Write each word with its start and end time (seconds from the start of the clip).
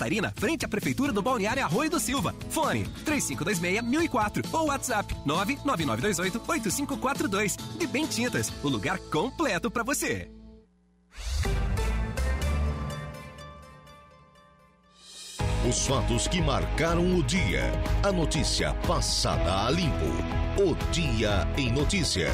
Catarina, 0.00 0.32
frente 0.34 0.64
à 0.64 0.68
Prefeitura 0.68 1.12
do 1.12 1.20
Balneário 1.20 1.62
Arroio 1.62 1.90
do 1.90 2.00
Silva. 2.00 2.34
Fone 2.48 2.86
3526-1004 3.04 4.46
ou 4.50 4.68
WhatsApp 4.68 5.14
99928-8542. 5.26 7.58
De 7.76 7.86
Bem 7.86 8.06
Tintas, 8.06 8.50
o 8.62 8.68
lugar 8.70 8.98
completo 8.98 9.70
para 9.70 9.82
você. 9.82 10.30
Os 15.68 15.86
fatos 15.86 16.26
que 16.26 16.40
marcaram 16.40 17.18
o 17.18 17.22
dia. 17.22 17.70
A 18.02 18.10
notícia 18.10 18.72
passada 18.86 19.66
a 19.66 19.70
limpo. 19.70 20.06
O 20.58 20.74
Dia 20.90 21.46
em 21.58 21.70
Notícia. 21.70 22.30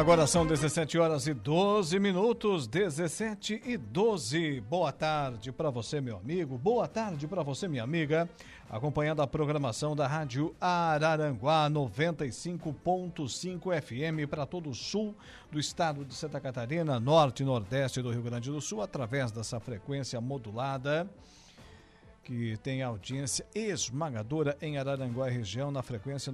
Agora 0.00 0.26
são 0.26 0.46
17 0.46 0.98
horas 0.98 1.26
e 1.26 1.34
12 1.34 2.00
minutos, 2.00 2.66
17 2.66 3.60
e 3.66 3.76
12. 3.76 4.62
Boa 4.62 4.90
tarde 4.90 5.52
para 5.52 5.68
você, 5.68 6.00
meu 6.00 6.16
amigo. 6.16 6.56
Boa 6.56 6.88
tarde 6.88 7.28
para 7.28 7.42
você, 7.42 7.68
minha 7.68 7.82
amiga. 7.82 8.26
Acompanhando 8.70 9.20
a 9.20 9.26
programação 9.26 9.94
da 9.94 10.06
Rádio 10.06 10.56
Araranguá 10.58 11.68
95.5 11.68 13.78
FM 13.78 14.26
para 14.26 14.46
todo 14.46 14.70
o 14.70 14.74
sul 14.74 15.14
do 15.52 15.60
estado 15.60 16.02
de 16.02 16.14
Santa 16.14 16.40
Catarina, 16.40 16.98
norte 16.98 17.42
e 17.42 17.46
nordeste 17.46 18.00
do 18.00 18.10
Rio 18.10 18.22
Grande 18.22 18.50
do 18.50 18.62
Sul, 18.62 18.80
através 18.80 19.30
dessa 19.30 19.60
frequência 19.60 20.18
modulada 20.18 21.06
que 22.24 22.56
tem 22.62 22.82
audiência 22.82 23.46
esmagadora 23.54 24.56
em 24.62 24.78
Araranguá 24.78 25.28
região 25.28 25.70
na 25.70 25.82
frequência 25.82 26.32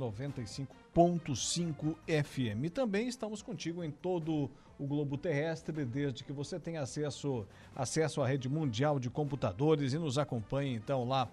95.5 0.96 1.94
FM. 2.24 2.72
Também 2.72 3.06
estamos 3.06 3.42
contigo 3.42 3.84
em 3.84 3.90
todo 3.90 4.50
o 4.78 4.86
globo 4.86 5.18
terrestre, 5.18 5.84
desde 5.84 6.24
que 6.24 6.32
você 6.32 6.58
tenha 6.58 6.80
acesso, 6.80 7.46
acesso 7.74 8.22
à 8.22 8.26
rede 8.26 8.48
mundial 8.48 8.98
de 8.98 9.10
computadores 9.10 9.92
e 9.92 9.98
nos 9.98 10.16
acompanhe 10.16 10.74
então 10.74 11.06
lá 11.06 11.28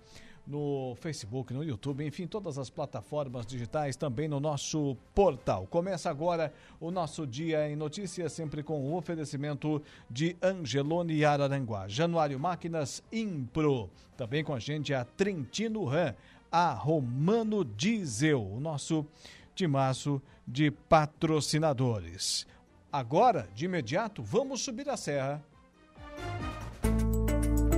no 0.45 0.93
Facebook, 0.99 1.53
no 1.53 1.63
YouTube, 1.63 2.05
enfim, 2.05 2.27
todas 2.27 2.57
as 2.57 2.69
plataformas 2.69 3.45
digitais, 3.45 3.95
também 3.95 4.27
no 4.27 4.41
nosso 4.41 4.97
portal. 5.15 5.65
Começa 5.67 6.09
agora 6.09 6.53
o 6.81 6.91
nosso 6.91 7.25
Dia 7.25 7.69
em 7.69 7.77
Notícias, 7.77 8.33
sempre 8.33 8.61
com 8.61 8.81
o 8.81 8.97
oferecimento 8.97 9.81
de 10.09 10.35
Angelone 10.41 11.23
Araranguá. 11.23 11.87
Januário 11.87 12.37
Máquinas 12.37 13.01
Impro. 13.09 13.89
Também 14.17 14.43
com 14.43 14.53
a 14.53 14.59
gente 14.59 14.93
a 14.93 15.05
Trentino 15.05 15.85
Ram, 15.85 16.13
a 16.51 16.73
Romano 16.73 17.63
Diesel, 17.63 18.45
o 18.45 18.59
nosso 18.59 19.05
timaço 19.55 20.21
de 20.47 20.71
patrocinadores. 20.71 22.45
Agora, 22.91 23.47
de 23.55 23.65
imediato, 23.65 24.21
vamos 24.21 24.61
subir 24.61 24.89
a 24.89 24.97
serra 24.97 25.43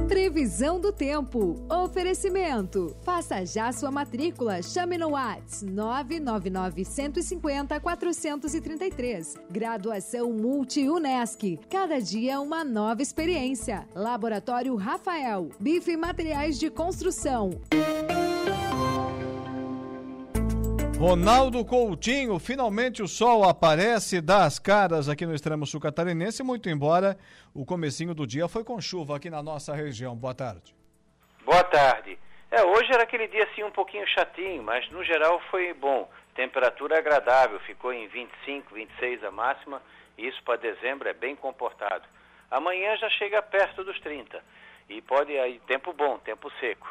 Previsão 0.07 0.79
do 0.79 0.91
tempo. 0.91 1.65
Oferecimento. 1.69 2.95
Faça 3.03 3.45
já 3.45 3.71
sua 3.71 3.91
matrícula. 3.91 4.61
Chame 4.61 4.97
no 4.97 5.09
Whats 5.09 5.61
999 5.61 6.85
150 6.85 7.79
433. 7.79 9.35
Graduação 9.49 10.31
Multi-UNESC. 10.31 11.59
Cada 11.69 11.99
dia 11.99 12.39
uma 12.39 12.63
nova 12.63 13.01
experiência. 13.01 13.87
Laboratório 13.95 14.75
Rafael. 14.75 15.49
Bife 15.59 15.97
Materiais 15.97 16.59
de 16.59 16.69
Construção. 16.69 17.49
Ronaldo 20.97 21.65
Coutinho, 21.65 22.39
finalmente 22.39 23.03
o 23.03 23.07
sol 23.07 23.43
aparece 23.43 24.21
das 24.21 24.57
caras 24.57 25.09
aqui 25.09 25.25
no 25.25 25.35
extremo 25.35 25.65
sul 25.65 25.81
catarinense, 25.81 26.41
muito 26.41 26.69
embora 26.69 27.17
o 27.53 27.65
comecinho 27.65 28.15
do 28.15 28.25
dia 28.25 28.47
foi 28.47 28.63
com 28.63 28.79
chuva 28.79 29.17
aqui 29.17 29.29
na 29.29 29.43
nossa 29.43 29.75
região. 29.75 30.15
Boa 30.15 30.33
tarde. 30.33 30.73
Boa 31.43 31.63
tarde. 31.65 32.17
É, 32.49 32.63
hoje 32.63 32.93
era 32.93 33.03
aquele 33.03 33.27
dia 33.27 33.43
assim 33.43 33.61
um 33.63 33.71
pouquinho 33.71 34.07
chatinho, 34.07 34.63
mas 34.63 34.89
no 34.89 35.03
geral 35.03 35.41
foi 35.51 35.73
bom. 35.73 36.09
Temperatura 36.33 36.97
agradável, 36.97 37.59
ficou 37.59 37.91
em 37.91 38.07
25, 38.07 38.73
26 38.73 39.23
a 39.25 39.31
máxima, 39.31 39.81
e 40.17 40.25
isso 40.25 40.41
para 40.43 40.57
dezembro 40.57 41.09
é 41.09 41.13
bem 41.13 41.35
comportado. 41.35 42.05
Amanhã 42.49 42.95
já 42.95 43.09
chega 43.09 43.41
perto 43.41 43.83
dos 43.83 43.99
30 43.99 44.41
e 44.89 45.01
pode 45.01 45.37
aí 45.37 45.59
tempo 45.67 45.91
bom, 45.91 46.17
tempo 46.19 46.49
seco. 46.59 46.87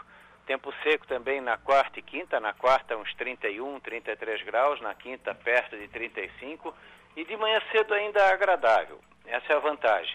Tempo 0.46 0.72
seco 0.82 1.06
também 1.06 1.40
na 1.40 1.56
quarta 1.56 1.98
e 1.98 2.02
quinta, 2.02 2.38
na 2.38 2.52
quarta 2.52 2.96
uns 2.96 3.12
31, 3.14 3.80
33 3.80 4.42
graus, 4.42 4.80
na 4.80 4.94
quinta 4.94 5.34
perto 5.34 5.76
de 5.76 5.88
35 5.88 6.74
e 7.16 7.24
de 7.24 7.36
manhã 7.36 7.62
cedo 7.72 7.94
ainda 7.94 8.26
agradável. 8.32 9.00
Essa 9.26 9.54
é 9.54 9.56
a 9.56 9.60
vantagem. 9.60 10.14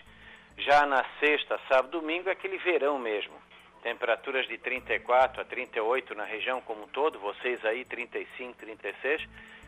Já 0.57 0.85
na 0.85 1.03
sexta, 1.19 1.59
sábado, 1.67 1.99
domingo 1.99 2.29
é 2.29 2.33
aquele 2.33 2.57
verão 2.57 2.99
mesmo. 2.99 3.33
Temperaturas 3.81 4.47
de 4.47 4.57
34 4.57 5.41
a 5.41 5.45
38 5.45 6.13
na 6.13 6.25
região 6.25 6.61
como 6.61 6.83
um 6.83 6.87
todo, 6.87 7.17
vocês 7.17 7.63
aí 7.65 7.85
35, 7.85 8.57
36, 8.57 9.25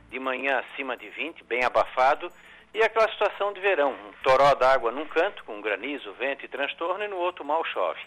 de 0.10 0.20
manhã 0.20 0.60
acima 0.60 0.98
de 0.98 1.10
20, 1.10 1.44
bem 1.46 1.64
abafado, 1.64 2.32
e 2.74 2.84
aquela 2.84 3.10
situação 3.10 3.52
de 3.54 3.62
verão, 3.62 3.94
um 3.94 4.12
toró 4.22 4.54
d'água 4.54 4.92
num 4.92 5.06
canto, 5.06 5.44
com 5.46 5.62
granizo, 5.62 6.14
vento 6.14 6.46
e 6.46 6.50
transtorno, 6.50 7.04
e 7.04 7.08
no 7.08 7.18
outro 7.18 7.44
mal 7.44 7.64
chove. 7.66 8.02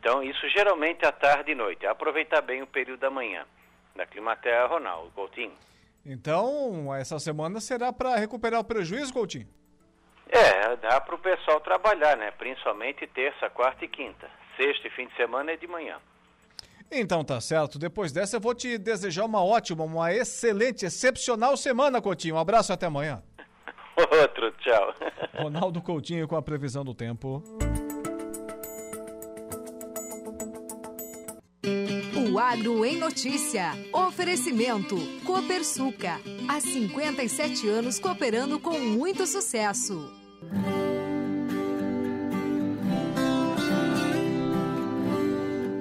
Então, 0.00 0.22
isso 0.22 0.48
geralmente 0.50 1.04
à 1.04 1.12
tarde 1.12 1.52
e 1.52 1.54
noite. 1.54 1.86
Aproveitar 1.86 2.40
bem 2.40 2.62
o 2.62 2.66
período 2.66 3.00
da 3.00 3.10
manhã. 3.10 3.44
Da 3.96 4.06
Climaterra, 4.06 4.66
Ronaldo 4.66 5.10
Coutinho. 5.10 5.52
Então, 6.06 6.94
essa 6.94 7.18
semana 7.18 7.60
será 7.60 7.92
para 7.92 8.16
recuperar 8.16 8.60
o 8.60 8.64
prejuízo, 8.64 9.12
Coutinho? 9.12 9.48
É, 10.28 10.76
dá 10.76 11.00
para 11.00 11.14
o 11.14 11.18
pessoal 11.18 11.60
trabalhar, 11.60 12.16
né? 12.16 12.30
Principalmente 12.30 13.06
terça, 13.08 13.50
quarta 13.50 13.84
e 13.84 13.88
quinta. 13.88 14.30
Sexta 14.56 14.86
e 14.86 14.90
fim 14.90 15.06
de 15.06 15.16
semana 15.16 15.52
é 15.52 15.56
de 15.56 15.66
manhã. 15.66 15.96
Então 16.90 17.24
tá 17.24 17.40
certo. 17.40 17.78
Depois 17.78 18.12
dessa 18.12 18.36
eu 18.36 18.40
vou 18.40 18.54
te 18.54 18.78
desejar 18.78 19.24
uma 19.24 19.44
ótima, 19.44 19.84
uma 19.84 20.12
excelente, 20.12 20.86
excepcional 20.86 21.56
semana, 21.56 22.00
Coutinho. 22.00 22.36
Um 22.36 22.38
abraço 22.38 22.72
e 22.72 22.74
até 22.74 22.86
amanhã. 22.86 23.22
Outro, 23.96 24.50
tchau. 24.52 24.94
Ronaldo 25.34 25.82
Coutinho 25.82 26.28
com 26.28 26.36
a 26.36 26.42
previsão 26.42 26.84
do 26.84 26.94
tempo. 26.94 27.42
Agro 32.38 32.84
em 32.84 32.96
Notícia. 32.96 33.72
Oferecimento. 33.92 34.96
Copersuca. 35.26 36.20
Há 36.48 36.60
57 36.60 37.68
anos 37.68 37.98
cooperando 37.98 38.60
com 38.60 38.78
muito 38.78 39.26
sucesso. 39.26 40.08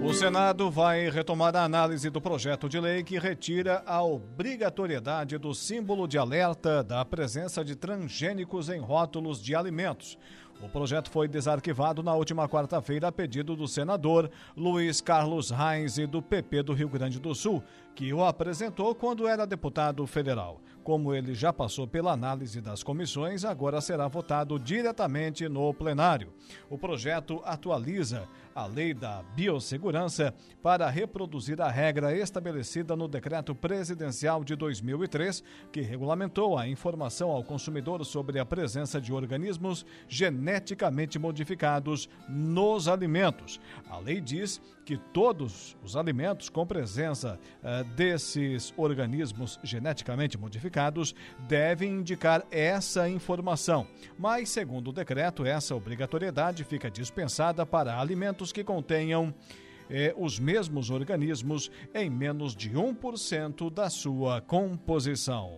O 0.03 0.13
Senado 0.13 0.71
vai 0.71 1.09
retomar 1.09 1.55
a 1.55 1.63
análise 1.63 2.09
do 2.09 2.19
projeto 2.19 2.67
de 2.67 2.79
lei 2.79 3.03
que 3.03 3.19
retira 3.19 3.83
a 3.85 4.01
obrigatoriedade 4.03 5.37
do 5.37 5.53
símbolo 5.53 6.07
de 6.07 6.17
alerta 6.17 6.81
da 6.81 7.05
presença 7.05 7.63
de 7.63 7.75
transgênicos 7.75 8.69
em 8.69 8.79
rótulos 8.79 9.43
de 9.43 9.53
alimentos. 9.53 10.17
O 10.59 10.67
projeto 10.67 11.11
foi 11.11 11.27
desarquivado 11.27 12.01
na 12.01 12.15
última 12.15 12.49
quarta-feira 12.49 13.07
a 13.07 13.11
pedido 13.11 13.55
do 13.55 13.67
senador 13.67 14.29
Luiz 14.55 14.99
Carlos 14.99 15.51
Reis 15.51 15.99
e 15.99 16.07
do 16.07 16.19
PP 16.19 16.63
do 16.63 16.73
Rio 16.73 16.89
Grande 16.89 17.19
do 17.19 17.35
Sul, 17.35 17.63
que 17.97 18.13
o 18.13 18.23
apresentou 18.23 18.93
quando 18.93 19.27
era 19.27 19.47
deputado 19.47 20.05
federal. 20.05 20.61
Como 20.83 21.15
ele 21.15 21.33
já 21.33 21.51
passou 21.51 21.87
pela 21.87 22.11
análise 22.11 22.61
das 22.61 22.83
comissões, 22.83 23.43
agora 23.43 23.81
será 23.81 24.07
votado 24.07 24.59
diretamente 24.59 25.49
no 25.49 25.73
plenário. 25.73 26.31
O 26.69 26.77
projeto 26.77 27.41
atualiza 27.43 28.29
a 28.53 28.67
Lei 28.67 28.93
da 28.93 29.23
Biossegurança 29.35 30.31
para 30.61 30.87
reproduzir 30.89 31.59
a 31.59 31.69
regra 31.69 32.15
estabelecida 32.15 32.95
no 32.95 33.07
Decreto 33.07 33.55
Presidencial 33.55 34.43
de 34.43 34.55
2003, 34.55 35.43
que 35.71 35.81
regulamentou 35.81 36.55
a 36.55 36.67
informação 36.67 37.31
ao 37.31 37.43
consumidor 37.43 38.05
sobre 38.05 38.39
a 38.39 38.45
presença 38.45 39.01
de 39.01 39.11
organismos 39.11 39.85
geneticamente 40.07 41.17
modificados 41.17 42.07
nos 42.29 42.87
alimentos. 42.87 43.59
A 43.89 43.97
lei 43.97 44.21
diz 44.21 44.61
que 44.87 44.95
todos 44.95 45.75
os 45.83 45.97
alimentos 45.97 46.47
com 46.47 46.65
presença 46.65 47.37
uh, 47.61 47.83
desses 47.95 48.73
organismos 48.77 49.59
geneticamente 49.61 50.37
modificados 50.37 51.13
devem 51.45 51.95
indicar 51.95 52.45
essa 52.49 53.09
informação. 53.09 53.85
Mas, 54.17 54.47
segundo 54.47 54.87
o 54.87 54.93
decreto, 54.93 55.45
essa 55.45 55.75
obrigatoriedade 55.75 56.63
fica 56.63 56.89
dispensada 56.89 57.65
para 57.65 57.99
alimentos 57.99 58.53
que 58.53 58.63
contenham 58.63 59.33
eh, 59.89 60.13
os 60.17 60.39
mesmos 60.39 60.89
organismos 60.89 61.69
em 61.93 62.09
menos 62.09 62.55
de 62.55 62.71
1% 62.71 63.69
da 63.69 63.89
sua 63.89 64.39
composição. 64.39 65.57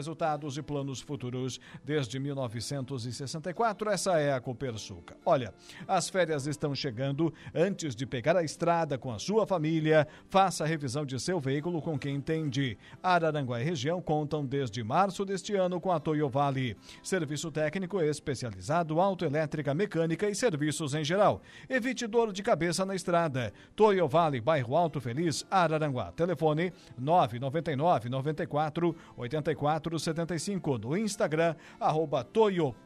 e 0.57 0.61
planos 0.61 1.01
futuros. 1.01 1.59
Desde 1.83 2.19
1964, 2.19 3.89
essa 3.89 4.19
é 4.19 4.33
a 4.33 4.39
Copersuca. 4.39 5.15
Olha, 5.25 5.53
as 5.87 6.09
férias 6.09 6.47
estão 6.47 6.73
chegando. 6.73 7.33
Antes 7.53 7.95
de 7.95 8.05
pegar 8.05 8.35
a 8.35 8.43
estrada 8.43 8.97
com 8.97 9.11
a 9.11 9.19
sua 9.19 9.45
família, 9.45 10.07
faça 10.29 10.63
a 10.63 10.67
revisão 10.67 11.05
de 11.05 11.19
seu 11.19 11.39
veículo 11.39 11.81
com 11.81 11.97
quem 11.97 12.15
entende. 12.15 12.77
Araranguá 13.01 13.61
e 13.61 13.63
região 13.63 14.01
contam 14.01 14.45
desde 14.45 14.83
março 14.83 15.25
deste 15.25 15.55
ano 15.55 15.79
com 15.79 15.91
a 15.91 15.99
Toyo 15.99 16.29
Vale. 16.29 16.77
Serviço 17.03 17.51
técnico 17.51 18.01
especializado, 18.01 18.99
autoelétrica, 18.99 19.73
mecânica 19.73 20.29
e 20.29 20.35
serviços 20.35 20.93
em 20.93 21.03
geral. 21.03 21.41
Evite 21.69 22.07
dor 22.07 22.31
de 22.31 22.43
cabeça 22.43 22.85
na 22.85 22.95
estrada. 22.95 23.53
Toyo 23.75 24.07
Vale, 24.07 24.41
bairro 24.41 24.75
Alto 24.75 24.99
Feliz, 24.99 25.45
Araranguá. 25.49 26.11
Telefone 26.11 26.73
999 26.97 28.09
94 28.09 28.95
84 29.17 29.90
75 29.99 30.77
no 30.77 30.97
Instagram, 30.97 31.55
arroba 31.79 32.23
toio.vale. 32.23 32.81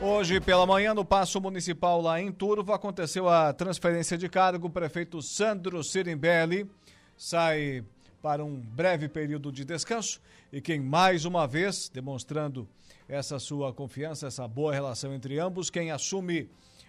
Hoje, 0.00 0.40
pela 0.40 0.64
manhã, 0.64 0.94
no 0.94 1.04
Paço 1.04 1.40
Municipal 1.40 2.00
lá 2.00 2.20
em 2.20 2.30
Turvo, 2.30 2.72
aconteceu 2.72 3.28
a 3.28 3.52
transferência 3.52 4.16
de 4.16 4.28
cargo. 4.28 4.68
O 4.68 4.70
prefeito 4.70 5.20
Sandro 5.20 5.82
Sirimbelli 5.82 6.70
sai 7.16 7.84
para 8.22 8.44
um 8.44 8.54
breve 8.54 9.08
período 9.08 9.50
de 9.50 9.64
descanso 9.64 10.20
e 10.52 10.60
quem 10.60 10.80
mais 10.80 11.24
uma 11.24 11.46
vez, 11.46 11.88
demonstrando 11.88 12.68
essa 13.08 13.38
sua 13.38 13.72
confiança, 13.72 14.26
essa 14.26 14.46
boa 14.48 14.72
relação 14.72 15.14
entre 15.14 15.38
ambos. 15.38 15.70
Quem 15.70 15.90
assume 15.90 16.48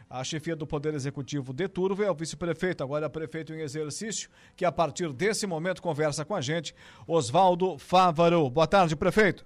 a 0.10 0.24
chefia 0.24 0.56
do 0.56 0.66
Poder 0.66 0.94
Executivo 0.94 1.54
de 1.54 1.68
Turvo 1.68 2.04
é 2.04 2.10
o 2.10 2.16
vice-prefeito, 2.16 2.84
agora 2.84 3.10
prefeito 3.10 3.54
em 3.54 3.60
exercício, 3.60 4.30
que 4.56 4.64
a 4.64 4.72
partir 4.72 5.12
desse 5.12 5.46
momento 5.46 5.82
conversa 5.82 6.24
com 6.24 6.34
a 6.34 6.42
gente, 6.42 6.74
Oswaldo 7.06 7.78
Fávaro. 7.78 8.50
Boa 8.50 8.68
tarde, 8.68 8.96
prefeito. 8.96 9.46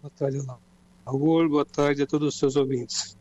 Boa 0.00 0.12
tarde, 0.16 0.38
Raul. 1.04 1.48
Boa 1.48 1.64
tarde 1.64 2.02
a 2.02 2.06
todos 2.06 2.28
os 2.28 2.38
seus 2.38 2.54
ouvintes. 2.54 3.18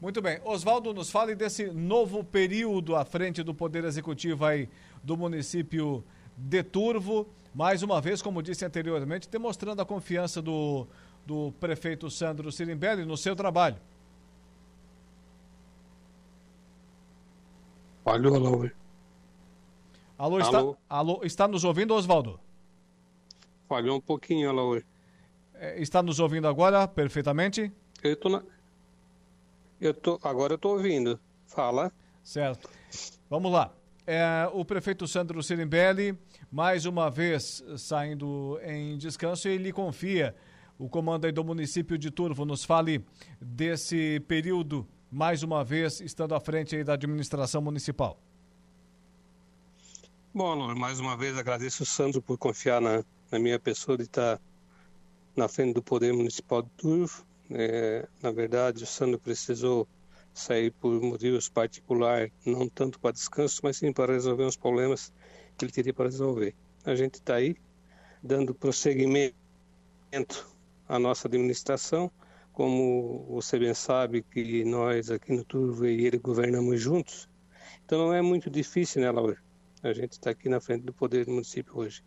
Muito 0.00 0.20
bem. 0.22 0.40
Oswaldo, 0.44 0.92
nos 0.92 1.10
fale 1.10 1.34
desse 1.34 1.66
novo 1.66 2.24
período 2.24 2.96
à 2.96 3.04
frente 3.04 3.42
do 3.42 3.54
Poder 3.54 3.84
Executivo 3.84 4.44
aí 4.44 4.68
do 5.02 5.16
município 5.16 6.04
de 6.36 6.62
Turvo 6.62 7.28
mais 7.54 7.82
uma 7.82 8.00
vez, 8.00 8.22
como 8.22 8.42
disse 8.42 8.64
anteriormente, 8.64 9.28
demonstrando 9.28 9.82
a 9.82 9.84
confiança 9.84 10.40
do, 10.40 10.86
do 11.26 11.52
prefeito 11.60 12.10
Sandro 12.10 12.50
Sirimbelli 12.50 13.04
no 13.04 13.16
seu 13.16 13.36
trabalho. 13.36 13.76
Alô, 18.04 18.34
alô. 18.34 18.70
Alô, 20.18 20.38
está, 20.40 20.58
alô. 20.58 20.76
alô 20.88 21.20
está 21.24 21.46
nos 21.46 21.62
ouvindo, 21.62 21.94
Oswaldo? 21.94 22.40
Falhou 23.68 23.96
um 23.96 24.00
pouquinho, 24.00 24.48
alô. 24.48 24.80
É, 25.54 25.80
está 25.80 26.02
nos 26.02 26.18
ouvindo 26.18 26.48
agora 26.48 26.88
perfeitamente? 26.88 27.70
Eu 28.02 28.16
tô 28.16 28.28
na... 28.28 28.42
Eu 29.80 29.94
tô... 29.94 30.18
Agora 30.22 30.54
eu 30.54 30.56
estou 30.56 30.72
ouvindo. 30.72 31.20
Fala. 31.46 31.92
Certo. 32.24 32.68
Vamos 33.28 33.52
lá. 33.52 33.72
É, 34.04 34.50
o 34.52 34.64
prefeito 34.64 35.06
Sandro 35.06 35.40
Sirimbelli 35.42 36.18
mais 36.50 36.86
uma 36.86 37.08
vez 37.08 37.62
saindo 37.78 38.58
em 38.64 38.98
descanso 38.98 39.48
ele 39.48 39.72
confia 39.72 40.34
o 40.76 40.88
comando 40.88 41.24
aí 41.24 41.32
do 41.32 41.44
município 41.44 41.96
de 41.96 42.10
Turvo. 42.10 42.44
Nos 42.44 42.64
fale 42.64 43.04
desse 43.40 44.20
período, 44.26 44.86
mais 45.10 45.44
uma 45.44 45.62
vez, 45.62 46.00
estando 46.00 46.34
à 46.34 46.40
frente 46.40 46.74
aí 46.74 46.82
da 46.82 46.94
administração 46.94 47.62
municipal. 47.62 48.18
Bom, 50.34 50.74
mais 50.74 50.98
uma 50.98 51.16
vez 51.16 51.38
agradeço 51.38 51.84
o 51.84 51.86
Sandro 51.86 52.20
por 52.20 52.36
confiar 52.36 52.80
na, 52.80 53.04
na 53.30 53.38
minha 53.38 53.60
pessoa 53.60 53.96
de 53.96 54.04
estar 54.04 54.40
na 55.36 55.46
frente 55.46 55.74
do 55.74 55.82
Poder 55.82 56.12
Municipal 56.12 56.62
de 56.62 56.70
Turvo. 56.70 57.24
É, 57.50 58.08
na 58.20 58.32
verdade, 58.32 58.82
o 58.82 58.86
Sandro 58.86 59.20
precisou 59.20 59.86
sair 60.32 60.70
por 60.70 61.00
motivos 61.00 61.48
particulares, 61.48 62.32
não 62.46 62.68
tanto 62.68 62.98
para 62.98 63.12
descanso, 63.12 63.60
mas 63.62 63.76
sim 63.76 63.92
para 63.92 64.12
resolver 64.12 64.44
uns 64.44 64.56
problemas 64.56 65.12
que 65.56 65.64
ele 65.64 65.72
teria 65.72 65.92
para 65.92 66.06
resolver. 66.06 66.54
A 66.84 66.94
gente 66.94 67.14
está 67.14 67.34
aí 67.36 67.56
dando 68.22 68.54
prosseguimento 68.54 69.34
à 70.88 70.98
nossa 70.98 71.28
administração, 71.28 72.10
como 72.52 73.26
você 73.30 73.58
bem 73.58 73.74
sabe 73.74 74.22
que 74.22 74.64
nós 74.64 75.10
aqui 75.10 75.32
no 75.32 75.44
Turvo 75.44 75.86
e 75.86 76.06
ele 76.06 76.18
governamos 76.18 76.80
juntos, 76.80 77.28
então 77.84 77.98
não 77.98 78.12
é 78.14 78.22
muito 78.22 78.50
difícil, 78.50 79.02
né, 79.02 79.10
Laura? 79.10 79.36
A 79.82 79.92
gente 79.92 80.12
está 80.12 80.30
aqui 80.30 80.48
na 80.48 80.60
frente 80.60 80.84
do 80.84 80.92
poder 80.92 81.24
do 81.26 81.32
município 81.32 81.76
hoje. 81.76 82.04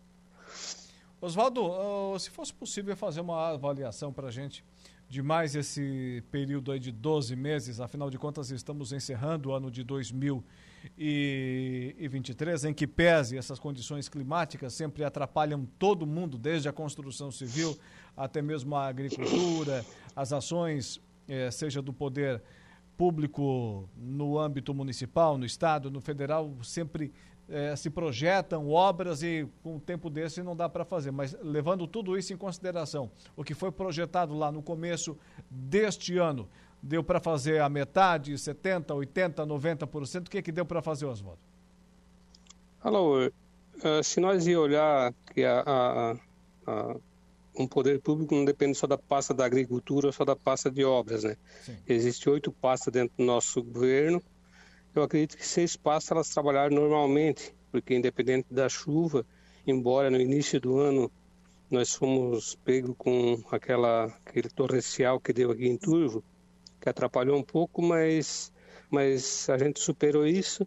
Oswaldo, 1.20 2.18
se 2.18 2.30
fosse 2.30 2.52
possível 2.52 2.96
fazer 2.96 3.20
uma 3.20 3.48
avaliação 3.50 4.12
para 4.12 4.28
a 4.28 4.30
gente 4.30 4.64
de 5.08 5.22
mais 5.22 5.54
esse 5.54 6.22
período 6.30 6.72
aí 6.72 6.80
de 6.80 6.90
12 6.90 7.36
meses, 7.36 7.80
afinal 7.80 8.10
de 8.10 8.18
contas 8.18 8.50
estamos 8.50 8.92
encerrando 8.92 9.50
o 9.50 9.52
ano 9.52 9.70
de 9.70 9.84
2020 9.84 10.44
e 10.96 12.08
23, 12.08 12.66
em 12.66 12.74
que 12.74 12.86
pese 12.86 13.36
essas 13.36 13.58
condições 13.58 14.08
climáticas 14.08 14.74
sempre 14.74 15.04
atrapalham 15.04 15.66
todo 15.78 16.06
mundo, 16.06 16.36
desde 16.38 16.68
a 16.68 16.72
construção 16.72 17.30
civil 17.30 17.76
até 18.16 18.40
mesmo 18.40 18.74
a 18.76 18.86
agricultura, 18.86 19.84
as 20.14 20.32
ações, 20.32 21.00
eh, 21.28 21.50
seja 21.50 21.82
do 21.82 21.92
poder 21.92 22.42
público 22.96 23.88
no 23.96 24.38
âmbito 24.38 24.72
municipal, 24.72 25.36
no 25.36 25.44
estado, 25.44 25.90
no 25.90 26.00
federal, 26.00 26.54
sempre 26.62 27.12
eh, 27.48 27.76
se 27.76 27.88
projetam 27.88 28.68
obras 28.68 29.22
e 29.22 29.48
com 29.62 29.76
um 29.76 29.78
tempo 29.78 30.10
desse 30.10 30.42
não 30.42 30.56
dá 30.56 30.68
para 30.68 30.84
fazer. 30.84 31.12
Mas 31.12 31.36
levando 31.40 31.86
tudo 31.86 32.18
isso 32.18 32.32
em 32.32 32.36
consideração, 32.36 33.10
o 33.36 33.44
que 33.44 33.54
foi 33.54 33.70
projetado 33.70 34.34
lá 34.34 34.50
no 34.50 34.62
começo 34.62 35.16
deste 35.48 36.18
ano, 36.18 36.48
deu 36.82 37.04
para 37.04 37.20
fazer 37.20 37.60
a 37.60 37.68
metade, 37.68 38.32
70%, 38.34 38.86
80%, 38.86 39.34
90%? 39.46 40.26
O 40.26 40.30
que, 40.30 40.38
é 40.38 40.42
que 40.42 40.50
deu 40.50 40.66
para 40.66 40.82
fazer, 40.82 41.06
Oswaldo? 41.06 41.40
Alô, 42.80 43.26
uh, 43.26 43.30
se 44.02 44.20
nós 44.20 44.46
ir 44.46 44.56
olhar 44.56 45.14
que 45.32 45.44
a, 45.44 45.60
a, 45.66 46.16
a, 46.66 46.96
um 47.58 47.66
poder 47.66 48.00
público 48.00 48.34
não 48.34 48.44
depende 48.44 48.76
só 48.76 48.86
da 48.86 48.98
pasta 48.98 49.32
da 49.32 49.44
agricultura 49.44 50.08
ou 50.08 50.12
só 50.12 50.24
da 50.24 50.36
pasta 50.36 50.70
de 50.70 50.84
obras, 50.84 51.24
né? 51.24 51.36
Existem 51.86 52.32
oito 52.32 52.52
pastas 52.52 52.92
dentro 52.92 53.16
do 53.16 53.24
nosso 53.24 53.62
governo. 53.62 54.22
Eu 54.96 55.02
acredito 55.02 55.36
que 55.36 55.46
seis 55.46 55.76
pastas 55.76 56.10
elas 56.10 56.30
trabalharam 56.30 56.74
normalmente, 56.74 57.54
porque 57.70 57.94
independente 57.94 58.46
da 58.50 58.66
chuva, 58.66 59.26
embora 59.66 60.10
no 60.10 60.18
início 60.18 60.58
do 60.58 60.78
ano 60.78 61.12
nós 61.70 61.94
fomos 61.94 62.54
pegos 62.64 62.94
com 62.96 63.38
aquela, 63.50 64.06
aquele 64.24 64.48
torrencial 64.48 65.20
que 65.20 65.34
deu 65.34 65.50
aqui 65.50 65.68
em 65.68 65.76
Turvo, 65.76 66.24
que 66.80 66.88
atrapalhou 66.88 67.36
um 67.36 67.42
pouco, 67.42 67.82
mas, 67.82 68.50
mas 68.90 69.50
a 69.50 69.58
gente 69.58 69.80
superou 69.80 70.26
isso. 70.26 70.66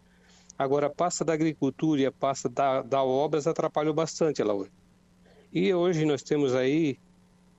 Agora, 0.56 0.86
a 0.86 0.90
pasta 0.90 1.24
da 1.24 1.32
agricultura 1.32 2.00
e 2.00 2.06
a 2.06 2.12
pasta 2.12 2.48
da, 2.48 2.82
da 2.82 3.02
obras 3.02 3.48
atrapalhou 3.48 3.92
bastante, 3.92 4.44
Laura. 4.44 4.70
E 5.52 5.74
hoje 5.74 6.04
nós 6.04 6.22
temos 6.22 6.54
aí, 6.54 7.00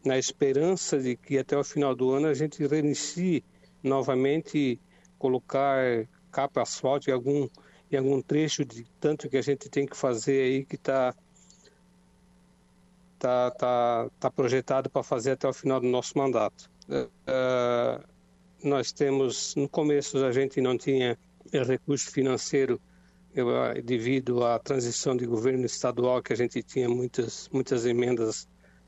na 0.06 0.18
esperança 0.18 0.98
de 0.98 1.18
que 1.18 1.38
até 1.38 1.58
o 1.58 1.66
final 1.66 1.94
do 1.94 2.12
ano 2.12 2.28
a 2.28 2.34
gente 2.34 2.66
reinicie 2.66 3.44
novamente 3.84 4.80
colocar 5.20 6.08
capa 6.32 6.62
asfalto 6.62 7.10
em 7.10 7.14
algum, 7.14 7.48
em 7.92 7.98
algum 7.98 8.22
trecho 8.22 8.64
de 8.66 8.86
tanto 9.00 9.30
que 9.30 9.38
a 9.38 9.42
gente 9.42 9.70
tem 9.70 9.86
que 9.86 9.96
fazer 9.96 10.42
aí 10.42 10.66
que 10.66 10.76
está 10.76 11.14
tá, 13.20 13.52
tá, 13.52 14.10
tá 14.20 14.32
projetado 14.32 14.90
para 14.90 15.04
fazer 15.04 15.32
até 15.32 15.48
o 15.48 15.54
final 15.54 15.80
do 15.80 15.88
nosso 15.88 16.18
mandato. 16.18 16.70
Uh, 16.90 18.04
nós 18.64 18.92
temos, 18.92 19.56
no 19.56 19.70
começo 19.70 20.24
a 20.26 20.32
gente 20.32 20.60
não 20.60 20.78
tinha 20.78 21.18
recurso 21.52 22.12
financeiro 22.12 22.80
ah, 23.38 23.80
devido 23.82 24.44
à 24.44 24.60
transição 24.60 25.16
de 25.16 25.26
governo 25.26 25.66
estadual, 25.66 26.22
que 26.22 26.34
a 26.34 26.36
gente 26.36 26.62
tinha 26.62 26.90
muitas, 26.90 27.50
muitas 27.50 27.86
emendas 27.86 28.48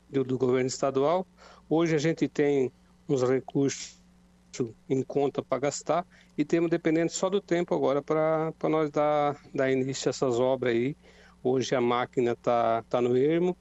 do, 0.10 0.24
do 0.24 0.38
governo 0.38 0.68
estadual. 0.68 1.26
Hoje 1.70 1.96
a 1.96 1.98
gente 1.98 2.28
tem 2.28 2.72
uns 3.08 3.24
recursos 3.24 4.03
em 4.90 5.02
conta 5.02 5.42
para 5.42 5.60
gastar 5.60 6.06
e 6.38 6.46
temos 6.46 6.70
dependendo 6.70 7.12
só 7.12 7.30
do 7.30 7.42
tempo 7.42 7.74
agora 7.74 8.02
para 8.02 8.54
nós 8.70 8.90
dar, 8.92 9.40
dar 9.54 9.72
início 9.72 10.10
a 10.10 10.12
essas 10.12 10.40
obras 10.40 10.74
aí. 10.74 10.96
Hoje 11.44 11.76
a 11.76 11.82
máquina 11.82 12.32
está 12.32 12.84
tá 12.84 13.02
no 13.02 13.18
ermo, 13.18 13.58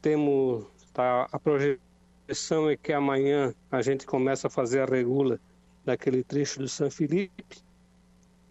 temos 0.00 0.66
tá, 0.92 1.28
a 1.30 1.38
projeção 1.38 2.68
é 2.70 2.76
que 2.76 2.92
amanhã 2.92 3.54
a 3.70 3.82
gente 3.82 4.06
começa 4.06 4.46
a 4.46 4.50
fazer 4.50 4.80
a 4.80 4.86
regula 4.86 5.38
daquele 5.84 6.24
trecho 6.24 6.58
do 6.58 6.68
São 6.68 6.90
Felipe 6.90 7.44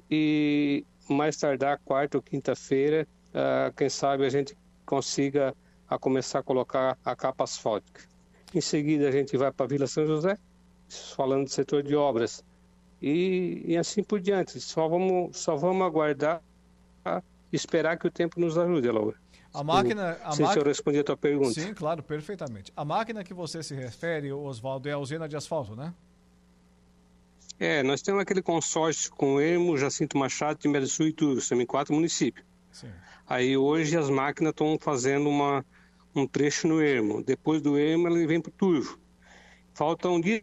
e 0.10 0.86
mais 1.10 1.38
tardar 1.38 1.79
quarta 1.84 2.17
ou 2.17 2.24
quinta-feira, 2.24 3.08
uh, 3.29 3.74
quem 3.75 3.89
sabe 3.89 4.25
a 4.25 4.29
gente 4.29 4.58
consiga 4.86 5.55
a 5.88 5.98
começar 5.98 6.39
a 6.39 6.43
colocar 6.43 6.98
a 7.03 7.15
capa 7.15 7.43
asfáltica. 7.43 8.01
Em 8.53 8.62
seguida 8.62 9.08
a 9.08 9.12
gente 9.12 9.36
vai 9.38 9.51
para 9.51 9.67
Vila 9.67 9.88
São 9.88 10.05
José, 10.05 10.38
falando 10.89 11.46
do 11.46 11.50
setor 11.50 11.84
de 11.84 11.96
obras. 11.96 12.43
E, 13.01 13.63
e 13.65 13.77
assim 13.77 14.03
por 14.03 14.19
diante. 14.19 14.60
Só 14.60 14.88
vamos, 14.88 15.38
só 15.38 15.55
vamos 15.55 15.86
aguardar 15.86 16.41
esperar 17.51 17.98
que 17.98 18.08
o 18.08 18.12
tempo 18.12 18.39
nos 18.39 18.58
ajude, 18.58 18.89
Laura. 18.89 19.17
A 19.53 19.63
máquina. 19.63 20.17
A 20.24 20.31
sei 20.31 20.46
se 20.46 20.60
eu 20.60 20.63
respondi 20.63 21.00
a 21.00 21.03
tua 21.03 21.17
pergunta. 21.17 21.60
Sim, 21.60 21.74
claro, 21.74 22.03
perfeitamente. 22.03 22.72
A 22.75 22.86
máquina 22.86 23.24
que 23.24 23.34
você 23.34 23.63
se 23.63 23.74
refere, 23.74 24.31
Oswaldo, 24.31 24.88
é 24.88 24.91
a 24.91 24.98
usina 24.98 25.27
de 25.27 25.36
asfalto, 25.36 25.75
né? 25.75 25.93
É, 27.60 27.84
nós 27.84 28.01
temos 28.01 28.22
aquele 28.22 28.41
consórcio 28.41 29.12
com 29.12 29.41
Ermo, 29.41 29.77
Jacinto 29.77 30.17
Machado, 30.17 30.60
Timbé 30.60 30.79
do 30.79 30.88
Sul 30.88 31.08
e 31.08 31.13
Turo, 31.13 31.41
em 31.51 31.65
quatro 31.65 31.93
municípios. 31.93 32.46
Sim. 32.72 32.91
Aí 33.27 33.58
hoje 33.58 33.98
as 33.98 34.10
máquinas 34.10 34.51
estão 34.51 34.77
fazendo 34.79 35.27
uma, 35.27 35.65
um 36.15 36.25
trecho 36.25 36.67
no 36.67 36.81
Ermo. 36.81 37.22
Depois 37.22 37.62
do 37.62 37.77
Ermo, 37.77 38.08
ele 38.08 38.25
vem 38.25 38.39
para 38.39 38.50
o 38.50 38.53
Turvo. 38.53 38.98
Falta 39.74 40.08
um 40.08 40.22
dia 40.22 40.41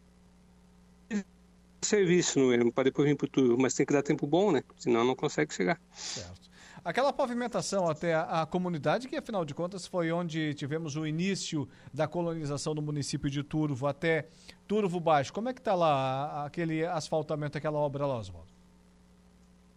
serviço 1.86 2.38
no 2.38 2.52
Ermo 2.52 2.72
para 2.72 2.84
depois 2.84 3.08
vir 3.08 3.16
para 3.16 3.26
o 3.26 3.28
Turvo, 3.28 3.56
mas 3.60 3.74
tem 3.74 3.86
que 3.86 3.92
dar 3.92 4.02
tempo 4.02 4.26
bom, 4.26 4.52
né? 4.52 4.62
Senão 4.76 5.04
não 5.04 5.14
consegue 5.14 5.54
chegar. 5.54 5.80
Certo. 5.92 6.46
Aquela 6.84 7.12
pavimentação 7.12 7.88
até 7.88 8.14
a, 8.14 8.42
a, 8.42 8.46
comunidade, 8.46 9.08
que 9.08 9.16
afinal 9.16 9.44
de 9.44 9.52
contas 9.52 9.88
foi 9.88 10.12
onde 10.12 10.54
tivemos 10.54 10.94
o 10.94 11.04
início 11.04 11.68
da 11.92 12.06
colonização 12.06 12.76
do 12.76 12.80
município 12.80 13.28
de 13.28 13.42
Turvo 13.42 13.88
até 13.88 14.28
Turvo 14.68 15.00
Baixo. 15.00 15.32
Como 15.32 15.48
é 15.48 15.52
que 15.52 15.58
está 15.58 15.74
lá 15.74 16.46
aquele 16.46 16.86
asfaltamento, 16.86 17.58
aquela 17.58 17.78
obra 17.78 18.06
lá, 18.06 18.16
Oswaldo? 18.18 18.52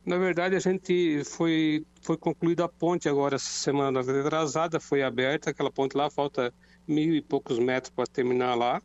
Na 0.06 0.18
verdade, 0.18 0.56
a 0.56 0.60
gente 0.60 1.24
foi, 1.26 1.84
foi 2.02 2.16
concluída 2.16 2.66
a 2.66 2.70
ponte 2.70 3.10
agora, 3.10 3.38
essa 3.38 3.50
semana 3.50 4.02
atrasada, 4.02 4.80
foi 4.80 5.02
aberta, 5.02 5.50
aquela 5.50 5.72
ponte 5.72 5.98
lá, 5.98 6.12
falta 6.12 6.54
mil 6.88 7.16
e 7.16 7.22
poucos 7.22 7.58
metros 7.58 7.92
para 7.92 8.06
terminar 8.06 8.54
lá. 8.54 8.82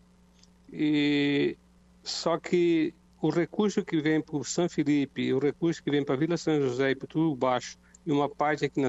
E 0.72 1.58
só 2.02 2.38
que 2.38 2.94
o 3.24 3.30
recurso 3.30 3.82
que 3.82 4.02
vem 4.02 4.20
para 4.20 4.36
o 4.36 4.44
São 4.44 4.68
Felipe, 4.68 5.32
o 5.32 5.38
recurso 5.38 5.82
que 5.82 5.90
vem 5.90 6.04
para 6.04 6.14
Vila 6.14 6.36
São 6.36 6.60
José 6.60 6.90
e 6.90 6.94
para 6.94 7.06
o 7.06 7.08
Turvo 7.08 7.34
Baixo, 7.34 7.78
e 8.04 8.12
uma 8.12 8.28
parte 8.28 8.66
aqui 8.66 8.78
na 8.78 8.88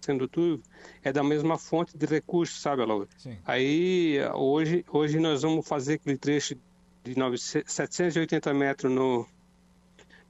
sendo 0.00 0.26
tudo 0.26 0.60
é 1.00 1.12
da 1.12 1.22
mesma 1.22 1.56
fonte 1.56 1.96
de 1.96 2.06
recursos, 2.06 2.60
sabe? 2.60 2.82
Sim. 3.16 3.38
Aí 3.44 4.18
hoje, 4.34 4.84
hoje 4.90 5.20
nós 5.20 5.42
vamos 5.42 5.66
fazer 5.66 5.94
aquele 5.94 6.18
trecho 6.18 6.56
de 7.04 7.16
900, 7.16 7.72
780 7.72 8.52
metros 8.52 8.92
no, 8.92 9.24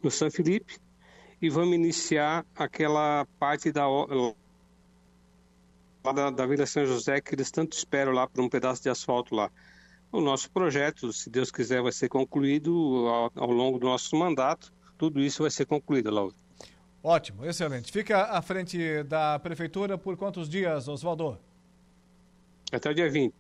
no 0.03 0.11
São 0.11 0.31
Felipe 0.31 0.77
e 1.41 1.49
vamos 1.49 1.75
iniciar 1.75 2.45
aquela 2.55 3.27
parte 3.39 3.73
da 3.73 3.85
da, 6.15 6.31
da 6.31 6.47
Vila 6.47 6.67
São 6.67 6.85
José 6.85 7.19
que 7.23 7.35
eles 7.35 7.51
tanto 7.51 7.79
esperam 7.79 8.13
lá 8.13 8.27
por 8.27 8.43
um 8.43 8.49
pedaço 8.49 8.83
de 8.83 8.91
asfalto 8.91 9.35
lá. 9.35 9.51
O 10.13 10.21
nosso 10.21 10.51
projeto, 10.51 11.13
se 11.13 11.29
Deus 11.29 11.51
quiser, 11.51 11.83
vai 11.83 11.93
ser 11.93 12.09
concluído 12.09 13.07
ao, 13.09 13.33
ao 13.35 13.51
longo 13.51 13.79
do 13.79 13.87
nosso 13.87 14.17
mandato. 14.17 14.73
Tudo 14.97 15.21
isso 15.21 15.43
vai 15.43 15.51
ser 15.51 15.67
concluído, 15.67 16.11
Laura. 16.11 16.35
Ótimo, 17.03 17.45
excelente. 17.45 17.93
Fica 17.93 18.25
à 18.25 18.43
frente 18.43 19.03
da 19.05 19.39
prefeitura 19.39 19.97
por 19.97 20.17
quantos 20.17 20.49
dias, 20.49 20.89
Oswaldo? 20.89 21.39
Até 22.73 22.91
o 22.91 22.95
dia 22.95 23.11
20. 23.11 23.33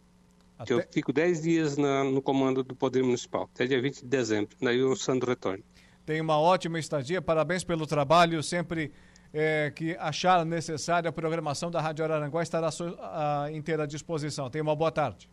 Até... 0.58 0.74
Eu 0.74 0.84
fico 0.90 1.12
10 1.12 1.42
dias 1.42 1.76
na, 1.76 2.04
no 2.04 2.22
comando 2.22 2.62
do 2.62 2.74
Poder 2.74 3.02
Municipal, 3.02 3.48
até 3.52 3.66
dia 3.66 3.80
20 3.80 4.02
de 4.02 4.06
dezembro. 4.06 4.56
Daí 4.60 4.82
o 4.82 4.94
Sandro 4.96 5.30
retorna. 5.30 5.62
Tem 6.04 6.20
uma 6.20 6.38
ótima 6.38 6.78
estadia, 6.78 7.20
parabéns 7.20 7.64
pelo 7.64 7.86
trabalho. 7.86 8.42
Sempre 8.42 8.92
é, 9.32 9.72
que 9.74 9.96
achar 9.96 10.46
necessária 10.46 11.10
a 11.10 11.12
programação 11.12 11.70
da 11.70 11.80
Rádio 11.80 12.04
Araranguá 12.04 12.42
estará 12.42 12.70
à 13.00 13.48
inteira 13.52 13.86
disposição. 13.86 14.48
Tenha 14.48 14.62
uma 14.62 14.76
boa 14.76 14.92
tarde. 14.92 15.28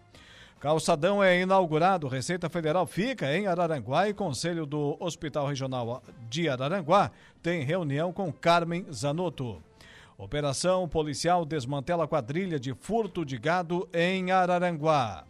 Calçadão 0.59 1.21
é 1.21 1.41
inaugurado. 1.41 2.07
Receita 2.07 2.50
Federal 2.50 2.88
fica 2.88 3.35
em 3.35 3.47
Araranguá 3.47 4.07
e 4.07 4.13
Conselho 4.13 4.65
do 4.65 4.95
Hospital 4.97 5.47
Regional 5.47 6.01
de 6.29 6.47
Araranguá 6.47 7.12
tem 7.41 7.63
reunião 7.63 8.13
com 8.13 8.31
Carmen 8.31 8.85
Zanotto. 8.89 9.62
Operação 10.17 10.88
policial 10.88 11.43
desmantela 11.43 12.08
quadrilha 12.08 12.60
de 12.60 12.74
furto 12.74 13.25
de 13.25 13.38
gado 13.38 13.89
em 13.93 14.32
Araranguá. 14.32 15.25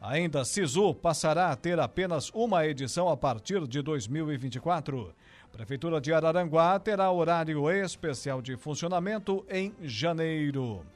Ainda 0.00 0.44
Sisu 0.44 0.94
passará 0.94 1.50
a 1.50 1.56
ter 1.56 1.78
apenas 1.78 2.30
uma 2.30 2.66
edição 2.66 3.08
a 3.08 3.16
partir 3.16 3.66
de 3.66 3.82
2024. 3.82 5.14
Prefeitura 5.52 6.00
de 6.00 6.12
Araranguá 6.12 6.78
terá 6.78 7.10
horário 7.10 7.68
especial 7.70 8.40
de 8.40 8.56
funcionamento 8.56 9.44
em 9.50 9.74
janeiro. 9.82 10.86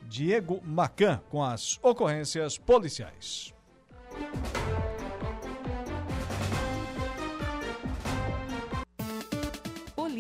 Diego 0.08 0.60
Macan 0.64 1.20
com 1.30 1.40
as 1.40 1.78
ocorrências 1.84 2.58
policiais. 2.58 3.54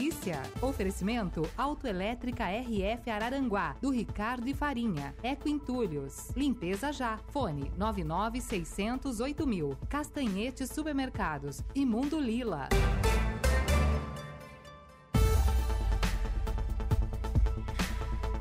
Polícia. 0.02 0.42
Oferecimento 0.60 1.48
Autoelétrica 1.56 2.46
RF 2.46 3.08
Araranguá, 3.08 3.76
do 3.80 3.88
Ricardo 3.88 4.48
e 4.48 4.54
Farinha. 4.54 5.14
Eco 5.22 5.48
Entulhos. 5.48 6.30
Limpeza 6.34 6.92
já. 6.92 7.18
Fone 7.28 7.70
99608 7.76 9.46
mil. 9.46 9.76
Castanhetes 9.88 10.70
Supermercados. 10.70 11.62
Imundo 11.72 12.18
Lila. 12.18 12.68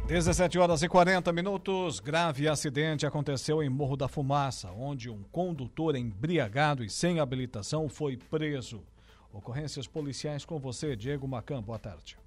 17 0.08 0.58
horas 0.58 0.82
e 0.82 0.90
40 0.90 1.32
minutos. 1.32 2.00
Grave 2.00 2.48
acidente 2.48 3.06
aconteceu 3.06 3.62
em 3.62 3.70
Morro 3.70 3.96
da 3.96 4.08
Fumaça, 4.08 4.72
onde 4.72 5.12
um 5.12 5.22
condutor 5.32 5.96
embriagado 5.96 6.84
e 6.84 6.90
sem 6.90 7.20
habilitação 7.20 7.88
foi 7.88 8.18
preso. 8.18 8.84
Ocorrências 9.34 9.88
policiais 9.88 10.44
com 10.44 10.60
você, 10.60 10.96
Diego 10.96 11.28
Macan. 11.28 11.62
Boa 11.62 11.80
tarde. 11.80 12.18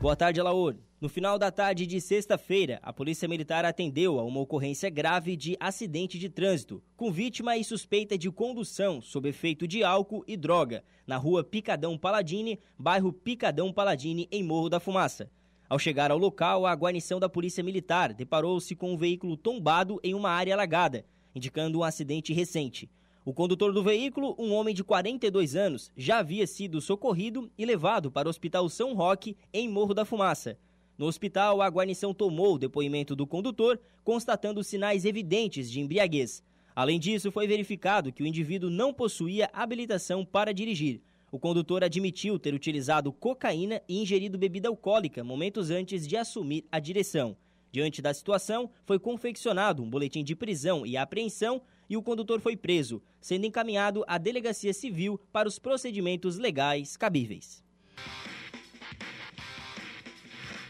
Boa 0.00 0.14
tarde, 0.14 0.40
Alaor. 0.40 0.76
No 1.00 1.08
final 1.08 1.38
da 1.38 1.50
tarde 1.50 1.86
de 1.86 2.00
sexta-feira, 2.00 2.78
a 2.82 2.92
Polícia 2.92 3.28
Militar 3.28 3.64
atendeu 3.64 4.18
a 4.18 4.24
uma 4.24 4.40
ocorrência 4.40 4.90
grave 4.90 5.36
de 5.36 5.56
acidente 5.58 6.18
de 6.18 6.28
trânsito, 6.28 6.82
com 6.96 7.10
vítima 7.10 7.56
e 7.56 7.64
suspeita 7.64 8.18
de 8.18 8.30
condução 8.30 9.00
sob 9.00 9.28
efeito 9.28 9.66
de 9.66 9.82
álcool 9.82 10.24
e 10.26 10.36
droga, 10.36 10.84
na 11.06 11.16
rua 11.16 11.42
Picadão 11.42 11.96
Paladini, 11.96 12.60
bairro 12.78 13.12
Picadão 13.12 13.72
Paladini, 13.72 14.28
em 14.30 14.42
Morro 14.42 14.68
da 14.68 14.80
Fumaça. 14.80 15.30
Ao 15.68 15.78
chegar 15.78 16.10
ao 16.10 16.18
local, 16.18 16.66
a 16.66 16.74
guarnição 16.74 17.18
da 17.18 17.28
Polícia 17.28 17.64
Militar 17.64 18.12
deparou-se 18.12 18.74
com 18.76 18.92
um 18.92 18.96
veículo 18.96 19.36
tombado 19.36 19.98
em 20.02 20.14
uma 20.14 20.30
área 20.30 20.54
alagada, 20.54 21.06
indicando 21.34 21.78
um 21.78 21.84
acidente 21.84 22.32
recente. 22.32 22.90
O 23.26 23.34
condutor 23.34 23.72
do 23.72 23.82
veículo, 23.82 24.36
um 24.38 24.52
homem 24.52 24.72
de 24.72 24.84
42 24.84 25.56
anos, 25.56 25.90
já 25.96 26.18
havia 26.18 26.46
sido 26.46 26.80
socorrido 26.80 27.50
e 27.58 27.66
levado 27.66 28.08
para 28.08 28.28
o 28.28 28.30
Hospital 28.30 28.68
São 28.68 28.94
Roque, 28.94 29.36
em 29.52 29.68
Morro 29.68 29.92
da 29.92 30.04
Fumaça. 30.04 30.56
No 30.96 31.06
hospital, 31.06 31.60
a 31.60 31.66
guarnição 31.66 32.14
tomou 32.14 32.54
o 32.54 32.58
depoimento 32.58 33.16
do 33.16 33.26
condutor, 33.26 33.80
constatando 34.04 34.62
sinais 34.62 35.04
evidentes 35.04 35.68
de 35.68 35.80
embriaguez. 35.80 36.40
Além 36.72 37.00
disso, 37.00 37.32
foi 37.32 37.48
verificado 37.48 38.12
que 38.12 38.22
o 38.22 38.26
indivíduo 38.28 38.70
não 38.70 38.94
possuía 38.94 39.50
habilitação 39.52 40.24
para 40.24 40.54
dirigir. 40.54 41.00
O 41.32 41.38
condutor 41.40 41.82
admitiu 41.82 42.38
ter 42.38 42.54
utilizado 42.54 43.12
cocaína 43.12 43.82
e 43.88 44.00
ingerido 44.00 44.38
bebida 44.38 44.68
alcoólica 44.68 45.24
momentos 45.24 45.68
antes 45.72 46.06
de 46.06 46.16
assumir 46.16 46.64
a 46.70 46.78
direção. 46.78 47.36
Diante 47.72 48.00
da 48.00 48.14
situação, 48.14 48.70
foi 48.84 49.00
confeccionado 49.00 49.82
um 49.82 49.90
boletim 49.90 50.22
de 50.22 50.36
prisão 50.36 50.86
e 50.86 50.96
apreensão 50.96 51.60
e 51.88 51.96
o 51.96 52.02
condutor 52.02 52.40
foi 52.40 52.56
preso, 52.56 53.02
sendo 53.20 53.46
encaminhado 53.46 54.04
à 54.06 54.18
Delegacia 54.18 54.72
Civil 54.72 55.20
para 55.32 55.48
os 55.48 55.58
procedimentos 55.58 56.38
legais 56.38 56.96
cabíveis. 56.96 57.64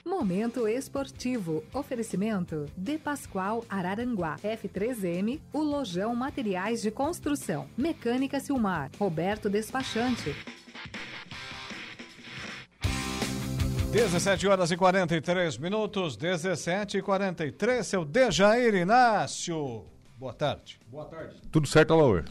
Momento 0.06 0.68
esportivo. 0.68 1.64
Oferecimento 1.75 2.66
De 2.76 2.96
Pascoal 2.96 3.64
Araranguá. 3.68 4.37
F3M, 4.37 5.40
o 5.52 5.61
Lojão 5.61 6.14
Materiais 6.14 6.80
de 6.80 6.92
Construção. 6.92 7.68
Mecânica 7.76 8.38
Silmar. 8.38 8.90
Roberto 8.99 9.50
Despachante. 9.50 10.32
17 13.90 14.46
horas 14.46 14.70
e 14.70 14.76
43 14.76 15.58
minutos, 15.58 16.16
17 16.16 16.99
e 16.99 17.02
43, 17.02 17.87
seu 17.87 18.04
Dejair 18.04 18.75
Inácio. 18.75 19.96
Boa 20.16 20.32
tarde. 20.32 20.80
Boa 20.90 21.04
tarde. 21.04 21.37
Tudo 21.52 21.66
certo, 21.66 21.92
Alaor? 21.92 22.25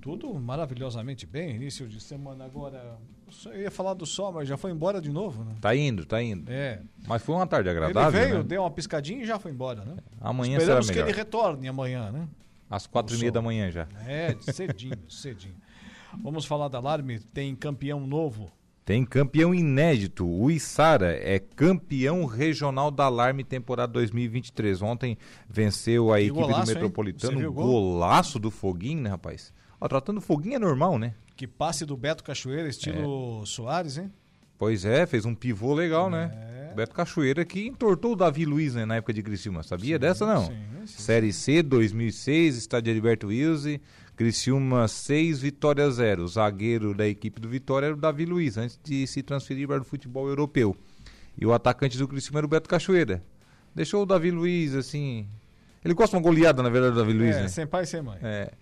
Tudo 0.00 0.34
maravilhosamente 0.34 1.24
bem, 1.26 1.54
início 1.54 1.88
de 1.88 2.00
semana 2.00 2.44
agora. 2.44 2.98
Eu 3.46 3.60
ia 3.62 3.70
falar 3.70 3.94
do 3.94 4.04
sol, 4.04 4.32
mas 4.32 4.48
já 4.48 4.56
foi 4.56 4.70
embora 4.72 5.00
de 5.00 5.10
novo, 5.10 5.44
né? 5.44 5.54
Tá 5.60 5.74
indo, 5.74 6.04
tá 6.04 6.20
indo. 6.22 6.50
É. 6.52 6.82
Mas 7.06 7.22
foi 7.22 7.34
uma 7.34 7.46
tarde 7.46 7.70
agradável. 7.70 8.20
Ele 8.20 8.28
veio, 8.28 8.38
né? 8.42 8.44
deu 8.44 8.62
uma 8.62 8.70
piscadinha 8.70 9.22
e 9.22 9.26
já 9.26 9.38
foi 9.38 9.52
embora, 9.52 9.84
né? 9.84 9.96
Amanhã 10.20 10.58
Esperamos 10.58 10.86
será 10.86 10.94
que 10.94 11.00
melhor. 11.00 11.08
ele 11.08 11.16
retorne 11.24 11.68
amanhã, 11.68 12.10
né? 12.10 12.28
Às 12.68 12.86
quatro 12.86 13.14
O 13.14 13.16
e 13.16 13.20
meia 13.20 13.30
sol. 13.30 13.34
da 13.34 13.42
manhã 13.42 13.70
já. 13.70 13.86
É, 14.06 14.36
cedinho, 14.52 14.98
cedinho. 15.08 15.54
Vamos 16.22 16.44
falar 16.44 16.68
da 16.68 16.78
Alarme, 16.78 17.20
tem 17.20 17.54
campeão 17.54 18.06
novo. 18.06 18.50
Tem 18.84 19.04
campeão 19.04 19.54
inédito. 19.54 20.26
O 20.26 20.50
Içara 20.50 21.12
é 21.16 21.38
campeão 21.38 22.24
regional 22.24 22.90
da 22.90 23.04
Alarme 23.04 23.44
temporada 23.44 23.92
2023. 23.92 24.82
Ontem 24.82 25.16
venceu 25.48 26.12
a 26.12 26.20
equipe 26.20 26.34
golaço, 26.34 26.66
do? 26.66 26.74
Metropolitano. 26.74 27.48
Um 27.48 27.52
golaço 27.52 28.38
do 28.40 28.50
Foguinho, 28.50 29.02
né, 29.02 29.10
rapaz? 29.10 29.52
Ó, 29.80 29.86
tratando 29.86 30.18
o 30.18 30.20
Foguinho 30.20 30.56
é 30.56 30.58
normal, 30.58 30.98
né? 30.98 31.14
Que 31.36 31.46
passe 31.46 31.86
do 31.86 31.96
Beto 31.96 32.24
Cachoeira, 32.24 32.68
estilo 32.68 33.44
Soares, 33.46 33.98
hein? 33.98 34.12
Pois 34.58 34.84
é, 34.84 35.06
fez 35.06 35.24
um 35.24 35.34
pivô 35.34 35.74
legal, 35.74 36.08
É. 36.08 36.10
né? 36.10 36.72
Beto 36.74 36.94
Cachoeira 36.94 37.44
que 37.44 37.66
entortou 37.66 38.12
o 38.12 38.16
Davi 38.16 38.44
Luiz 38.44 38.74
né, 38.74 38.84
na 38.86 38.96
época 38.96 39.12
de 39.12 39.22
Criciúma. 39.22 39.62
Sabia 39.62 39.98
dessa, 39.98 40.24
não? 40.26 40.46
sim, 40.46 40.54
sim. 40.86 41.02
Série 41.02 41.32
C, 41.32 41.62
2006, 41.62 42.56
estádio 42.56 42.90
Heriberto 42.90 43.26
Wilson. 43.28 43.78
Criciúma 44.14 44.86
6, 44.86 45.40
Vitória 45.40 45.90
0. 45.90 46.24
O 46.24 46.28
zagueiro 46.28 46.94
da 46.94 47.08
equipe 47.08 47.40
do 47.40 47.48
Vitória 47.48 47.86
era 47.86 47.94
o 47.94 47.98
Davi 47.98 48.26
Luiz, 48.26 48.56
antes 48.58 48.78
de 48.82 49.06
se 49.06 49.22
transferir 49.22 49.66
para 49.66 49.80
o 49.80 49.84
futebol 49.84 50.28
europeu. 50.28 50.76
E 51.38 51.46
o 51.46 51.52
atacante 51.52 51.96
do 51.96 52.06
Criciúma 52.06 52.40
era 52.40 52.46
o 52.46 52.48
Beto 52.48 52.68
Cachoeira. 52.68 53.24
Deixou 53.74 54.02
o 54.02 54.06
Davi 54.06 54.30
Luiz, 54.30 54.74
assim... 54.74 55.26
Ele 55.84 55.94
gosta 55.94 56.16
de 56.16 56.22
uma 56.22 56.28
goleada, 56.28 56.62
na 56.62 56.68
verdade, 56.68 56.94
o 56.94 56.98
Davi 56.98 57.12
Luiz, 57.12 57.36
é, 57.36 57.42
né? 57.42 57.48
sem 57.48 57.66
pai 57.66 57.82
e 57.82 57.86
sem 57.86 58.02
mãe. 58.02 58.18
É. 58.22 58.52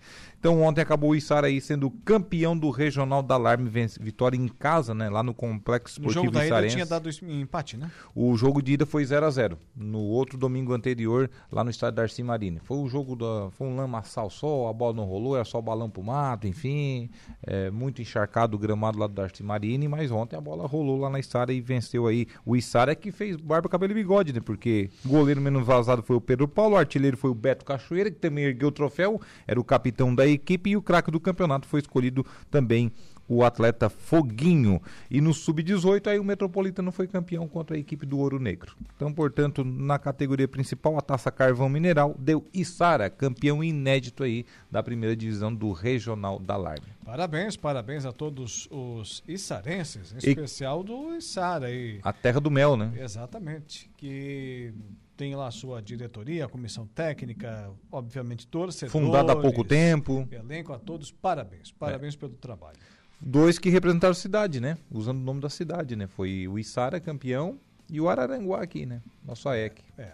Então 0.41 0.59
ontem 0.63 0.81
acabou 0.81 1.11
o 1.11 1.15
Içara 1.15 1.45
aí 1.45 1.61
sendo 1.61 1.91
campeão 2.03 2.57
do 2.57 2.71
Regional 2.71 3.21
da 3.21 3.35
Alarme, 3.35 3.69
vitória 3.99 4.35
em 4.35 4.47
casa, 4.47 4.91
né? 4.91 5.07
Lá 5.07 5.21
no 5.21 5.35
Complexo 5.35 6.01
No 6.01 6.07
Esportivo 6.07 6.25
jogo 6.25 6.31
da 6.31 6.39
ida 6.39 6.55
Içarense. 6.55 6.75
tinha 6.77 6.85
dado 6.87 7.09
empate, 7.21 7.77
né? 7.77 7.91
O 8.15 8.35
jogo 8.35 8.59
de 8.59 8.73
ida 8.73 8.83
foi 8.83 9.05
0 9.05 9.23
a 9.23 9.29
0 9.29 9.55
No 9.75 9.99
outro 9.99 10.39
domingo 10.39 10.73
anterior, 10.73 11.29
lá 11.51 11.63
no 11.63 11.69
estádio 11.69 11.97
Darcy 11.97 12.23
Marini. 12.23 12.59
Foi 12.63 12.77
o 12.77 12.87
jogo 12.89 13.15
da. 13.15 13.51
Foi 13.51 13.67
um 13.67 13.75
lamaçal 13.75 14.31
só, 14.31 14.67
a 14.67 14.73
bola 14.73 14.95
não 14.95 15.03
rolou, 15.03 15.35
era 15.35 15.45
só 15.45 15.61
balão 15.61 15.91
pro 15.91 16.01
mato, 16.01 16.47
enfim. 16.47 17.11
É, 17.43 17.69
muito 17.69 18.01
encharcado 18.01 18.57
o 18.57 18.59
gramado 18.59 18.97
lá 18.97 19.05
do 19.05 19.13
Darcy 19.13 19.43
Marini, 19.43 19.87
mas 19.87 20.09
ontem 20.09 20.35
a 20.35 20.41
bola 20.41 20.65
rolou 20.65 20.99
lá 20.99 21.07
na 21.07 21.19
Içara 21.19 21.53
e 21.53 21.61
venceu 21.61 22.07
aí. 22.07 22.25
O 22.43 22.55
Içara 22.55 22.93
é 22.93 22.95
que 22.95 23.11
fez 23.11 23.35
barba, 23.35 23.69
cabelo 23.69 23.91
e 23.91 23.95
bigode, 23.95 24.33
né? 24.33 24.39
Porque 24.39 24.89
o 25.05 25.09
goleiro 25.09 25.39
menos 25.39 25.63
vazado 25.63 26.01
foi 26.01 26.15
o 26.15 26.21
Pedro 26.21 26.47
Paulo, 26.47 26.73
o 26.73 26.79
artilheiro 26.79 27.10
foi 27.17 27.29
o 27.29 27.35
Beto 27.35 27.65
Cachoeira, 27.65 28.09
que 28.11 28.19
também 28.19 28.45
ergueu 28.45 28.69
o 28.69 28.71
troféu, 28.71 29.19
era 29.47 29.59
o 29.59 29.63
capitão 29.63 30.13
da 30.13 30.25
equipe, 30.27 30.69
e 30.71 30.77
o 30.77 30.81
craque 30.81 31.11
do 31.11 31.19
campeonato 31.19 31.67
foi 31.67 31.79
escolhido 31.79 32.25
também 32.49 32.91
o 33.27 33.45
atleta 33.45 33.89
Foguinho. 33.89 34.81
E 35.09 35.21
no 35.21 35.33
Sub-18, 35.33 36.07
aí 36.07 36.19
o 36.19 36.23
Metropolitano 36.23 36.91
foi 36.91 37.07
campeão 37.07 37.47
contra 37.47 37.77
a 37.77 37.79
equipe 37.79 38.05
do 38.05 38.19
Ouro 38.19 38.39
Negro. 38.39 38.75
Então, 38.93 39.13
portanto, 39.13 39.63
na 39.63 39.97
categoria 39.97 40.49
principal, 40.49 40.97
a 40.97 41.01
taça 41.01 41.31
Carvão 41.31 41.69
Mineral 41.69 42.13
deu 42.19 42.45
Içara, 42.53 43.09
campeão 43.09 43.63
inédito 43.63 44.23
aí 44.23 44.45
da 44.69 44.83
primeira 44.83 45.15
divisão 45.15 45.53
do 45.53 45.71
Regional 45.71 46.39
da 46.39 46.55
Alarme. 46.55 46.87
Parabéns, 47.05 47.55
parabéns 47.55 48.05
a 48.05 48.11
todos 48.11 48.67
os 48.69 49.23
içarenses, 49.25 50.11
em 50.11 50.27
E- 50.27 50.29
especial 50.31 50.83
do 50.83 51.15
Içara 51.15 51.67
aí. 51.67 51.99
A 52.03 52.11
terra 52.11 52.41
do 52.41 52.51
mel, 52.51 52.75
né? 52.75 52.91
Exatamente. 52.99 53.89
Que 53.95 54.73
tem 55.15 55.35
lá 55.35 55.47
a 55.47 55.51
sua 55.51 55.81
diretoria, 55.81 56.45
a 56.45 56.47
comissão 56.47 56.87
técnica, 56.87 57.71
obviamente 57.91 58.47
torcedores. 58.47 58.91
Fundada 58.91 59.33
há 59.33 59.35
pouco 59.35 59.63
tempo. 59.63 60.27
Elenco 60.31 60.73
a 60.73 60.79
todos, 60.79 61.11
parabéns. 61.11 61.71
Parabéns 61.71 62.15
pelo 62.15 62.33
trabalho. 62.33 62.77
Dois 63.19 63.59
que 63.59 63.69
representaram 63.69 64.11
a 64.11 64.15
cidade, 64.15 64.59
né? 64.59 64.77
Usando 64.89 65.19
o 65.19 65.23
nome 65.23 65.39
da 65.39 65.49
cidade, 65.49 65.95
né? 65.95 66.07
Foi 66.07 66.47
o 66.47 66.57
Içara, 66.57 66.99
campeão, 66.99 67.59
e 67.89 67.99
o 67.99 68.09
Araranguá 68.09 68.63
aqui, 68.63 68.85
né? 68.85 69.01
Nosso 69.23 69.47
AEC. 69.49 69.83
É. 69.97 70.13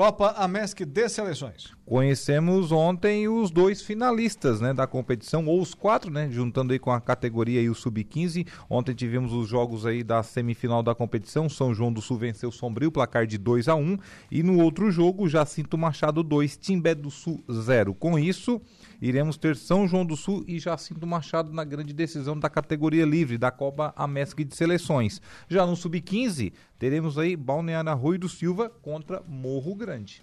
Copa 0.00 0.30
Amesc 0.38 0.82
de 0.82 1.08
Seleções. 1.10 1.74
Conhecemos 1.84 2.72
ontem 2.72 3.28
os 3.28 3.50
dois 3.50 3.82
finalistas 3.82 4.58
né, 4.58 4.72
da 4.72 4.86
competição, 4.86 5.44
ou 5.44 5.60
os 5.60 5.74
quatro, 5.74 6.10
né? 6.10 6.26
Juntando 6.30 6.72
aí 6.72 6.78
com 6.78 6.90
a 6.90 6.98
categoria 6.98 7.60
e 7.60 7.68
o 7.68 7.74
Sub-15. 7.74 8.46
Ontem 8.70 8.94
tivemos 8.94 9.34
os 9.34 9.46
jogos 9.46 9.84
aí 9.84 10.02
da 10.02 10.22
semifinal 10.22 10.82
da 10.82 10.94
competição. 10.94 11.50
São 11.50 11.74
João 11.74 11.92
do 11.92 12.00
Sul 12.00 12.16
venceu 12.16 12.50
Sombrio, 12.50 12.90
placar 12.90 13.26
de 13.26 13.36
2 13.36 13.68
a 13.68 13.74
1 13.74 13.98
E 14.30 14.42
no 14.42 14.62
outro 14.62 14.90
jogo, 14.90 15.28
Jacinto 15.28 15.76
Machado 15.76 16.22
2, 16.22 16.56
Timbé 16.56 16.94
do 16.94 17.10
Sul 17.10 17.44
0. 17.52 17.92
Com 17.92 18.18
isso, 18.18 18.58
iremos 19.00 19.36
ter 19.36 19.56
São 19.56 19.88
João 19.88 20.04
do 20.04 20.16
Sul 20.16 20.44
e 20.46 20.58
Jacinto 20.58 21.06
Machado 21.06 21.52
na 21.52 21.64
grande 21.64 21.92
decisão 21.92 22.38
da 22.38 22.50
categoria 22.50 23.04
livre 23.04 23.38
da 23.38 23.50
Copa 23.50 23.92
Amesc 23.96 24.44
de 24.44 24.54
Seleções. 24.54 25.20
Já 25.48 25.66
no 25.66 25.76
Sub-15, 25.76 26.52
teremos 26.78 27.18
aí 27.18 27.36
Balneário 27.36 27.90
Arroio 27.90 28.18
do 28.18 28.28
Silva 28.28 28.68
contra 28.68 29.22
Morro 29.26 29.74
Grande. 29.74 30.22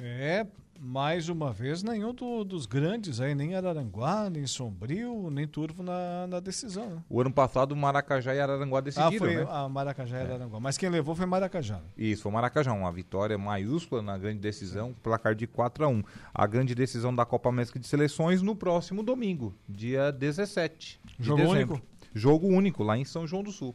É, 0.00 0.46
mais 0.80 1.28
uma 1.28 1.52
vez, 1.52 1.82
nenhum 1.82 2.14
do- 2.14 2.44
dos 2.44 2.64
grandes 2.66 3.20
aí, 3.20 3.34
nem 3.34 3.54
Araranguá, 3.54 4.30
nem 4.30 4.46
Sombrio, 4.46 5.28
nem 5.30 5.46
Turvo 5.46 5.82
na, 5.82 6.26
na 6.26 6.40
decisão. 6.40 6.88
Né? 6.90 7.02
O 7.08 7.20
ano 7.20 7.32
passado, 7.32 7.74
Maracajá 7.74 8.34
e 8.34 8.40
Araranguá 8.40 8.78
Ah, 8.78 8.82
decidiram, 8.82 9.18
foi 9.18 9.36
né? 9.36 9.46
a 9.50 9.68
Maracajá 9.68 10.18
e 10.18 10.20
Araranguá. 10.22 10.60
Mas 10.60 10.78
quem 10.78 10.88
levou 10.88 11.14
foi 11.14 11.26
Maracajá. 11.26 11.80
Isso, 11.96 12.22
foi 12.22 12.32
Maracajá, 12.32 12.72
uma 12.72 12.92
vitória 12.92 13.36
maiúscula 13.36 14.00
na 14.02 14.16
grande 14.16 14.38
decisão, 14.38 14.94
placar 15.02 15.34
de 15.34 15.46
4 15.46 15.84
a 15.84 15.88
1 15.88 16.02
A 16.32 16.46
grande 16.46 16.74
decisão 16.74 17.14
da 17.14 17.24
Copa 17.26 17.48
América 17.48 17.78
de 17.78 17.86
Seleções 17.86 18.40
no 18.42 18.54
próximo 18.54 19.02
domingo, 19.02 19.54
dia 19.68 20.12
17 20.12 21.00
de 21.18 21.24
Jogo 21.26 21.42
dezembro. 21.42 21.74
único? 21.74 21.86
Jogo 22.14 22.46
único, 22.48 22.82
lá 22.82 22.96
em 22.96 23.04
São 23.04 23.26
João 23.26 23.42
do 23.42 23.50
Sul. 23.52 23.74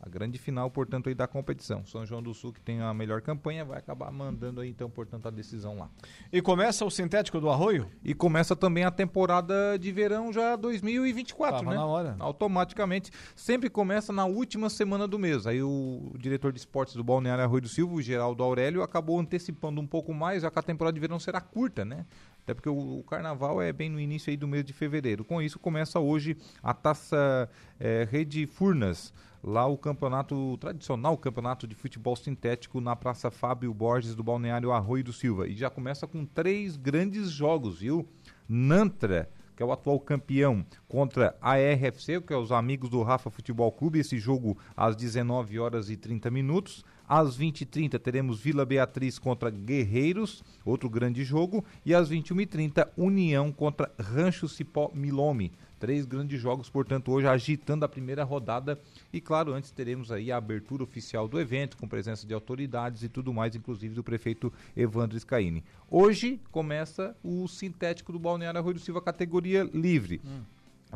A 0.00 0.08
grande 0.08 0.38
final, 0.38 0.70
portanto, 0.70 1.08
aí 1.08 1.14
da 1.14 1.26
competição. 1.26 1.84
São 1.84 2.06
João 2.06 2.22
do 2.22 2.32
Sul, 2.32 2.52
que 2.52 2.60
tem 2.60 2.80
a 2.80 2.94
melhor 2.94 3.20
campanha, 3.20 3.64
vai 3.64 3.78
acabar 3.78 4.12
mandando 4.12 4.60
aí, 4.60 4.70
então, 4.70 4.88
portanto, 4.88 5.26
a 5.26 5.30
decisão 5.30 5.76
lá. 5.76 5.90
E 6.32 6.40
começa 6.40 6.84
o 6.84 6.90
sintético 6.90 7.40
do 7.40 7.50
Arroio? 7.50 7.90
E 8.04 8.14
começa 8.14 8.54
também 8.54 8.84
a 8.84 8.92
temporada 8.92 9.76
de 9.76 9.90
verão 9.90 10.32
já 10.32 10.54
2024, 10.54 11.58
Tava 11.58 11.70
né? 11.70 11.76
na 11.76 11.84
hora. 11.84 12.16
Automaticamente. 12.20 13.10
Sempre 13.34 13.68
começa 13.68 14.12
na 14.12 14.24
última 14.24 14.70
semana 14.70 15.08
do 15.08 15.18
mês. 15.18 15.48
Aí 15.48 15.62
o 15.62 16.12
diretor 16.16 16.52
de 16.52 16.60
esportes 16.60 16.94
do 16.94 17.02
Balneário 17.02 17.42
Arroio 17.42 17.62
do 17.62 17.68
Silva, 17.68 17.94
o 17.94 18.00
Geraldo 18.00 18.42
Aurélio, 18.44 18.82
acabou 18.82 19.18
antecipando 19.18 19.80
um 19.80 19.86
pouco 19.86 20.14
mais, 20.14 20.42
já 20.42 20.50
que 20.50 20.58
a 20.60 20.62
temporada 20.62 20.94
de 20.94 21.00
verão 21.00 21.18
será 21.18 21.40
curta, 21.40 21.84
né? 21.84 22.06
Até 22.48 22.54
porque 22.54 22.68
o, 22.68 23.00
o, 23.00 23.02
carnaval 23.02 23.60
é 23.60 23.70
bem 23.74 23.90
no 23.90 24.00
início 24.00 24.30
aí 24.30 24.36
do 24.36 24.48
mês 24.48 24.64
de 24.64 24.72
fevereiro. 24.72 25.22
Com 25.22 25.42
isso 25.42 25.58
começa 25.58 26.00
hoje 26.00 26.34
a 26.62 26.72
taça 26.72 27.46
é, 27.78 28.08
Rede 28.10 28.46
Furnas 28.46 29.12
lá 29.42 29.66
o 29.66 29.78
campeonato 29.78 30.34
o 30.34 30.56
tradicional 30.56 31.16
campeonato 31.16 31.66
de 31.66 31.74
futebol 31.74 32.16
sintético 32.16 32.80
na 32.80 32.96
Praça 32.96 33.30
Fábio 33.30 33.72
Borges 33.72 34.14
do 34.14 34.22
Balneário 34.22 34.72
Arroio 34.72 35.04
do 35.04 35.12
Silva 35.12 35.46
e 35.48 35.54
já 35.54 35.70
começa 35.70 36.06
com 36.06 36.24
três 36.24 36.76
grandes 36.76 37.30
jogos, 37.30 37.80
viu? 37.80 38.08
Nantra 38.48 39.28
que 39.58 39.62
é 39.64 39.66
o 39.66 39.72
atual 39.72 39.98
campeão, 39.98 40.64
contra 40.86 41.36
a 41.42 41.56
RFC, 41.56 42.20
que 42.20 42.32
é 42.32 42.36
os 42.36 42.52
amigos 42.52 42.88
do 42.88 43.02
Rafa 43.02 43.28
Futebol 43.28 43.72
Clube, 43.72 43.98
esse 43.98 44.16
jogo 44.16 44.56
às 44.76 44.94
19 44.94 45.58
horas 45.58 45.90
e 45.90 45.96
30 45.96 46.30
minutos. 46.30 46.84
Às 47.08 47.36
20h30 47.36 47.98
teremos 47.98 48.38
Vila 48.38 48.64
Beatriz 48.64 49.18
contra 49.18 49.50
Guerreiros, 49.50 50.44
outro 50.64 50.88
grande 50.88 51.24
jogo. 51.24 51.64
E 51.84 51.92
às 51.92 52.08
21h30, 52.08 52.86
União 52.96 53.50
contra 53.50 53.90
Rancho 53.98 54.46
Cipó 54.46 54.92
Milome. 54.94 55.50
Três 55.78 56.04
grandes 56.04 56.40
jogos, 56.40 56.68
portanto, 56.68 57.12
hoje 57.12 57.26
agitando 57.26 57.84
a 57.84 57.88
primeira 57.88 58.24
rodada. 58.24 58.78
E 59.12 59.20
claro, 59.20 59.52
antes 59.52 59.70
teremos 59.70 60.10
aí 60.10 60.32
a 60.32 60.36
abertura 60.36 60.82
oficial 60.82 61.28
do 61.28 61.40
evento, 61.40 61.76
com 61.76 61.86
presença 61.86 62.26
de 62.26 62.34
autoridades 62.34 63.02
e 63.02 63.08
tudo 63.08 63.32
mais, 63.32 63.54
inclusive 63.54 63.94
do 63.94 64.02
prefeito 64.02 64.52
Evandro 64.76 65.18
Scaini. 65.18 65.64
Hoje 65.90 66.40
começa 66.50 67.16
o 67.22 67.46
sintético 67.46 68.12
do 68.12 68.18
Balneário 68.18 68.58
Arroio 68.58 68.74
do 68.74 68.80
Silva, 68.80 69.00
categoria 69.00 69.68
livre. 69.72 70.20
Hum. 70.24 70.42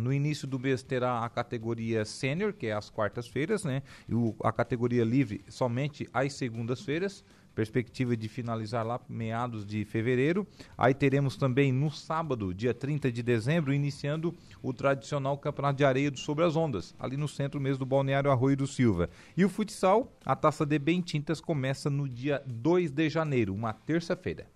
No 0.01 0.12
início 0.12 0.49
do 0.49 0.59
mês 0.59 0.83
terá 0.83 1.25
a 1.25 1.29
categoria 1.29 2.05
sênior, 2.05 2.53
que 2.53 2.66
é 2.66 2.73
às 2.73 2.88
quartas-feiras, 2.88 3.62
né? 3.62 3.83
E 4.09 4.14
o, 4.14 4.35
a 4.42 4.51
categoria 4.51 5.05
livre 5.05 5.45
somente 5.49 6.09
às 6.12 6.33
segundas-feiras 6.33 7.23
perspectiva 7.55 8.17
de 8.17 8.29
finalizar 8.29 8.87
lá 8.87 9.01
meados 9.09 9.65
de 9.65 9.85
fevereiro. 9.85 10.47
Aí 10.77 10.95
teremos 10.95 11.37
também 11.37 11.73
no 11.73 11.91
sábado, 11.91 12.53
dia 12.53 12.75
30 12.75 13.11
de 13.12 13.23
dezembro, 13.23 13.73
iniciando 13.73 14.35
o 14.62 14.73
tradicional 14.73 15.37
Campeonato 15.38 15.79
de 15.79 15.85
Areia 15.85 16.11
do 16.11 16.19
Sobre 16.19 16.45
as 16.45 16.57
Ondas, 16.57 16.95
ali 16.99 17.17
no 17.17 17.29
centro 17.29 17.61
mesmo 17.61 17.81
do 17.81 17.87
Balneário 17.87 18.31
Arroio 18.31 18.57
do 18.57 18.67
Silva. 18.67 19.09
E 19.37 19.45
o 19.45 19.49
futsal, 19.49 20.12
a 20.25 20.35
Taça 20.35 20.67
de 20.67 20.79
Bentintas 20.79 21.41
começa 21.41 21.88
no 21.88 22.09
dia 22.09 22.43
2 22.47 22.91
de 22.91 23.09
janeiro, 23.09 23.55
uma 23.55 23.73
terça-feira. 23.73 24.47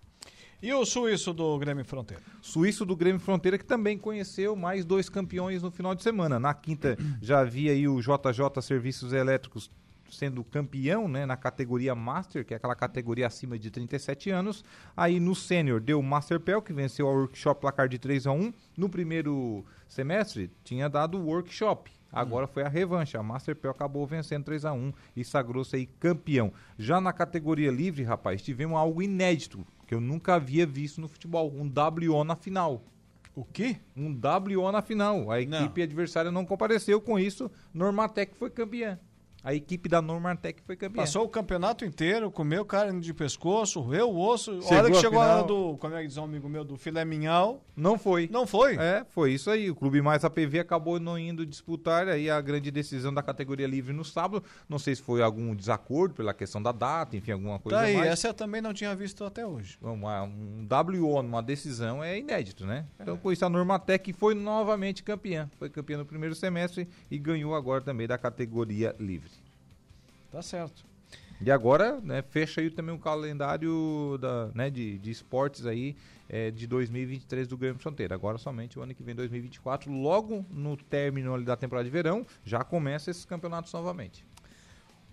E 0.63 0.73
o 0.73 0.85
suíço 0.87 1.35
do 1.35 1.59
Grêmio 1.59 1.85
Fronteira? 1.85 2.23
Suíço 2.41 2.87
do 2.87 2.97
Grêmio 2.97 3.21
Fronteira 3.21 3.59
que 3.59 3.65
também 3.65 3.99
conheceu 3.99 4.57
mais 4.57 4.87
dois 4.87 5.09
campeões 5.09 5.63
no 5.63 5.71
final 5.71 5.95
de 5.95 6.03
semana. 6.03 6.41
Na 6.41 6.55
quinta 6.55 6.97
já 7.21 7.41
havia 7.41 7.73
aí 7.73 7.87
o 7.87 8.01
JJ 8.01 8.63
Serviços 8.63 9.13
Elétricos 9.13 9.71
sendo 10.11 10.43
campeão 10.45 11.09
né, 11.09 11.27
na 11.27 11.37
categoria 11.37 11.95
Master, 11.95 12.45
que 12.45 12.55
é 12.55 12.57
aquela 12.57 12.75
categoria 12.75 13.27
acima 13.27 13.59
de 13.59 13.71
37 13.71 14.31
anos. 14.31 14.65
Aí 14.97 15.21
no 15.21 15.35
Sênior 15.35 15.81
deu 15.81 16.01
o 16.01 16.03
Master 16.03 16.41
Pel, 16.41 16.63
que 16.63 16.73
venceu 16.73 17.09
a 17.09 17.13
Workshop 17.13 17.61
placar 17.61 17.89
de 17.89 17.99
3 17.99 18.27
a 18.27 18.33
1 18.33 18.53
No 18.77 18.89
primeiro 18.89 19.65
semestre 19.89 20.51
tinha 20.65 20.89
dado 20.89 21.19
o 21.19 21.27
Workshop. 21.27 21.91
Agora 22.13 22.47
foi 22.47 22.63
a 22.63 22.69
revanche. 22.69 23.17
A 23.17 23.23
Master 23.23 23.55
Pel 23.55 23.71
acabou 23.71 24.07
vencendo 24.07 24.45
3 24.45 24.65
a 24.65 24.73
1 24.73 24.93
e 25.15 25.25
sagrou-se 25.25 25.77
aí 25.77 25.87
campeão. 25.87 26.53
Já 26.79 27.01
na 27.01 27.13
categoria 27.13 27.71
livre, 27.71 28.05
rapaz, 28.05 28.41
tivemos 28.43 28.79
algo 28.79 29.03
inédito 29.03 29.67
que 29.87 29.95
eu 29.95 30.01
nunca 30.01 30.35
havia 30.35 30.67
visto 30.67 31.01
no 31.01 31.09
futebol, 31.09 31.53
um 31.53 31.71
WO 31.71 32.25
na 32.25 32.35
final. 32.35 32.83
O 33.35 33.45
quê? 33.45 33.77
Um 33.95 34.19
WO 34.19 34.73
na 34.73 34.81
final. 34.81 35.31
A 35.31 35.41
equipe 35.41 35.81
não. 35.81 35.85
adversária 35.85 36.31
não 36.31 36.45
compareceu 36.47 37.01
com 37.01 37.19
isso. 37.19 37.51
Normatec 37.75 38.35
foi 38.35 38.49
campeã 38.49 38.99
a 39.47 39.55
equipe 39.55 39.89
da 39.89 40.03
Normartec 40.03 40.61
foi 40.67 40.75
campeã. 40.75 41.05
Passou 41.05 41.25
o 41.25 41.29
campeonato 41.29 41.85
inteiro, 41.85 42.33
comeu 42.33 42.65
carne 42.65 43.01
de 43.01 43.15
pescoço, 43.15 43.81
roeu 43.81 44.11
o 44.11 44.19
osso. 44.19 44.61
Chegou 44.61 44.77
hora 44.77 44.91
que 44.91 44.97
chegou 44.97 45.21
a, 45.21 45.35
hora 45.37 45.43
do, 45.45 45.77
como 45.77 45.95
é 45.95 46.03
que 46.03 46.09
diz 46.09 46.17
um 46.17 46.25
amigo 46.25 46.49
meu, 46.49 46.65
do 46.65 46.77
filé 46.77 47.05
minhal. 47.05 47.63
Não 47.77 47.97
foi. 47.97 48.29
Não 48.29 48.45
foi? 48.45 48.75
É, 48.75 49.07
foi 49.09 49.33
isso 49.33 49.49
aí. 49.49 49.71
O 49.71 49.77
Clube 49.77 50.03
Mais 50.03 50.25
APV 50.25 50.59
acabou 50.59 50.99
não 50.99 51.17
indo 51.17 51.47
disputar 51.47 52.09
aí 52.09 52.29
a 52.29 52.41
grande 52.41 52.73
decisão 52.73 53.15
da 53.15 53.23
categoria 53.23 53.69
livre 53.69 53.93
no 53.93 54.05
sábado. 54.05 54.43
Não 54.69 54.81
sei 54.81 54.97
se 54.97 55.03
foi 55.03 55.23
algum 55.23 55.55
desacordo 55.55 56.17
pela 56.17 56.35
questão 56.35 56.61
da 56.61 56.73
data, 56.73 57.17
enfim, 57.17 57.31
alguma 57.31 57.61
coisa 57.61 57.79
tá 57.79 57.85
aí, 57.85 57.97
mais. 57.97 58.11
essa 58.11 58.27
eu 58.27 58.35
também 58.35 58.61
não 58.61 58.75
tinha 58.75 58.97
visto 58.97 59.23
até 59.23 59.47
hoje. 59.47 59.79
Uma, 59.81 60.25
um 60.25 60.67
WO 60.69 61.23
numa 61.23 61.41
decisão 61.41 62.03
é 62.03 62.19
inédito, 62.19 62.67
né? 62.67 62.85
Então, 62.99 63.15
é. 63.15 63.19
com 63.19 63.31
isso, 63.31 63.45
a 63.45 63.49
Normatec 63.49 64.13
foi 64.13 64.35
novamente 64.35 65.05
campeã. 65.05 65.49
Foi 65.57 65.71
campeã 65.71 65.99
no 65.99 66.05
primeiro 66.05 66.35
semestre 66.35 66.89
e 67.09 67.17
ganhou 67.17 67.55
agora 67.55 67.81
também 67.81 68.09
da 68.09 68.19
categoria 68.19 68.93
livre. 68.99 69.36
Tá 70.31 70.43
certo. 70.43 70.85
E 71.41 71.51
agora, 71.51 72.01
né, 72.01 72.23
fecha 72.23 72.61
aí 72.61 72.71
também 72.71 72.95
o 72.95 72.99
calendário 72.99 74.17
da, 74.19 74.51
né, 74.55 74.71
de, 74.71 74.99
de 74.99 75.11
esportes 75.11 75.67
aí 75.67 75.95
é, 76.29 76.51
de 76.51 76.67
2023 76.67 77.47
do 77.47 77.59
Grêmio 77.59 77.79
Fronteira. 77.79 78.15
Agora 78.15 78.39
somente 78.39 78.79
o 78.79 78.83
ano 78.83 78.95
que 78.95 79.03
vem, 79.03 79.15
2024, 79.15 79.93
logo 79.93 80.45
no 80.51 80.77
término 80.77 81.43
da 81.45 81.57
temporada 81.57 81.85
de 81.85 81.91
verão, 81.91 82.27
já 82.43 82.65
começa 82.65 83.11
esses 83.11 83.25
campeonatos 83.25 83.73
novamente. 83.73 84.25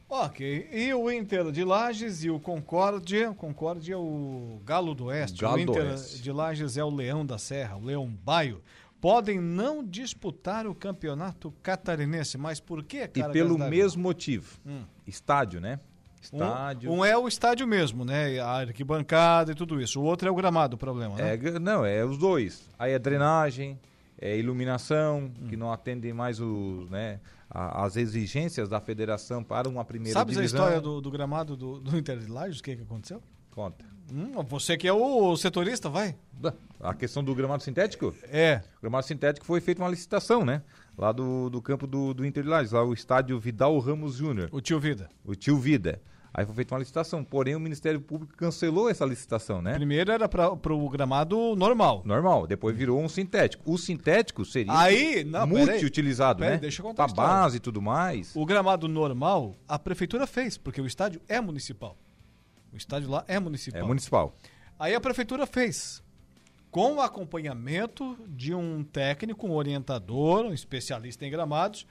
Ok, 0.09 0.69
e 0.71 0.93
o 0.93 1.11
Inter 1.11 1.51
de 1.51 1.63
Lages 1.63 2.23
e 2.23 2.29
o 2.29 2.39
Concórdia, 2.39 3.33
Concórdia 3.33 3.95
é 3.95 3.97
o 3.97 4.61
Galo 4.63 4.93
do 4.93 5.05
Oeste, 5.05 5.41
Galo 5.41 5.57
o 5.57 5.59
Inter 5.59 5.85
Oeste. 5.85 6.21
de 6.21 6.31
Lages 6.31 6.77
é 6.77 6.83
o 6.83 6.89
Leão 6.89 7.25
da 7.25 7.39
Serra, 7.39 7.77
o 7.77 7.83
Leão 7.83 8.07
Baio 8.07 8.61
podem 9.03 9.41
não 9.41 9.83
disputar 9.83 10.65
o 10.65 10.73
campeonato 10.73 11.53
catarinense. 11.61 12.37
Mas 12.37 12.61
por 12.61 12.81
quê, 12.81 13.05
cara? 13.05 13.31
E 13.31 13.33
pelo 13.33 13.57
mesmo 13.57 14.01
motivo. 14.01 14.57
Hum. 14.65 14.83
Estádio, 15.05 15.59
né? 15.59 15.81
Estádio. 16.21 16.89
Um, 16.89 16.99
um, 16.99 17.05
é 17.05 17.17
o 17.17 17.27
estádio 17.27 17.67
mesmo, 17.67 18.05
né? 18.05 18.39
A 18.39 18.59
arquibancada 18.59 19.51
e 19.51 19.55
tudo 19.55 19.81
isso. 19.81 19.99
O 19.99 20.05
outro 20.05 20.29
é 20.29 20.31
o 20.31 20.35
gramado, 20.35 20.77
o 20.77 20.79
problema, 20.79 21.17
né? 21.17 21.33
É, 21.33 21.59
não, 21.59 21.85
é 21.85 22.05
os 22.05 22.17
dois. 22.17 22.69
Aí 22.79 22.95
a 22.95 22.97
drenagem, 22.97 23.77
é 24.17 24.37
iluminação, 24.39 25.25
hum. 25.25 25.47
que 25.49 25.57
não 25.57 25.69
atendem 25.69 26.13
mais 26.13 26.39
os, 26.39 26.89
né, 26.89 27.19
a, 27.49 27.83
as 27.83 27.97
exigências 27.97 28.69
da 28.69 28.79
federação 28.79 29.43
para 29.43 29.67
uma 29.67 29.83
primeira 29.83 30.17
Sabes 30.17 30.37
divisão. 30.37 30.59
Sabes 30.59 30.75
a 30.75 30.77
história 30.77 30.81
do, 30.81 31.01
do 31.01 31.11
gramado 31.11 31.57
do, 31.57 31.81
do 31.81 31.97
Inter 31.97 32.19
de 32.19 32.31
Lages? 32.31 32.61
O 32.61 32.63
que, 32.63 32.73
que 32.77 32.83
aconteceu? 32.83 33.21
Conta. 33.53 33.85
Hum, 34.11 34.43
você 34.43 34.75
que 34.75 34.87
é 34.87 34.93
o 34.93 35.35
setorista, 35.37 35.89
vai. 35.89 36.15
A 36.79 36.93
questão 36.93 37.23
do 37.23 37.33
gramado 37.33 37.63
sintético? 37.63 38.13
É. 38.23 38.61
O 38.77 38.81
gramado 38.81 39.05
sintético 39.05 39.45
foi 39.45 39.61
feita 39.61 39.81
uma 39.81 39.89
licitação, 39.89 40.43
né? 40.43 40.61
Lá 40.97 41.11
do, 41.11 41.49
do 41.49 41.61
campo 41.61 41.87
do, 41.87 42.13
do 42.13 42.25
Inter 42.25 42.43
de 42.43 42.49
Lages, 42.49 42.71
lá 42.71 42.83
o 42.83 42.93
estádio 42.93 43.39
Vidal 43.39 43.77
Ramos 43.79 44.15
Júnior. 44.15 44.49
O 44.51 44.59
tio 44.59 44.79
Vida. 44.79 45.09
O 45.23 45.35
tio 45.35 45.57
Vida. 45.57 46.01
Aí 46.33 46.45
foi 46.45 46.55
feita 46.55 46.73
uma 46.73 46.79
licitação, 46.79 47.23
porém 47.23 47.55
o 47.55 47.59
Ministério 47.59 48.01
Público 48.01 48.35
cancelou 48.35 48.89
essa 48.89 49.05
licitação, 49.05 49.61
né? 49.61 49.75
Primeiro 49.75 50.11
era 50.11 50.27
para 50.27 50.73
o 50.73 50.89
gramado 50.89 51.55
normal. 51.55 52.01
Normal, 52.03 52.47
depois 52.47 52.75
virou 52.75 52.99
um 52.99 53.07
sintético. 53.07 53.71
O 53.71 53.77
sintético 53.77 54.43
seria 54.43 54.75
aí, 54.75 55.23
não, 55.23 55.45
multi-utilizado, 55.45 56.41
né? 56.41 56.57
Deixa 56.57 56.81
eu 56.81 56.87
contar 56.87 57.05
Pra 57.05 57.13
base 57.13 57.57
e 57.57 57.59
tudo 57.59 57.79
mais. 57.83 58.35
O 58.35 58.47
gramado 58.47 58.87
normal, 58.87 59.55
a 59.67 59.77
prefeitura 59.77 60.25
fez, 60.25 60.57
porque 60.57 60.81
o 60.81 60.87
estádio 60.87 61.21
é 61.27 61.39
municipal. 61.39 61.95
O 62.73 62.77
estádio 62.77 63.09
lá 63.09 63.23
é 63.27 63.39
municipal. 63.39 63.81
É 63.81 63.83
municipal. 63.83 64.35
Aí 64.79 64.95
a 64.95 64.99
prefeitura 64.99 65.45
fez, 65.45 66.03
com 66.71 66.95
o 66.95 67.01
acompanhamento 67.01 68.17
de 68.27 68.53
um 68.53 68.83
técnico, 68.83 69.47
um 69.47 69.51
orientador, 69.51 70.45
um 70.45 70.53
especialista 70.53 71.25
em 71.25 71.29
gramados, 71.29 71.85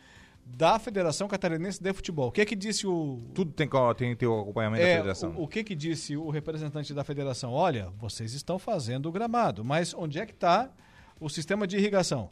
da 0.44 0.76
Federação 0.78 1.28
Catarinense 1.28 1.80
de 1.80 1.92
Futebol. 1.92 2.28
O 2.28 2.32
que 2.32 2.40
é 2.40 2.44
que 2.44 2.56
disse 2.56 2.84
o... 2.84 3.22
Tudo 3.32 3.52
tem, 3.52 3.68
tem 3.96 4.10
que 4.10 4.16
ter 4.16 4.26
o 4.26 4.40
acompanhamento 4.40 4.82
é, 4.82 4.94
da 4.94 4.96
federação. 4.96 5.30
O, 5.36 5.44
o 5.44 5.48
que 5.48 5.62
que 5.62 5.74
disse 5.76 6.16
o 6.16 6.30
representante 6.30 6.92
da 6.92 7.04
federação? 7.04 7.52
Olha, 7.52 7.90
vocês 7.96 8.34
estão 8.34 8.58
fazendo 8.58 9.08
o 9.08 9.12
gramado, 9.12 9.64
mas 9.64 9.94
onde 9.94 10.18
é 10.18 10.26
que 10.26 10.32
está 10.32 10.68
o 11.20 11.28
sistema 11.28 11.64
de 11.64 11.76
irrigação? 11.76 12.28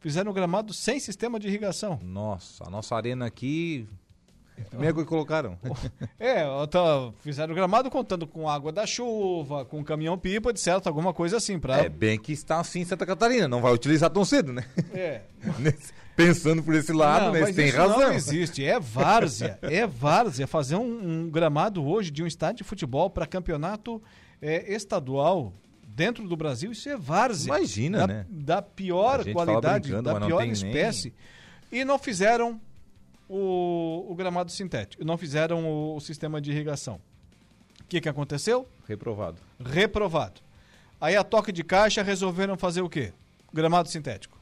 Fizeram 0.00 0.32
o 0.32 0.34
gramado 0.34 0.74
sem 0.74 0.98
sistema 0.98 1.38
de 1.38 1.46
irrigação. 1.46 2.00
Nossa, 2.02 2.64
a 2.66 2.70
nossa 2.70 2.96
arena 2.96 3.26
aqui 3.26 3.88
Primeiro 4.70 4.96
que 4.96 5.04
colocaram. 5.04 5.58
É, 6.18 6.44
tô, 6.66 7.12
fizeram 7.20 7.52
o 7.52 7.54
gramado 7.54 7.90
contando 7.90 8.26
com 8.26 8.48
água 8.48 8.72
da 8.72 8.86
chuva, 8.86 9.64
com 9.64 9.84
caminhão 9.84 10.18
pipa, 10.18 10.52
de 10.52 10.60
certo, 10.60 10.86
alguma 10.86 11.12
coisa 11.12 11.36
assim. 11.36 11.58
Pra... 11.58 11.78
É, 11.78 11.88
bem 11.88 12.18
que 12.18 12.32
está 12.32 12.58
assim 12.58 12.80
em 12.80 12.84
Santa 12.84 13.04
Catarina, 13.04 13.46
não 13.46 13.60
vai 13.60 13.72
utilizar 13.72 14.10
tão 14.10 14.24
cedo, 14.24 14.52
né? 14.52 14.64
É. 14.92 15.22
Pensando 16.16 16.62
por 16.62 16.74
esse 16.74 16.92
lado, 16.92 17.26
não, 17.26 17.32
né? 17.32 17.40
Você 17.40 17.52
tem 17.52 17.70
razão. 17.70 17.98
Não 17.98 18.12
existe, 18.12 18.64
é 18.64 18.80
várzea, 18.80 19.58
é 19.62 19.86
várzea. 19.86 20.46
Fazer 20.46 20.76
um, 20.76 21.24
um, 21.24 21.30
gramado 21.30 21.86
hoje 21.86 22.10
de 22.10 22.22
um 22.22 22.26
estádio 22.26 22.58
de 22.58 22.64
futebol 22.64 23.10
para 23.10 23.26
campeonato 23.26 24.02
é, 24.40 24.72
estadual 24.72 25.52
dentro 25.86 26.26
do 26.26 26.36
Brasil, 26.36 26.72
isso 26.72 26.88
é 26.88 26.96
várzea. 26.96 27.48
Imagina, 27.48 27.98
da, 27.98 28.06
né? 28.06 28.26
Da 28.30 28.62
pior 28.62 29.24
qualidade, 29.30 29.90
da 30.02 30.20
pior 30.20 30.46
espécie. 30.46 31.12
Nem... 31.70 31.82
E 31.82 31.84
não 31.84 31.98
fizeram 31.98 32.60
o 33.28 33.55
gramado 34.16 34.50
sintético, 34.50 35.04
não 35.04 35.16
fizeram 35.16 35.64
o, 35.64 35.96
o 35.96 36.00
sistema 36.00 36.40
de 36.40 36.50
irrigação. 36.50 37.00
O 37.80 37.84
que, 37.88 38.00
que 38.00 38.08
aconteceu? 38.08 38.66
Reprovado. 38.88 39.38
Reprovado. 39.64 40.40
Aí 41.00 41.14
a 41.14 41.22
toque 41.22 41.52
de 41.52 41.62
caixa 41.62 42.02
resolveram 42.02 42.56
fazer 42.56 42.80
o 42.80 42.88
quê? 42.88 43.12
Gramado 43.52 43.88
sintético. 43.88 44.36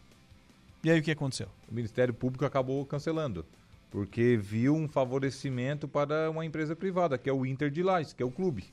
E 0.83 0.91
aí 0.91 1.01
o 1.01 1.03
que 1.03 1.11
aconteceu? 1.11 1.49
O 1.71 1.75
Ministério 1.75 2.15
Público 2.15 2.45
acabou 2.45 2.85
cancelando, 2.87 3.45
porque 3.91 4.39
viu 4.41 4.75
um 4.75 4.89
favorecimento 4.89 5.89
para 5.89 6.31
uma 6.31 6.45
empresa 6.45 6.77
privada, 6.77 7.19
que 7.19 7.29
é 7.29 7.33
o 7.33 7.45
Inter 7.45 7.71
de 7.71 7.83
Lages, 7.83 8.13
que 8.13 8.23
é 8.23 8.27
o 8.27 8.31
clube. 8.31 8.65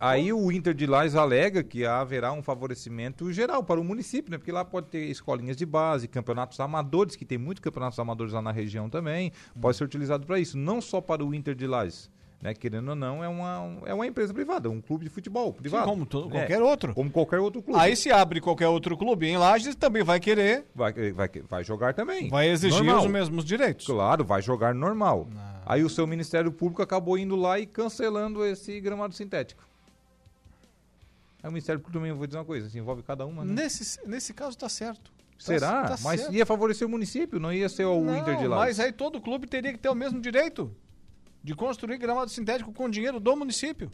Aí 0.00 0.32
o 0.32 0.50
Inter 0.50 0.72
de 0.72 0.86
Lais 0.86 1.14
alega 1.14 1.62
que 1.62 1.84
haverá 1.84 2.32
um 2.32 2.42
favorecimento 2.42 3.30
geral 3.30 3.62
para 3.62 3.78
o 3.78 3.84
município, 3.84 4.30
né? 4.30 4.38
Porque 4.38 4.50
lá 4.50 4.64
pode 4.64 4.86
ter 4.86 5.04
escolinhas 5.10 5.58
de 5.58 5.66
base, 5.66 6.08
campeonatos 6.08 6.58
amadores, 6.58 7.16
que 7.16 7.24
tem 7.26 7.36
muitos 7.36 7.60
campeonatos 7.60 7.98
amadores 7.98 8.32
lá 8.32 8.40
na 8.40 8.50
região 8.50 8.88
também, 8.88 9.30
pode 9.60 9.76
ser 9.76 9.84
utilizado 9.84 10.26
para 10.26 10.38
isso, 10.40 10.56
não 10.56 10.80
só 10.80 11.02
para 11.02 11.22
o 11.22 11.34
Inter 11.34 11.54
de 11.54 11.66
Lais. 11.66 12.10
Né, 12.40 12.54
querendo 12.54 12.88
ou 12.88 12.94
não, 12.94 13.22
é 13.22 13.28
uma, 13.28 13.78
é 13.84 13.92
uma 13.92 14.06
empresa 14.06 14.32
privada, 14.32 14.70
um 14.70 14.80
clube 14.80 15.04
de 15.04 15.10
futebol 15.10 15.52
privado. 15.52 15.84
Sim, 15.84 15.90
como 15.90 16.06
todo, 16.06 16.28
é, 16.28 16.38
qualquer 16.38 16.62
outro. 16.62 16.94
Como 16.94 17.10
qualquer 17.10 17.38
outro 17.38 17.60
clube. 17.60 17.78
Aí 17.78 17.94
se 17.94 18.10
abre 18.10 18.40
qualquer 18.40 18.68
outro 18.68 18.96
clube 18.96 19.26
em 19.26 19.36
Lages, 19.36 19.74
também 19.74 20.02
vai 20.02 20.18
querer. 20.18 20.64
Vai, 20.74 21.12
vai, 21.12 21.28
vai 21.46 21.62
jogar 21.62 21.92
também. 21.92 22.30
Vai 22.30 22.48
exigir 22.48 22.82
normal. 22.82 23.04
os 23.04 23.10
mesmos 23.10 23.44
direitos. 23.44 23.84
Claro, 23.84 24.24
vai 24.24 24.40
jogar 24.40 24.74
normal. 24.74 25.28
Não. 25.30 25.60
Aí 25.66 25.84
o 25.84 25.90
seu 25.90 26.06
Ministério 26.06 26.50
Público 26.50 26.80
acabou 26.80 27.18
indo 27.18 27.36
lá 27.36 27.60
e 27.60 27.66
cancelando 27.66 28.42
esse 28.42 28.80
gramado 28.80 29.14
sintético. 29.14 29.69
Aí 31.42 31.48
o 31.48 31.52
Ministério 31.52 31.80
Público 31.80 31.98
também, 31.98 32.12
vou 32.12 32.26
dizer 32.26 32.38
uma 32.38 32.44
coisa, 32.44 32.68
se 32.68 32.78
envolve 32.78 33.02
cada 33.02 33.26
uma. 33.26 33.44
Né? 33.44 33.62
Nesse, 33.62 34.06
nesse 34.06 34.34
caso 34.34 34.50
está 34.50 34.68
certo. 34.68 35.12
Será? 35.38 35.82
Tá, 35.82 35.88
tá 35.96 35.98
mas 36.02 36.20
certo. 36.20 36.34
ia 36.34 36.44
favorecer 36.44 36.86
o 36.86 36.90
município, 36.90 37.40
não 37.40 37.52
ia 37.52 37.68
ser 37.68 37.86
o 37.86 38.04
não, 38.04 38.18
Inter 38.18 38.36
de 38.36 38.46
lá. 38.46 38.56
Mas 38.56 38.78
aí 38.78 38.92
todo 38.92 39.20
clube 39.20 39.46
teria 39.46 39.72
que 39.72 39.78
ter 39.78 39.88
o 39.88 39.94
mesmo 39.94 40.20
direito 40.20 40.74
de 41.42 41.54
construir 41.54 41.96
gramado 41.96 42.30
sintético 42.30 42.72
com 42.72 42.90
dinheiro 42.90 43.18
do 43.18 43.34
município. 43.34 43.90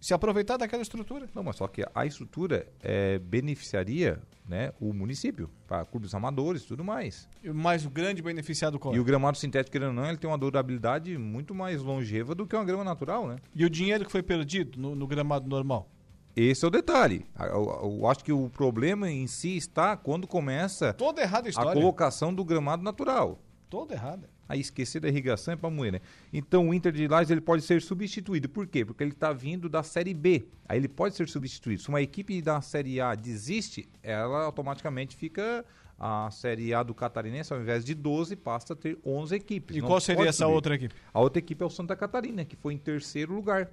Se 0.00 0.14
aproveitar 0.14 0.56
daquela 0.58 0.82
estrutura. 0.82 1.26
Não, 1.34 1.42
mas 1.42 1.56
só 1.56 1.66
que 1.66 1.82
a 1.92 2.06
estrutura 2.06 2.68
é, 2.80 3.18
beneficiaria 3.18 4.22
né, 4.46 4.72
o 4.78 4.92
município, 4.92 5.50
para 5.66 5.84
clubes 5.84 6.14
amadores 6.14 6.62
e 6.62 6.66
tudo 6.66 6.84
mais. 6.84 7.28
Mas 7.42 7.84
o 7.84 7.90
grande 7.90 8.22
beneficiado 8.22 8.78
qual? 8.78 8.94
E 8.94 9.00
o 9.00 9.04
gramado 9.04 9.36
sintético, 9.36 9.72
querendo 9.72 9.88
ou 9.88 9.94
não, 9.94 10.06
ele 10.06 10.18
tem 10.18 10.30
uma 10.30 10.38
durabilidade 10.38 11.16
muito 11.18 11.54
mais 11.54 11.82
longeva 11.82 12.34
do 12.34 12.46
que 12.46 12.54
uma 12.54 12.64
grama 12.64 12.84
natural, 12.84 13.26
né? 13.26 13.36
E 13.54 13.64
o 13.64 13.70
dinheiro 13.70 14.04
que 14.04 14.12
foi 14.12 14.22
perdido 14.22 14.78
no, 14.78 14.94
no 14.94 15.06
gramado 15.06 15.48
normal? 15.48 15.90
Esse 16.36 16.66
é 16.66 16.68
o 16.68 16.70
detalhe. 16.70 17.24
Eu, 17.40 17.80
eu, 17.82 18.06
acho 18.06 18.22
que 18.22 18.30
o 18.30 18.50
problema 18.50 19.10
em 19.10 19.26
si 19.26 19.56
está 19.56 19.96
quando 19.96 20.26
começa 20.26 20.92
Toda 20.92 21.22
errada 21.22 21.48
a, 21.56 21.62
a 21.62 21.72
colocação 21.72 22.34
do 22.34 22.44
gramado 22.44 22.82
natural. 22.82 23.40
Toda 23.70 23.94
errada. 23.94 24.28
Aí 24.46 24.60
esquecer 24.60 25.00
da 25.00 25.08
irrigação 25.08 25.54
é 25.54 25.56
para 25.56 25.70
moer, 25.70 25.92
né? 25.92 26.00
Então 26.32 26.68
o 26.68 26.74
Inter 26.74 26.92
de 26.92 27.08
Lages 27.08 27.30
ele 27.30 27.40
pode 27.40 27.62
ser 27.62 27.80
substituído. 27.80 28.48
Por 28.50 28.66
quê? 28.66 28.84
Porque 28.84 29.02
ele 29.02 29.12
está 29.12 29.32
vindo 29.32 29.68
da 29.68 29.82
Série 29.82 30.12
B. 30.12 30.46
Aí 30.68 30.78
ele 30.78 30.88
pode 30.88 31.16
ser 31.16 31.26
substituído. 31.26 31.82
Se 31.82 31.88
uma 31.88 32.02
equipe 32.02 32.40
da 32.42 32.60
Série 32.60 33.00
A 33.00 33.14
desiste, 33.14 33.88
ela 34.02 34.44
automaticamente 34.44 35.16
fica 35.16 35.64
a 35.98 36.30
Série 36.30 36.74
A 36.74 36.82
do 36.82 36.94
Catarinense, 36.94 37.52
ao 37.52 37.60
invés 37.60 37.84
de 37.84 37.94
12, 37.94 38.36
passa 38.36 38.74
a 38.74 38.76
ter 38.76 38.98
11 39.04 39.34
equipes. 39.34 39.76
E 39.76 39.80
Não 39.80 39.88
qual 39.88 40.00
seria 40.00 40.28
essa 40.28 40.44
subir. 40.44 40.54
outra 40.54 40.74
equipe? 40.74 40.94
A 41.12 41.20
outra 41.20 41.38
equipe 41.38 41.62
é 41.62 41.66
o 41.66 41.70
Santa 41.70 41.96
Catarina, 41.96 42.44
que 42.44 42.54
foi 42.54 42.74
em 42.74 42.78
terceiro 42.78 43.34
lugar. 43.34 43.70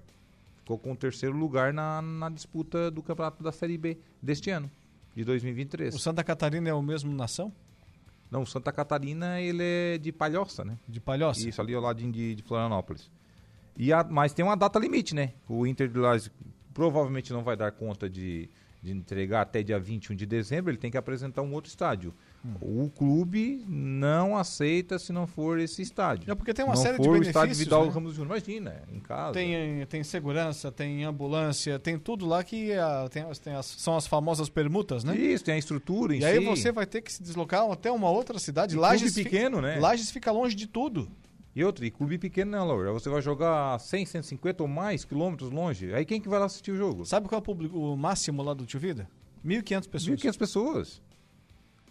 Ficou 0.64 0.80
com 0.80 0.94
o 0.94 0.96
terceiro 0.96 1.36
lugar 1.38 1.74
na, 1.74 2.02
na 2.02 2.30
disputa 2.30 2.90
do 2.90 3.04
campeonato 3.04 3.44
da 3.44 3.52
Série 3.52 3.78
B 3.78 3.98
deste 4.22 4.50
ano, 4.50 4.72
de 5.14 5.26
2023. 5.26 5.94
O 5.94 6.00
Santa 6.00 6.24
Catarina 6.24 6.70
é 6.70 6.74
o 6.74 6.82
mesmo 6.82 7.14
nação? 7.14 7.52
Não, 8.32 8.44
o 8.44 8.48
Santa 8.48 8.72
Catarina 8.72 9.42
ele 9.42 9.62
é 9.62 9.98
de 9.98 10.12
Palhoça, 10.14 10.64
né? 10.64 10.78
De 10.88 11.02
Palhoça? 11.02 11.48
Isso, 11.48 11.62
ali 11.62 11.76
ao 11.76 11.82
lado 11.82 12.02
de, 12.02 12.34
de 12.34 12.42
Florianópolis. 12.44 13.12
E 13.78 13.92
a, 13.92 14.06
mas 14.06 14.34
tem 14.34 14.46
uma 14.46 14.56
data 14.56 14.80
limite, 14.80 15.14
né? 15.14 15.34
O 15.50 15.68
Inter 15.68 15.90
de 15.90 16.00
Lages 16.00 16.32
provavelmente 16.74 17.34
não 17.34 17.44
vai 17.44 17.58
dar 17.58 17.72
conta 17.74 18.10
de, 18.10 18.50
de 18.82 18.92
entregar 18.92 19.42
até 19.42 19.62
dia 19.62 19.78
21 19.78 20.16
de 20.16 20.26
dezembro, 20.26 20.72
ele 20.72 20.78
tem 20.78 20.90
que 20.90 20.98
apresentar 20.98 21.42
um 21.42 21.54
outro 21.54 21.70
estádio. 21.70 22.14
O 22.60 22.90
clube 22.90 23.64
não 23.70 24.36
aceita 24.36 25.00
se 25.00 25.14
não 25.14 25.26
for 25.26 25.60
esse 25.60 25.82
estádio. 25.82 26.30
É 26.30 26.36
porque 26.36 26.54
tem 26.54 26.66
uma 26.66 26.76
não 26.76 26.82
série 26.82 26.98
de 26.98 27.04
benefícios. 27.04 27.28
o 27.28 27.30
estádio 27.30 27.56
Vidal 27.56 27.86
né? 27.86 27.92
Ramos 27.92 28.14
Júnior, 28.16 28.38
imagina, 28.38 28.84
em 28.92 29.00
casa. 29.00 29.34
Tem, 29.34 29.86
tem 29.86 30.04
segurança, 30.04 30.70
tem 30.70 31.06
ambulância, 31.06 31.80
tem 31.80 31.98
tudo 31.98 32.26
lá 32.26 32.44
que 32.44 32.74
a, 32.74 33.08
tem, 33.10 33.24
tem 33.42 33.54
as, 33.54 33.66
são 33.66 33.96
as 33.96 34.06
famosas 34.06 34.50
permutas, 34.50 35.06
né? 35.06 35.16
Isso, 35.16 35.46
tem 35.46 35.56
a 35.56 35.58
estrutura 35.58 36.14
em 36.14 36.18
e 36.18 36.22
si. 36.22 36.26
aí 36.26 36.44
você 36.44 36.70
vai 36.70 36.86
ter 36.86 37.02
que 37.02 37.14
se 37.14 37.24
deslocar 37.24 37.70
até 37.72 37.90
uma 37.90 38.10
outra 38.10 38.38
cidade. 38.38 38.76
E 38.76 38.78
Lages 38.78 39.14
pequeno, 39.14 39.58
fica, 39.58 39.68
né? 39.68 39.80
Lages 39.80 40.12
fica 40.12 40.30
longe 40.30 40.54
de 40.54 40.68
tudo. 40.68 41.10
E 41.56 41.64
outro, 41.64 41.86
e 41.86 41.92
clube 41.92 42.18
pequeno 42.18 42.52
não, 42.52 42.68
Laura. 42.68 42.92
Você 42.92 43.10
vai 43.10 43.22
jogar 43.22 43.80
100, 43.80 44.08
150 44.08 44.64
ou 44.64 44.68
mais 44.68 45.06
quilômetros 45.06 45.50
longe. 45.50 45.94
Aí 45.94 46.04
quem 46.04 46.20
que 46.20 46.28
vai 46.28 46.40
lá 46.40 46.48
assistir 46.48 46.72
o 46.72 46.76
jogo? 46.76 47.06
Sabe 47.06 47.30
qual 47.30 47.38
é 47.38 47.42
o, 47.42 47.44
público, 47.44 47.78
o 47.78 47.96
máximo 47.96 48.42
lá 48.42 48.54
do 48.54 48.66
Tio 48.66 48.80
Vida? 48.80 49.08
1.500 49.46 49.88
pessoas. 49.88 50.20
1.500 50.20 50.38
pessoas. 50.38 51.02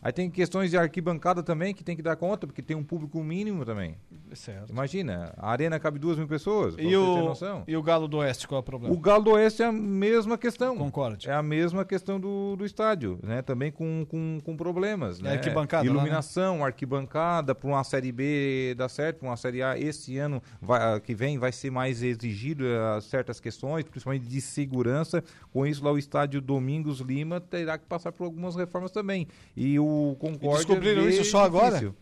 Aí 0.03 0.13
tem 0.13 0.29
questões 0.29 0.69
de 0.69 0.77
arquibancada 0.77 1.45
também 1.45 1.73
que 1.73 1.85
tem 1.85 1.95
que 1.95 2.03
dar 2.03 2.17
conta, 2.17 2.45
porque 2.45 2.61
tem 2.61 2.77
um 2.77 2.83
público 2.83 3.23
mínimo 3.23 3.65
também. 3.65 3.95
Certo. 4.35 4.71
Imagina, 4.71 5.33
a 5.37 5.49
arena 5.49 5.79
cabe 5.79 5.97
duas 5.97 6.19
mil 6.19 6.27
pessoas, 6.27 6.75
e 6.77 6.97
o, 6.97 7.33
E 7.69 7.77
o 7.77 7.83
Galo 7.83 8.09
do 8.09 8.17
Oeste, 8.17 8.49
qual 8.49 8.59
é 8.59 8.61
o 8.61 8.65
problema? 8.65 8.93
O 8.93 8.99
Galo 8.99 9.23
do 9.23 9.31
Oeste 9.31 9.63
é 9.63 9.67
a 9.67 9.71
mesma 9.71 10.37
questão. 10.37 10.77
Concorde. 10.77 11.31
É 11.31 11.33
a 11.33 11.43
mesma 11.43 11.85
questão 11.85 12.19
do, 12.19 12.57
do 12.57 12.67
estádio, 12.67 13.21
né? 13.23 13.43
Também 13.43 13.71
com, 13.71 14.05
com, 14.09 14.41
com 14.43 14.57
problemas, 14.57 15.21
né? 15.21 15.35
Arquibancada 15.35 15.87
Iluminação, 15.87 16.55
lá, 16.55 16.61
né? 16.61 16.67
arquibancada, 16.67 17.55
para 17.55 17.69
uma 17.69 17.85
Série 17.85 18.11
B 18.11 18.75
dar 18.77 18.89
certo, 18.89 19.19
para 19.19 19.29
uma 19.29 19.37
Série 19.37 19.63
A 19.63 19.79
esse 19.79 20.19
ano 20.19 20.43
vai, 20.61 20.99
que 21.01 21.15
vem 21.15 21.39
vai 21.39 21.53
ser 21.53 21.71
mais 21.71 22.03
exigido 22.03 22.65
uh, 22.65 23.01
certas 23.01 23.39
questões, 23.39 23.85
principalmente 23.85 24.27
de 24.27 24.41
segurança. 24.41 25.23
Com 25.53 25.65
isso 25.65 25.85
lá 25.85 25.93
o 25.93 25.99
estádio 25.99 26.41
Domingos 26.41 26.99
Lima 26.99 27.41
terá 27.41 27.79
que 27.79 27.87
passar 27.87 28.11
por 28.11 28.25
algumas 28.25 28.57
reformas 28.57 28.91
também. 28.91 29.29
E 29.57 29.79
o 29.79 29.92
o 29.93 30.17
Concórdia. 30.17 30.63
E 30.63 30.67
descobriram 30.67 31.09
isso 31.09 31.25
só 31.25 31.45
agora? 31.45 31.79
Difícil. 31.79 31.95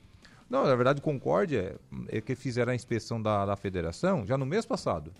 Não, 0.50 0.66
na 0.66 0.74
verdade, 0.74 0.98
o 0.98 1.03
Concórdia 1.03 1.76
é 2.09 2.20
que 2.20 2.35
fizeram 2.35 2.72
a 2.72 2.74
inspeção 2.74 3.22
da, 3.22 3.46
da 3.46 3.55
federação 3.55 4.26
já 4.26 4.37
no 4.37 4.44
mês 4.44 4.66
passado. 4.66 5.12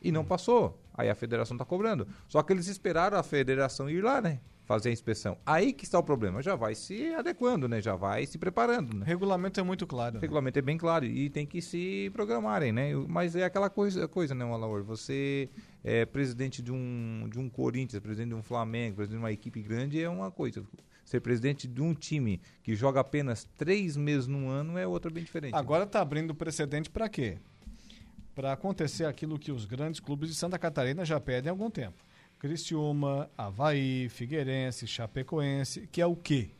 E 0.00 0.12
não 0.12 0.24
passou. 0.24 0.80
Aí 0.94 1.10
a 1.10 1.14
federação 1.14 1.56
está 1.56 1.64
cobrando. 1.64 2.06
Só 2.28 2.40
que 2.40 2.52
eles 2.52 2.68
esperaram 2.68 3.18
a 3.18 3.22
federação 3.24 3.90
ir 3.90 4.00
lá, 4.00 4.20
né? 4.20 4.38
Fazer 4.64 4.90
a 4.90 4.92
inspeção. 4.92 5.36
Aí 5.44 5.72
que 5.72 5.84
está 5.84 5.98
o 5.98 6.02
problema. 6.04 6.40
Já 6.40 6.54
vai 6.54 6.76
se 6.76 7.12
adequando, 7.14 7.68
né? 7.68 7.80
Já 7.80 7.96
vai 7.96 8.26
se 8.26 8.38
preparando. 8.38 8.96
Né? 8.96 9.04
Regulamento 9.04 9.58
é 9.58 9.62
muito 9.64 9.86
claro. 9.86 10.18
O 10.18 10.20
regulamento 10.20 10.58
né? 10.58 10.60
é 10.60 10.62
bem 10.62 10.78
claro. 10.78 11.04
E 11.04 11.28
tem 11.30 11.44
que 11.44 11.60
se 11.60 12.08
programarem, 12.12 12.70
né? 12.70 12.92
Mas 13.08 13.34
é 13.34 13.44
aquela 13.44 13.68
coisa, 13.68 14.06
coisa 14.06 14.34
né, 14.36 14.44
Alaor? 14.44 14.84
Você 14.84 15.48
é 15.82 16.04
presidente 16.04 16.62
de 16.62 16.72
um, 16.72 17.28
de 17.28 17.40
um 17.40 17.48
Corinthians, 17.48 18.00
presidente 18.00 18.28
de 18.28 18.34
um 18.36 18.42
Flamengo, 18.42 18.96
presidente 18.96 19.18
de 19.18 19.24
uma 19.24 19.32
equipe 19.32 19.60
grande 19.62 20.00
é 20.00 20.08
uma 20.08 20.30
coisa 20.30 20.64
ser 21.06 21.20
presidente 21.20 21.68
de 21.68 21.80
um 21.80 21.94
time 21.94 22.40
que 22.62 22.74
joga 22.74 23.00
apenas 23.00 23.44
três 23.56 23.96
meses 23.96 24.26
no 24.26 24.48
ano 24.48 24.76
é 24.76 24.86
outra 24.86 25.10
bem 25.10 25.22
diferente. 25.22 25.54
Agora 25.54 25.84
está 25.84 26.00
abrindo 26.00 26.34
precedente 26.34 26.90
para 26.90 27.08
quê? 27.08 27.38
Para 28.34 28.52
acontecer 28.52 29.06
aquilo 29.06 29.38
que 29.38 29.52
os 29.52 29.64
grandes 29.64 30.00
clubes 30.00 30.28
de 30.28 30.34
Santa 30.34 30.58
Catarina 30.58 31.04
já 31.04 31.20
pedem 31.20 31.48
há 31.48 31.52
algum 31.52 31.70
tempo. 31.70 32.04
Criciúma, 32.40 33.30
Havaí, 33.38 34.08
Figueirense, 34.08 34.86
Chapecoense, 34.86 35.86
que 35.90 36.02
é 36.02 36.06
o 36.06 36.16
quê? 36.16 36.50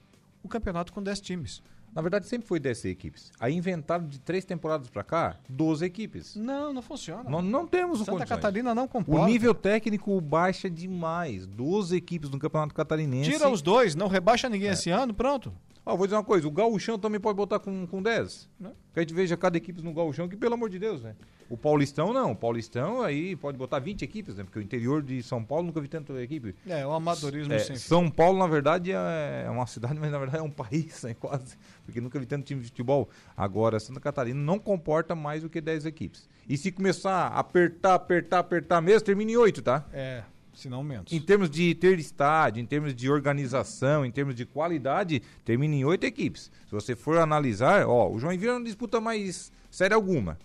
O 0.42 0.48
campeonato 0.48 0.92
com 0.92 1.02
10 1.02 1.20
times. 1.20 1.62
Na 1.96 2.02
verdade, 2.02 2.26
sempre 2.26 2.46
foi 2.46 2.60
10 2.60 2.84
equipes. 2.84 3.32
Aí 3.40 3.54
inventaram 3.54 4.06
de 4.06 4.20
três 4.20 4.44
temporadas 4.44 4.86
para 4.90 5.02
cá, 5.02 5.36
12 5.48 5.82
equipes. 5.82 6.36
Não, 6.36 6.70
não 6.70 6.82
funciona. 6.82 7.30
Não, 7.30 7.40
não 7.40 7.66
temos 7.66 8.00
Santa 8.00 8.12
o 8.12 8.18
Santa 8.18 8.26
Catarina 8.26 8.74
não 8.74 8.86
comporta. 8.86 9.22
O 9.22 9.26
nível 9.26 9.54
técnico 9.54 10.20
baixa 10.20 10.68
demais. 10.68 11.46
12 11.46 11.96
equipes 11.96 12.28
no 12.28 12.38
Campeonato 12.38 12.74
Catarinense. 12.74 13.30
Tira 13.30 13.48
os 13.48 13.62
dois, 13.62 13.94
não 13.94 14.08
rebaixa 14.08 14.46
ninguém 14.46 14.68
é. 14.68 14.72
esse 14.72 14.90
ano, 14.90 15.14
pronto. 15.14 15.50
Ó, 15.86 15.96
vou 15.96 16.04
dizer 16.04 16.16
uma 16.16 16.24
coisa, 16.24 16.48
o 16.48 16.50
Gauchão 16.50 16.98
também 16.98 17.20
pode 17.20 17.36
botar 17.36 17.60
com, 17.60 17.86
com 17.86 18.02
10. 18.02 18.50
Né? 18.58 18.72
Que 18.92 18.98
a 18.98 19.02
gente 19.04 19.14
veja 19.14 19.36
cada 19.36 19.56
equipe 19.56 19.80
no 19.80 19.94
Gauchão, 19.94 20.28
que 20.28 20.36
pelo 20.36 20.54
amor 20.54 20.68
de 20.68 20.80
Deus, 20.80 21.00
né? 21.00 21.14
O 21.48 21.56
Paulistão 21.56 22.12
não, 22.12 22.32
o 22.32 22.36
Paulistão 22.36 23.02
aí 23.02 23.36
pode 23.36 23.56
botar 23.56 23.78
20 23.78 24.02
equipes, 24.02 24.34
né? 24.34 24.42
Porque 24.42 24.58
o 24.58 24.62
interior 24.62 25.00
de 25.00 25.22
São 25.22 25.44
Paulo 25.44 25.64
nunca 25.66 25.80
vi 25.80 25.86
tanta 25.86 26.12
equipe. 26.20 26.56
É, 26.66 26.84
o 26.84 26.90
amadorismo 26.90 27.52
é, 27.52 27.60
sempre. 27.60 27.78
São 27.78 28.10
Paulo, 28.10 28.36
na 28.36 28.48
verdade, 28.48 28.90
é, 28.90 29.44
é 29.46 29.50
uma 29.50 29.64
cidade, 29.68 29.96
mas 30.00 30.10
na 30.10 30.18
verdade 30.18 30.38
é 30.38 30.42
um 30.42 30.50
país, 30.52 31.04
né? 31.04 31.14
quase. 31.14 31.56
Porque 31.84 32.00
nunca 32.00 32.18
vi 32.18 32.26
tanto 32.26 32.44
time 32.44 32.60
de 32.60 32.66
futebol. 32.66 33.08
Agora, 33.36 33.78
Santa 33.78 34.00
Catarina 34.00 34.40
não 34.40 34.58
comporta 34.58 35.14
mais 35.14 35.42
do 35.42 35.48
que 35.48 35.60
10 35.60 35.86
equipes. 35.86 36.28
E 36.48 36.56
se 36.56 36.72
começar 36.72 37.28
a 37.28 37.38
apertar, 37.38 37.94
apertar, 37.94 38.40
apertar 38.40 38.80
mesmo, 38.80 39.02
termina 39.02 39.30
em 39.30 39.36
8, 39.36 39.62
tá? 39.62 39.84
É 39.92 40.24
se 40.56 40.68
não 40.70 40.82
menos. 40.82 41.12
Em 41.12 41.20
termos 41.20 41.50
de 41.50 41.74
ter 41.74 41.98
estádio, 41.98 42.62
em 42.62 42.66
termos 42.66 42.94
de 42.94 43.10
organização, 43.10 44.04
em 44.04 44.10
termos 44.10 44.34
de 44.34 44.46
qualidade, 44.46 45.22
termina 45.44 45.74
em 45.74 45.84
oito 45.84 46.04
equipes. 46.04 46.50
Se 46.64 46.72
você 46.72 46.96
for 46.96 47.18
analisar, 47.18 47.86
ó, 47.86 48.10
o 48.10 48.18
Joinville 48.18 48.52
não 48.52 48.64
disputa 48.64 49.00
mais 49.00 49.52
série 49.70 49.92
alguma. 49.92 50.38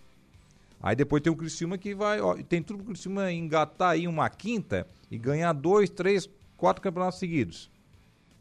Aí 0.84 0.95
depois 0.95 1.21
tem 1.21 1.32
o 1.32 1.36
Criciúma 1.36 1.78
que 1.78 1.95
vai, 1.95 2.19
ó, 2.19 2.36
tem 2.36 2.62
tudo 2.62 2.78
pro 2.78 2.88
Criciúma 2.88 3.32
engatar 3.32 3.91
aí 3.91 4.08
uma 4.08 4.30
quinta 4.30 4.86
e 5.10 5.17
ganhar 5.17 5.54
dois, 5.54 5.89
três, 5.89 6.30
quatro 6.58 6.82
campeonatos 6.82 7.19
seguidos. 7.19 7.71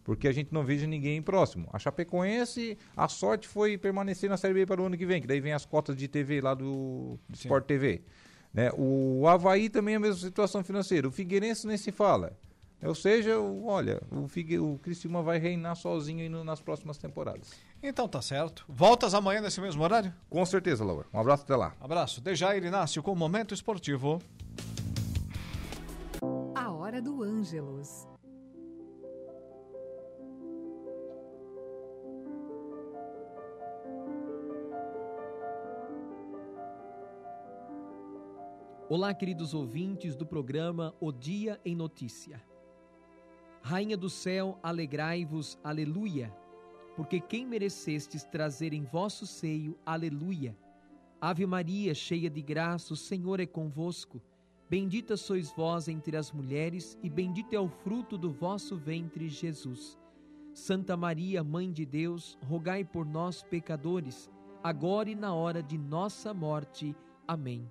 Porque 0.02 0.26
a 0.26 0.33
gente 0.33 0.52
não 0.52 0.64
veja 0.64 0.87
ninguém 0.87 1.22
próximo. 1.22 1.68
A 1.72 1.78
Chapecoense, 1.78 2.76
a 2.96 3.06
sorte 3.06 3.46
foi 3.46 3.78
permanecer 3.78 4.28
na 4.28 4.37
Série 4.37 4.54
B 4.54 4.66
para 4.66 4.83
o 4.83 4.87
ano 4.87 4.96
que 4.96 5.06
vem, 5.06 5.20
que 5.20 5.26
daí 5.26 5.40
vem 5.40 5.52
as 5.52 5.64
cotas 5.64 5.94
de 5.94 6.09
TV 6.09 6.40
lá 6.40 6.54
do, 6.54 7.16
do 7.28 7.35
Sport 7.37 7.64
TV. 7.66 8.02
Né? 8.52 8.70
O 8.76 9.26
Havaí 9.28 9.68
também 9.68 9.94
é 9.94 9.96
a 9.96 10.00
mesma 10.00 10.16
situação 10.16 10.64
financeira. 10.64 11.06
O 11.08 11.12
Figueirense 11.12 11.66
nem 11.66 11.76
se 11.76 11.92
fala. 11.92 12.36
Ou 12.82 12.94
seja, 12.94 13.38
olha, 13.38 14.00
o, 14.10 14.26
Figue, 14.26 14.58
o 14.58 14.78
Criciúma 14.82 15.22
vai 15.22 15.38
reinar 15.38 15.76
sozinho 15.76 16.42
nas 16.42 16.60
próximas 16.60 16.96
temporadas. 16.96 17.50
Então 17.82 18.08
tá 18.08 18.22
certo. 18.22 18.64
Voltas 18.66 19.12
amanhã 19.12 19.40
nesse 19.40 19.60
mesmo 19.60 19.82
horário? 19.82 20.12
Com 20.30 20.44
certeza, 20.46 20.82
Laura. 20.82 21.06
Um 21.12 21.20
abraço 21.20 21.44
até 21.44 21.54
lá. 21.54 21.74
Abraço. 21.78 22.20
Dejair 22.20 22.64
Inácio 22.64 23.02
com 23.02 23.12
o 23.12 23.16
Momento 23.16 23.52
Esportivo. 23.52 24.20
Hora 26.90 27.00
do 27.00 27.22
Ângelos. 27.22 28.10
Olá, 38.92 39.14
queridos 39.14 39.55
ouvintes 39.55 40.16
do 40.16 40.26
programa 40.26 40.92
O 40.98 41.12
Dia 41.12 41.61
em 41.64 41.76
Notícia. 41.76 42.42
Rainha 43.62 43.96
do 43.96 44.11
céu, 44.11 44.59
alegrai-vos, 44.64 45.57
aleluia, 45.62 46.37
porque 46.96 47.20
quem 47.20 47.46
merecestes 47.46 48.24
trazer 48.24 48.72
em 48.72 48.83
vosso 48.83 49.29
seio, 49.29 49.79
aleluia. 49.87 50.59
Ave 51.20 51.46
Maria, 51.46 51.94
cheia 51.94 52.29
de 52.29 52.42
graça, 52.42 52.92
o 52.92 52.96
Senhor 52.96 53.38
é 53.38 53.46
convosco. 53.46 54.20
Bendita 54.68 55.16
sois 55.16 55.53
vós 55.53 55.87
entre 55.87 56.16
as 56.16 56.33
mulheres, 56.33 56.98
e 57.00 57.09
bendito 57.09 57.53
é 57.53 57.61
o 57.61 57.68
fruto 57.68 58.18
do 58.18 58.33
vosso 58.33 58.76
ventre, 58.76 59.29
Jesus. 59.29 59.96
Santa 60.53 60.96
Maria, 60.96 61.44
Mãe 61.44 61.70
de 61.70 61.87
Deus, 61.87 62.37
rogai 62.42 62.83
por 62.83 63.07
nós, 63.07 63.40
pecadores, 63.40 64.29
agora 64.64 65.09
e 65.09 65.14
na 65.14 65.33
hora 65.33 65.62
de 65.62 65.79
nossa 65.79 66.35
morte. 66.35 66.92
Amém 67.29 67.70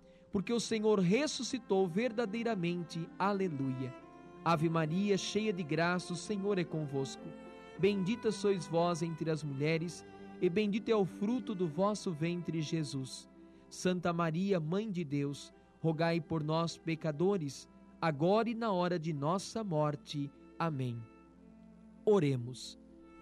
porque 0.31 0.53
o 0.53 0.59
Senhor 0.59 0.99
ressuscitou 0.99 1.87
verdadeiramente. 1.87 3.07
Aleluia. 3.19 3.93
Ave 4.43 4.69
Maria, 4.69 5.17
cheia 5.17 5.53
de 5.53 5.61
graça, 5.61 6.13
o 6.13 6.15
Senhor 6.15 6.57
é 6.57 6.63
convosco. 6.63 7.27
Bendita 7.77 8.31
sois 8.31 8.65
vós 8.65 9.01
entre 9.01 9.29
as 9.29 9.43
mulheres, 9.43 10.05
e 10.41 10.49
bendito 10.49 10.89
é 10.89 10.95
o 10.95 11.05
fruto 11.05 11.53
do 11.53 11.67
vosso 11.67 12.11
ventre, 12.11 12.61
Jesus. 12.61 13.29
Santa 13.69 14.11
Maria, 14.11 14.59
Mãe 14.59 14.89
de 14.89 15.03
Deus, 15.03 15.53
rogai 15.79 16.19
por 16.19 16.43
nós, 16.43 16.77
pecadores, 16.77 17.69
agora 18.01 18.49
e 18.49 18.55
na 18.55 18.71
hora 18.71 18.97
de 18.97 19.13
nossa 19.13 19.63
morte. 19.63 20.31
Amém. 20.57 21.01
Oremos. 22.03 22.79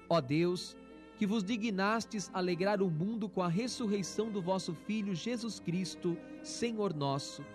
Ó 0.10 0.22
Deus, 0.22 0.78
que 1.18 1.28
vos 1.28 1.44
dignastes 1.44 2.32
alegrar 2.34 2.82
o 2.82 2.90
mundo 2.90 3.28
com 3.28 3.42
a 3.42 3.48
ressurreição 3.50 4.32
do 4.32 4.42
vosso 4.42 4.74
Filho 4.74 5.14
Jesus 5.14 5.60
Cristo, 5.60 6.18
Senhor 6.50 6.94
nosso. 6.94 7.46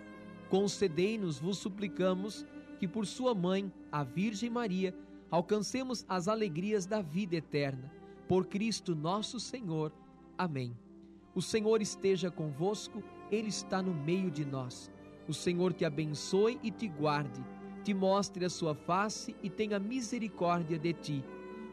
Concedei-nos, 0.48 1.38
vos 1.38 1.58
suplicamos, 1.58 2.46
que 2.78 2.88
por 2.88 3.06
sua 3.06 3.34
mãe, 3.34 3.72
a 3.90 4.02
Virgem 4.02 4.48
Maria, 4.48 4.94
alcancemos 5.30 6.04
as 6.08 6.28
alegrias 6.28 6.86
da 6.86 7.02
vida 7.02 7.36
eterna. 7.36 7.92
Por 8.28 8.46
Cristo 8.46 8.94
nosso 8.94 9.38
Senhor. 9.38 9.92
Amém. 10.38 10.76
O 11.34 11.42
Senhor 11.42 11.82
esteja 11.82 12.30
convosco, 12.30 13.02
Ele 13.30 13.48
está 13.48 13.82
no 13.82 13.92
meio 13.92 14.30
de 14.30 14.44
nós. 14.44 14.90
O 15.28 15.34
Senhor 15.34 15.72
te 15.72 15.84
abençoe 15.84 16.58
e 16.62 16.70
te 16.70 16.86
guarde, 16.86 17.44
te 17.82 17.92
mostre 17.92 18.44
a 18.44 18.50
sua 18.50 18.74
face 18.74 19.34
e 19.42 19.50
tenha 19.50 19.78
misericórdia 19.78 20.78
de 20.78 20.92
ti 20.92 21.24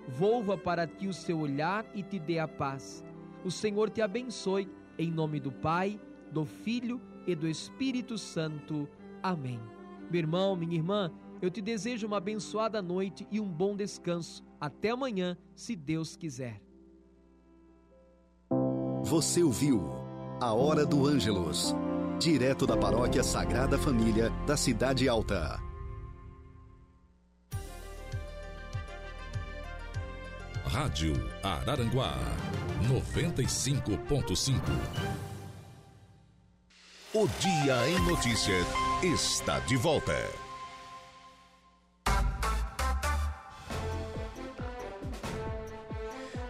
volva 0.07 0.57
para 0.57 0.87
ti 0.87 1.07
o 1.07 1.13
seu 1.13 1.39
olhar 1.39 1.85
e 1.93 2.03
te 2.03 2.19
dê 2.19 2.39
a 2.39 2.47
paz. 2.47 3.03
O 3.43 3.51
Senhor 3.51 3.89
te 3.89 4.01
abençoe, 4.01 4.69
em 4.97 5.11
nome 5.11 5.39
do 5.39 5.51
Pai, 5.51 5.99
do 6.31 6.45
Filho 6.45 6.99
e 6.99 7.10
do 7.35 7.47
Espírito 7.47 8.17
Santo. 8.17 8.87
Amém. 9.23 9.59
Meu 10.09 10.19
irmão, 10.19 10.55
minha 10.55 10.75
irmã, 10.75 11.11
eu 11.41 11.49
te 11.49 11.61
desejo 11.61 12.07
uma 12.07 12.17
abençoada 12.17 12.81
noite 12.81 13.27
e 13.31 13.39
um 13.39 13.47
bom 13.47 13.75
descanso. 13.75 14.43
Até 14.59 14.89
amanhã, 14.89 15.37
se 15.55 15.75
Deus 15.75 16.15
quiser. 16.15 16.61
Você 19.03 19.41
ouviu 19.41 19.81
A 20.39 20.53
Hora 20.53 20.85
do 20.85 21.07
Ângelos, 21.07 21.75
direto 22.19 22.67
da 22.67 22.77
Paróquia 22.77 23.23
Sagrada 23.23 23.77
Família 23.77 24.29
da 24.45 24.55
Cidade 24.55 25.09
Alta. 25.09 25.59
Rádio 30.65 31.13
Araranguá 31.43 32.15
95.5. 32.87 35.30
O 37.13 37.27
Dia 37.41 37.89
em 37.89 37.99
Notícias 38.05 38.65
está 39.03 39.59
de 39.59 39.75
volta. 39.75 40.40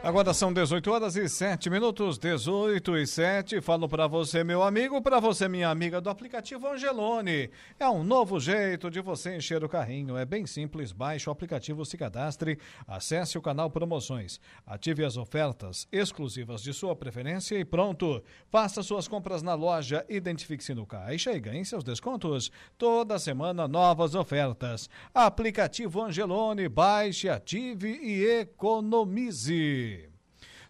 Agora 0.03 0.33
são 0.33 0.51
18 0.51 0.91
horas 0.91 1.15
e 1.15 1.29
7 1.29 1.69
minutos, 1.69 2.17
18 2.17 2.97
e 2.97 3.05
7. 3.05 3.61
Falo 3.61 3.87
para 3.87 4.07
você, 4.07 4.43
meu 4.43 4.63
amigo, 4.63 4.99
para 4.99 5.19
você, 5.19 5.47
minha 5.47 5.69
amiga 5.69 6.01
do 6.01 6.09
aplicativo 6.09 6.67
Angelone. 6.67 7.51
É 7.79 7.87
um 7.87 8.03
novo 8.03 8.39
jeito 8.39 8.89
de 8.89 8.99
você 8.99 9.35
encher 9.35 9.63
o 9.63 9.69
carrinho. 9.69 10.17
É 10.17 10.25
bem 10.25 10.47
simples. 10.47 10.91
Baixe 10.91 11.29
o 11.29 11.31
aplicativo, 11.31 11.85
se 11.85 11.99
cadastre, 11.99 12.57
acesse 12.87 13.37
o 13.37 13.43
canal 13.43 13.69
Promoções, 13.69 14.39
ative 14.65 15.05
as 15.05 15.17
ofertas 15.17 15.87
exclusivas 15.91 16.63
de 16.63 16.73
sua 16.73 16.95
preferência 16.95 17.55
e 17.59 17.63
pronto. 17.63 18.23
Faça 18.49 18.81
suas 18.81 19.07
compras 19.07 19.43
na 19.43 19.53
loja, 19.53 20.03
identifique-se 20.09 20.73
no 20.73 20.87
caixa 20.87 21.31
e 21.31 21.39
ganhe 21.39 21.63
seus 21.63 21.83
descontos. 21.83 22.51
Toda 22.75 23.19
semana, 23.19 23.67
novas 23.67 24.15
ofertas. 24.15 24.89
Aplicativo 25.13 26.01
Angelone, 26.01 26.67
baixe, 26.67 27.29
ative 27.29 27.99
e 28.01 28.25
economize. 28.39 29.90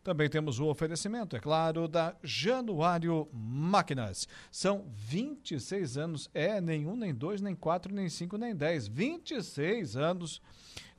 Também 0.04 0.28
temos 0.28 0.60
o 0.60 0.66
oferecimento, 0.66 1.36
é 1.36 1.40
claro, 1.40 1.88
da 1.88 2.16
Januário 2.24 3.28
Máquinas. 3.32 4.28
São 4.50 4.86
26 4.96 5.96
anos, 5.96 6.30
é 6.34 6.60
nenhum, 6.60 6.96
nem 6.96 7.14
dois, 7.14 7.40
nem 7.40 7.54
quatro, 7.54 7.94
nem 7.94 8.10
cinco, 8.10 8.36
nem 8.36 8.56
dez. 8.56 8.88
26 8.88 9.96
anos 9.96 10.42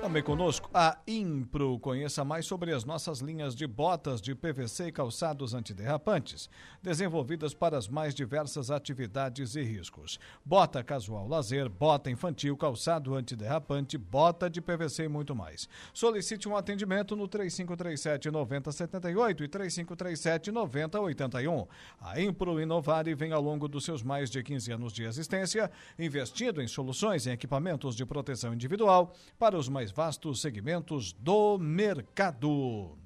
Também 0.00 0.22
conosco 0.22 0.68
a 0.74 0.98
Impro. 1.06 1.78
Conheça 1.78 2.24
mais 2.24 2.44
sobre 2.44 2.72
as 2.72 2.84
nossas 2.84 3.20
linhas 3.20 3.54
de 3.54 3.68
botas 3.68 4.20
de 4.20 4.34
PVC 4.34 4.88
e 4.88 4.92
calçados 4.92 5.54
antiderrapantes, 5.54 6.50
desenvolvidas 6.82 7.54
para 7.54 7.78
as 7.78 7.86
mais 7.86 8.12
diversas 8.12 8.70
atividades 8.70 9.54
e 9.54 9.62
riscos. 9.62 10.18
Bota 10.44 10.82
casual 10.82 11.28
lazer, 11.28 11.68
bota 11.68 12.10
infantil, 12.10 12.56
calçado 12.56 13.14
antiderrapante, 13.14 13.96
bota 13.96 14.50
de 14.50 14.60
PVC 14.60 15.04
e 15.04 15.08
muito 15.08 15.36
mais. 15.36 15.68
Solicite 15.94 16.48
um 16.48 16.56
atendimento 16.56 17.14
no 17.14 17.28
3537 17.28 18.30
9078 18.30 19.44
e 19.44 19.48
3537 19.48 20.50
9081. 20.50 21.66
A 22.00 22.20
Impro 22.20 22.60
Inovare 22.60 23.14
vem 23.14 23.32
ao 23.32 23.40
longo 23.40 23.68
dos 23.68 23.84
seus 23.84 24.02
mais 24.02 24.28
de 24.28 24.42
15 24.42 24.72
anos 24.72 24.92
de 24.92 25.04
existência, 25.04 25.70
investindo 25.96 26.60
em 26.60 26.66
soluções 26.66 27.26
em 27.26 27.30
equipamentos 27.30 27.94
de 27.94 28.04
proteção 28.04 28.52
individual 28.52 29.14
para 29.38 29.56
os 29.56 29.68
mais 29.72 29.90
vastos 29.90 30.40
segmentos 30.40 31.12
do 31.12 31.58
mercado. 31.58 32.96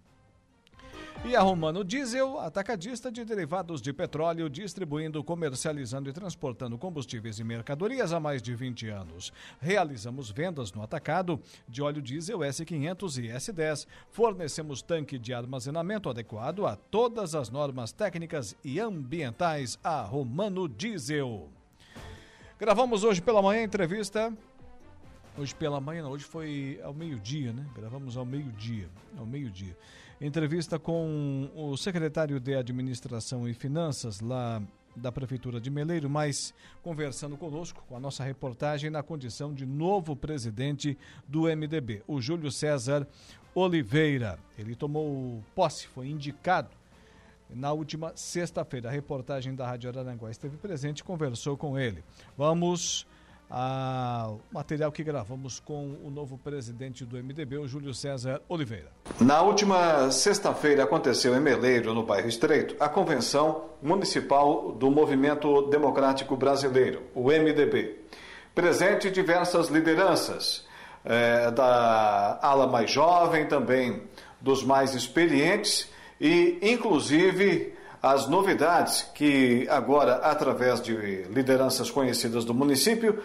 E 1.25 1.35
a 1.35 1.41
Romano 1.41 1.83
Diesel, 1.83 2.39
atacadista 2.39 3.11
de 3.11 3.25
derivados 3.25 3.81
de 3.81 3.93
petróleo, 3.93 4.49
distribuindo, 4.49 5.25
comercializando 5.25 6.09
e 6.09 6.13
transportando 6.13 6.79
combustíveis 6.79 7.39
e 7.39 7.45
mercadorias 7.45 8.13
há 8.13 8.21
mais 8.21 8.41
de 8.41 8.55
20 8.55 8.89
anos. 8.91 9.33
Realizamos 9.61 10.31
vendas 10.31 10.73
no 10.73 10.83
atacado 10.83 11.41
de 11.67 11.83
óleo 11.83 12.03
diesel 12.03 12.39
S500 12.41 13.25
e 13.25 13.29
S10. 13.29 13.87
Fornecemos 14.11 14.83
tanque 14.83 15.19
de 15.19 15.33
armazenamento 15.33 16.09
adequado 16.09 16.67
a 16.67 16.77
todas 16.77 17.35
as 17.35 17.51
normas 17.51 17.91
técnicas 17.91 18.55
e 18.63 18.79
ambientais. 18.79 19.79
A 19.83 20.03
Romano 20.03 20.69
Diesel. 20.69 21.49
Gravamos 22.59 23.03
hoje 23.03 23.21
pela 23.21 23.43
manhã 23.43 23.63
entrevista 23.63 24.33
Hoje 25.39 25.55
pela 25.55 25.79
manhã, 25.79 26.03
não, 26.03 26.13
hoje 26.13 26.25
foi 26.25 26.81
ao 26.83 26.95
meio-dia, 26.95 27.53
né? 27.53 27.67
Gravamos 27.75 28.17
ao 28.17 28.25
meio-dia, 28.25 28.89
ao 29.19 29.27
meio-dia. 29.27 29.77
Entrevista 30.19 30.79
com 30.79 31.51
o 31.55 31.77
secretário 31.77 32.41
de 32.41 32.55
Administração 32.55 33.47
e 33.47 33.53
Finanças 33.53 34.21
lá 34.23 34.63
da 34.97 35.13
Prefeitura 35.13 35.61
de 35.61 35.69
Meleiro, 35.69 36.09
mas 36.09 36.55
conversando 36.83 37.37
conosco 37.37 37.85
com 37.87 37.95
a 37.95 38.01
nossa 38.01 38.25
reportagem 38.25 38.89
na 38.89 39.03
condição 39.03 39.53
de 39.53 39.67
novo 39.67 40.17
presidente 40.17 40.97
do 41.29 41.43
MDB, 41.43 42.03
o 42.09 42.19
Júlio 42.19 42.51
César 42.51 43.07
Oliveira. 43.55 44.39
Ele 44.59 44.75
tomou 44.75 45.45
posse, 45.55 45.87
foi 45.87 46.09
indicado 46.09 46.71
na 47.51 47.73
última 47.73 48.11
sexta-feira. 48.17 48.89
A 48.89 48.93
reportagem 48.93 49.55
da 49.55 49.67
Rádio 49.67 49.91
Araranguá 49.91 50.31
esteve 50.31 50.57
presente 50.57 51.01
e 51.01 51.05
conversou 51.05 51.59
com 51.59 51.79
ele. 51.79 52.03
Vamos 52.39 53.07
ao 53.49 54.41
material 54.53 54.91
que 54.91 55.05
gravamos 55.05 55.61
com 55.61 55.97
o 56.05 56.11
novo 56.11 56.37
presidente 56.37 57.05
do 57.05 57.17
MDB, 57.17 57.59
o 57.59 57.69
Júlio 57.69 57.95
César 57.95 58.41
Oliveira. 58.49 58.91
Na 59.21 59.43
última 59.43 60.11
sexta-feira 60.11 60.85
aconteceu 60.85 61.37
em 61.37 61.41
Meleiro, 61.41 61.95
no 61.95 62.03
bairro 62.03 62.29
Estreito, 62.29 62.75
a 62.81 62.89
convenção 62.89 63.67
municipal 63.83 64.73
do 64.73 64.91
Movimento 64.91 65.63
Democrático 65.69 66.37
Brasileiro, 66.37 67.03
o 67.15 67.25
MDB. 67.25 68.01
Presente 68.55 69.11
diversas 69.11 69.69
lideranças, 69.69 70.67
é, 71.05 71.51
da 71.53 72.39
ala 72.43 72.67
mais 72.67 72.91
jovem, 72.91 73.47
também 73.47 74.03
dos 74.41 74.65
mais 74.65 74.95
experientes 74.95 75.89
e, 76.21 76.59
inclusive, 76.63 77.76
as 78.07 78.29
novidades 78.29 79.03
que 79.15 79.67
agora, 79.69 80.17
através 80.17 80.81
de 80.81 80.95
lideranças 81.25 81.91
conhecidas 81.91 82.45
do 82.45 82.55
município, 82.55 83.21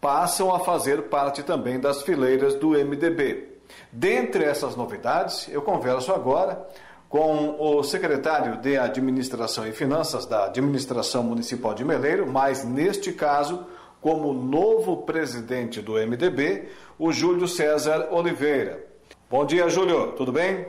passam 0.00 0.54
a 0.54 0.60
fazer 0.60 1.02
parte 1.02 1.42
também 1.42 1.78
das 1.78 2.02
fileiras 2.02 2.54
do 2.54 2.70
MDB. 2.70 3.58
Dentre 3.92 4.44
essas 4.44 4.74
novidades, 4.74 5.48
eu 5.48 5.60
converso 5.60 6.12
agora 6.12 6.66
com 7.10 7.60
o 7.60 7.82
secretário 7.82 8.56
de 8.56 8.78
Administração 8.78 9.66
e 9.66 9.72
Finanças 9.72 10.24
da 10.24 10.46
Administração 10.46 11.22
Municipal 11.22 11.74
de 11.74 11.84
Meleiro, 11.84 12.26
mas 12.26 12.64
neste 12.64 13.12
caso, 13.12 13.66
como 14.00 14.32
novo 14.32 15.02
presidente 15.02 15.82
do 15.82 15.92
MDB, 15.92 16.70
o 16.98 17.12
Júlio 17.12 17.46
César 17.46 18.08
Oliveira. 18.10 18.82
Bom 19.28 19.44
dia, 19.44 19.68
Júlio, 19.68 20.12
tudo 20.12 20.32
bem? 20.32 20.66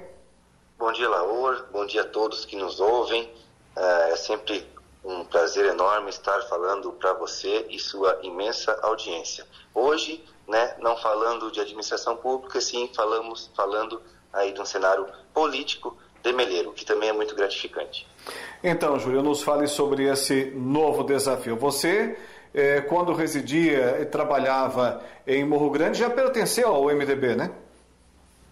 Bom 0.78 0.92
dia, 0.92 1.08
Laor. 1.08 1.66
Bom 1.72 1.86
dia 1.86 2.02
a 2.02 2.08
todos 2.08 2.44
que 2.44 2.58
nos 2.58 2.82
ouvem. 2.82 3.32
É, 3.76 4.12
é 4.12 4.16
sempre 4.16 4.68
um 5.04 5.26
prazer 5.26 5.66
enorme 5.66 6.10
estar 6.10 6.42
falando 6.44 6.92
para 6.94 7.14
você 7.14 7.66
e 7.70 7.78
sua 7.78 8.20
imensa 8.24 8.78
audiência. 8.82 9.46
Hoje, 9.74 10.24
né, 10.48 10.76
não 10.80 10.96
falando 10.98 11.52
de 11.52 11.60
administração 11.60 12.16
pública, 12.16 12.62
sim 12.62 12.90
falamos 12.96 13.52
falando 13.56 14.02
aí 14.32 14.54
de 14.54 14.62
um 14.62 14.66
cenário 14.66 15.06
político 15.34 15.98
de 16.24 16.32
Meleiro, 16.32 16.72
que 16.72 16.86
também 16.86 17.10
é 17.10 17.14
muito 17.14 17.36
gratificante. 17.36 18.08
Então, 18.64 18.98
Júlio, 18.98 19.22
nos 19.22 19.44
fale 19.44 19.68
sobre 19.68 20.10
esse 20.10 20.46
novo 20.56 21.04
desafio. 21.04 21.58
Você, 21.58 22.18
eh, 22.54 22.80
quando 22.82 23.14
residia 23.14 24.00
e 24.00 24.06
trabalhava 24.06 25.04
em 25.28 25.44
Morro 25.44 25.70
Grande, 25.70 26.00
já 26.00 26.10
pertenceu 26.10 26.70
ao 26.70 26.86
MDB, 26.86 27.36
né? 27.36 27.52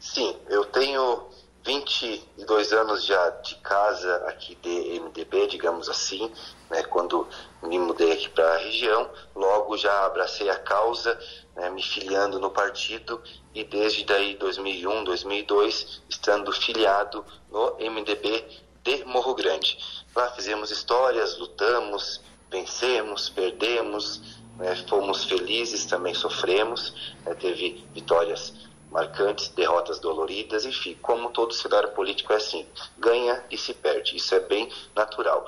Sim, 0.02 0.36
eu 0.50 0.66
tenho 0.66 1.24
22 1.64 2.74
anos 2.74 3.06
já 3.06 3.30
de 3.30 3.56
casa 3.58 4.16
aqui 4.28 4.56
de 4.56 5.00
MDB, 5.00 5.48
digamos 5.48 5.90
assim, 5.90 6.32
né, 6.70 6.82
quando 6.84 7.28
me 7.62 7.78
mudei 7.78 8.14
aqui 8.14 8.30
para 8.30 8.56
a 8.56 8.58
região, 8.58 9.10
logo 9.36 9.78
já 9.78 10.06
abracei 10.06 10.50
a 10.50 10.58
causa, 10.58 11.18
né, 11.56 11.70
me 11.70 11.84
filiando 11.84 12.40
no 12.40 12.50
partido 12.50 13.22
e 13.54 13.64
desde 13.64 14.04
daí 14.04 14.36
2001, 14.38 15.04
2002, 15.04 16.02
estando 16.10 16.52
filiado 16.52 17.24
no 17.52 17.78
MDB 17.80 18.44
de 18.84 19.06
Morro 19.06 19.36
Grande. 19.36 19.78
Lá 20.16 20.32
fizemos 20.32 20.72
histórias, 20.72 21.38
lutamos, 21.38 22.22
vencemos, 22.50 23.30
perdemos, 23.30 24.42
né, 24.58 24.76
fomos 24.88 25.26
felizes, 25.26 25.86
também 25.86 26.16
sofremos, 26.16 27.16
né, 27.24 27.36
teve 27.36 27.86
vitórias 27.94 28.71
marcantes, 28.92 29.48
derrotas 29.48 30.00
doloridas, 30.00 30.66
enfim, 30.66 30.98
como 31.02 31.32
todo 31.32 31.54
cenário 31.54 31.90
político 31.92 32.34
é 32.34 32.36
assim, 32.36 32.68
ganha 32.98 33.44
e 33.50 33.58
se 33.58 33.74
perde, 33.74 34.18
isso 34.18 34.36
é 34.36 34.40
bem 34.42 34.70
natural. 34.94 35.48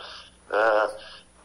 Ah, 0.49 0.89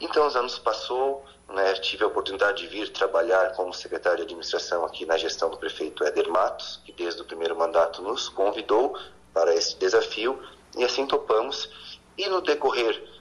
então, 0.01 0.27
os 0.27 0.37
anos 0.37 0.59
passou, 0.59 1.25
né, 1.49 1.75
tive 1.75 2.05
a 2.05 2.07
oportunidade 2.07 2.63
de 2.63 2.69
vir 2.69 2.91
trabalhar 2.91 3.53
como 3.55 3.75
secretário 3.75 4.19
de 4.19 4.23
administração 4.23 4.85
aqui 4.85 5.05
na 5.05 5.17
gestão 5.17 5.51
do 5.51 5.57
prefeito 5.57 6.05
Éder 6.05 6.29
Matos, 6.31 6.81
que 6.85 6.93
desde 6.93 7.21
o 7.21 7.25
primeiro 7.25 7.59
mandato 7.59 8.01
nos 8.01 8.29
convidou 8.29 8.97
para 9.35 9.53
esse 9.55 9.77
desafio, 9.77 10.41
e 10.77 10.85
assim 10.85 11.05
topamos, 11.05 11.69
e 12.17 12.29
no 12.29 12.41
decorrer 12.41 13.18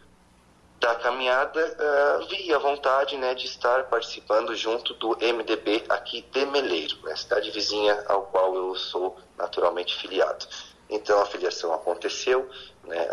da 0.80 0.96
caminhada, 0.96 1.60
uh, 1.60 2.28
vi 2.28 2.54
a 2.54 2.60
vontade 2.60 3.18
né, 3.18 3.34
de 3.34 3.46
estar 3.46 3.86
participando 3.86 4.56
junto 4.56 4.94
do 4.94 5.18
MDB 5.18 5.86
aqui 5.90 6.22
de 6.32 6.46
Meleiro, 6.46 6.98
né, 7.04 7.16
cidade 7.16 7.50
vizinha 7.52 8.04
ao 8.08 8.24
qual 8.24 8.56
eu 8.56 8.76
sou 8.76 9.18
naturalmente 9.38 9.96
filiado. 9.96 10.46
Então 10.90 11.20
a 11.22 11.26
filiação 11.26 11.74
aconteceu 11.74 12.50
né, 12.84 13.08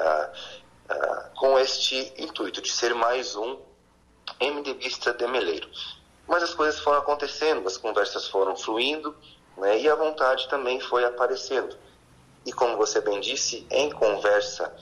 com 1.37 1.59
este 1.59 2.13
intuito 2.19 2.63
de 2.63 2.71
ser 2.71 2.95
mais 2.95 3.35
um 3.35 3.59
MDBista 4.41 5.13
de 5.13 5.27
Meleiro. 5.27 5.69
Mas 6.27 6.43
as 6.43 6.55
coisas 6.55 6.81
foram 6.81 6.99
acontecendo, 6.99 7.67
as 7.67 7.77
conversas 7.77 8.29
foram 8.29 8.57
fluindo 8.57 9.15
né, 9.57 9.81
e 9.81 9.89
a 9.89 9.95
vontade 9.95 10.49
também 10.49 10.81
foi 10.81 11.05
aparecendo. 11.05 11.77
E 12.47 12.53
como 12.53 12.77
você 12.77 13.01
bem 13.01 13.21
disse, 13.21 13.67
em 13.71 13.91
conversa 13.91 14.75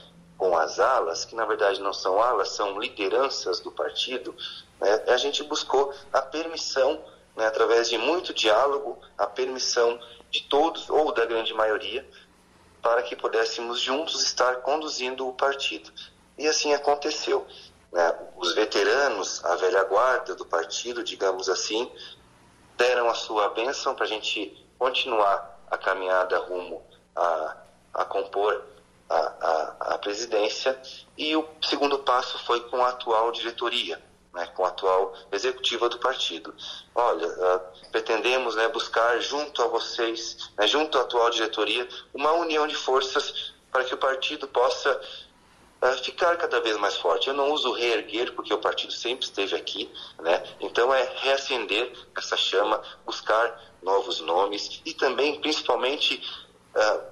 com 0.43 0.59
as 0.59 0.80
alas, 0.80 1.24
que 1.24 1.36
na 1.36 1.45
verdade 1.45 1.80
não 1.80 1.93
são 1.93 2.20
alas, 2.20 2.49
são 2.49 2.76
lideranças 2.76 3.61
do 3.61 3.70
partido, 3.70 4.34
né, 4.80 5.05
a 5.07 5.16
gente 5.16 5.40
buscou 5.45 5.95
a 6.12 6.20
permissão, 6.20 7.01
né, 7.36 7.47
através 7.47 7.88
de 7.88 7.97
muito 7.97 8.34
diálogo, 8.34 8.99
a 9.16 9.24
permissão 9.24 10.01
de 10.32 10.43
todos, 10.49 10.90
ou 10.90 11.12
da 11.12 11.24
grande 11.26 11.55
maioria, 11.55 12.05
para 12.82 13.05
que 13.05 13.14
pudéssemos 13.14 13.78
juntos 13.78 14.20
estar 14.24 14.57
conduzindo 14.62 15.28
o 15.28 15.32
partido. 15.32 15.93
E 16.36 16.49
assim 16.49 16.74
aconteceu. 16.74 17.47
Né? 17.93 18.18
Os 18.36 18.53
veteranos, 18.57 19.45
a 19.45 19.55
velha 19.55 19.84
guarda 19.84 20.34
do 20.34 20.45
partido, 20.45 21.05
digamos 21.05 21.49
assim, 21.49 21.88
deram 22.76 23.09
a 23.09 23.14
sua 23.14 23.51
bênção 23.51 23.95
para 23.95 24.07
a 24.07 24.09
gente 24.09 24.66
continuar 24.76 25.61
a 25.70 25.78
caminhada 25.78 26.36
rumo 26.38 26.82
a, 27.14 27.57
a 27.95 28.05
compor 28.05 28.72
a, 29.13 29.19
a, 29.19 29.95
a 29.95 29.99
presidência 29.99 30.81
e 31.17 31.37
o 31.37 31.47
segundo 31.63 31.99
passo 31.99 32.39
foi 32.45 32.61
com 32.69 32.83
a 32.83 32.89
atual 32.89 33.31
diretoria, 33.31 34.03
né, 34.33 34.47
com 34.55 34.65
a 34.65 34.69
atual 34.69 35.15
executiva 35.31 35.89
do 35.89 35.99
partido. 35.99 36.55
Olha, 36.95 37.27
uh, 37.29 37.91
pretendemos 37.91 38.57
né, 38.57 38.69
buscar 38.69 39.21
junto 39.21 39.63
a 39.63 39.67
vocês, 39.67 40.51
né, 40.57 40.67
junto 40.67 40.97
à 40.97 41.03
atual 41.03 41.29
diretoria, 41.31 41.87
uma 42.15 42.33
união 42.33 42.67
de 42.67 42.75
forças 42.75 43.53
para 43.71 43.85
que 43.85 43.95
o 43.95 43.99
partido 43.99 44.49
possa 44.49 44.99
uh, 45.83 46.03
ficar 46.03 46.39
cada 46.39 46.61
vez 46.61 46.79
mais 46.79 46.97
forte. 46.97 47.29
Eu 47.29 47.35
não 47.35 47.53
uso 47.53 47.73
reerguer, 47.73 48.33
porque 48.33 48.55
o 48.55 48.59
partido 48.59 48.93
sempre 48.93 49.27
esteve 49.27 49.55
aqui, 49.55 49.93
né? 50.21 50.43
então 50.59 50.93
é 50.93 51.13
reacender 51.17 51.93
essa 52.17 52.37
chama, 52.37 52.83
buscar 53.05 53.61
novos 53.83 54.21
nomes 54.21 54.81
e 54.87 54.95
também, 54.95 55.39
principalmente, 55.41 56.23
uh, 56.75 57.12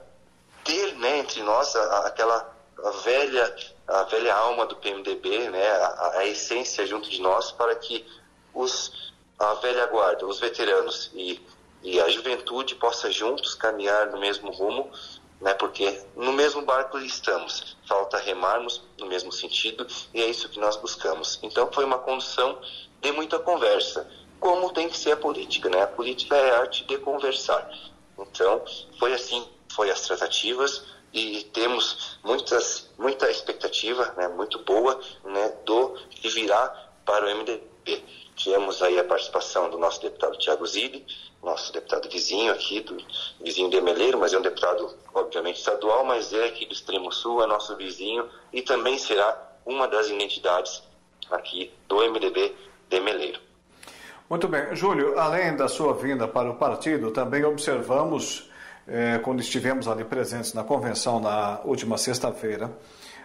ter 0.65 0.95
né, 0.97 1.19
entre 1.19 1.43
nós 1.43 1.75
a, 1.75 2.07
aquela 2.07 2.57
a 2.85 2.91
velha, 2.91 3.57
a 3.87 4.03
velha 4.05 4.35
alma 4.35 4.67
do 4.67 4.77
PMDB, 4.77 5.51
né, 5.51 5.69
a, 5.69 6.19
a, 6.19 6.27
essência 6.27 6.87
junto 6.87 7.11
de 7.11 7.21
nós, 7.21 7.53
para 7.53 7.75
que 7.75 8.07
os, 8.55 9.13
a 9.39 9.55
velha 9.55 9.87
guarda, 9.87 10.27
os 10.27 10.41
veteranos 10.41 11.11
e, 11.15 11.41
e 11.83 12.01
a 12.01 12.09
juventude 12.09 12.75
possa 12.77 13.11
juntos 13.11 13.55
caminhar 13.55 14.07
no 14.07 14.19
mesmo 14.19 14.51
rumo, 14.51 14.91
né, 15.41 15.55
porque 15.55 16.01
no 16.17 16.33
mesmo 16.33 16.63
barco 16.63 16.99
estamos. 16.99 17.77
Falta 17.87 18.19
remarmos 18.19 18.83
no 18.99 19.07
mesmo 19.07 19.33
sentido 19.33 19.87
e 20.15 20.23
é 20.23 20.27
isso 20.27 20.49
que 20.49 20.61
nós 20.61 20.77
buscamos. 20.77 21.39
Então 21.43 21.71
foi 21.73 21.85
uma 21.85 21.99
condução 21.99 22.59
de 23.01 23.11
muita 23.13 23.39
conversa, 23.39 24.09
como 24.39 24.73
tem 24.73 24.89
que 24.89 24.97
ser 24.97 25.13
a 25.13 25.17
política, 25.17 25.69
né? 25.69 25.83
A 25.83 25.87
política 25.87 26.37
é 26.37 26.51
a 26.51 26.61
arte 26.61 26.85
de 26.85 26.99
conversar. 26.99 27.69
Então 28.19 28.63
foi 28.99 29.13
assim 29.13 29.47
foi 29.71 29.91
as 29.91 30.03
tratativas 30.03 30.85
e 31.13 31.45
temos 31.53 32.19
muitas, 32.23 32.89
muita 32.99 33.31
expectativa, 33.31 34.13
né, 34.17 34.29
muito 34.29 34.59
boa, 34.61 35.01
né, 35.25 35.53
do 35.65 35.97
de 36.11 36.29
virar 36.29 36.93
para 37.05 37.27
o 37.27 37.39
MDB. 37.39 38.03
Tivemos 38.37 38.83
aí 38.83 38.99
a 38.99 39.05
participação 39.05 39.69
do 39.69 39.79
nosso 39.79 40.01
deputado 40.01 40.39
Tiago 40.39 40.67
Zilli, 40.67 41.05
nosso 41.43 41.73
deputado 41.73 42.09
vizinho 42.09 42.53
aqui, 42.53 42.81
do 42.81 42.97
vizinho 43.43 43.71
de 43.71 43.81
Meleiro, 43.81 44.19
mas 44.19 44.33
é 44.33 44.39
um 44.39 44.43
deputado, 44.43 44.95
obviamente, 45.15 45.59
estadual, 45.59 46.05
mas 46.05 46.33
é 46.33 46.47
aqui 46.47 46.67
do 46.67 46.73
extremo 46.73 47.11
sul, 47.13 47.43
é 47.43 47.47
nosso 47.47 47.77
vizinho 47.77 48.29
e 48.53 48.63
também 48.63 48.99
será 48.99 49.51
uma 49.65 49.87
das 49.89 50.09
identidades 50.09 50.83
aqui 51.31 51.73
do 51.89 51.97
MDB 51.97 52.55
de 52.89 53.01
Meleiro. 53.01 53.41
Muito 54.29 54.47
bem. 54.47 54.75
Júlio, 54.77 55.19
além 55.19 55.57
da 55.57 55.67
sua 55.67 55.93
vinda 55.93 56.29
para 56.29 56.51
o 56.51 56.57
partido, 56.57 57.11
também 57.11 57.45
observamos, 57.45 58.50
eh, 58.87 59.19
quando 59.19 59.41
estivemos 59.41 59.89
ali 59.89 60.05
presentes 60.05 60.53
na 60.55 60.65
convenção 60.65 61.21
na 61.21 61.61
última 61.65 61.97
sexta-feira, 61.99 62.71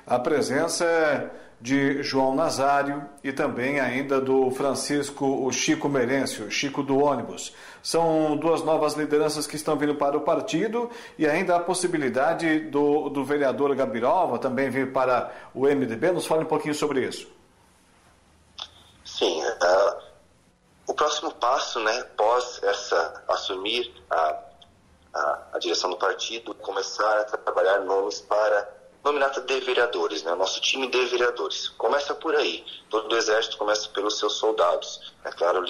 a 0.06 0.20
presença 0.20 1.32
de 1.60 2.04
João 2.04 2.36
Nazário 2.36 3.10
e 3.24 3.32
também 3.32 3.80
ainda 3.80 4.20
do 4.20 4.52
Francisco 4.52 5.26
o 5.26 5.52
Chico 5.52 5.88
Merencio, 5.88 6.52
Chico 6.52 6.84
do 6.84 7.00
ônibus. 7.00 7.54
São 7.82 8.36
duas 8.36 8.64
novas 8.64 8.94
lideranças 8.94 9.48
que 9.48 9.56
estão 9.56 9.76
vindo 9.78 9.96
para 9.96 10.18
o 10.18 10.22
partido 10.22 10.90
e 11.18 11.26
ainda 11.26 11.56
a 11.56 11.60
possibilidade 11.60 12.60
do, 12.60 13.10
do 13.10 13.24
vereador 13.24 13.74
Gabirova 13.76 14.38
também 14.38 14.70
vir 14.70 14.92
para 14.92 15.32
o 15.54 15.62
MDB. 15.66 16.12
Nos 16.12 16.26
fale 16.26 16.44
um 16.44 16.48
pouquinho 16.48 16.76
sobre 16.76 17.08
isso. 17.08 17.28
Sim, 19.04 19.42
uh, 19.44 20.04
o 20.88 20.94
próximo 20.94 21.32
passo, 21.36 21.80
né, 21.80 22.00
após 22.00 22.62
essa 22.64 23.24
assumir 23.28 23.92
a, 24.10 24.40
a, 25.16 25.48
a 25.54 25.60
direção 25.60 25.90
do 25.90 25.98
partido, 25.98 26.54
começar 26.56 27.22
a 27.22 27.38
trabalhar 27.38 27.80
nomes 27.80 28.20
para 28.22 28.76
nominata 29.04 29.40
de 29.40 29.60
vereadores, 29.62 30.24
né? 30.24 30.34
Nosso 30.36 30.60
time 30.60 30.88
de 30.88 31.06
vereadores. 31.06 31.70
Começa 31.70 32.14
por 32.14 32.36
aí. 32.36 32.66
Todo 32.90 33.14
o 33.14 33.18
exército 33.18 33.58
começa 33.58 33.88
pelos 33.90 34.18
seus 34.18 34.34
soldados. 34.34 35.14
É 35.24 35.32
claro, 35.32 35.64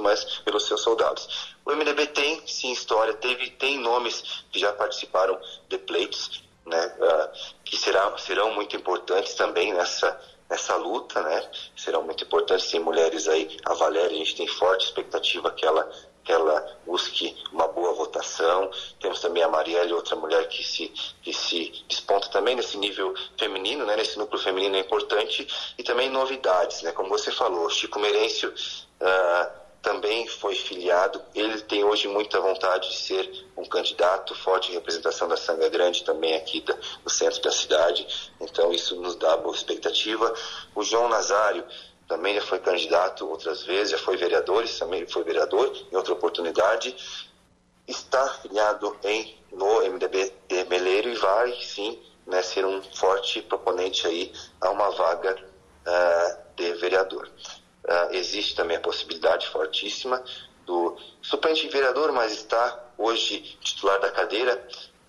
mas 0.00 0.24
pelos 0.38 0.66
seus 0.66 0.80
soldados. 0.80 1.56
O 1.66 1.72
MDB 1.72 2.06
tem, 2.06 2.46
sim, 2.46 2.72
história, 2.72 3.12
teve, 3.14 3.50
tem 3.50 3.78
nomes 3.78 4.44
que 4.50 4.58
já 4.58 4.72
participaram 4.72 5.38
de 5.68 5.76
pleitos, 5.78 6.42
né? 6.64 6.86
Uh, 6.98 7.58
que 7.64 7.76
será, 7.76 8.16
serão 8.16 8.54
muito 8.54 8.76
importantes 8.76 9.34
também 9.34 9.74
nessa, 9.74 10.18
nessa 10.48 10.76
luta, 10.76 11.20
né? 11.22 11.50
Serão 11.76 12.02
muito 12.02 12.24
importantes, 12.24 12.70
tem 12.70 12.80
mulheres 12.80 13.26
aí, 13.28 13.56
a 13.64 13.74
Valéria, 13.74 14.14
a 14.14 14.18
gente 14.18 14.36
tem 14.36 14.46
forte 14.46 14.86
expectativa 14.86 15.50
que 15.50 15.66
ela 15.66 15.90
que 16.28 16.32
ela 16.32 16.78
busque 16.84 17.34
uma 17.50 17.66
boa 17.68 17.94
votação. 17.94 18.70
Temos 19.00 19.18
também 19.18 19.42
a 19.42 19.48
Marielle, 19.48 19.94
outra 19.94 20.14
mulher 20.14 20.46
que 20.46 20.62
se, 20.62 20.88
que 21.22 21.32
se 21.32 21.72
desponta 21.88 22.28
também 22.28 22.54
nesse 22.54 22.76
nível 22.76 23.14
feminino, 23.38 23.86
né, 23.86 23.96
nesse 23.96 24.18
núcleo 24.18 24.38
feminino 24.38 24.76
é 24.76 24.80
importante. 24.80 25.48
E 25.78 25.82
também 25.82 26.10
novidades, 26.10 26.82
né, 26.82 26.92
como 26.92 27.08
você 27.08 27.32
falou, 27.32 27.70
Chico 27.70 27.98
Merencio 27.98 28.50
uh, 28.50 29.50
também 29.80 30.28
foi 30.28 30.54
filiado. 30.54 31.18
Ele 31.34 31.62
tem 31.62 31.82
hoje 31.82 32.06
muita 32.08 32.38
vontade 32.40 32.90
de 32.90 32.96
ser 32.96 33.46
um 33.56 33.64
candidato, 33.64 34.34
forte 34.34 34.70
representação 34.70 35.28
da 35.28 35.36
Sanga 35.38 35.70
Grande 35.70 36.04
também 36.04 36.36
aqui 36.36 36.60
da, 36.60 36.76
no 37.02 37.10
centro 37.10 37.40
da 37.40 37.50
cidade. 37.50 38.06
Então 38.38 38.70
isso 38.70 39.00
nos 39.00 39.16
dá 39.16 39.34
boa 39.38 39.56
expectativa. 39.56 40.34
O 40.74 40.82
João 40.82 41.08
Nazário 41.08 41.64
também 42.08 42.34
já 42.34 42.40
foi 42.40 42.58
candidato 42.58 43.28
outras 43.28 43.62
vezes, 43.62 43.92
já 43.92 43.98
foi 43.98 44.16
vereador, 44.16 44.66
também 44.78 45.06
foi 45.06 45.22
vereador 45.22 45.70
em 45.92 45.94
outra 45.94 46.14
oportunidade, 46.14 46.96
está 47.86 48.26
filiado 48.40 48.96
em, 49.04 49.38
no 49.52 49.82
MDB 49.82 50.32
de 50.48 50.64
Meleiro 50.64 51.10
e 51.10 51.14
vai 51.14 51.52
sim 51.60 52.02
né, 52.26 52.42
ser 52.42 52.64
um 52.64 52.82
forte 52.82 53.42
proponente 53.42 54.06
aí 54.06 54.32
a 54.60 54.70
uma 54.70 54.90
vaga 54.90 55.36
uh, 55.36 56.38
de 56.56 56.72
vereador. 56.74 57.30
Uh, 57.84 58.14
existe 58.14 58.56
também 58.56 58.78
a 58.78 58.80
possibilidade 58.80 59.46
fortíssima 59.48 60.22
do 60.64 60.96
suplente 61.22 61.68
vereador, 61.68 62.12
mas 62.12 62.32
está 62.32 62.86
hoje 62.96 63.40
titular 63.60 64.00
da 64.00 64.10
cadeira 64.10 64.66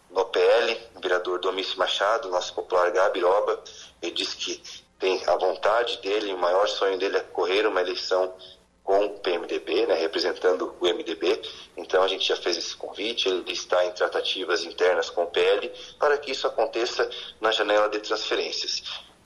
no 0.10 0.26
PL, 0.26 0.80
o 0.96 1.00
vereador 1.00 1.40
Domício 1.40 1.78
Machado, 1.78 2.30
nosso 2.30 2.54
popular 2.54 2.92
Gabiroba, 2.92 3.62
ele 4.02 4.12
disse 4.12 4.36
que 4.38 4.62
tem 5.00 5.22
a 5.26 5.36
vontade 5.38 5.98
dele, 6.00 6.34
o 6.34 6.38
maior 6.38 6.68
sonho 6.68 6.98
dele 6.98 7.18
é 7.18 7.22
correr 7.22 7.66
uma 7.66 7.82
eleição 7.82 8.36
com 8.84 9.06
o 9.06 9.20
PMDB, 9.20 9.86
né, 9.86 9.94
representando 9.94 10.76
o 10.80 10.86
MDB. 10.86 11.42
Então 11.78 12.04
a 12.04 12.08
gente 12.08 12.28
já 12.28 12.36
fez 12.36 12.58
esse 12.58 12.76
convite, 12.76 13.30
ele 13.30 13.52
está 13.52 13.86
em 13.86 13.92
tratativas 13.92 14.64
internas 14.64 15.10
com 15.10 15.24
o 15.24 15.28
PL 15.28 15.72
para 16.00 16.18
que 16.18 16.32
isso 16.32 16.48
aconteça 16.48 17.10
na 17.40 17.52
janela 17.52 17.88
de 17.88 18.00
transferências. 18.00 18.84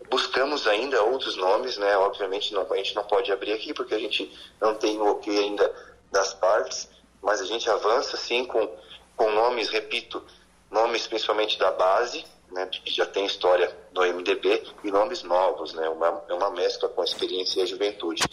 Buscamos 0.09 0.67
ainda 0.67 1.01
outros 1.01 1.37
nomes, 1.37 1.77
né? 1.77 1.97
Obviamente 1.97 2.53
não, 2.53 2.71
a 2.71 2.75
gente 2.75 2.93
não 2.93 3.05
pode 3.05 3.31
abrir 3.31 3.53
aqui 3.53 3.73
porque 3.73 3.95
a 3.95 3.99
gente 3.99 4.31
não 4.61 4.75
tem 4.75 4.97
o 4.97 5.07
ok 5.07 5.35
ainda 5.35 5.73
das 6.11 6.33
partes, 6.33 6.89
mas 7.21 7.41
a 7.41 7.45
gente 7.45 7.69
avança 7.69 8.17
sim 8.17 8.45
com, 8.45 8.69
com 9.15 9.31
nomes, 9.31 9.69
repito, 9.69 10.21
nomes 10.69 11.07
principalmente 11.07 11.57
da 11.57 11.71
base, 11.71 12.25
né, 12.53 12.67
que 12.67 12.93
já 12.93 13.05
tem 13.05 13.25
história 13.25 13.75
no 13.91 14.01
MDB, 14.01 14.63
e 14.83 14.91
nomes 14.91 15.23
novos, 15.23 15.73
né, 15.73 15.89
uma, 15.89 16.23
é 16.29 16.33
uma 16.33 16.51
mescla 16.51 16.87
com 16.89 17.01
a 17.01 17.05
experiência 17.05 17.59
e 17.59 17.63
a 17.63 17.65
juventude. 17.65 18.23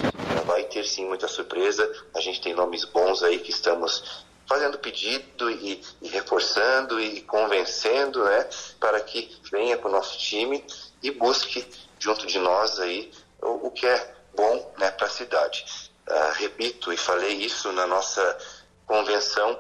Vai 0.47 0.65
ter 0.65 0.85
sim 0.85 1.07
muita 1.07 1.29
surpresa, 1.29 1.91
a 2.15 2.21
gente 2.21 2.41
tem 2.41 2.55
nomes 2.55 2.85
bons 2.85 3.23
aí 3.23 3.39
que 3.39 3.51
estamos 3.51 4.25
fazendo 4.47 4.79
pedido 4.79 5.49
e, 5.51 5.81
e 6.03 6.09
reforçando 6.09 7.01
e 7.01 7.21
convencendo, 7.23 8.25
né, 8.25 8.49
para 8.79 9.01
que 9.01 9.31
venha 9.51 9.77
para 9.77 9.89
o 9.89 9.93
nosso 9.93 10.19
time 10.19 10.65
e 11.03 11.11
busque 11.11 11.65
junto 11.99 12.27
de 12.27 12.39
nós 12.39 12.79
aí 12.81 13.13
o, 13.41 13.69
o 13.69 13.71
que 13.71 13.87
é 13.87 14.15
bom, 14.35 14.75
né, 14.79 14.91
para 14.91 15.07
a 15.07 15.11
cidade. 15.11 15.65
Uh, 16.09 16.33
repito 16.35 16.93
e 16.93 16.97
falei 16.97 17.35
isso 17.35 17.71
na 17.73 17.87
nossa 17.87 18.39
convenção, 18.87 19.57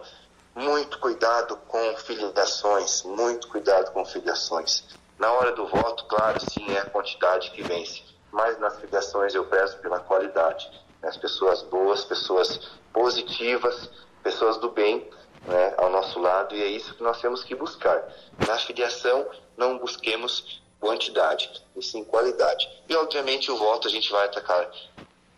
muito 0.54 0.98
cuidado 0.98 1.56
com 1.68 1.96
filiações, 1.96 3.02
muito 3.02 3.48
cuidado 3.48 3.92
com 3.92 4.04
filiações. 4.04 4.84
Na 5.18 5.32
hora 5.32 5.52
do 5.52 5.66
voto, 5.66 6.04
claro, 6.06 6.40
sim, 6.40 6.64
é 6.74 6.80
a 6.80 6.86
quantidade 6.86 7.50
que 7.50 7.62
vence, 7.62 8.02
mas 8.32 8.58
nas 8.58 8.78
filiações 8.78 9.34
eu 9.34 9.44
peço 9.44 9.78
pela 9.78 10.00
qualidade. 10.00 10.70
As 11.02 11.16
pessoas 11.16 11.62
boas, 11.62 12.04
pessoas 12.04 12.70
positivas, 12.92 13.90
pessoas 14.22 14.56
do 14.58 14.70
bem 14.70 15.08
né, 15.46 15.74
ao 15.76 15.90
nosso 15.90 16.18
lado, 16.18 16.54
e 16.54 16.62
é 16.62 16.66
isso 16.66 16.94
que 16.94 17.02
nós 17.02 17.20
temos 17.20 17.42
que 17.44 17.54
buscar. 17.54 18.02
Na 18.46 18.56
filiação, 18.58 19.26
não 19.56 19.78
busquemos 19.78 20.60
quantidade, 20.78 21.50
e 21.76 21.82
sim 21.82 22.02
qualidade. 22.04 22.68
E, 22.88 22.96
obviamente, 22.96 23.50
o 23.50 23.56
voto 23.56 23.86
a 23.86 23.90
gente 23.90 24.10
vai 24.10 24.24
atacar 24.24 24.70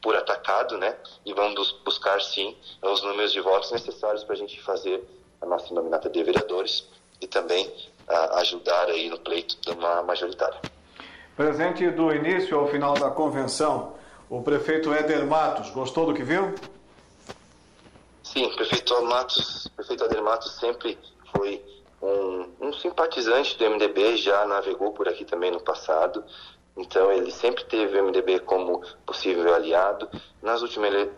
por 0.02 0.16
atacado, 0.16 0.76
né? 0.76 0.96
E 1.24 1.32
vamos 1.32 1.72
buscar 1.84 2.20
sim 2.20 2.56
os 2.82 3.02
números 3.02 3.32
de 3.32 3.40
votos 3.40 3.70
necessários 3.70 4.24
para 4.24 4.34
a 4.34 4.38
gente 4.38 4.60
fazer 4.60 5.02
a 5.40 5.46
nossa 5.46 5.72
nominata 5.72 6.10
de 6.10 6.22
vereadores 6.22 6.86
e 7.20 7.26
também 7.26 7.68
uh, 8.08 8.34
ajudar 8.38 8.88
aí 8.88 9.08
no 9.08 9.18
pleito 9.18 9.56
de 9.60 9.70
uma 9.70 10.02
majoritária. 10.02 10.60
Presente 11.36 11.88
do 11.90 12.12
início 12.12 12.58
ao 12.58 12.66
final 12.68 12.94
da 12.94 13.10
convenção, 13.10 13.94
o 14.28 14.42
prefeito 14.42 14.92
Éder 14.92 15.24
Matos, 15.26 15.70
gostou 15.70 16.06
do 16.06 16.14
que 16.14 16.22
viu? 16.22 16.54
Sim, 18.22 18.46
o 18.46 18.54
prefeito 18.54 19.00
Matos, 19.04 19.68
prefeito 19.76 20.04
Éder 20.04 20.22
Matos 20.22 20.56
sempre 20.58 20.98
foi 21.34 21.62
um, 22.02 22.48
um 22.60 22.72
simpatizante 22.72 23.56
do 23.56 23.70
MDB, 23.70 24.16
já 24.16 24.44
navegou 24.46 24.92
por 24.92 25.08
aqui 25.08 25.24
também 25.24 25.50
no 25.50 25.60
passado, 25.60 26.24
então 26.76 27.12
ele 27.12 27.30
sempre 27.30 27.64
teve 27.64 28.00
o 28.00 28.04
MDB 28.04 28.40
como 28.40 28.82
possível 29.04 29.54
aliado. 29.54 30.08
Nas 30.40 30.62
últimas, 30.62 30.92
ele... 30.92 31.10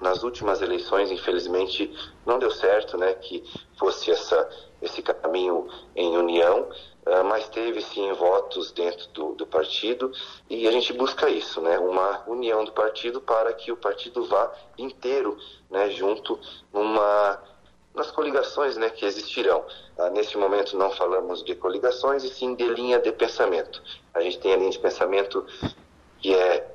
nas 0.00 0.22
últimas 0.22 0.62
eleições, 0.62 1.10
infelizmente, 1.10 1.92
não 2.24 2.38
deu 2.38 2.50
certo 2.50 2.96
né, 2.96 3.12
que 3.14 3.44
fosse 3.78 4.10
essa, 4.10 4.48
esse 4.80 5.02
caminho 5.02 5.68
em 5.94 6.16
união, 6.16 6.68
uh, 7.06 7.24
mas 7.24 7.48
teve 7.50 7.82
sim 7.82 8.12
votos 8.12 8.72
dentro 8.72 9.06
do, 9.08 9.34
do, 9.34 9.46
partido 9.46 10.10
e 10.48 10.66
a 10.66 10.72
gente 10.72 10.92
busca 10.92 11.28
isso, 11.28 11.60
né, 11.60 11.78
uma 11.78 12.24
união 12.26 12.64
do 12.64 12.72
partido 12.72 13.20
para 13.20 13.52
que 13.52 13.70
o 13.70 13.76
partido 13.76 14.24
vá 14.24 14.52
inteiro 14.78 15.36
né, 15.70 15.90
junto 15.90 16.38
numa 16.72 17.40
coligações 18.44 18.76
né, 18.76 18.90
que 18.90 19.04
existirão. 19.04 19.64
Ah, 19.98 20.10
neste 20.10 20.36
momento 20.36 20.76
não 20.76 20.90
falamos 20.90 21.42
de 21.42 21.54
coligações 21.54 22.24
e 22.24 22.28
sim 22.28 22.54
de 22.54 22.68
linha 22.68 22.98
de 22.98 23.10
pensamento. 23.12 23.82
A 24.12 24.20
gente 24.20 24.38
tem 24.38 24.52
a 24.52 24.56
linha 24.56 24.70
de 24.70 24.78
pensamento 24.78 25.44
que 26.20 26.34
é 26.34 26.70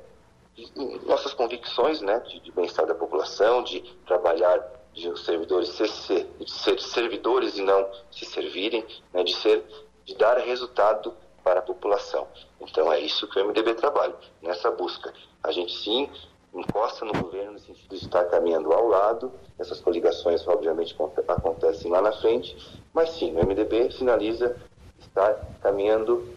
nossas 1.06 1.32
convicções 1.32 2.00
né, 2.00 2.18
de, 2.20 2.40
de 2.40 2.52
bem-estar 2.52 2.86
da 2.86 2.94
população, 2.94 3.62
de 3.62 3.80
trabalhar 4.06 4.58
de 4.92 5.08
os 5.08 5.24
servidores 5.24 5.68
ser, 5.70 5.88
ser, 5.88 6.26
ser 6.46 6.80
servidores 6.80 7.56
e 7.56 7.62
não 7.62 7.88
se 8.10 8.24
servirem, 8.26 8.84
né, 9.12 9.22
de 9.22 9.34
ser 9.36 9.64
de 10.04 10.16
dar 10.16 10.36
resultado 10.38 11.14
para 11.44 11.60
a 11.60 11.62
população. 11.62 12.26
Então 12.60 12.92
é 12.92 13.00
isso 13.00 13.28
que 13.28 13.38
o 13.38 13.46
MDB 13.46 13.74
trabalha, 13.74 14.14
nessa 14.42 14.70
busca. 14.70 15.14
A 15.42 15.52
gente 15.52 15.72
sim 15.72 16.10
encosta 16.54 17.04
no 17.04 17.12
governo 17.12 17.52
no 17.52 17.58
sentido 17.58 17.90
de 17.90 18.04
estar 18.04 18.24
caminhando 18.24 18.72
ao 18.72 18.88
lado. 18.88 19.32
Essas 19.58 19.80
coligações, 19.80 20.46
obviamente, 20.46 20.96
acontecem 21.28 21.90
lá 21.90 22.02
na 22.02 22.12
frente, 22.12 22.56
mas 22.92 23.10
sim, 23.10 23.34
o 23.36 23.46
MDB 23.46 23.90
sinaliza 23.92 24.56
estar 24.98 25.34
caminhando, 25.62 26.28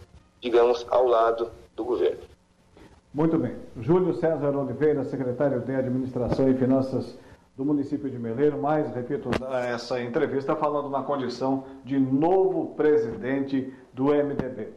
digamos, 0.41 0.85
ao 0.89 1.05
lado 1.05 1.51
do 1.75 1.83
governo. 1.83 2.21
Muito 3.13 3.37
bem. 3.37 3.55
Júlio 3.77 4.13
César 4.15 4.55
Oliveira, 4.55 5.03
secretário 5.05 5.59
de 5.61 5.75
Administração 5.75 6.49
e 6.49 6.53
Finanças 6.55 7.17
do 7.55 7.63
município 7.63 8.09
de 8.09 8.17
Meleiro, 8.17 8.57
mais, 8.57 8.91
repito, 8.95 9.29
essa 9.71 10.01
entrevista 10.01 10.55
falando 10.55 10.89
na 10.89 11.03
condição 11.03 11.65
de 11.85 11.99
novo 11.99 12.73
presidente 12.75 13.71
do 13.93 14.05
MDB. 14.05 14.69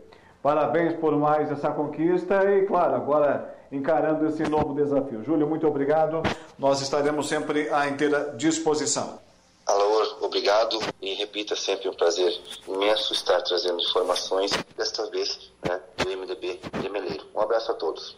Parabéns 0.42 0.92
por 0.92 1.16
mais 1.16 1.50
essa 1.50 1.70
conquista 1.70 2.44
e, 2.44 2.66
claro, 2.66 2.94
agora 2.94 3.55
encarando 3.70 4.26
esse 4.26 4.42
novo 4.44 4.74
desafio. 4.74 5.24
Júlio, 5.24 5.46
muito 5.46 5.66
obrigado. 5.66 6.22
nós 6.58 6.80
estaremos 6.80 7.28
sempre 7.28 7.68
à 7.70 7.88
inteira 7.88 8.34
disposição. 8.36 9.18
Alô, 9.66 10.18
obrigado 10.20 10.78
e 11.02 11.14
repita 11.14 11.56
sempre 11.56 11.88
um 11.88 11.94
prazer 11.94 12.32
imenso 12.68 13.12
estar 13.12 13.42
trazendo 13.42 13.80
informações, 13.80 14.52
desta 14.76 15.10
vez 15.10 15.50
né, 15.68 15.80
do 15.96 16.08
MDB 16.08 16.60
de 16.80 16.88
Meleiro. 16.88 17.24
Um 17.34 17.40
abraço 17.40 17.72
a 17.72 17.74
todos. 17.74 18.16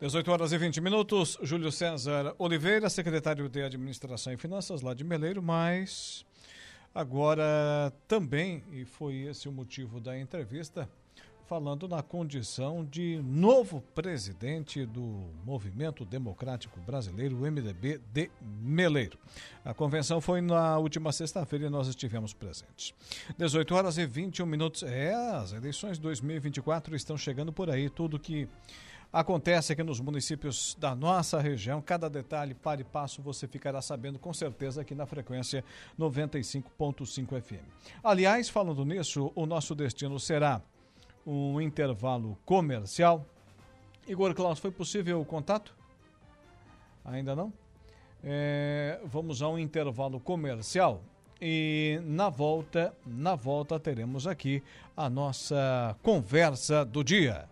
18 0.00 0.32
horas 0.32 0.52
e 0.52 0.58
20 0.58 0.80
minutos. 0.80 1.38
Júlio 1.42 1.70
César 1.70 2.34
Oliveira, 2.38 2.88
secretário 2.88 3.48
de 3.48 3.62
Administração 3.62 4.32
e 4.32 4.36
Finanças 4.36 4.80
lá 4.80 4.94
de 4.94 5.04
Meleiro, 5.04 5.42
mas 5.42 6.24
agora 6.94 7.92
também, 8.08 8.64
e 8.72 8.84
foi 8.84 9.16
esse 9.28 9.48
o 9.48 9.52
motivo 9.52 10.00
da 10.00 10.18
entrevista, 10.18 10.88
falando 11.50 11.88
na 11.88 12.00
condição 12.00 12.84
de 12.88 13.20
novo 13.24 13.80
presidente 13.92 14.86
do 14.86 15.02
Movimento 15.44 16.04
Democrático 16.04 16.78
Brasileiro, 16.78 17.36
o 17.36 17.40
MDB 17.40 18.00
de 18.12 18.30
Meleiro. 18.40 19.18
A 19.64 19.74
convenção 19.74 20.20
foi 20.20 20.40
na 20.40 20.78
última 20.78 21.10
sexta-feira 21.10 21.66
e 21.66 21.68
nós 21.68 21.88
estivemos 21.88 22.32
presentes. 22.32 22.94
18 23.36 23.74
horas 23.74 23.98
e 23.98 24.06
21 24.06 24.46
minutos. 24.46 24.84
É, 24.84 25.12
as 25.12 25.52
eleições 25.52 25.98
2024 25.98 26.94
estão 26.94 27.18
chegando 27.18 27.52
por 27.52 27.68
aí, 27.68 27.90
tudo 27.90 28.16
que 28.16 28.48
acontece 29.12 29.72
aqui 29.72 29.82
nos 29.82 29.98
municípios 29.98 30.76
da 30.78 30.94
nossa 30.94 31.40
região. 31.40 31.82
Cada 31.82 32.08
detalhe, 32.08 32.54
para 32.54 32.80
e 32.80 32.84
passo, 32.84 33.20
você 33.20 33.48
ficará 33.48 33.82
sabendo 33.82 34.20
com 34.20 34.32
certeza 34.32 34.82
aqui 34.82 34.94
na 34.94 35.04
frequência 35.04 35.64
95.5 35.98 37.42
FM. 37.42 37.66
Aliás, 38.04 38.48
falando 38.48 38.84
nisso, 38.84 39.32
o 39.34 39.46
nosso 39.46 39.74
destino 39.74 40.20
será 40.20 40.62
um 41.30 41.60
intervalo 41.60 42.36
comercial. 42.44 43.24
Igor 44.06 44.34
Klaus, 44.34 44.58
foi 44.58 44.72
possível 44.72 45.20
o 45.20 45.24
contato? 45.24 45.74
Ainda 47.04 47.36
não? 47.36 47.52
É, 48.22 49.00
vamos 49.04 49.40
a 49.40 49.48
um 49.48 49.58
intervalo 49.58 50.18
comercial 50.18 51.00
e 51.40 52.00
na 52.04 52.28
volta, 52.28 52.92
na 53.06 53.34
volta 53.34 53.78
teremos 53.78 54.26
aqui 54.26 54.62
a 54.96 55.08
nossa 55.08 55.96
conversa 56.02 56.84
do 56.84 57.02
dia. 57.02 57.48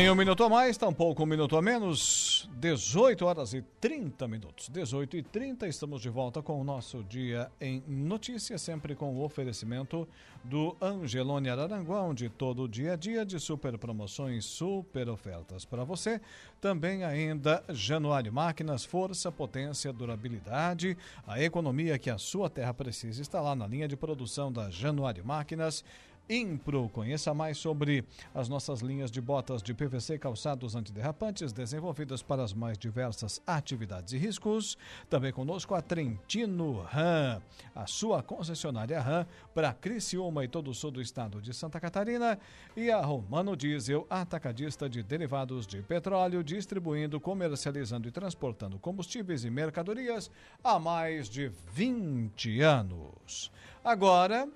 Nem 0.00 0.08
um 0.08 0.14
minuto 0.14 0.42
a 0.42 0.48
mais, 0.48 0.78
tampouco 0.78 1.24
um 1.24 1.26
minuto 1.26 1.58
a 1.58 1.60
menos. 1.60 2.48
18 2.54 3.22
horas 3.26 3.52
e 3.52 3.60
30 3.60 4.26
minutos. 4.26 4.70
18 4.70 5.18
e 5.18 5.22
30, 5.22 5.68
estamos 5.68 6.00
de 6.00 6.08
volta 6.08 6.40
com 6.40 6.58
o 6.58 6.64
nosso 6.64 7.04
Dia 7.04 7.52
em 7.60 7.82
Notícias, 7.86 8.62
sempre 8.62 8.94
com 8.94 9.14
o 9.14 9.22
oferecimento 9.22 10.08
do 10.42 10.74
Angelone 10.80 11.50
Araranguá, 11.50 12.00
onde 12.00 12.30
todo 12.30 12.66
dia 12.66 12.94
a 12.94 12.96
dia 12.96 13.26
de 13.26 13.38
super 13.38 13.76
promoções, 13.76 14.46
super 14.46 15.06
ofertas 15.10 15.66
para 15.66 15.84
você. 15.84 16.18
Também 16.62 17.04
ainda 17.04 17.62
Januário 17.68 18.32
Máquinas, 18.32 18.86
força, 18.86 19.30
potência, 19.30 19.92
durabilidade, 19.92 20.96
a 21.26 21.42
economia 21.42 21.98
que 21.98 22.08
a 22.08 22.16
sua 22.16 22.48
terra 22.48 22.72
precisa 22.72 23.20
está 23.20 23.38
lá 23.38 23.54
na 23.54 23.66
linha 23.66 23.86
de 23.86 23.98
produção 23.98 24.50
da 24.50 24.70
Januário 24.70 25.26
Máquinas. 25.26 25.84
Impro. 26.30 26.88
Conheça 26.90 27.34
mais 27.34 27.58
sobre 27.58 28.04
as 28.32 28.48
nossas 28.48 28.80
linhas 28.80 29.10
de 29.10 29.20
botas 29.20 29.60
de 29.60 29.74
PVC 29.74 30.16
calçados 30.16 30.76
antiderrapantes 30.76 31.52
desenvolvidas 31.52 32.22
para 32.22 32.44
as 32.44 32.54
mais 32.54 32.78
diversas 32.78 33.42
atividades 33.44 34.12
e 34.12 34.16
riscos. 34.16 34.78
Também 35.08 35.32
conosco 35.32 35.74
a 35.74 35.82
Trentino 35.82 36.82
Ram, 36.82 37.42
a 37.74 37.86
sua 37.88 38.22
concessionária 38.22 39.00
Ram 39.00 39.26
para 39.52 39.72
Criciúma 39.72 40.44
e 40.44 40.48
todo 40.48 40.70
o 40.70 40.74
sul 40.74 40.92
do 40.92 41.02
estado 41.02 41.42
de 41.42 41.52
Santa 41.52 41.80
Catarina 41.80 42.38
e 42.76 42.92
a 42.92 43.00
Romano 43.00 43.56
Diesel, 43.56 44.06
atacadista 44.08 44.88
de 44.88 45.02
derivados 45.02 45.66
de 45.66 45.82
petróleo, 45.82 46.44
distribuindo, 46.44 47.18
comercializando 47.18 48.06
e 48.06 48.12
transportando 48.12 48.78
combustíveis 48.78 49.44
e 49.44 49.50
mercadorias 49.50 50.30
há 50.62 50.78
mais 50.78 51.28
de 51.28 51.50
20 51.74 52.60
anos. 52.60 53.50
Agora, 53.82 54.48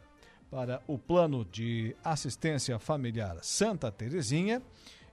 para 0.55 0.81
o 0.87 0.97
Plano 0.97 1.45
de 1.45 1.97
Assistência 2.05 2.79
Familiar 2.79 3.37
Santa 3.43 3.91
Terezinha 3.91 4.63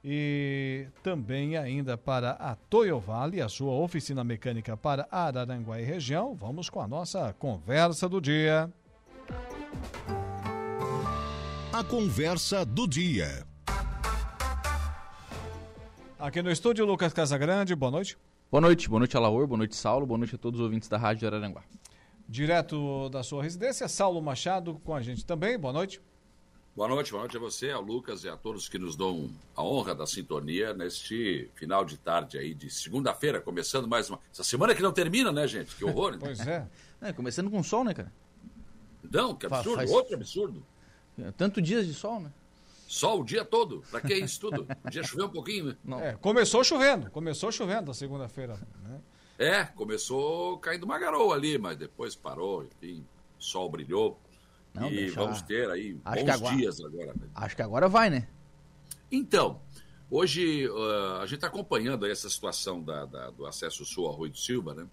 e 0.06 0.86
também 1.02 1.58
ainda 1.58 1.98
para 1.98 2.34
a 2.34 2.56
Toyo 2.56 3.00
Vale, 3.00 3.42
a 3.42 3.50
sua 3.50 3.74
oficina 3.74 4.24
mecânica 4.24 4.78
para 4.78 5.08
Araranguá 5.10 5.82
e 5.82 5.84
região. 5.84 6.36
Vamos 6.36 6.70
com 6.70 6.80
a 6.80 6.88
nossa 6.88 7.34
conversa 7.40 8.08
do 8.08 8.22
dia. 8.22 8.72
A 11.74 11.84
conversa 11.84 12.64
do 12.64 12.88
dia. 12.88 13.44
Aqui 16.20 16.44
no 16.44 16.52
estúdio, 16.52 16.86
Lucas 16.86 17.14
Casagrande, 17.14 17.74
boa 17.74 17.92
noite. 17.92 18.16
Boa 18.52 18.62
noite, 18.62 18.88
boa 18.88 19.00
noite, 19.00 19.18
Alaor, 19.18 19.48
boa 19.48 19.58
noite, 19.58 19.76
Saulo, 19.76 20.06
boa 20.06 20.20
noite 20.20 20.36
a 20.36 20.38
todos 20.38 20.60
os 20.60 20.64
ouvintes 20.64 20.88
da 20.88 21.00
Rádio 21.00 21.22
de 21.22 21.26
Araranguá 21.26 21.64
direto 22.32 23.10
da 23.10 23.22
sua 23.24 23.44
residência. 23.44 23.88
Saulo 23.90 24.22
Machado 24.22 24.80
com 24.86 24.96
a 24.96 25.02
gente 25.02 25.26
também. 25.26 25.60
Boa 25.60 25.74
noite. 25.74 26.02
Boa 26.74 26.88
noite, 26.88 27.12
boa 27.12 27.24
noite 27.24 27.36
a 27.36 27.40
você, 27.42 27.70
ao 27.70 27.82
Lucas 27.82 28.24
e 28.24 28.30
a 28.30 28.38
todos 28.38 28.70
que 28.70 28.80
nos 28.80 28.96
dão 28.96 29.30
a 29.54 29.62
honra 29.62 29.94
da 29.94 30.08
sintonia 30.08 30.74
neste 30.74 31.52
final 31.54 31.84
de 31.84 31.98
tarde 31.98 32.38
aí 32.38 32.54
de 32.54 32.70
segunda-feira, 32.70 33.42
começando 33.42 33.90
mais 33.90 34.10
uma. 34.10 34.18
Essa 34.32 34.46
semana 34.46 34.74
que 34.74 34.82
não 34.82 34.94
termina, 34.94 35.34
né, 35.34 35.46
gente? 35.46 35.76
Que 35.76 35.84
horror. 35.84 36.16
pois 36.18 36.40
é. 36.48 36.66
é. 37.02 37.12
Começando 37.12 37.52
com 37.52 37.62
sol, 37.62 37.84
né, 37.84 37.94
cara? 37.94 38.10
Não, 39.12 39.36
que 39.36 39.46
absurdo, 39.46 39.76
Faz... 39.76 39.92
outro 39.92 40.16
absurdo. 40.16 40.66
Tanto 41.36 41.62
dias 41.62 41.86
de 41.86 41.94
sol, 41.94 42.22
né? 42.22 42.32
Sol 42.88 43.20
o 43.20 43.26
dia 43.26 43.44
todo. 43.44 43.84
Pra 43.92 44.00
que 44.00 44.14
isso 44.14 44.40
tudo? 44.40 44.66
O 44.86 44.90
dia 44.90 45.04
choveu 45.04 45.26
um 45.26 45.30
pouquinho, 45.30 45.66
né? 45.66 45.78
Não. 45.84 46.00
É, 46.00 46.14
começou 46.14 46.64
chovendo, 46.64 47.12
começou 47.12 47.52
chovendo 47.52 47.92
a 47.92 47.94
segunda-feira, 47.94 48.58
né? 48.82 49.02
É, 49.42 49.66
começou 49.66 50.60
caindo 50.60 50.84
uma 50.84 51.00
garoa 51.00 51.34
ali, 51.34 51.58
mas 51.58 51.76
depois 51.76 52.16
parou, 52.16 52.64
enfim, 52.64 53.04
o 53.40 53.42
sol 53.42 53.72
brilhou. 53.72 54.20
Não, 54.72 54.88
e 54.88 55.10
vamos 55.10 55.42
ter 55.42 55.68
aí 55.72 56.00
acho 56.06 56.24
bons 56.24 56.30
agora... 56.30 56.56
dias 56.56 56.80
agora. 56.80 57.14
Né? 57.16 57.28
Acho 57.34 57.56
que 57.56 57.62
agora 57.64 57.90
vai, 57.90 58.12
né? 58.12 58.28
Então, 59.12 59.60
hoje 60.12 60.70
uh, 60.70 61.16
a 61.22 61.26
gente 61.26 61.36
está 61.36 61.48
acompanhando 61.48 62.06
essa 62.06 62.30
situação 62.30 62.84
da, 62.84 63.06
da, 63.06 63.32
do 63.32 63.48
acesso 63.48 63.84
sul 63.84 64.06
ao 64.06 64.14
Arroio 64.14 64.32
do 64.32 64.38
Silva, 64.38 64.76
né? 64.76 64.88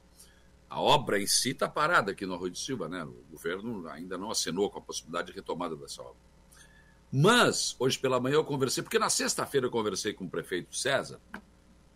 A 0.70 0.80
obra 0.80 1.20
em 1.20 1.26
si 1.26 1.50
está 1.50 1.68
parada 1.68 2.12
aqui 2.12 2.24
no 2.24 2.32
Arroio 2.32 2.52
do 2.52 2.58
Silva, 2.58 2.88
né? 2.88 3.04
O 3.04 3.22
governo 3.30 3.86
ainda 3.88 4.16
não 4.16 4.30
assinou 4.30 4.70
com 4.70 4.78
a 4.78 4.82
possibilidade 4.82 5.26
de 5.26 5.34
retomada 5.34 5.76
dessa 5.76 6.00
obra. 6.00 6.16
Mas, 7.12 7.76
hoje 7.78 7.98
pela 7.98 8.18
manhã 8.18 8.36
eu 8.36 8.44
conversei, 8.44 8.82
porque 8.82 8.98
na 8.98 9.10
sexta-feira 9.10 9.66
eu 9.66 9.70
conversei 9.70 10.14
com 10.14 10.24
o 10.24 10.30
prefeito 10.30 10.74
César, 10.74 11.20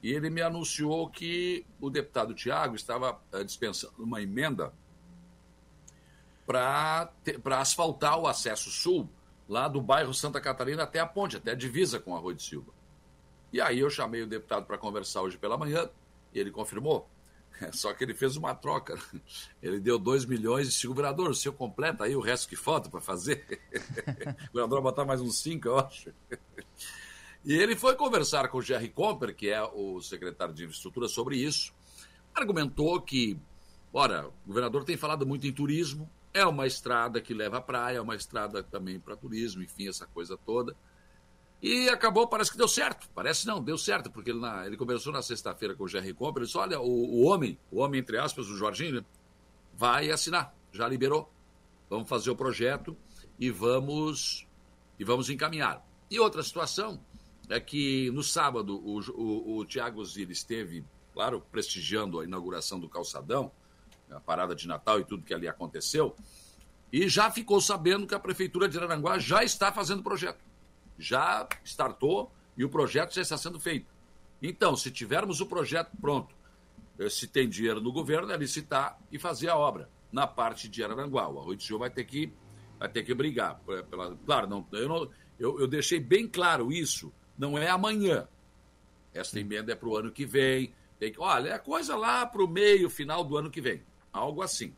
e 0.03 0.13
ele 0.13 0.29
me 0.29 0.43
anunciou 0.43 1.09
que 1.09 1.65
o 1.81 1.89
deputado 1.89 2.35
Tiago 2.35 2.75
estava 2.75 3.21
uh, 3.33 3.45
dispensando 3.45 3.95
uma 3.99 4.21
emenda 4.21 4.73
para 6.45 7.09
asfaltar 7.59 8.19
o 8.19 8.27
acesso 8.27 8.69
sul 8.69 9.09
lá 9.49 9.69
do 9.69 9.81
bairro 9.81 10.13
Santa 10.13 10.41
Catarina 10.41 10.83
até 10.83 10.99
a 10.99 11.07
ponte, 11.07 11.37
até 11.37 11.53
a 11.53 11.55
divisa 11.55 12.01
com 12.01 12.17
a 12.17 12.19
Rua 12.19 12.35
de 12.35 12.43
Silva. 12.43 12.73
E 13.53 13.61
aí 13.61 13.79
eu 13.79 13.89
chamei 13.89 14.23
o 14.23 14.27
deputado 14.27 14.67
para 14.67 14.77
conversar 14.77 15.23
hoje 15.23 15.39
pela 15.39 15.57
manhã 15.57 15.89
e 16.35 16.41
ele 16.41 16.51
confirmou. 16.51 17.09
Só 17.73 17.93
que 17.93 18.03
ele 18.03 18.15
fez 18.15 18.37
uma 18.37 18.55
troca. 18.55 18.99
Ele 19.63 19.79
deu 19.79 19.99
2 19.99 20.25
milhões 20.25 20.67
e 20.67 20.71
disse, 20.71 20.87
governador, 20.87 21.31
o 21.31 21.35
senhor 21.35 21.55
completa 21.55 22.05
aí 22.05 22.17
o 22.17 22.21
resto 22.21 22.49
que 22.49 22.57
falta 22.57 22.89
para 22.89 23.01
fazer? 23.01 23.61
o 24.49 24.53
governador 24.53 24.83
vai 24.83 24.91
botar 24.91 25.05
mais 25.05 25.21
uns 25.21 25.39
5, 25.39 25.69
eu 25.69 25.79
acho. 25.79 26.13
E 27.45 27.55
ele 27.55 27.75
foi 27.75 27.97
conversar 27.97 28.49
com 28.49 28.59
o 28.59 28.63
Jerry 28.63 28.89
Comper, 28.89 29.35
que 29.35 29.51
é 29.51 29.63
o 29.63 30.01
secretário 30.01 30.55
de 30.55 30.65
infraestrutura, 30.65 31.09
sobre 31.09 31.37
isso. 31.37 31.73
Argumentou 32.35 33.01
que, 33.01 33.39
ora, 33.93 34.29
o 34.29 34.33
governador 34.47 34.85
tem 34.85 34.97
falado 34.97 35.27
muito 35.27 35.47
em 35.47 35.53
turismo, 35.53 36.09
é 36.33 36.47
uma 36.47 36.67
estrada 36.67 37.21
que 37.21 37.35
leva 37.35 37.59
à 37.59 37.61
praia, 37.61 37.99
é 37.99 38.01
uma 38.01 38.15
estrada 38.15 38.63
também 38.63 38.99
para 38.99 39.17
turismo, 39.17 39.63
enfim, 39.63 39.89
essa 39.89 40.07
coisa 40.07 40.37
toda. 40.37 40.77
E 41.61 41.89
acabou, 41.89 42.27
parece 42.27 42.51
que 42.51 42.57
deu 42.57 42.69
certo. 42.69 43.09
Parece 43.15 43.47
não, 43.47 43.63
deu 43.63 43.77
certo, 43.77 44.11
porque 44.11 44.31
ele, 44.31 44.41
na, 44.41 44.67
ele 44.67 44.77
conversou 44.77 45.13
na 45.13 45.23
sexta-feira 45.23 45.75
com 45.75 45.85
o 45.85 45.89
Jerry 45.89 46.15
Comper, 46.15 46.41
ele 46.41 46.47
disse, 46.47 46.59
olha, 46.59 46.81
o, 46.81 46.85
o 46.87 47.25
homem, 47.25 47.59
o 47.71 47.81
homem 47.81 48.01
entre 48.01 48.19
aspas, 48.19 48.49
o 48.49 48.57
Jorginho, 48.57 49.05
vai 49.75 50.11
assinar, 50.11 50.55
já 50.73 50.89
liberou. 50.89 51.33
Vamos 51.91 52.09
fazer 52.09 52.31
o 52.31 52.37
projeto 52.37 52.97
e 53.39 53.51
vamos, 53.51 54.47
e 54.99 55.05
vamos 55.05 55.29
encaminhar. 55.29 55.85
E 56.11 56.19
outra 56.19 56.43
situação, 56.43 57.01
é 57.49 57.61
que 57.61 58.11
no 58.11 58.23
sábado 58.23 58.77
o, 58.77 59.01
o, 59.11 59.59
o 59.59 59.65
Tiago 59.65 60.05
Zira 60.05 60.33
esteve, 60.33 60.85
claro, 61.13 61.41
prestigiando 61.51 62.21
a 62.21 62.25
inauguração 62.25 62.79
do 62.79 62.89
calçadão, 62.89 63.51
a 64.11 64.21
parada 64.21 64.55
de 64.55 64.67
Natal 64.69 65.01
e 65.01 65.05
tudo 65.05 65.25
que 65.25 65.35
ali 65.35 65.49
aconteceu, 65.49 66.15
e 66.93 67.09
já 67.09 67.31
ficou 67.31 67.61
sabendo 67.61 68.07
que 68.07 68.15
a 68.15 68.21
Prefeitura 68.21 68.69
de 68.69 68.77
Araranguá 68.77 69.19
já 69.19 69.43
está 69.43 69.73
fazendo 69.73 70.01
o 70.01 70.03
projeto. 70.03 70.45
Já 70.99 71.49
startou 71.65 72.31
e 72.57 72.65
o 72.65 72.69
projeto 72.69 73.15
já 73.15 73.23
está 73.23 73.39
sendo 73.39 73.59
feito. 73.59 73.91
Então, 74.43 74.77
se 74.77 74.91
tivermos 74.91 75.41
o 75.41 75.47
projeto 75.47 75.91
pronto, 75.99 76.35
eh, 76.99 77.09
se 77.09 77.27
tem 77.27 77.49
dinheiro 77.49 77.81
no 77.81 77.93
governo, 77.93 78.31
é 78.31 78.37
licitar 78.37 78.99
e 79.11 79.19
fazer 79.19 79.49
a 79.49 79.57
obra 79.57 79.89
na 80.13 80.27
parte 80.27 80.69
de 80.69 80.85
Araranguá. 80.85 81.29
O 81.29 81.41
Arroio 81.41 81.61
Silva 81.61 81.85
vai 81.85 81.91
ter 81.91 82.05
que, 82.05 82.31
vai 82.79 82.89
ter 82.91 83.03
que 83.03 83.15
brigar. 83.15 83.59
Pela, 83.89 84.15
claro, 84.27 84.47
não, 84.47 84.67
eu, 84.73 84.89
não, 84.89 85.11
eu, 85.39 85.61
eu 85.61 85.67
deixei 85.67 85.99
bem 85.99 86.29
claro 86.29 86.71
isso. 86.71 87.11
Não 87.43 87.59
é 87.59 87.69
amanhã. 87.69 88.29
Esta 89.13 89.41
emenda 89.41 89.73
é 89.73 89.75
para 89.75 89.89
o 89.89 89.97
ano 89.97 90.13
que 90.13 90.25
vem. 90.25 90.73
Tem 90.97 91.11
que, 91.11 91.21
olha, 91.21 91.49
é 91.49 91.59
coisa 91.59 91.97
lá 91.97 92.25
para 92.25 92.41
o 92.41 92.47
meio, 92.47 92.89
final 92.89 93.25
do 93.25 93.37
ano 93.37 93.51
que 93.51 93.61
vem. 93.61 93.83
Algo 94.13 94.43
assim. 94.43 94.77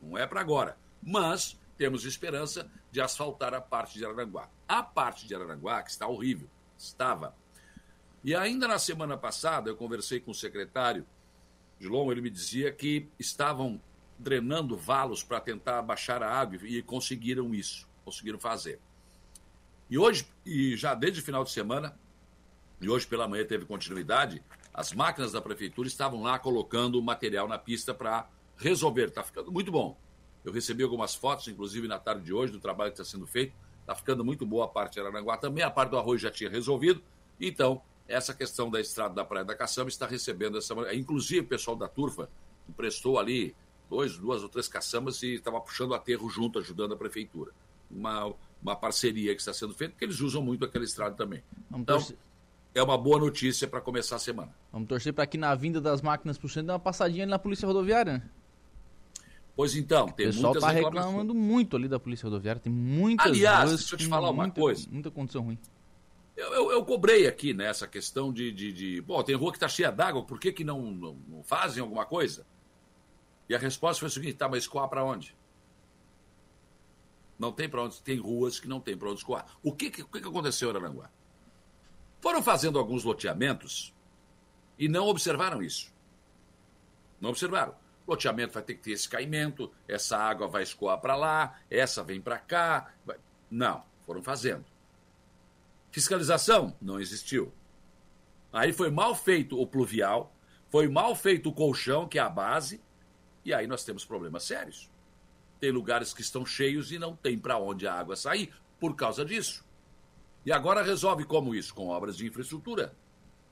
Não 0.00 0.16
é 0.16 0.26
para 0.26 0.40
agora. 0.40 0.78
Mas 1.02 1.60
temos 1.76 2.06
esperança 2.06 2.70
de 2.90 3.02
asfaltar 3.02 3.52
a 3.52 3.60
parte 3.60 3.98
de 3.98 4.06
Araranguá. 4.06 4.48
A 4.66 4.82
parte 4.82 5.26
de 5.26 5.34
Araranguá, 5.34 5.82
que 5.82 5.90
está 5.90 6.08
horrível, 6.08 6.48
estava. 6.78 7.36
E 8.24 8.34
ainda 8.34 8.66
na 8.66 8.78
semana 8.78 9.18
passada, 9.18 9.68
eu 9.68 9.76
conversei 9.76 10.18
com 10.18 10.30
o 10.30 10.34
secretário 10.34 11.06
de 11.78 11.86
Lom, 11.86 12.10
ele 12.10 12.22
me 12.22 12.30
dizia 12.30 12.72
que 12.72 13.10
estavam 13.18 13.78
drenando 14.18 14.74
valos 14.74 15.22
para 15.22 15.38
tentar 15.38 15.82
baixar 15.82 16.22
a 16.22 16.32
água 16.32 16.56
e 16.62 16.80
conseguiram 16.80 17.54
isso, 17.54 17.86
conseguiram 18.06 18.38
fazer. 18.38 18.80
E 19.90 19.98
hoje, 19.98 20.26
e 20.46 20.74
já 20.76 20.94
desde 20.94 21.20
o 21.20 21.22
final 21.22 21.44
de 21.44 21.50
semana, 21.50 21.94
e 22.80 22.88
hoje 22.88 23.06
pela 23.06 23.26
manhã 23.26 23.44
teve 23.44 23.64
continuidade, 23.64 24.42
as 24.72 24.92
máquinas 24.92 25.32
da 25.32 25.40
prefeitura 25.40 25.88
estavam 25.88 26.22
lá 26.22 26.38
colocando 26.38 27.00
material 27.00 27.48
na 27.48 27.58
pista 27.58 27.94
para 27.94 28.28
resolver. 28.56 29.08
Está 29.08 29.22
ficando 29.22 29.50
muito 29.50 29.72
bom. 29.72 29.98
Eu 30.44 30.52
recebi 30.52 30.82
algumas 30.82 31.14
fotos, 31.14 31.48
inclusive 31.48 31.88
na 31.88 31.98
tarde 31.98 32.24
de 32.24 32.32
hoje, 32.32 32.52
do 32.52 32.60
trabalho 32.60 32.92
que 32.92 33.00
está 33.00 33.10
sendo 33.10 33.26
feito. 33.26 33.54
Está 33.80 33.94
ficando 33.94 34.24
muito 34.24 34.44
boa 34.44 34.66
a 34.66 34.68
parte 34.68 34.94
de 34.94 35.00
Aranaguá 35.00 35.36
também. 35.38 35.64
A 35.64 35.70
parte 35.70 35.90
do 35.90 35.98
arroz 35.98 36.20
já 36.20 36.30
tinha 36.30 36.50
resolvido. 36.50 37.02
Então, 37.40 37.80
essa 38.06 38.34
questão 38.34 38.70
da 38.70 38.80
estrada 38.80 39.14
da 39.14 39.24
Praia 39.24 39.44
da 39.44 39.54
Caçamba 39.54 39.88
está 39.88 40.06
recebendo 40.06 40.58
essa. 40.58 40.74
Inclusive, 40.94 41.40
o 41.40 41.48
pessoal 41.48 41.76
da 41.76 41.88
Turfa 41.88 42.28
emprestou 42.68 43.18
ali 43.18 43.56
dois, 43.88 44.18
duas 44.18 44.42
ou 44.42 44.48
três 44.48 44.68
caçambas 44.68 45.22
e 45.22 45.34
estava 45.34 45.60
puxando 45.60 45.94
aterro 45.94 46.28
junto, 46.28 46.58
ajudando 46.58 46.94
a 46.94 46.96
prefeitura. 46.96 47.52
Uma, 47.90 48.34
uma 48.62 48.76
parceria 48.76 49.34
que 49.34 49.40
está 49.40 49.52
sendo 49.52 49.72
feita, 49.72 49.92
porque 49.92 50.04
eles 50.04 50.20
usam 50.20 50.42
muito 50.42 50.64
aquela 50.64 50.84
estrada 50.84 51.14
também. 51.14 51.42
Vamos 51.70 51.82
então, 51.82 51.98
torcer. 51.98 52.16
É 52.76 52.82
uma 52.82 52.98
boa 52.98 53.18
notícia 53.18 53.66
para 53.66 53.80
começar 53.80 54.16
a 54.16 54.18
semana. 54.18 54.54
Vamos 54.70 54.86
torcer 54.86 55.12
para 55.12 55.26
que 55.26 55.38
na 55.38 55.54
vinda 55.54 55.80
das 55.80 56.02
máquinas 56.02 56.36
para 56.36 56.46
o 56.46 56.48
centro 56.48 56.66
dê 56.66 56.72
uma 56.72 56.78
passadinha 56.78 57.24
ali 57.24 57.30
na 57.30 57.38
Polícia 57.38 57.66
Rodoviária, 57.66 58.18
né? 58.18 58.22
Pois 59.56 59.74
então, 59.74 60.08
tem 60.10 60.26
O 60.26 60.28
pessoal 60.28 60.52
está 60.52 60.70
reclamando 60.70 61.34
muito 61.34 61.74
ali 61.74 61.88
da 61.88 61.98
Polícia 61.98 62.26
Rodoviária, 62.26 62.60
tem 62.60 62.70
muitas 62.70 63.26
Aliás, 63.26 63.70
deixa 63.70 63.94
eu 63.94 63.98
te 63.98 64.06
falar 64.06 64.28
uma 64.28 64.42
muita, 64.42 64.60
coisa. 64.60 64.86
Muita 64.90 65.10
condição 65.10 65.42
ruim. 65.42 65.58
Eu, 66.36 66.52
eu, 66.52 66.70
eu, 66.72 66.84
cobrei 66.84 67.26
aqui 67.26 67.54
nessa 67.54 67.88
questão 67.88 68.30
de, 68.30 68.52
de, 68.52 68.70
de. 68.70 69.00
Bom, 69.00 69.22
tem 69.22 69.34
rua 69.34 69.50
que 69.50 69.56
está 69.56 69.68
cheia 69.68 69.90
d'água, 69.90 70.22
por 70.22 70.38
que, 70.38 70.52
que 70.52 70.62
não, 70.62 70.92
não, 70.92 71.16
não, 71.26 71.42
fazem 71.42 71.82
alguma 71.82 72.04
coisa? 72.04 72.46
E 73.48 73.54
a 73.54 73.58
resposta 73.58 74.00
foi 74.00 74.08
a 74.08 74.10
seguinte: 74.10 74.34
tá, 74.34 74.46
mas 74.46 74.64
escoar 74.64 74.86
para 74.86 75.02
onde? 75.02 75.34
Não 77.38 77.50
tem 77.50 77.70
para 77.70 77.82
onde. 77.82 78.02
Tem 78.02 78.18
ruas 78.18 78.60
que 78.60 78.68
não 78.68 78.80
tem 78.80 78.94
para 78.94 79.08
onde 79.08 79.20
escoar. 79.20 79.46
O 79.62 79.72
que, 79.72 79.90
que, 79.90 80.04
que 80.04 80.28
aconteceu 80.28 80.70
em 80.70 80.76
Aranguá? 80.76 81.10
Foram 82.26 82.42
fazendo 82.42 82.76
alguns 82.76 83.04
loteamentos 83.04 83.94
e 84.76 84.88
não 84.88 85.06
observaram 85.06 85.62
isso. 85.62 85.94
Não 87.20 87.30
observaram. 87.30 87.72
Loteamento 88.04 88.52
vai 88.52 88.64
ter 88.64 88.74
que 88.74 88.82
ter 88.82 88.90
esse 88.90 89.08
caimento, 89.08 89.72
essa 89.86 90.18
água 90.18 90.48
vai 90.48 90.64
escoar 90.64 91.00
para 91.00 91.14
lá, 91.14 91.56
essa 91.70 92.02
vem 92.02 92.20
para 92.20 92.36
cá. 92.36 92.92
Vai... 93.04 93.16
Não, 93.48 93.84
foram 94.04 94.24
fazendo. 94.24 94.64
Fiscalização 95.92 96.76
não 96.82 96.98
existiu. 96.98 97.52
Aí 98.52 98.72
foi 98.72 98.90
mal 98.90 99.14
feito 99.14 99.56
o 99.56 99.64
pluvial, 99.64 100.34
foi 100.68 100.88
mal 100.88 101.14
feito 101.14 101.50
o 101.50 101.54
colchão, 101.54 102.08
que 102.08 102.18
é 102.18 102.22
a 102.22 102.28
base, 102.28 102.82
e 103.44 103.54
aí 103.54 103.68
nós 103.68 103.84
temos 103.84 104.04
problemas 104.04 104.42
sérios. 104.42 104.90
Tem 105.60 105.70
lugares 105.70 106.12
que 106.12 106.22
estão 106.22 106.44
cheios 106.44 106.90
e 106.90 106.98
não 106.98 107.14
tem 107.14 107.38
para 107.38 107.56
onde 107.56 107.86
a 107.86 107.94
água 107.94 108.16
sair 108.16 108.52
por 108.80 108.96
causa 108.96 109.24
disso. 109.24 109.64
E 110.46 110.52
agora 110.52 110.80
resolve 110.80 111.24
como 111.24 111.56
isso? 111.56 111.74
Com 111.74 111.88
obras 111.88 112.16
de 112.16 112.24
infraestrutura. 112.24 112.94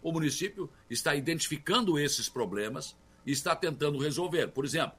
O 0.01 0.13
município 0.13 0.71
está 0.89 1.13
identificando 1.13 1.99
esses 1.99 2.29
problemas 2.29 2.97
e 3.27 3.33
está 3.33 3.57
tentando 3.57 3.99
resolver. 3.99 4.47
Por 4.49 4.65
exemplo, 4.65 4.97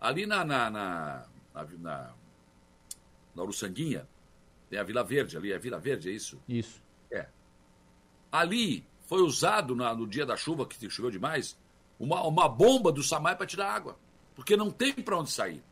ali 0.00 0.26
na, 0.26 0.44
na, 0.44 0.68
na, 0.68 1.26
na, 1.54 1.64
na, 1.78 2.14
na 3.32 3.42
Uruçanguinha, 3.44 4.08
tem 4.68 4.78
a 4.78 4.82
Vila 4.82 5.04
Verde 5.04 5.36
ali, 5.36 5.52
é 5.52 5.58
Vila 5.58 5.78
Verde, 5.78 6.10
é 6.10 6.12
isso? 6.12 6.42
Isso. 6.48 6.82
É. 7.12 7.28
Ali 8.32 8.84
foi 9.06 9.22
usado 9.22 9.76
na, 9.76 9.94
no 9.94 10.08
dia 10.08 10.26
da 10.26 10.36
chuva, 10.36 10.66
que 10.66 10.90
choveu 10.90 11.12
demais, 11.12 11.56
uma, 11.98 12.22
uma 12.26 12.48
bomba 12.48 12.90
do 12.90 13.04
Samai 13.04 13.36
para 13.36 13.46
tirar 13.46 13.72
água. 13.72 13.96
Porque 14.34 14.56
não 14.56 14.70
tem 14.70 14.92
para 14.94 15.18
onde 15.18 15.30
sair. 15.30 15.62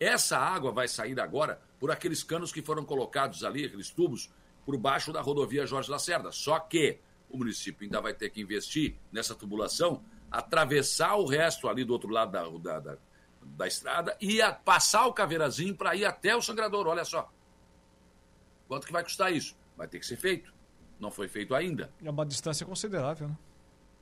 Essa 0.00 0.38
água 0.38 0.72
vai 0.72 0.88
sair 0.88 1.20
agora 1.20 1.60
por 1.78 1.92
aqueles 1.92 2.24
canos 2.24 2.50
que 2.50 2.62
foram 2.62 2.84
colocados 2.84 3.44
ali, 3.44 3.64
aqueles 3.64 3.90
tubos, 3.90 4.28
por 4.64 4.76
baixo 4.76 5.12
da 5.12 5.20
rodovia 5.20 5.66
Jorge 5.66 5.90
Lacerda. 5.90 6.32
Só 6.32 6.58
que 6.58 6.98
o 7.28 7.38
município 7.38 7.84
ainda 7.84 8.00
vai 8.00 8.14
ter 8.14 8.30
que 8.30 8.40
investir 8.40 8.96
nessa 9.10 9.34
tubulação, 9.34 10.02
atravessar 10.30 11.16
o 11.16 11.26
resto 11.26 11.68
ali 11.68 11.84
do 11.84 11.92
outro 11.92 12.08
lado 12.08 12.32
da, 12.32 12.48
da, 12.48 12.80
da, 12.80 12.98
da 13.42 13.66
estrada 13.66 14.16
e 14.20 14.40
a, 14.40 14.52
passar 14.52 15.06
o 15.06 15.12
caveirazinho 15.12 15.76
para 15.76 15.94
ir 15.94 16.04
até 16.04 16.34
o 16.36 16.42
sangrador. 16.42 16.86
Olha 16.86 17.04
só. 17.04 17.30
Quanto 18.68 18.86
que 18.86 18.92
vai 18.92 19.02
custar 19.02 19.32
isso? 19.32 19.56
Vai 19.76 19.86
ter 19.86 19.98
que 19.98 20.06
ser 20.06 20.16
feito. 20.16 20.54
Não 20.98 21.10
foi 21.10 21.28
feito 21.28 21.54
ainda. 21.54 21.92
É 22.02 22.10
uma 22.10 22.24
distância 22.24 22.64
considerável, 22.64 23.28
né? 23.28 23.38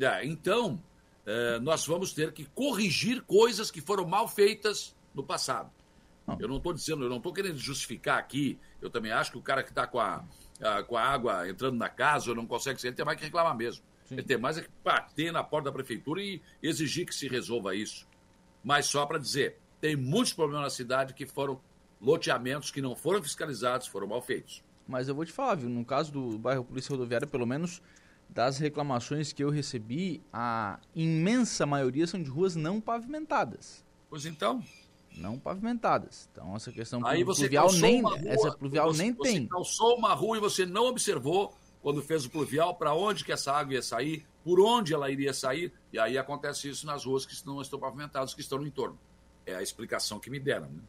É, 0.01 0.25
então, 0.25 0.83
é, 1.25 1.59
nós 1.61 1.87
vamos 1.87 2.13
ter 2.13 2.33
que 2.33 2.45
corrigir 2.47 3.23
coisas 3.23 3.71
que 3.71 3.81
foram 3.81 4.07
mal 4.07 4.29
feitas 4.29 4.95
no 5.15 5.23
passado. 5.23 5.71
Não. 6.27 6.39
Eu 6.41 6.49
não 6.49 6.57
estou 6.57 6.73
dizendo, 6.73 7.05
eu 7.05 7.09
não 7.09 7.17
estou 7.17 7.33
querendo 7.33 7.57
justificar 7.57 8.19
aqui. 8.19 8.59
Eu 8.81 8.91
também 8.91 9.13
acho 9.13 9.33
que 9.33 9.39
o 9.39 9.43
cara 9.43 9.63
que 9.63 9.71
está 9.71 9.87
com 9.87 10.01
a, 10.01 10.25
a, 10.63 10.83
com 10.83 10.97
a 10.97 11.03
água 11.03 11.49
entrando 11.49 11.77
na 11.77 11.89
casa 11.89 12.31
ou 12.31 12.37
não 12.37 12.47
consegue 12.47 12.81
ser, 12.81 12.89
ele 12.89 12.97
tem 12.97 13.05
mais 13.05 13.19
que 13.19 13.25
reclamar 13.25 13.57
mesmo. 13.57 13.85
Sim. 14.05 14.15
Ele 14.15 14.23
tem 14.23 14.39
mais 14.39 14.59
é 14.59 14.63
que 14.63 14.71
bater 14.85 15.33
na 15.33 15.43
porta 15.43 15.71
da 15.71 15.73
prefeitura 15.73 16.21
e 16.23 16.41
exigir 16.63 17.07
que 17.07 17.15
se 17.15 17.29
resolva 17.29 17.75
isso. 17.75 18.07
Mas 18.63 18.87
só 18.87 19.05
para 19.07 19.19
dizer, 19.19 19.59
tem 19.81 19.97
muitos 19.97 20.33
problemas 20.33 20.65
na 20.65 20.71
cidade 20.71 21.15
que 21.15 21.27
foram 21.27 21.61
loteamentos 22.01 22.71
que 22.71 22.81
não 22.81 22.95
foram 22.95 23.23
fiscalizados, 23.23 23.87
foram 23.87 24.07
mal 24.07 24.21
feitos. 24.21 24.63
Mas 24.87 25.09
eu 25.09 25.15
vou 25.15 25.25
te 25.25 25.33
falar, 25.33 25.55
viu? 25.55 25.69
No 25.69 25.85
caso 25.85 26.13
do 26.13 26.39
bairro 26.39 26.65
Polícia 26.65 26.91
Rodoviária, 26.91 27.27
pelo 27.27 27.47
menos 27.47 27.81
das 28.29 28.59
reclamações 28.59 29.33
que 29.33 29.45
eu 29.45 29.51
recebi, 29.51 30.23
a 30.33 30.81
imensa 30.95 31.67
maioria 31.67 32.07
são 32.07 32.23
de 32.23 32.31
ruas 32.31 32.57
não 32.57 32.81
pavimentadas. 32.81 33.85
Pois 34.09 34.27
então. 34.27 34.63
Não 35.17 35.39
pavimentadas. 35.39 36.29
Então 36.33 36.57
essa 36.57 36.73
questão 36.73 37.05
Aí 37.07 37.23
você 37.23 37.43
pluvial 37.43 37.73
nem 37.73 38.03
rua, 38.03 38.19
essa 38.25 38.53
pluvial 38.53 38.93
você, 38.93 39.03
nem 39.03 39.13
você 39.13 39.23
tem. 39.23 39.43
Você 39.43 39.49
calçou 39.49 39.97
uma 39.97 40.15
rua 40.15 40.37
e 40.39 40.41
você 40.41 40.65
não 40.65 40.87
observou 40.87 41.55
quando 41.83 42.01
fez 42.03 42.25
o 42.25 42.31
pluvial 42.31 42.75
para 42.77 42.95
onde 42.95 43.25
que 43.25 43.33
essa 43.33 43.53
água 43.53 43.75
ia 43.75 43.83
sair, 43.83 44.25
por 44.45 44.61
onde 44.61 44.95
ela 44.95 45.11
iria 45.11 45.35
sair, 45.35 45.73
e 45.93 45.99
aí 45.99 46.17
acontece 46.17 46.69
isso 46.69 46.87
nas 46.87 47.05
ruas 47.05 47.27
que 47.27 47.35
não 47.45 47.61
estão 47.61 47.79
pavimentadas, 47.79 48.33
que 48.33 48.41
estão 48.41 48.59
no 48.59 48.67
entorno. 48.67 48.99
É 49.45 49.55
a 49.55 49.63
explicação 49.63 50.21
que 50.21 50.31
me 50.31 50.39
deram. 50.39 50.69
Né? 50.69 50.81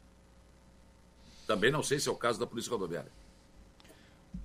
Também 1.48 1.72
não 1.72 1.82
sei 1.82 2.00
se 2.00 2.08
é 2.08 2.12
o 2.12 2.16
caso 2.16 2.40
da 2.40 2.46
Polícia 2.46 2.72
Rodoviária. 2.72 3.12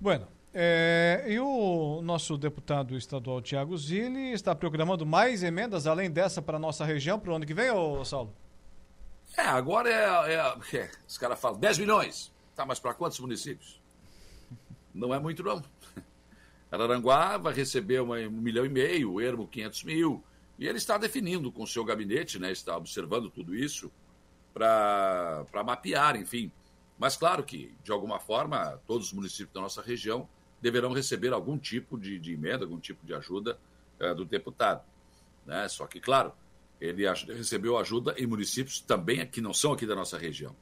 Bueno, 0.01 0.27
é, 0.53 1.25
e 1.27 1.39
o 1.39 2.01
nosso 2.01 2.37
deputado 2.37 2.97
estadual 2.97 3.41
Tiago 3.41 3.77
Zilli 3.77 4.31
está 4.31 4.55
programando 4.55 5.05
mais 5.05 5.43
emendas 5.43 5.85
além 5.85 6.09
dessa 6.09 6.41
para 6.41 6.57
a 6.57 6.59
nossa 6.59 6.83
região 6.83 7.19
para 7.19 7.31
o 7.31 7.35
ano 7.35 7.45
que 7.45 7.53
vem, 7.53 7.69
ô 7.69 8.03
Saulo? 8.03 8.33
É, 9.39 9.47
agora 9.47 9.89
é. 9.89 10.33
é, 10.33 10.77
é 10.77 10.91
os 11.07 11.17
caras 11.17 11.39
falam 11.39 11.59
10 11.59 11.79
milhões. 11.79 12.31
Tá, 12.55 12.65
mas 12.65 12.79
para 12.79 12.93
quantos 12.93 13.19
municípios? 13.19 13.81
Não 14.93 15.13
é 15.13 15.19
muito, 15.19 15.41
não. 15.41 15.63
Araranguá 16.69 17.37
vai 17.37 17.53
receber 17.53 18.01
uma, 18.01 18.17
um 18.17 18.29
milhão 18.29 18.65
e 18.65 18.69
meio, 18.69 19.13
o 19.13 19.21
Ermo 19.21 19.47
500 19.47 19.83
mil. 19.85 20.23
E 20.57 20.67
ele 20.67 20.77
está 20.77 20.97
definindo 20.97 21.51
com 21.51 21.63
o 21.63 21.67
seu 21.67 21.85
gabinete, 21.85 22.37
né, 22.37 22.51
está 22.51 22.75
observando 22.75 23.29
tudo 23.29 23.55
isso 23.55 23.89
para 24.53 25.63
mapear, 25.65 26.17
enfim, 26.17 26.51
mas 26.97 27.15
claro 27.15 27.45
que, 27.45 27.73
de 27.81 27.93
alguma 27.93 28.19
forma, 28.19 28.77
todos 28.85 29.07
os 29.07 29.13
municípios 29.13 29.53
da 29.53 29.61
nossa 29.61 29.81
região 29.81 30.27
deverão 30.61 30.91
receber 30.91 31.31
algum 31.31 31.57
tipo 31.57 31.97
de, 31.97 32.19
de 32.19 32.33
emenda, 32.33 32.65
algum 32.65 32.77
tipo 32.77 33.05
de 33.05 33.13
ajuda 33.13 33.57
é, 33.97 34.13
do 34.13 34.25
deputado. 34.25 34.83
Né? 35.45 35.65
Só 35.69 35.87
que, 35.87 36.01
claro, 36.01 36.33
ele 36.79 37.07
recebeu 37.07 37.77
ajuda 37.77 38.15
em 38.17 38.25
municípios 38.25 38.79
também 38.79 39.25
que 39.25 39.41
não 39.41 39.53
são 39.53 39.73
aqui 39.73 39.85
da 39.85 39.95
nossa 39.95 40.17
região. 40.17 40.55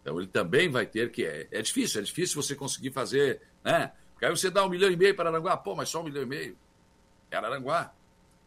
Então 0.00 0.18
ele 0.18 0.28
também 0.28 0.68
vai 0.68 0.86
ter 0.86 1.10
que. 1.10 1.24
É, 1.24 1.48
é 1.50 1.62
difícil, 1.62 2.00
é 2.00 2.04
difícil 2.04 2.42
você 2.42 2.54
conseguir 2.54 2.90
fazer. 2.90 3.40
Né? 3.64 3.92
Porque 4.12 4.24
aí 4.24 4.30
você 4.30 4.50
dá 4.50 4.64
um 4.64 4.68
milhão 4.68 4.90
e 4.90 4.96
meio 4.96 5.14
para 5.14 5.28
Aranguá, 5.28 5.56
pô, 5.56 5.74
mas 5.74 5.88
só 5.88 6.00
um 6.00 6.04
milhão 6.04 6.22
e 6.22 6.26
meio. 6.26 6.56
É 7.30 7.36
Aranguá. 7.36 7.92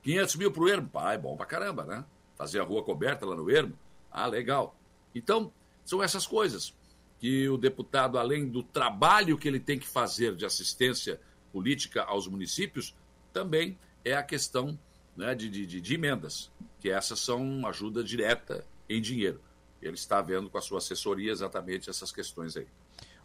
500 0.01 0.35
mil 0.35 0.51
para 0.51 0.61
o 0.61 0.69
Ermo, 0.69 0.87
pá, 0.87 1.13
é 1.13 1.17
bom 1.17 1.35
para 1.35 1.47
caramba, 1.47 1.83
né? 1.83 2.05
Fazer 2.37 2.59
a 2.59 2.63
rua 2.63 2.83
coberta 2.83 3.25
lá 3.25 3.35
no 3.35 3.49
Ermo, 3.49 3.77
ah, 4.11 4.27
legal. 4.27 4.77
Então, 5.15 5.51
são 5.83 6.03
essas 6.03 6.27
coisas 6.27 6.75
que 7.19 7.49
o 7.49 7.57
deputado, 7.57 8.19
além 8.19 8.47
do 8.47 8.61
trabalho 8.61 9.37
que 9.37 9.47
ele 9.47 9.59
tem 9.59 9.79
que 9.79 9.87
fazer 9.87 10.35
de 10.35 10.45
assistência 10.45 11.19
política 11.51 12.03
aos 12.03 12.27
municípios, 12.27 12.95
também 13.33 13.79
é 14.03 14.15
a 14.15 14.21
questão 14.21 14.77
né, 15.15 15.33
de, 15.33 15.49
de, 15.49 15.81
de, 15.81 15.93
emendas, 15.95 16.51
que 16.86 16.91
essas 16.91 17.19
são 17.19 17.65
ajuda 17.65 18.03
direta 18.03 18.63
em 18.88 19.01
dinheiro. 19.01 19.41
Ele 19.81 19.95
está 19.95 20.21
vendo 20.21 20.51
com 20.51 20.57
a 20.59 20.61
sua 20.61 20.77
assessoria 20.77 21.31
exatamente 21.31 21.89
essas 21.89 22.11
questões 22.11 22.55
aí. 22.55 22.67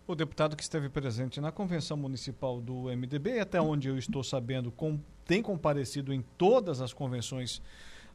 O 0.07 0.15
deputado 0.15 0.57
que 0.57 0.63
esteve 0.63 0.89
presente 0.89 1.43
na 1.43 1.53
convenção 1.53 1.95
municipal 1.95 2.59
do 2.59 2.85
MDB, 2.85 3.39
até 3.39 3.61
onde 3.61 3.87
eu 3.87 3.99
estou 3.99 4.25
sabendo, 4.25 4.73
com, 4.73 4.99
tem 5.27 5.43
comparecido 5.43 6.11
em 6.11 6.23
todas 6.39 6.81
as 6.81 6.95
convenções 6.95 7.61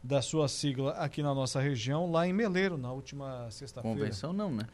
da 0.04 0.20
sua 0.20 0.48
sigla 0.48 0.94
aqui 0.94 1.22
na 1.22 1.36
nossa 1.36 1.62
região, 1.62 2.10
lá 2.10 2.28
em 2.28 2.34
Meleiro, 2.34 2.76
na 2.76 2.92
última 2.92 3.48
sexta-feira. 3.52 4.00
Convenção 4.00 4.34
não, 4.34 4.52
né? 4.52 4.66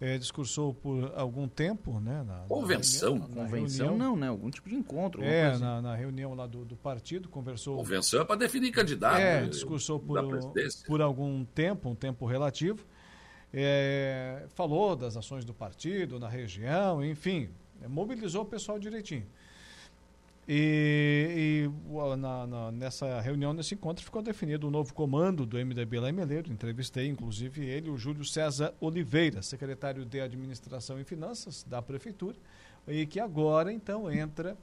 É, 0.00 0.16
discursou 0.16 0.72
por 0.72 1.12
algum 1.16 1.48
tempo, 1.48 1.98
né? 1.98 2.22
Na, 2.22 2.44
convenção? 2.48 3.14
Na 3.14 3.24
reunião, 3.24 3.36
na 3.36 3.44
convenção 3.44 3.86
reunião. 3.88 4.10
não, 4.10 4.16
né? 4.16 4.28
Algum 4.28 4.48
tipo 4.48 4.68
de 4.68 4.76
encontro. 4.76 5.24
É, 5.24 5.46
assim. 5.46 5.60
na, 5.60 5.82
na, 5.82 5.94
reunião 5.96 6.34
lá 6.34 6.46
do, 6.46 6.64
do, 6.64 6.76
partido, 6.76 7.28
conversou... 7.28 7.76
Convenção 7.76 8.20
é 8.20 8.24
para 8.24 8.36
definir 8.36 8.70
candidato. 8.70 9.18
É, 9.18 9.40
né? 9.40 9.48
discursou 9.48 9.98
por, 9.98 10.20
por 10.86 11.02
algum 11.02 11.44
tempo, 11.44 11.88
um 11.88 11.96
tempo 11.96 12.26
relativo. 12.26 12.86
É, 13.52 14.46
falou 14.54 14.94
das 14.94 15.16
ações 15.16 15.44
do 15.44 15.52
partido 15.52 16.20
na 16.20 16.28
região, 16.28 17.04
enfim, 17.04 17.48
mobilizou 17.88 18.42
o 18.42 18.46
pessoal 18.46 18.78
direitinho. 18.78 19.26
E, 20.50 21.68
e 21.68 22.16
na, 22.16 22.46
na, 22.46 22.72
nessa 22.72 23.20
reunião, 23.20 23.52
nesse 23.52 23.74
encontro, 23.74 24.02
ficou 24.02 24.22
definido 24.22 24.66
o 24.66 24.70
novo 24.70 24.94
comando 24.94 25.44
do 25.44 25.58
MDB 25.58 26.00
lá 26.00 26.08
em 26.08 26.12
Meleiro. 26.12 26.50
Entrevistei, 26.50 27.06
inclusive, 27.06 27.66
ele, 27.66 27.90
o 27.90 27.98
Júlio 27.98 28.24
César 28.24 28.72
Oliveira, 28.80 29.42
secretário 29.42 30.06
de 30.06 30.18
Administração 30.18 30.98
e 30.98 31.04
Finanças 31.04 31.64
da 31.64 31.82
Prefeitura, 31.82 32.36
e 32.86 33.04
que 33.04 33.20
agora, 33.20 33.70
então, 33.70 34.10
entra 34.10 34.56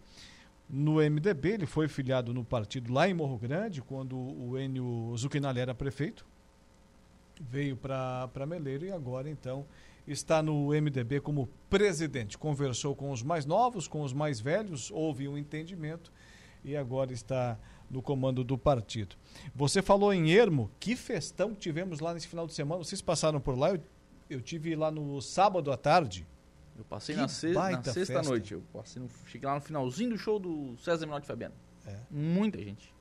no 0.68 0.96
MDB. 0.96 1.50
Ele 1.50 1.66
foi 1.68 1.88
filiado 1.88 2.34
no 2.34 2.44
partido 2.44 2.92
lá 2.92 3.08
em 3.08 3.14
Morro 3.14 3.38
Grande, 3.38 3.80
quando 3.84 4.18
o 4.18 4.58
Enio 4.58 5.14
Zucchinali 5.16 5.60
era 5.60 5.76
prefeito. 5.76 6.26
Veio 7.40 7.78
para 7.78 8.46
Meleiro 8.48 8.86
e 8.86 8.92
agora, 8.92 9.30
então, 9.30 9.68
está 10.08 10.42
no 10.42 10.70
MDB 10.70 11.20
como 11.20 11.50
presidente. 11.70 12.38
Conversou 12.38 12.96
com 12.96 13.12
os 13.12 13.24
mais 13.24 13.46
novos, 13.46 13.88
com 13.88 14.02
os 14.02 14.14
mais 14.14 14.40
velhos, 14.40 14.92
houve 14.92 15.28
um 15.28 15.38
entendimento 15.38 16.12
e 16.64 16.76
agora 16.76 17.14
está 17.14 17.58
no 17.90 18.02
comando 18.02 18.44
do 18.44 18.58
partido. 18.58 19.16
Você 19.54 19.82
falou 19.82 20.14
em 20.14 20.32
Ermo, 20.32 20.72
que 20.80 20.96
festão 20.96 21.54
tivemos 21.54 22.00
lá 22.00 22.14
nesse 22.14 22.28
final 22.28 22.48
de 22.48 22.54
semana. 22.54 22.84
Vocês 22.84 23.02
passaram 23.02 23.40
por 23.40 23.58
lá? 23.58 23.72
Eu, 23.72 23.82
eu 24.30 24.42
tive 24.42 24.76
lá 24.76 24.90
no 24.90 25.22
sábado 25.22 25.72
à 25.72 25.78
tarde. 25.78 26.28
Eu 26.78 26.84
passei 26.84 27.16
na, 27.16 27.28
se 27.28 27.52
na 27.54 27.84
sexta 27.84 28.22
noite. 28.22 28.54
Eu 28.54 28.64
passei 28.74 29.02
no, 29.02 29.10
cheguei 29.28 29.48
lá 29.48 29.56
no 29.56 29.62
finalzinho 29.62 30.10
do 30.12 30.18
show 30.18 30.40
do 30.40 30.76
César 30.78 31.06
Menotti 31.06 31.28
Fabiano. 31.28 31.56
É. 31.86 31.98
Muita 32.10 32.62
gente. 32.62 32.94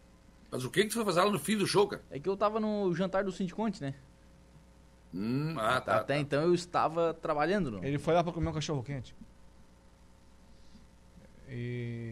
Mas 0.51 0.65
o 0.65 0.71
que, 0.71 0.85
que 0.85 0.91
você 0.91 0.95
foi 0.95 1.05
fazer 1.05 1.23
lá 1.23 1.31
no 1.31 1.39
fim 1.39 1.57
do 1.57 1.67
show, 1.67 1.89
cara? 1.89 2.03
É 2.11 2.19
que 2.21 2.29
eu 2.29 2.37
tava 2.37 2.61
no 2.61 2.95
jantar 2.95 3.25
do 3.25 3.33
Sindiconte, 3.33 3.83
né? 3.83 3.95
Hum, 5.15 5.55
ah, 5.57 5.81
tá, 5.81 5.97
Até 5.99 6.15
tá. 6.15 6.21
então 6.21 6.43
eu 6.43 6.53
estava 6.53 7.15
trabalhando. 7.15 7.71
Não? 7.71 7.85
Ele 7.85 7.99
foi 7.99 8.13
lá 8.15 8.25
para 8.25 8.33
comer 8.33 8.49
um 8.49 8.53
cachorro 8.53 8.83
quente. 8.83 9.15
E... 11.49 12.11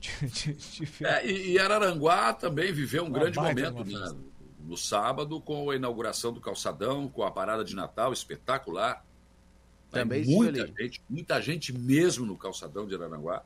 é, 1.04 1.26
e, 1.26 1.58
Araranguá 1.58 2.32
também 2.32 2.72
viveu 2.72 3.02
um 3.04 3.08
Uma 3.08 3.18
grande 3.18 3.38
momento 3.38 3.84
né? 3.84 4.16
no 4.60 4.78
sábado 4.78 5.42
com 5.42 5.68
a 5.68 5.76
inauguração 5.76 6.32
do 6.32 6.40
calçadão, 6.40 7.06
com 7.06 7.22
a 7.22 7.30
parada 7.30 7.62
de 7.62 7.76
Natal 7.76 8.14
espetacular. 8.14 9.04
Também 9.90 10.24
muita 10.24 10.66
gente, 10.68 11.02
muita 11.06 11.42
gente 11.42 11.70
mesmo 11.76 12.24
no 12.24 12.38
calçadão 12.38 12.86
de 12.86 12.94
Araranguá. 12.94 13.44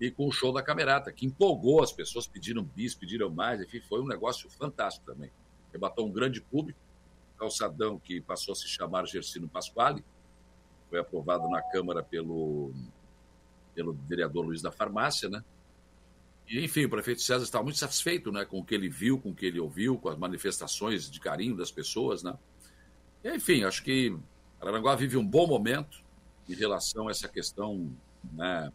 E 0.00 0.10
com 0.10 0.26
o 0.26 0.32
show 0.32 0.52
da 0.52 0.62
Camerata, 0.62 1.12
que 1.12 1.26
empolgou 1.26 1.80
as 1.80 1.92
pessoas, 1.92 2.26
pediram 2.26 2.64
bis, 2.64 2.92
pediram 2.92 3.30
mais, 3.30 3.60
enfim, 3.60 3.80
foi 3.80 4.00
um 4.00 4.06
negócio 4.08 4.50
fantástico 4.50 5.06
também. 5.06 5.30
Rebatou 5.72 6.08
um 6.08 6.10
grande 6.10 6.40
público 6.40 6.80
calçadão 7.42 7.98
que 7.98 8.20
passou 8.20 8.52
a 8.52 8.54
se 8.54 8.68
chamar 8.68 9.04
Gersino 9.04 9.48
Pasquale, 9.48 10.04
foi 10.88 11.00
aprovado 11.00 11.48
na 11.48 11.60
Câmara 11.60 12.00
pelo, 12.00 12.72
pelo 13.74 13.94
vereador 14.08 14.44
Luiz 14.44 14.62
da 14.62 14.70
Farmácia, 14.70 15.28
né? 15.28 15.42
E, 16.48 16.64
enfim, 16.64 16.84
o 16.84 16.90
prefeito 16.90 17.20
César 17.20 17.42
estava 17.42 17.64
muito 17.64 17.78
satisfeito 17.78 18.30
né, 18.30 18.44
com 18.44 18.60
o 18.60 18.64
que 18.64 18.74
ele 18.74 18.88
viu, 18.88 19.18
com 19.18 19.30
o 19.30 19.34
que 19.34 19.46
ele 19.46 19.58
ouviu, 19.58 19.98
com 19.98 20.08
as 20.08 20.16
manifestações 20.16 21.10
de 21.10 21.18
carinho 21.18 21.56
das 21.56 21.72
pessoas, 21.72 22.22
né? 22.22 22.38
E, 23.24 23.34
enfim, 23.34 23.64
acho 23.64 23.82
que 23.82 24.16
Araranguá 24.60 24.94
vive 24.94 25.16
um 25.16 25.26
bom 25.26 25.46
momento 25.46 26.00
em 26.48 26.54
relação 26.54 27.08
a 27.08 27.10
essa 27.10 27.28
questão, 27.28 27.92
né, 28.32 28.72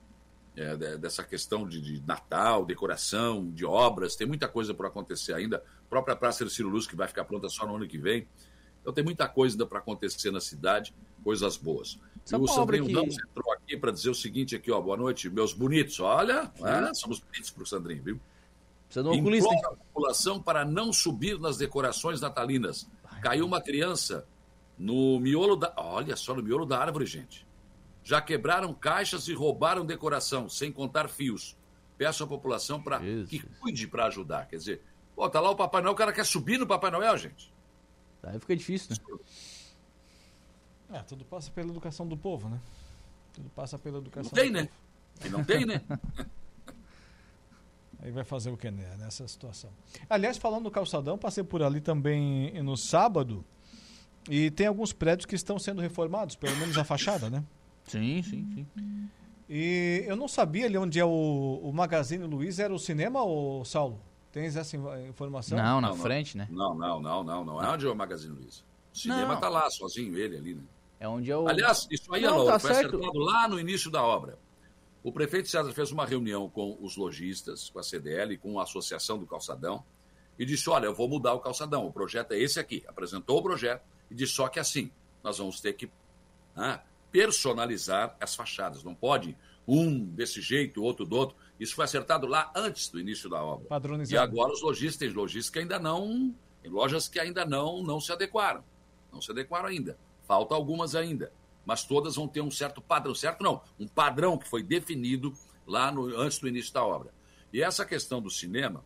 é, 0.57 0.97
dessa 0.97 1.23
questão 1.23 1.67
de, 1.67 1.79
de, 1.79 2.05
Natal, 2.05 2.65
decoração, 2.65 3.49
de 3.51 3.63
obras, 3.63 4.15
tem 4.15 4.27
muita 4.27 4.47
coisa 4.47 4.73
por 4.73 4.85
acontecer 4.87 5.33
ainda. 5.33 5.57
A 5.57 5.89
própria 5.89 6.15
Praça 6.15 6.43
do 6.43 6.49
Ciro 6.49 6.67
Luz, 6.67 6.87
que 6.87 6.95
vai 6.95 7.07
ficar 7.07 7.23
pronta 7.25 7.47
só 7.47 7.65
no 7.65 7.75
ano 7.75 7.87
que 7.87 7.97
vem. 7.97 8.27
Então 8.87 8.93
tem 8.93 9.03
muita 9.03 9.27
coisa 9.27 9.53
ainda 9.53 9.65
para 9.65 9.79
acontecer 9.79 10.31
na 10.31 10.39
cidade, 10.39 10.95
coisas 11.21 11.57
boas. 11.57 11.99
e 12.31 12.35
o 12.37 12.47
Sandrinho 12.47 12.85
que... 12.85 12.93
Ramos 12.93 13.17
entrou 13.19 13.51
aqui 13.51 13.75
para 13.75 13.91
dizer 13.91 14.09
o 14.09 14.15
seguinte 14.15 14.55
aqui, 14.55 14.71
ó, 14.71 14.79
boa 14.79 14.95
noite, 14.95 15.29
meus 15.29 15.51
bonitos. 15.51 15.99
Olha, 15.99 16.49
é, 16.63 16.93
somos 16.93 17.19
bonitos 17.19 17.51
para 17.51 17.63
o 17.63 17.65
Sandrinho, 17.65 18.01
viu? 18.01 18.19
Precisa 18.85 19.03
de 19.03 19.09
um 19.09 19.19
oculista, 19.19 19.53
a 19.53 19.75
população 19.75 20.41
para 20.41 20.63
não 20.63 20.93
subir 20.93 21.37
nas 21.37 21.57
decorações 21.57 22.21
natalinas. 22.21 22.89
Caiu 23.21 23.45
uma 23.45 23.59
criança 23.61 24.25
no 24.77 25.19
miolo 25.19 25.57
da... 25.57 25.73
Olha 25.75 26.15
só, 26.15 26.33
no 26.33 26.41
miolo 26.41 26.65
da 26.65 26.79
árvore, 26.79 27.05
gente. 27.05 27.45
Já 28.05 28.21
quebraram 28.21 28.73
caixas 28.73 29.27
e 29.27 29.33
roubaram 29.33 29.85
decoração, 29.85 30.47
sem 30.47 30.71
contar 30.71 31.09
fios. 31.09 31.57
Peço 31.97 32.23
à 32.23 32.27
população 32.27 32.81
para 32.81 33.01
que 33.01 33.45
cuide 33.59 33.85
para 33.85 34.05
ajudar. 34.05 34.47
Quer 34.47 34.55
dizer, 34.55 34.81
pô, 35.13 35.29
tá 35.29 35.41
lá 35.41 35.49
o 35.49 35.57
Papai 35.57 35.81
Noel, 35.81 35.93
o 35.93 35.97
cara 35.97 36.13
quer 36.13 36.25
subir 36.25 36.57
no 36.57 36.65
Papai 36.65 36.89
Noel, 36.89 37.17
gente. 37.17 37.56
Aí 38.29 38.39
fica 38.39 38.55
difícil, 38.55 38.95
né? 38.95 38.97
É, 40.89 40.99
tudo 40.99 41.25
passa 41.25 41.51
pela 41.51 41.69
educação 41.69 42.07
do 42.07 42.15
povo, 42.15 42.49
né? 42.49 42.59
Tudo 43.33 43.49
passa 43.49 43.77
pela 43.77 43.97
educação 43.97 44.31
não 44.33 44.41
tem, 44.41 44.51
né? 44.51 44.69
E 45.25 45.29
não 45.29 45.43
tem, 45.43 45.65
né? 45.65 45.81
Aí 47.99 48.11
vai 48.11 48.23
fazer 48.23 48.51
o 48.51 48.57
que 48.57 48.69
né, 48.69 48.95
nessa 48.97 49.27
situação. 49.27 49.71
Aliás, 50.09 50.37
falando 50.37 50.65
do 50.65 50.71
calçadão, 50.71 51.17
passei 51.17 51.43
por 51.43 51.63
ali 51.63 51.81
também 51.81 52.61
no 52.61 52.77
sábado 52.77 53.43
e 54.29 54.51
tem 54.51 54.67
alguns 54.67 54.93
prédios 54.93 55.25
que 55.25 55.35
estão 55.35 55.57
sendo 55.57 55.81
reformados, 55.81 56.35
pelo 56.35 56.55
menos 56.57 56.77
a 56.77 56.83
fachada, 56.83 57.29
né? 57.29 57.43
Sim, 57.85 58.21
sim, 58.21 58.47
sim. 58.53 59.09
E 59.49 60.03
eu 60.05 60.15
não 60.15 60.27
sabia 60.27 60.65
ali 60.65 60.77
onde 60.77 60.99
é 60.99 61.05
o, 61.05 61.59
o 61.63 61.71
Magazine 61.73 62.23
Luiz, 62.25 62.59
era 62.59 62.73
o 62.73 62.79
cinema, 62.79 63.23
ou 63.23 63.63
Saulo? 63.65 63.99
Tens 64.31 64.55
essa 64.55 64.75
informação? 65.07 65.57
Não, 65.57 65.81
na 65.81 65.89
não, 65.89 65.97
frente, 65.97 66.37
né? 66.37 66.47
Não, 66.51 66.75
não, 66.75 67.01
não, 67.01 67.23
não, 67.23 67.45
não. 67.45 67.63
É 67.63 67.69
onde 67.69 67.85
é 67.85 67.89
o 67.89 67.95
Magazine 67.95 68.33
Luiza. 68.33 68.61
O 68.93 68.97
cinema 68.97 69.33
não. 69.33 69.39
tá 69.39 69.49
lá, 69.49 69.69
sozinho, 69.69 70.17
ele 70.17 70.37
ali, 70.37 70.53
né? 70.55 70.63
É 70.99 71.07
onde 71.07 71.31
é 71.31 71.37
o. 71.37 71.47
Aliás, 71.47 71.87
isso 71.91 72.13
aí, 72.13 72.21
não, 72.21 72.45
tá 72.45 72.59
foi 72.59 72.73
certo. 72.73 72.95
acertado 72.97 73.19
lá 73.19 73.47
no 73.47 73.59
início 73.59 73.91
da 73.91 74.03
obra. 74.03 74.37
O 75.03 75.11
prefeito 75.11 75.47
César 75.47 75.71
fez 75.71 75.91
uma 75.91 76.05
reunião 76.05 76.49
com 76.49 76.77
os 76.81 76.97
lojistas, 76.97 77.69
com 77.69 77.79
a 77.79 77.83
CDL, 77.83 78.37
com 78.37 78.59
a 78.59 78.63
Associação 78.63 79.17
do 79.17 79.25
Calçadão, 79.27 79.83
e 80.37 80.45
disse: 80.45 80.69
Olha, 80.69 80.87
eu 80.87 80.93
vou 80.93 81.07
mudar 81.07 81.33
o 81.33 81.39
calçadão, 81.39 81.85
o 81.85 81.91
projeto 81.91 82.33
é 82.33 82.39
esse 82.39 82.59
aqui. 82.59 82.83
Apresentou 82.87 83.37
o 83.37 83.43
projeto 83.43 83.83
e 84.09 84.15
disse: 84.15 84.33
Só 84.33 84.47
que 84.47 84.59
assim, 84.59 84.91
nós 85.23 85.37
vamos 85.37 85.61
ter 85.61 85.73
que 85.73 85.89
né, 86.55 86.81
personalizar 87.11 88.15
as 88.19 88.35
fachadas. 88.35 88.83
Não 88.83 88.95
pode 88.95 89.37
um 89.67 90.03
desse 90.05 90.41
jeito, 90.41 90.83
outro 90.83 91.05
do 91.05 91.15
outro. 91.15 91.35
Isso 91.59 91.75
foi 91.75 91.85
acertado 91.85 92.27
lá 92.27 92.51
antes 92.55 92.89
do 92.89 92.99
início 92.99 93.29
da 93.29 93.43
obra. 93.43 93.67
Padronizado. 93.67 94.13
E 94.13 94.17
agora 94.17 94.53
os 94.53 94.61
lojistas, 94.61 95.13
lojistas 95.13 95.49
que 95.49 95.59
ainda 95.59 95.79
não, 95.79 96.35
em 96.63 96.69
lojas 96.69 97.07
que 97.07 97.19
ainda 97.19 97.45
não, 97.45 97.81
não 97.81 97.99
se 97.99 98.11
adequaram. 98.11 98.63
Não 99.11 99.21
se 99.21 99.31
adequaram 99.31 99.67
ainda. 99.67 99.97
Falta 100.27 100.53
algumas 100.53 100.95
ainda. 100.95 101.31
Mas 101.65 101.83
todas 101.83 102.15
vão 102.15 102.27
ter 102.27 102.41
um 102.41 102.51
certo 102.51 102.81
padrão, 102.81 103.13
certo 103.13 103.43
não, 103.43 103.61
um 103.79 103.87
padrão 103.87 104.37
que 104.37 104.47
foi 104.47 104.63
definido 104.63 105.33
lá 105.65 105.91
no, 105.91 106.17
antes 106.17 106.39
do 106.39 106.47
início 106.47 106.73
da 106.73 106.83
obra. 106.85 107.11
E 107.51 107.61
essa 107.61 107.85
questão 107.85 108.21
do 108.21 108.29
cinema, 108.29 108.85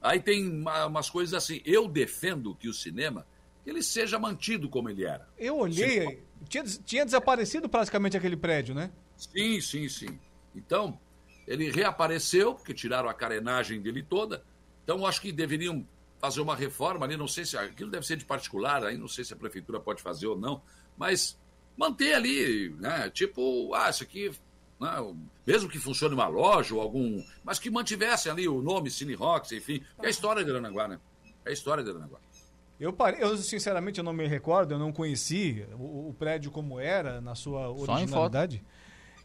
aí 0.00 0.20
tem 0.20 0.48
umas 0.48 1.10
coisas 1.10 1.34
assim, 1.34 1.60
eu 1.64 1.88
defendo 1.88 2.54
que 2.54 2.68
o 2.68 2.72
cinema 2.72 3.26
ele 3.66 3.82
seja 3.82 4.18
mantido 4.18 4.68
como 4.68 4.88
ele 4.88 5.04
era. 5.04 5.28
Eu 5.38 5.58
olhei, 5.58 6.24
tinha, 6.48 6.64
tinha 6.64 7.04
desaparecido 7.04 7.68
praticamente 7.68 8.16
aquele 8.16 8.36
prédio, 8.36 8.74
né? 8.74 8.90
Sim, 9.16 9.60
sim, 9.60 9.88
sim. 9.88 10.18
Então, 10.54 10.98
ele 11.52 11.70
reapareceu, 11.70 12.54
porque 12.54 12.72
tiraram 12.72 13.10
a 13.10 13.14
carenagem 13.14 13.80
dele 13.80 14.02
toda. 14.02 14.42
Então, 14.82 15.06
acho 15.06 15.20
que 15.20 15.30
deveriam 15.30 15.86
fazer 16.18 16.40
uma 16.40 16.56
reforma 16.56 17.04
ali. 17.04 17.14
Não 17.14 17.28
sei 17.28 17.44
se 17.44 17.58
aquilo 17.58 17.90
deve 17.90 18.06
ser 18.06 18.16
de 18.16 18.24
particular, 18.24 18.82
aí 18.82 18.96
não 18.96 19.06
sei 19.06 19.22
se 19.22 19.34
a 19.34 19.36
prefeitura 19.36 19.78
pode 19.78 20.02
fazer 20.02 20.26
ou 20.26 20.38
não, 20.38 20.62
mas 20.96 21.38
manter 21.76 22.14
ali, 22.14 22.70
né? 22.78 23.10
Tipo, 23.10 23.74
ah, 23.74 23.90
isso 23.90 24.02
aqui, 24.02 24.32
né? 24.80 25.14
mesmo 25.46 25.68
que 25.68 25.78
funcione 25.78 26.14
uma 26.14 26.26
loja 26.26 26.74
ou 26.74 26.80
algum. 26.80 27.22
Mas 27.44 27.58
que 27.58 27.70
mantivesse 27.70 28.30
ali 28.30 28.48
o 28.48 28.62
nome 28.62 28.90
Cine 28.90 29.14
Rocks, 29.14 29.52
enfim. 29.52 29.84
É 30.02 30.06
a 30.06 30.10
história 30.10 30.42
de 30.42 30.50
Aranaguá, 30.50 30.88
né? 30.88 30.98
É 31.44 31.50
a 31.50 31.52
história 31.52 31.84
de 31.84 31.90
Aranaguá. 31.90 32.18
Eu, 32.80 32.94
parei, 32.94 33.22
eu 33.22 33.36
sinceramente 33.36 33.98
eu 33.98 34.04
não 34.04 34.12
me 34.14 34.26
recordo, 34.26 34.72
eu 34.72 34.78
não 34.78 34.90
conheci 34.90 35.66
o, 35.78 36.08
o 36.08 36.16
prédio 36.18 36.50
como 36.50 36.80
era 36.80 37.20
na 37.20 37.34
sua 37.34 37.70
originalidade. 37.70 38.64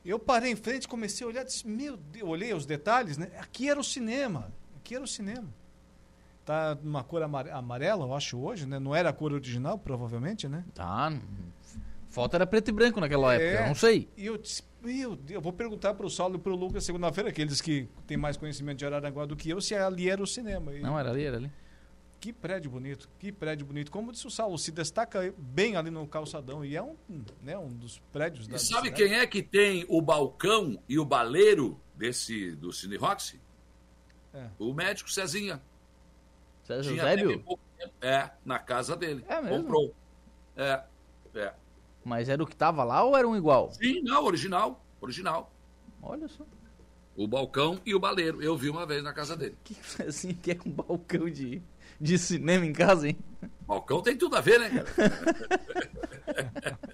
Eu 0.08 0.18
parei 0.18 0.54
em 0.54 0.56
frente, 0.56 0.88
comecei 0.88 1.26
a 1.26 1.30
olhar, 1.30 1.44
disse, 1.44 1.68
meu 1.68 1.98
Deus, 1.98 2.30
olhei 2.30 2.54
os 2.54 2.66
detalhes, 2.66 3.18
né? 3.18 3.30
Aqui 3.40 3.70
era 3.70 3.78
o 3.78 3.84
cinema, 3.84 4.54
aqui 4.78 4.96
era 4.96 5.04
o 5.04 5.08
cinema. 5.08 5.54
Tá 6.46 6.78
numa 6.82 7.04
cor 7.04 7.22
amarela, 7.22 8.06
eu 8.06 8.14
acho, 8.14 8.40
hoje, 8.40 8.66
né? 8.66 8.80
Não 8.80 8.96
era 8.96 9.10
a 9.10 9.14
cor 9.14 9.34
original, 9.34 9.78
provavelmente, 9.78 10.48
né? 10.48 10.64
Tá. 10.74 11.12
Foto 12.08 12.36
era 12.36 12.48
preto 12.48 12.70
e 12.70 12.72
branco 12.72 13.02
naquela 13.02 13.34
é, 13.34 13.36
época, 13.36 13.64
eu 13.64 13.68
não 13.68 13.76
sei. 13.76 14.10
E 14.16 14.26
eu 14.26 14.38
disse, 14.38 14.64
meu 14.82 15.14
Deus, 15.14 15.36
eu 15.36 15.42
vou 15.42 15.52
perguntar 15.52 15.94
pro 15.94 16.10
Saulo 16.10 16.38
e 16.38 16.40
pro 16.40 16.56
Lucas 16.56 16.86
segunda-feira, 16.86 17.30
aqueles 17.30 17.60
que 17.60 17.90
têm 18.08 18.16
mais 18.16 18.38
conhecimento 18.38 18.78
de 18.78 18.86
Araranguá 18.86 19.26
do 19.26 19.36
que 19.36 19.50
eu, 19.50 19.60
se 19.60 19.76
ali 19.76 20.10
era 20.10 20.24
o 20.24 20.26
cinema. 20.26 20.74
E... 20.74 20.80
Não, 20.80 20.98
era 20.98 21.12
ali, 21.12 21.26
era 21.26 21.36
ali. 21.36 21.52
Que 22.20 22.34
prédio 22.34 22.72
bonito, 22.72 23.08
que 23.20 23.32
prédio 23.32 23.66
bonito. 23.66 23.92
Como 23.92 24.12
disse 24.12 24.26
o 24.26 24.32
Saulo, 24.32 24.58
se 24.58 24.72
destaca 24.72 25.34
bem 25.38 25.76
ali 25.76 25.92
no 25.92 26.08
calçadão 26.08 26.66
e 26.66 26.76
é 26.76 26.82
um, 26.82 26.96
né, 27.44 27.58
um 27.58 27.70
dos 27.70 28.00
prédios 28.12 28.48
da 28.48 28.56
E 28.56 28.60
sabe 28.60 28.92
quem 28.92 29.14
é 29.14 29.28
que 29.28 29.44
tem 29.44 29.86
o 29.88 30.02
balcão 30.02 30.82
e 30.90 30.98
o 30.98 31.06
baleiro 31.06 31.80
desse 31.96 32.56
do 32.56 32.74
Cine 32.74 32.98
Roxy? 32.98 33.40
É. 34.34 34.50
O 34.58 34.74
médico 34.74 35.12
Cezinha. 35.12 35.62
César 36.64 36.92
Eusébio? 36.92 37.44
É, 38.02 38.30
na 38.44 38.60
casa 38.60 38.96
dele. 38.96 39.24
É 39.28 39.40
mesmo? 39.42 39.64
Comprou. 39.64 39.96
É, 40.56 40.84
é. 41.36 41.54
Mas 42.04 42.30
era 42.30 42.42
o 42.42 42.48
que 42.48 42.56
tava 42.56 42.84
lá 42.84 43.04
ou 43.04 43.16
era 43.16 43.28
um 43.28 43.36
igual? 43.36 43.72
Sim, 43.72 44.02
não, 44.02 44.26
original. 44.26 44.84
Original. 45.00 45.52
Olha 46.02 46.28
só. 46.28 46.44
O 47.16 47.28
balcão 47.28 47.80
e 47.86 47.96
o 47.96 48.00
baleiro. 48.00 48.42
Eu 48.42 48.58
vi 48.58 48.70
uma 48.70 48.86
vez 48.86 49.04
na 49.04 49.14
casa 49.14 49.36
dele. 49.36 49.58
Que 49.64 49.76
assim 50.04 50.34
que 50.34 50.52
é 50.52 50.58
um 50.66 50.72
balcão 50.72 51.30
de, 51.30 51.62
de 52.00 52.18
cinema 52.18 52.66
em 52.66 52.74
casa, 52.74 53.08
hein? 53.08 53.18
Balcão 53.68 54.02
tem 54.02 54.18
tudo 54.18 54.36
a 54.36 54.42
ver, 54.42 54.60
né, 54.60 54.70
cara? 54.70 54.88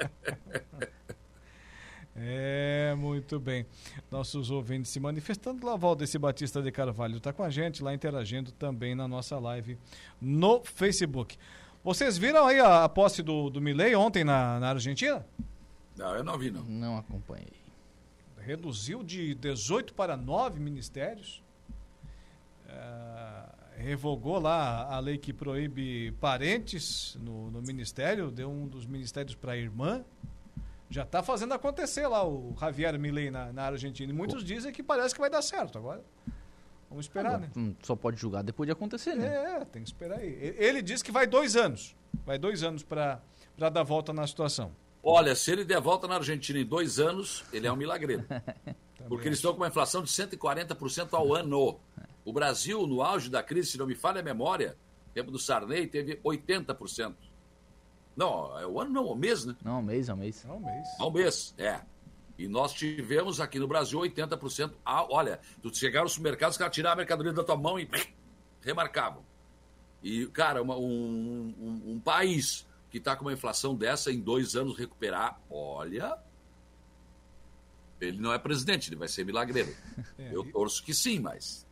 É, 2.16 2.94
muito 2.96 3.40
bem. 3.40 3.66
Nossos 4.10 4.52
ouvintes 4.52 4.92
se 4.92 5.00
manifestando. 5.00 5.66
Lá, 5.66 5.76
Valdeci 5.76 6.18
Batista 6.18 6.62
de 6.62 6.72
Carvalho 6.72 7.18
está 7.18 7.34
com 7.34 7.44
a 7.44 7.50
gente, 7.50 7.84
lá 7.84 7.94
interagindo 7.94 8.52
também 8.52 8.96
na 8.96 9.08
nossa 9.08 9.38
live 9.40 9.78
no 10.22 10.64
Facebook. 10.64 11.38
Vocês 11.84 12.18
viram 12.18 12.46
aí 12.46 12.60
a, 12.60 12.86
a 12.86 12.90
posse 12.90 13.22
do, 13.22 13.50
do 13.50 13.60
Milley 13.60 13.96
ontem 13.96 14.24
na, 14.24 14.60
na 14.60 14.70
Argentina? 14.70 15.26
Não, 15.98 16.16
eu 16.16 16.24
não 16.24 16.38
vi, 16.38 16.50
não. 16.50 16.64
Não 16.64 16.98
acompanhei. 16.98 17.52
Reduziu 18.38 19.04
de 19.04 19.36
18 19.36 19.94
para 19.94 20.16
9 20.16 20.60
ministérios. 20.60 21.42
É, 22.68 23.44
revogou 23.78 24.40
lá 24.40 24.94
a 24.94 25.00
lei 25.00 25.18
que 25.18 25.34
proíbe 25.34 26.12
parentes 26.14 27.18
no, 27.22 27.52
no 27.52 27.62
ministério, 27.62 28.32
deu 28.32 28.50
um 28.50 28.68
dos 28.68 28.86
ministérios 28.86 29.36
para 29.36 29.54
a 29.54 29.58
irmã. 29.58 30.04
Já 30.90 31.04
está 31.04 31.24
fazendo 31.24 31.54
acontecer 31.54 32.08
lá 32.08 32.28
o 32.28 32.56
Javier 32.60 32.98
Milei 33.00 33.32
na, 33.32 33.52
na 33.52 33.64
Argentina. 33.64 34.12
E 34.12 34.16
muitos 34.16 34.44
dizem 34.44 34.72
que 34.72 34.84
parece 34.84 35.14
que 35.14 35.20
vai 35.20 35.30
dar 35.30 35.42
certo. 35.42 35.78
Agora, 35.78 36.04
vamos 36.90 37.06
esperar, 37.06 37.40
né? 37.40 37.50
Hum, 37.58 37.74
só 37.82 37.96
pode 37.96 38.20
julgar 38.20 38.44
depois 38.44 38.68
de 38.68 38.72
acontecer, 38.72 39.16
né? 39.16 39.26
É, 39.28 39.66
tem 39.66 39.82
que 39.82 39.90
esperar 39.90 40.20
aí. 40.20 40.56
Ele 40.58 40.82
diz 40.82 41.02
que 41.02 41.12
vai 41.12 41.26
dois 41.26 41.56
anos. 41.56 41.96
Vai 42.26 42.38
dois 42.38 42.62
anos 42.62 42.84
para 42.84 43.22
dar 43.58 43.84
volta 43.84 44.14
na 44.14 44.28
situação. 44.28 44.72
Olha, 45.02 45.36
se 45.36 45.52
ele 45.52 45.66
der 45.66 45.82
volta 45.82 46.08
na 46.08 46.16
Argentina 46.16 46.60
em 46.60 46.66
dois 46.66 47.00
anos, 47.00 47.44
ele 47.52 47.68
é 47.68 47.72
um 47.72 47.76
milagreiro. 47.76 48.24
Porque 49.10 49.28
eles 49.28 49.40
estão 49.40 49.52
com 49.52 49.58
uma 49.58 49.68
inflação 49.68 50.02
de 50.02 50.10
140% 50.10 51.10
ao 51.12 51.34
ano. 51.34 51.80
O 52.26 52.32
Brasil, 52.32 52.86
no 52.88 53.02
auge 53.02 53.30
da 53.30 53.44
crise, 53.44 53.72
se 53.72 53.78
não 53.78 53.86
me 53.86 53.96
falha 53.96 54.22
a 54.22 54.24
memória, 54.24 54.78
tempo 55.14 55.32
do 55.32 55.40
Sarney, 55.40 55.88
teve 55.88 56.18
80%. 56.18 57.16
Não, 58.16 58.58
é 58.60 58.66
o 58.66 58.80
ano 58.80 58.92
não, 58.92 59.08
é 59.08 59.12
o 59.12 59.16
mês, 59.16 59.46
né? 59.46 59.56
Não, 59.64 59.80
o 59.80 59.84
mês, 59.84 60.08
é 60.08 60.14
o 60.14 60.18
mês. 60.18 60.46
É 60.46 60.52
o 60.52 60.60
mês. 60.60 60.88
É 61.00 61.04
o 61.04 61.12
mês, 61.12 61.56
é. 61.58 61.82
E 62.38 62.48
nós 62.48 62.74
tivemos 62.74 63.40
aqui 63.40 63.60
no 63.60 63.68
Brasil 63.68 64.00
80%. 64.00 64.74
Ah, 64.84 65.06
olha, 65.10 65.40
tu 65.62 65.74
chegar 65.76 66.04
no 66.04 66.10
supermercado, 66.10 66.52
os 66.52 66.58
caras 66.58 66.74
tiravam 66.74 66.94
a 66.94 66.98
mercadoria 66.98 67.34
da 67.34 67.44
tua 67.44 67.56
mão 67.56 67.80
e 67.80 67.88
remarcavam. 68.62 69.24
E, 70.02 70.28
cara, 70.28 70.62
uma, 70.62 70.76
um, 70.76 71.54
um, 71.60 71.94
um, 71.94 72.00
país 72.00 72.68
que 72.90 72.98
está 72.98 73.16
com 73.16 73.26
uma 73.26 73.34
inflação 73.34 73.76
dessa 73.76 74.12
em 74.12 74.20
dois 74.20 74.56
anos 74.56 74.78
recuperar, 74.78 75.40
olha. 75.50 76.18
Ele 78.02 78.18
não 78.18 78.34
é 78.34 78.38
presidente, 78.38 78.90
ele 78.90 78.98
vai 78.98 79.08
ser 79.08 79.26
milagreiro. 79.26 79.74
É, 80.20 80.30
Eu 80.36 80.44
torço 80.52 80.84
que 80.84 80.94
sim, 80.94 81.20
mas. 81.20 81.63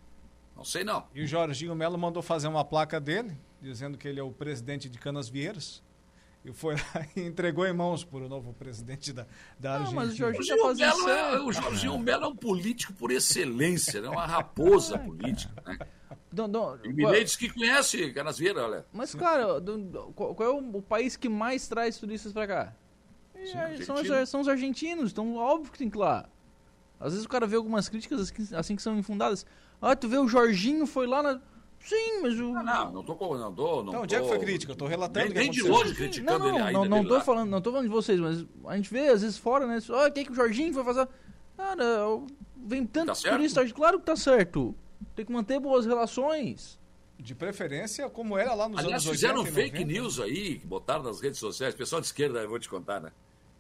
Não 0.62 0.66
sei 0.66 0.84
não. 0.84 1.08
E 1.16 1.24
o 1.24 1.28
Jorginho 1.28 1.74
Melo 1.74 1.98
mandou 1.98 2.22
fazer 2.22 2.48
uma 2.48 2.64
placa 2.64 3.00
dele, 3.00 3.36
dizendo 3.60 3.98
que 3.98 4.08
ele 4.08 4.20
é 4.20 4.24
o 4.24 4.32
presidente 4.32 4.88
de 4.88 5.00
Canas 5.00 5.28
Vieiras 5.28 5.82
e 6.46 6.54
foi 6.54 6.76
lá 6.76 7.08
e 7.18 7.22
entregou 7.22 7.66
em 7.66 7.74
mãos 7.74 8.04
para 8.04 8.20
o 8.20 8.30
novo 8.30 8.54
presidente 8.54 9.12
da, 9.12 9.26
da 9.60 9.74
Argentina. 9.74 10.02
Não, 10.02 10.08
mas 10.08 10.14
o 10.14 10.16
Jorginho, 10.16 10.44
o 10.44 10.76
Jorginho, 10.76 11.10
é, 11.10 11.42
o 11.42 11.52
Jorginho 11.52 11.98
Melo 11.98 12.26
é 12.26 12.28
um 12.28 12.36
político 12.36 12.94
por 12.94 13.10
excelência, 13.10 13.98
é 13.98 14.02
né? 14.02 14.10
uma 14.10 14.28
raposa 14.28 14.98
política. 15.02 15.52
Né? 15.66 15.80
Não, 16.32 16.48
não, 16.48 16.80
e 16.86 16.94
Milei 16.94 17.24
diz 17.24 17.36
que 17.36 17.50
conhece 17.50 18.14
Canasvieira, 18.14 18.64
olha. 18.64 18.86
Mas, 18.94 19.16
cara, 19.16 19.60
do, 19.60 19.80
do, 19.80 20.04
qual 20.14 20.36
é 20.40 20.50
o, 20.50 20.78
o, 20.78 20.82
país 20.82 21.18
que 21.18 21.28
mais 21.28 21.68
traz 21.68 21.98
turistas 21.98 22.32
para 22.32 22.48
cá? 22.48 22.76
Sim, 23.34 23.84
são, 23.84 23.96
os, 23.96 24.30
são, 24.30 24.42
os, 24.42 24.48
argentinos, 24.48 25.12
então 25.12 25.36
óbvio 25.36 25.72
que 25.72 25.80
tem 25.80 25.90
que 25.90 25.98
ir 25.98 26.00
lá. 26.00 26.30
Às 27.00 27.14
vezes 27.14 27.26
o 27.26 27.30
cara 27.30 27.48
vê 27.48 27.56
algumas 27.56 27.90
críticas 27.90 28.22
assim, 28.22 28.56
assim 28.56 28.76
que 28.76 28.82
são 28.84 28.96
infundadas. 28.96 29.44
Ah, 29.82 29.96
tu 29.96 30.08
vê 30.08 30.18
o 30.18 30.28
Jorginho 30.28 30.86
foi 30.86 31.08
lá 31.08 31.24
na 31.24 31.42
Sim, 31.84 32.22
mas 32.22 32.40
o. 32.40 32.54
Não, 32.54 32.64
não, 32.64 32.92
não 32.92 33.04
tô. 33.04 33.38
Não, 33.38 33.54
tô, 33.54 33.84
não, 33.84 33.94
não 33.94 34.02
onde 34.04 34.16
é 34.16 34.22
que 34.22 34.28
foi 34.28 34.40
crítica? 34.40 34.72
Eu 34.72 34.76
tô 34.76 34.86
relatando. 34.86 35.34
Nem, 35.34 35.44
nem 35.44 35.52
de 35.52 35.64
longe 35.64 35.96
criticando 35.96 36.40
não, 36.40 36.50
não, 36.50 36.56
ele 36.56 36.64
ainda. 36.64 36.90
Não, 36.90 36.98
não 36.98 37.06
tô 37.06 37.16
lá. 37.16 37.22
falando, 37.22 37.50
não 37.50 37.62
tô 37.62 37.72
falando 37.72 37.88
de 37.88 37.92
vocês, 37.92 38.20
mas 38.20 38.46
a 38.68 38.76
gente 38.76 38.92
vê 38.92 39.10
às 39.10 39.22
vezes 39.22 39.38
fora, 39.38 39.66
né? 39.66 39.80
Olha, 39.90 40.10
o 40.10 40.14
que, 40.14 40.26
que 40.26 40.32
o 40.32 40.36
Jorginho 40.36 40.74
foi 40.74 40.84
fazer? 40.84 41.08
Cara, 41.58 41.84
vem 42.56 42.86
tantos 42.86 43.22
tá 43.22 43.32
turistas, 43.32 43.72
claro 43.72 44.00
que 44.00 44.06
tá 44.06 44.16
certo. 44.16 44.76
Tem 45.16 45.26
que 45.26 45.32
manter 45.32 45.60
boas 45.60 45.86
relações. 45.86 46.80
De 47.18 47.36
preferência, 47.36 48.10
como 48.10 48.38
era 48.38 48.54
lá 48.54 48.70
nos 48.70 48.80
Aliás, 48.80 49.06
anos 49.06 49.22
80. 49.22 49.44
fizeram 49.44 49.46
fake 49.46 49.86
news 49.86 50.20
aí, 50.20 50.60
que 50.60 50.66
botaram 50.66 51.04
nas 51.04 51.20
redes 51.20 51.40
sociais. 51.40 51.74
Pessoal 51.74 52.02
de 52.02 52.08
esquerda, 52.08 52.40
eu 52.40 52.50
vou 52.50 52.60
te 52.60 52.70
contar, 52.70 53.00
né? 53.00 53.12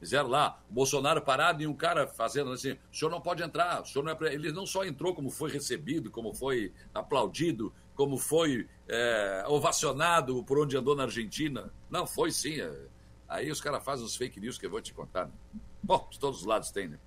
Fizeram 0.02 0.30
lá, 0.30 0.60
o 0.68 0.74
Bolsonaro 0.74 1.22
parado 1.22 1.62
e 1.62 1.68
um 1.68 1.76
cara 1.76 2.08
fazendo 2.08 2.52
assim: 2.52 2.72
o 2.91 2.95
senhor 2.95 3.12
não 3.12 3.22
pode 3.22 3.43
entrar, 3.43 3.84
o 3.84 3.86
senhor 3.86 4.04
não 4.04 4.12
é. 4.12 4.34
Ele 4.34 4.52
não 4.52 4.66
só 4.66 4.84
entrou, 4.84 5.14
como 5.14 5.30
foi 5.30 5.52
recebido, 5.52 6.10
como 6.10 6.34
foi 6.34 6.74
aplaudido, 6.91 7.72
como 7.93 8.18
foi 8.18 8.68
é, 8.89 9.45
ovacionado 9.47 10.43
por 10.43 10.58
onde 10.58 10.76
andou 10.76 10.95
na 10.95 11.04
Argentina. 11.04 11.72
Não, 11.88 12.08
foi 12.08 12.32
sim. 12.32 12.60
É. 12.60 12.88
Aí 13.30 13.52
os 13.52 13.62
caras 13.62 13.84
fazem 13.84 14.04
os 14.04 14.16
fake 14.16 14.39
news 14.39 14.58
que 14.58 14.66
eu 14.66 14.72
vou 14.72 14.82
te 14.82 14.91
contar. 14.91 15.28
Né? 15.28 15.34
Bom, 15.84 16.08
de 16.10 16.20
todos 16.20 16.39
os 16.39 16.45
lados 16.47 16.72
tem, 16.72 16.88
né? 16.88 16.97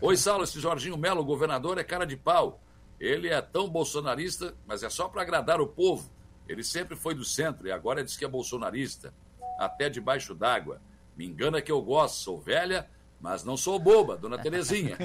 Oi, 0.00 0.16
Saulo, 0.16 0.42
esse 0.42 0.58
Jorginho 0.58 0.98
Melo, 0.98 1.24
governador, 1.24 1.78
é 1.78 1.84
cara 1.84 2.04
de 2.04 2.16
pau. 2.16 2.60
Ele 2.98 3.28
é 3.28 3.40
tão 3.40 3.68
bolsonarista, 3.68 4.52
mas 4.66 4.82
é 4.82 4.90
só 4.90 5.08
para 5.08 5.22
agradar 5.22 5.60
o 5.60 5.68
povo. 5.68 6.10
Ele 6.48 6.64
sempre 6.64 6.96
foi 6.96 7.14
do 7.14 7.24
centro 7.24 7.68
e 7.68 7.70
agora 7.70 8.02
diz 8.02 8.16
que 8.16 8.24
é 8.24 8.28
bolsonarista. 8.28 9.14
Até 9.60 9.88
debaixo 9.88 10.34
d'água. 10.34 10.80
Me 11.22 11.28
engana 11.28 11.62
que 11.62 11.70
eu 11.70 11.80
gosto, 11.80 12.16
sou 12.16 12.40
velha, 12.40 12.90
mas 13.20 13.44
não 13.44 13.56
sou 13.56 13.78
boba, 13.78 14.16
dona 14.16 14.38
Terezinha. 14.38 14.98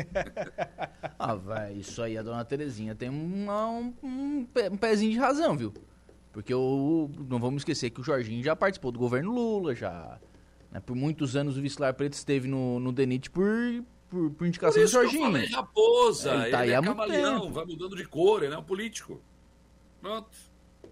ah, 1.19 1.35
vai, 1.35 1.73
isso 1.73 2.01
aí, 2.01 2.17
a 2.17 2.23
dona 2.23 2.43
Terezinha 2.43 2.95
tem 2.95 3.07
uma, 3.07 3.67
um, 3.67 3.93
um, 4.01 4.47
pezinho 4.81 5.11
de 5.11 5.19
razão, 5.19 5.55
viu? 5.55 5.71
Porque 6.33 6.51
o, 6.51 7.07
não 7.29 7.37
vamos 7.37 7.61
esquecer 7.61 7.91
que 7.91 8.01
o 8.01 8.03
Jorginho 8.03 8.43
já 8.43 8.55
participou 8.55 8.91
do 8.91 8.97
governo 8.97 9.31
Lula, 9.31 9.75
já. 9.75 10.19
Né, 10.71 10.79
por 10.79 10.95
muitos 10.95 11.35
anos 11.35 11.55
o 11.55 11.61
Vicelar 11.61 11.93
Preto 11.93 12.13
esteve 12.13 12.47
no, 12.47 12.79
no 12.79 12.91
DENIT 12.91 13.29
por, 13.29 13.45
por, 14.09 14.31
por 14.31 14.47
indicação 14.47 14.81
por 14.81 14.87
do 14.87 14.91
Jorginho. 14.91 15.27
eu 15.27 15.31
falei 15.33 15.49
raposa, 15.51 16.33
ele, 16.33 16.49
tá 16.49 16.65
ele 16.65 16.73
é 16.73 16.81
camaleão, 16.81 17.53
vai 17.53 17.63
mudando 17.63 17.95
de 17.95 18.05
cor, 18.05 18.41
ele 18.41 18.55
é 18.55 18.57
um 18.57 18.63
político. 18.63 19.21
Pronto, 20.01 20.35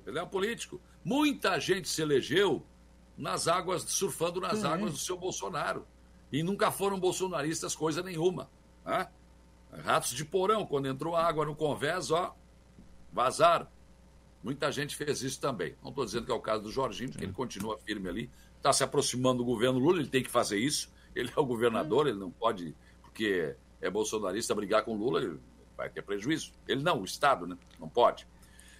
ele 0.06 0.20
é 0.20 0.22
um 0.22 0.28
político. 0.28 0.80
Muita 1.04 1.60
gente 1.60 1.90
se 1.90 2.00
elegeu 2.00 2.64
nas 3.18 3.48
águas, 3.48 3.84
surfando 3.84 4.42
nas 4.42 4.64
águas 4.64 4.92
do 4.92 4.98
seu 4.98 5.18
Bolsonaro 5.18 5.86
e 6.32 6.44
nunca 6.44 6.72
foram 6.72 7.00
bolsonaristas 7.00 7.76
coisa 7.76 8.02
nenhuma. 8.04 8.50
Né? 8.86 9.08
Ratos 9.84 10.12
de 10.12 10.26
porão, 10.26 10.66
quando 10.66 10.88
entrou 10.88 11.16
água 11.16 11.46
no 11.46 11.56
convés, 11.56 12.12
ó, 12.12 12.36
vazaram. 13.12 13.68
Muita 14.44 14.72
gente 14.72 14.96
fez 14.96 15.22
isso 15.22 15.40
também. 15.40 15.76
Não 15.82 15.90
estou 15.90 16.06
dizendo 16.06 16.26
que 16.26 16.32
é 16.32 16.36
o 16.36 16.40
caso 16.40 16.64
do 16.64 16.72
Jorginho, 16.72 17.10
porque 17.10 17.24
ele 17.24 17.34
continua 17.34 17.78
firme 17.78 18.08
ali, 18.10 18.30
está 18.58 18.72
se 18.72 18.84
aproximando 18.84 19.40
do 19.40 19.46
governo 19.46 19.80
Lula, 19.80 20.00
ele 20.00 20.10
tem 20.10 20.24
que 20.24 20.30
fazer 20.30 20.58
isso. 20.58 20.94
Ele 21.16 21.32
é 21.36 21.40
o 21.40 21.46
governador, 21.46 22.08
ele 22.08 22.20
não 22.20 22.30
pode, 22.30 22.76
porque 23.02 23.56
é 23.82 23.90
bolsonarista, 23.90 24.54
brigar 24.54 24.84
com 24.84 24.96
Lula, 24.96 25.22
ele 25.22 25.40
vai 25.76 25.90
ter 25.90 26.02
prejuízo. 26.02 26.52
Ele 26.68 26.84
não, 26.84 27.02
o 27.02 27.06
Estado, 27.06 27.48
né? 27.48 27.58
Não 27.80 27.88
pode. 27.88 28.28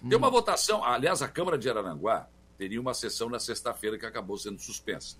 Hum. 0.02 0.08
Tem 0.08 0.18
uma 0.18 0.30
votação, 0.30 0.84
aliás, 0.84 1.22
a 1.22 1.28
Câmara 1.28 1.58
de 1.58 1.68
Araranguá 1.68 2.28
teria 2.58 2.80
uma 2.80 2.94
sessão 2.94 3.28
na 3.28 3.38
sexta-feira 3.38 3.98
que 3.98 4.06
acabou 4.06 4.36
sendo 4.36 4.60
suspensa 4.60 5.16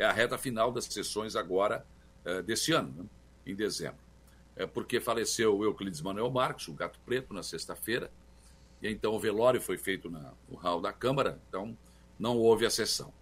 é 0.00 0.04
a 0.06 0.12
reta 0.12 0.38
final 0.38 0.72
das 0.72 0.86
sessões 0.86 1.36
agora 1.36 1.84
é, 2.24 2.40
desse 2.40 2.72
ano, 2.72 2.90
né, 2.96 3.04
em 3.46 3.54
dezembro. 3.54 4.00
É 4.56 4.66
porque 4.66 4.98
faleceu 4.98 5.56
o 5.56 5.62
Euclides 5.62 6.00
Manuel 6.00 6.30
Marques, 6.30 6.68
o 6.68 6.72
gato 6.72 6.98
preto, 7.04 7.34
na 7.34 7.42
sexta-feira, 7.42 8.10
e 8.80 8.88
então 8.88 9.12
o 9.12 9.20
velório 9.20 9.60
foi 9.60 9.76
feito 9.76 10.10
na, 10.10 10.32
no 10.48 10.56
hall 10.56 10.80
da 10.80 10.90
Câmara, 10.90 11.38
então 11.48 11.76
não 12.18 12.38
houve 12.38 12.64
a 12.64 12.70
sessão. 12.70 13.12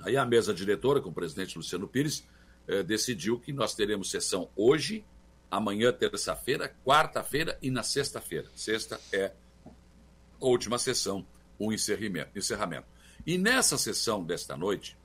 Aí 0.00 0.16
a 0.16 0.26
mesa 0.26 0.52
diretora, 0.52 1.00
com 1.00 1.10
o 1.10 1.14
presidente 1.14 1.56
Luciano 1.56 1.86
Pires, 1.86 2.26
eh, 2.66 2.82
decidiu 2.82 3.38
que 3.38 3.52
nós 3.52 3.74
teremos 3.74 4.10
sessão 4.10 4.50
hoje, 4.56 5.04
amanhã, 5.48 5.92
terça-feira, 5.92 6.74
quarta-feira 6.84 7.56
e 7.62 7.70
na 7.70 7.84
sexta-feira. 7.84 8.48
Sexta 8.54 9.00
é 9.12 9.32
a 9.64 10.44
última 10.44 10.78
sessão 10.78 11.24
o 11.58 11.72
encerramento. 11.72 12.86
E 13.26 13.38
nessa 13.38 13.76
sessão 13.76 14.24
desta 14.24 14.56
noite, 14.56 14.96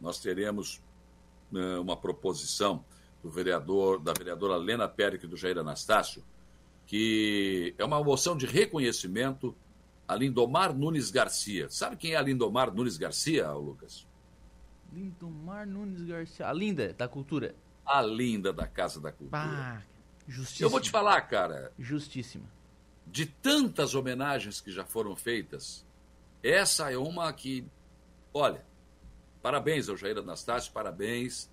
nós 0.00 0.20
teremos 0.20 0.80
né, 1.50 1.78
uma 1.78 1.96
proposição 1.96 2.84
do 3.22 3.30
vereador, 3.30 4.00
da 4.00 4.12
vereadora 4.12 4.56
Lena 4.56 4.88
Péric 4.88 5.26
do 5.26 5.36
Jair 5.36 5.58
Anastácio, 5.58 6.24
que 6.86 7.74
é 7.78 7.84
uma 7.84 8.02
moção 8.02 8.36
de 8.36 8.46
reconhecimento 8.46 9.54
a 10.08 10.14
Lindomar 10.16 10.74
Nunes 10.74 11.10
Garcia. 11.10 11.68
Sabe 11.70 11.96
quem 11.96 12.14
é 12.14 12.16
a 12.16 12.22
Lindomar 12.22 12.74
Nunes 12.74 12.96
Garcia, 12.96 13.52
Lucas? 13.52 14.06
Lindomar 14.92 15.66
Nunes 15.66 16.02
Garcia. 16.02 16.48
A 16.48 16.52
linda 16.52 16.92
da 16.92 17.06
cultura. 17.06 17.54
A 17.86 18.02
linda 18.02 18.52
da 18.52 18.66
Casa 18.66 19.00
da 19.00 19.12
Cultura. 19.12 19.40
Ah, 19.40 19.82
justíssima. 20.26 20.66
Eu 20.66 20.70
vou 20.70 20.80
te 20.80 20.90
falar, 20.90 21.20
cara. 21.22 21.72
Justíssima. 21.78 22.44
De 23.06 23.24
tantas 23.24 23.94
homenagens 23.94 24.60
que 24.60 24.72
já 24.72 24.84
foram 24.84 25.14
feitas, 25.14 25.86
essa 26.42 26.90
é 26.90 26.96
uma 26.96 27.32
que, 27.32 27.64
olha, 28.32 28.64
parabéns 29.42 29.88
ao 29.88 29.96
Jair 29.96 30.18
Anastácio, 30.18 30.72
parabéns 30.72 31.50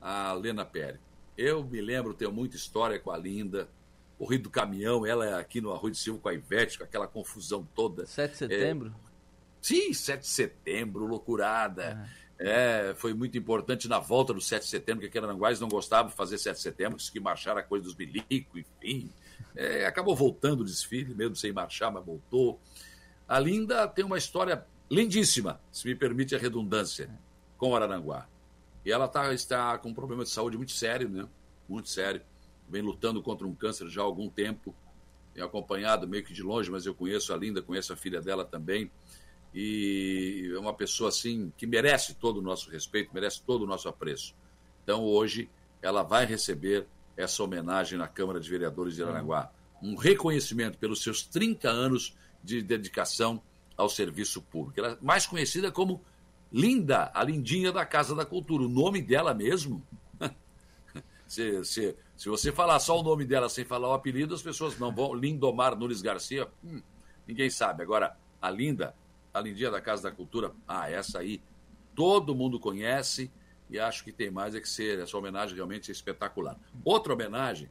à 0.00 0.32
Lena 0.32 0.64
Pérez. 0.64 1.00
Eu 1.36 1.64
me 1.64 1.80
lembro, 1.80 2.14
tenho 2.14 2.32
muita 2.32 2.56
história 2.56 2.98
com 2.98 3.10
a 3.10 3.16
Linda, 3.16 3.68
o 4.18 4.26
Rio 4.26 4.42
do 4.42 4.50
Caminhão, 4.50 5.06
ela 5.06 5.26
é 5.26 5.34
aqui 5.34 5.60
no 5.60 5.72
Arroio 5.72 5.92
de 5.92 5.98
Silva 5.98 6.20
com 6.20 6.28
a 6.28 6.34
Ivete, 6.34 6.76
com 6.76 6.84
aquela 6.84 7.06
confusão 7.06 7.66
toda. 7.74 8.06
7 8.06 8.30
de 8.32 8.36
setembro? 8.36 8.88
É... 8.88 9.10
Sim, 9.62 9.92
7 9.92 10.20
de 10.20 10.26
setembro, 10.26 11.06
loucurada. 11.06 11.98
Ah. 12.02 12.20
É, 12.42 12.94
foi 12.96 13.12
muito 13.12 13.36
importante 13.36 13.86
na 13.86 13.98
volta 13.98 14.32
do 14.32 14.40
7 14.40 14.62
de 14.62 14.68
setembro, 14.68 15.00
que 15.02 15.06
aqui 15.06 15.18
Aranguais 15.18 15.60
não 15.60 15.68
gostava 15.68 16.08
de 16.08 16.14
fazer 16.14 16.38
7 16.38 16.56
de 16.56 16.62
setembro, 16.62 16.96
disse 16.98 17.12
que 17.12 17.20
marchar 17.20 17.56
a 17.58 17.62
coisa 17.62 17.84
dos 17.84 17.94
milico, 17.94 18.58
enfim. 18.58 19.10
É, 19.54 19.84
acabou 19.84 20.16
voltando 20.16 20.60
o 20.60 20.64
desfile, 20.64 21.14
mesmo 21.14 21.36
sem 21.36 21.52
marchar, 21.52 21.92
mas 21.92 22.04
voltou. 22.04 22.58
A 23.30 23.38
Linda 23.38 23.86
tem 23.86 24.04
uma 24.04 24.18
história 24.18 24.66
lindíssima, 24.90 25.60
se 25.70 25.86
me 25.86 25.94
permite 25.94 26.34
a 26.34 26.38
redundância, 26.38 27.08
com 27.56 27.76
Araranguá. 27.76 28.26
E 28.84 28.90
ela 28.90 29.06
tá, 29.06 29.32
está 29.32 29.78
com 29.78 29.90
um 29.90 29.94
problema 29.94 30.24
de 30.24 30.30
saúde 30.30 30.56
muito 30.56 30.72
sério, 30.72 31.08
né? 31.08 31.28
Muito 31.68 31.88
sério. 31.88 32.22
Vem 32.68 32.82
lutando 32.82 33.22
contra 33.22 33.46
um 33.46 33.54
câncer 33.54 33.88
já 33.88 34.00
há 34.00 34.04
algum 34.04 34.28
tempo. 34.28 34.74
Tenho 35.32 35.46
acompanhado 35.46 36.08
meio 36.08 36.24
que 36.24 36.32
de 36.32 36.42
longe, 36.42 36.72
mas 36.72 36.86
eu 36.86 36.92
conheço 36.92 37.32
a 37.32 37.36
Linda, 37.36 37.62
conheço 37.62 37.92
a 37.92 37.96
filha 37.96 38.20
dela 38.20 38.44
também 38.44 38.90
e 39.54 40.50
é 40.52 40.58
uma 40.58 40.74
pessoa 40.74 41.08
assim 41.08 41.52
que 41.56 41.66
merece 41.66 42.14
todo 42.14 42.38
o 42.38 42.42
nosso 42.42 42.68
respeito, 42.68 43.12
merece 43.12 43.42
todo 43.42 43.62
o 43.62 43.66
nosso 43.66 43.88
apreço. 43.88 44.34
Então 44.82 45.04
hoje 45.04 45.48
ela 45.80 46.02
vai 46.02 46.24
receber 46.24 46.84
essa 47.16 47.44
homenagem 47.44 47.96
na 47.96 48.08
Câmara 48.08 48.40
de 48.40 48.50
Vereadores 48.50 48.96
de 48.96 49.04
Aranaguá, 49.04 49.52
um 49.80 49.94
reconhecimento 49.94 50.78
pelos 50.78 51.00
seus 51.02 51.22
30 51.22 51.68
anos 51.68 52.16
de 52.42 52.62
dedicação 52.62 53.42
ao 53.76 53.88
serviço 53.88 54.42
público. 54.42 54.80
Ela 54.80 54.92
é 54.92 54.98
mais 55.04 55.26
conhecida 55.26 55.70
como 55.70 56.02
Linda, 56.52 57.10
a 57.14 57.22
lindinha 57.22 57.70
da 57.70 57.86
Casa 57.86 58.14
da 58.14 58.24
Cultura. 58.24 58.64
O 58.64 58.68
nome 58.68 59.00
dela 59.00 59.32
mesmo. 59.32 59.86
se, 61.26 61.64
se, 61.64 61.96
se 62.16 62.28
você 62.28 62.50
falar 62.50 62.80
só 62.80 62.98
o 62.98 63.02
nome 63.02 63.24
dela 63.24 63.48
sem 63.48 63.64
falar 63.64 63.88
o 63.88 63.92
apelido, 63.92 64.34
as 64.34 64.42
pessoas 64.42 64.78
não 64.78 64.92
vão. 64.92 65.14
Lindomar 65.14 65.76
Nunes 65.76 66.02
Garcia, 66.02 66.48
hum, 66.64 66.82
ninguém 67.26 67.48
sabe. 67.48 67.82
Agora, 67.82 68.16
a 68.42 68.50
Linda 68.50 68.94
a 69.32 69.40
Lindinha 69.40 69.70
da 69.70 69.80
Casa 69.80 70.04
da 70.04 70.12
Cultura, 70.12 70.52
ah, 70.66 70.90
essa 70.90 71.20
aí 71.20 71.42
todo 71.94 72.34
mundo 72.34 72.58
conhece 72.58 73.30
e 73.68 73.78
acho 73.78 74.02
que 74.04 74.12
tem 74.12 74.30
mais 74.30 74.54
é 74.54 74.60
que 74.60 74.68
ser, 74.68 74.98
essa 74.98 75.16
homenagem 75.16 75.54
realmente 75.54 75.90
é 75.90 75.92
espetacular. 75.92 76.58
Outra 76.84 77.12
homenagem 77.12 77.70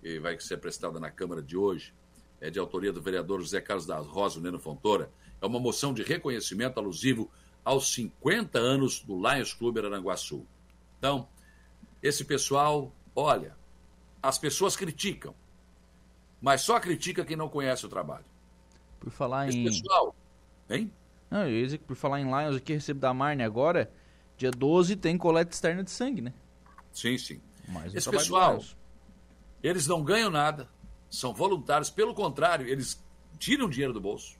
que 0.00 0.18
vai 0.18 0.38
ser 0.40 0.56
prestada 0.58 0.98
na 0.98 1.10
Câmara 1.10 1.42
de 1.42 1.56
hoje 1.56 1.94
é 2.40 2.50
de 2.50 2.58
autoria 2.58 2.92
do 2.92 3.00
vereador 3.00 3.40
José 3.40 3.60
Carlos 3.60 3.86
da 3.86 3.98
Rosa, 3.98 4.40
Neno 4.40 4.58
Fontoura, 4.58 5.10
é 5.40 5.46
uma 5.46 5.58
moção 5.58 5.92
de 5.92 6.02
reconhecimento 6.02 6.78
alusivo 6.78 7.30
aos 7.64 7.92
50 7.92 8.58
anos 8.58 9.00
do 9.00 9.16
Lions 9.16 9.52
Clube 9.52 9.80
Aranguaçu. 9.80 10.46
Então, 10.98 11.28
esse 12.02 12.24
pessoal, 12.24 12.92
olha, 13.14 13.56
as 14.22 14.38
pessoas 14.38 14.76
criticam, 14.76 15.34
mas 16.40 16.60
só 16.62 16.78
critica 16.78 17.24
quem 17.24 17.36
não 17.36 17.48
conhece 17.48 17.84
o 17.84 17.88
trabalho. 17.88 18.24
Por 19.00 19.10
falar 19.10 19.48
esse 19.48 19.58
em... 19.58 19.64
pessoal 19.64 20.14
Hein? 20.68 20.92
Não, 21.30 21.42
eu 21.42 21.50
ia 21.50 21.64
dizer 21.64 21.78
que 21.78 21.84
por 21.84 21.96
falar 21.96 22.20
em 22.20 22.24
Lions 22.24 22.56
aqui, 22.56 22.72
recebo 22.72 23.00
da 23.00 23.12
Marne 23.12 23.42
agora, 23.42 23.90
dia 24.36 24.50
12 24.50 24.96
tem 24.96 25.16
coleta 25.16 25.52
externa 25.52 25.82
de 25.82 25.90
sangue, 25.90 26.20
né? 26.20 26.32
Sim, 26.92 27.16
sim. 27.18 27.40
Mais 27.68 27.92
um 27.92 27.96
Esse 27.96 28.10
pessoal, 28.10 28.62
eles 29.62 29.86
não 29.86 30.02
ganham 30.02 30.30
nada, 30.30 30.68
são 31.16 31.32
voluntários, 31.32 31.88
pelo 31.88 32.12
contrário, 32.12 32.68
eles 32.68 33.02
tiram 33.38 33.70
dinheiro 33.70 33.94
do 33.94 34.00
bolso 34.00 34.36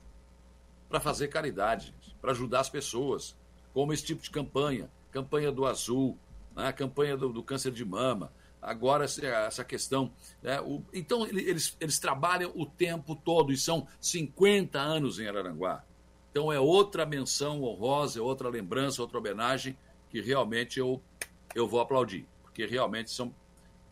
para 0.87 0.99
fazer 0.99 1.27
caridade, 1.27 1.91
para 2.21 2.31
ajudar 2.31 2.59
as 2.59 2.69
pessoas, 2.69 3.35
como 3.73 3.91
esse 3.91 4.05
tipo 4.05 4.21
de 4.21 4.29
campanha, 4.29 4.87
campanha 5.11 5.51
do 5.51 5.65
azul, 5.65 6.15
né? 6.55 6.71
campanha 6.71 7.17
do, 7.17 7.29
do 7.33 7.41
câncer 7.41 7.71
de 7.71 7.83
mama, 7.83 8.31
agora 8.61 9.05
essa 9.05 9.63
questão. 9.65 10.13
Né? 10.39 10.61
O, 10.61 10.83
então, 10.93 11.25
eles, 11.25 11.75
eles 11.79 11.97
trabalham 11.97 12.51
o 12.53 12.63
tempo 12.63 13.15
todo 13.15 13.51
e 13.51 13.57
são 13.57 13.87
50 13.99 14.79
anos 14.79 15.19
em 15.19 15.27
Araranguá. 15.27 15.83
Então 16.29 16.53
é 16.53 16.59
outra 16.59 17.07
menção 17.07 17.63
honrosa, 17.63 18.19
é 18.19 18.21
outra 18.21 18.49
lembrança, 18.49 19.01
outra 19.01 19.17
homenagem 19.17 19.75
que 20.11 20.21
realmente 20.21 20.79
eu, 20.79 21.01
eu 21.55 21.67
vou 21.67 21.79
aplaudir. 21.79 22.27
Porque 22.43 22.67
realmente 22.67 23.09
são 23.09 23.33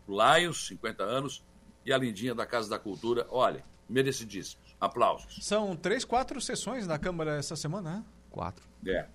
Lions, 0.07 0.67
50 0.67 1.03
anos, 1.03 1.43
e 1.85 1.93
a 1.93 1.97
Lindinha 1.97 2.33
da 2.33 2.45
Casa 2.45 2.69
da 2.69 2.79
Cultura, 2.79 3.27
olha, 3.29 3.63
merecidíssimos. 3.87 4.75
Aplausos. 4.79 5.39
São 5.41 5.75
três, 5.75 6.03
quatro 6.03 6.41
sessões 6.41 6.85
na 6.85 6.97
Câmara 6.99 7.37
essa 7.37 7.55
semana, 7.55 7.97
né? 7.97 8.05
Quatro. 8.29 8.65
É. 8.85 9.07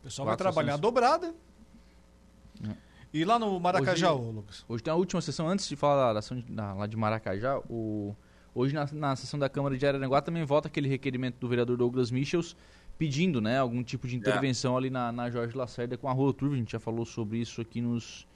O 0.00 0.04
pessoal 0.04 0.26
quatro 0.26 0.44
vai 0.44 0.52
trabalhar 0.52 0.72
sessões. 0.72 0.80
dobrada. 0.80 1.34
É. 2.68 2.76
E 3.12 3.24
lá 3.24 3.38
no 3.38 3.60
Maracajá, 3.60 4.12
hoje, 4.12 4.32
Lucas? 4.32 4.64
Hoje 4.68 4.82
tem 4.82 4.92
a 4.92 4.96
última 4.96 5.20
sessão, 5.20 5.48
antes 5.48 5.68
de 5.68 5.76
falar 5.76 6.12
da 6.12 6.18
ação 6.18 6.40
de, 6.40 6.52
lá 6.52 6.86
de 6.86 6.96
Maracajá, 6.96 7.60
o 7.70 8.16
Hoje, 8.54 8.72
na, 8.72 8.86
na 8.92 9.16
sessão 9.16 9.38
da 9.38 9.48
Câmara 9.48 9.76
de 9.76 9.84
Araranguá, 9.84 10.22
também 10.22 10.44
vota 10.44 10.68
aquele 10.68 10.88
requerimento 10.88 11.38
do 11.40 11.48
vereador 11.48 11.76
Douglas 11.76 12.10
Michels 12.12 12.56
pedindo 12.96 13.40
né, 13.40 13.58
algum 13.58 13.82
tipo 13.82 14.06
de 14.06 14.14
intervenção 14.14 14.74
é. 14.74 14.76
ali 14.78 14.90
na, 14.90 15.10
na 15.10 15.28
Jorge 15.28 15.56
Lacerda 15.56 15.98
com 15.98 16.08
a 16.08 16.12
Rua 16.12 16.32
Turva. 16.32 16.54
A 16.54 16.58
gente 16.58 16.70
já 16.70 16.78
falou 16.78 17.04
sobre 17.04 17.38
isso 17.38 17.60
aqui 17.60 17.80
nos, 17.80 18.28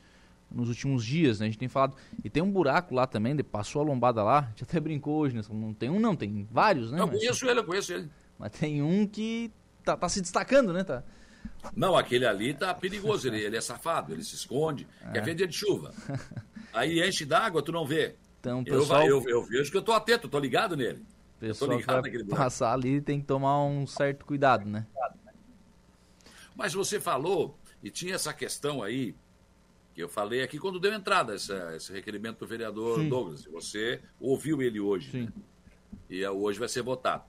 nos 0.50 0.68
últimos 0.68 1.04
dias, 1.04 1.40
né? 1.40 1.46
A 1.46 1.48
gente 1.48 1.58
tem 1.58 1.68
falado. 1.68 1.96
E 2.24 2.30
tem 2.30 2.42
um 2.42 2.50
buraco 2.50 2.94
lá 2.94 3.06
também, 3.06 3.36
passou 3.38 3.82
a 3.82 3.84
lombada 3.84 4.22
lá, 4.22 4.38
a 4.38 4.48
gente 4.48 4.64
até 4.64 4.80
brincou 4.80 5.18
hoje, 5.18 5.36
né? 5.36 5.42
Não 5.50 5.74
tem 5.74 5.90
um, 5.90 6.00
não, 6.00 6.16
tem 6.16 6.46
vários, 6.50 6.90
né? 6.90 7.00
Eu 7.00 7.08
conheço 7.08 7.44
mas, 7.44 7.50
ele, 7.50 7.60
eu 7.60 7.64
conheço 7.64 7.92
ele. 7.92 8.10
Mas 8.38 8.52
tem 8.52 8.82
um 8.82 9.06
que 9.06 9.52
tá, 9.84 9.96
tá 9.96 10.08
se 10.08 10.20
destacando, 10.20 10.72
né? 10.72 10.84
Tá. 10.84 11.02
Não, 11.74 11.96
aquele 11.96 12.26
ali 12.26 12.54
tá 12.54 12.72
perigoso, 12.74 13.28
ele, 13.28 13.40
ele 13.40 13.56
é 13.56 13.60
safado, 13.60 14.12
ele 14.12 14.24
se 14.24 14.34
esconde, 14.34 14.86
é. 15.02 15.12
quer 15.12 15.24
ver 15.24 15.34
dia 15.34 15.46
de 15.46 15.54
chuva. 15.54 15.92
Aí 16.72 17.06
enche 17.06 17.24
d'água, 17.24 17.62
tu 17.62 17.72
não 17.72 17.86
vê. 17.86 18.14
Então, 18.40 18.62
pessoal... 18.62 19.06
eu, 19.06 19.22
eu, 19.22 19.28
eu 19.28 19.42
vejo 19.42 19.70
que 19.70 19.76
eu 19.76 19.82
tô 19.82 19.92
atento, 19.92 20.28
tô 20.28 20.38
ligado 20.38 20.76
nele. 20.76 21.04
Pessoal 21.40 21.70
eu 21.70 21.76
tô 21.76 21.80
ligado 21.80 22.02
naquele 22.02 22.24
passar 22.24 22.72
ali 22.72 23.00
tem 23.00 23.20
que 23.20 23.26
tomar 23.26 23.64
um 23.64 23.86
certo 23.86 24.24
cuidado, 24.24 24.68
né? 24.68 24.86
Mas 26.56 26.74
você 26.74 26.98
falou, 26.98 27.56
e 27.82 27.90
tinha 27.90 28.16
essa 28.16 28.32
questão 28.32 28.82
aí, 28.82 29.14
que 29.98 30.04
eu 30.04 30.08
falei 30.08 30.44
aqui 30.44 30.60
quando 30.60 30.78
deu 30.78 30.94
entrada 30.94 31.34
essa, 31.34 31.74
esse 31.74 31.92
requerimento 31.92 32.38
do 32.38 32.46
vereador 32.46 33.00
Sim. 33.00 33.08
Douglas. 33.08 33.44
Você 33.46 34.00
ouviu 34.20 34.62
ele 34.62 34.78
hoje. 34.78 35.10
Sim. 35.10 35.22
Né? 35.22 35.32
E 36.08 36.22
é, 36.22 36.30
hoje 36.30 36.56
vai 36.56 36.68
ser 36.68 36.82
votado. 36.82 37.24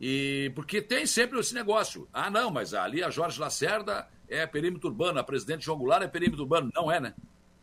E 0.00 0.52
porque 0.54 0.80
tem 0.80 1.04
sempre 1.04 1.40
esse 1.40 1.52
negócio. 1.52 2.08
Ah, 2.12 2.30
não, 2.30 2.48
mas 2.48 2.74
ali 2.74 3.02
a 3.02 3.10
Jorge 3.10 3.40
Lacerda 3.40 4.06
é 4.28 4.46
perímetro 4.46 4.88
urbano, 4.88 5.18
a 5.18 5.24
presidente 5.24 5.64
João 5.64 5.76
Goulart 5.76 6.04
é 6.04 6.06
perímetro 6.06 6.42
urbano. 6.42 6.70
Não 6.72 6.92
é, 6.92 7.00
né? 7.00 7.12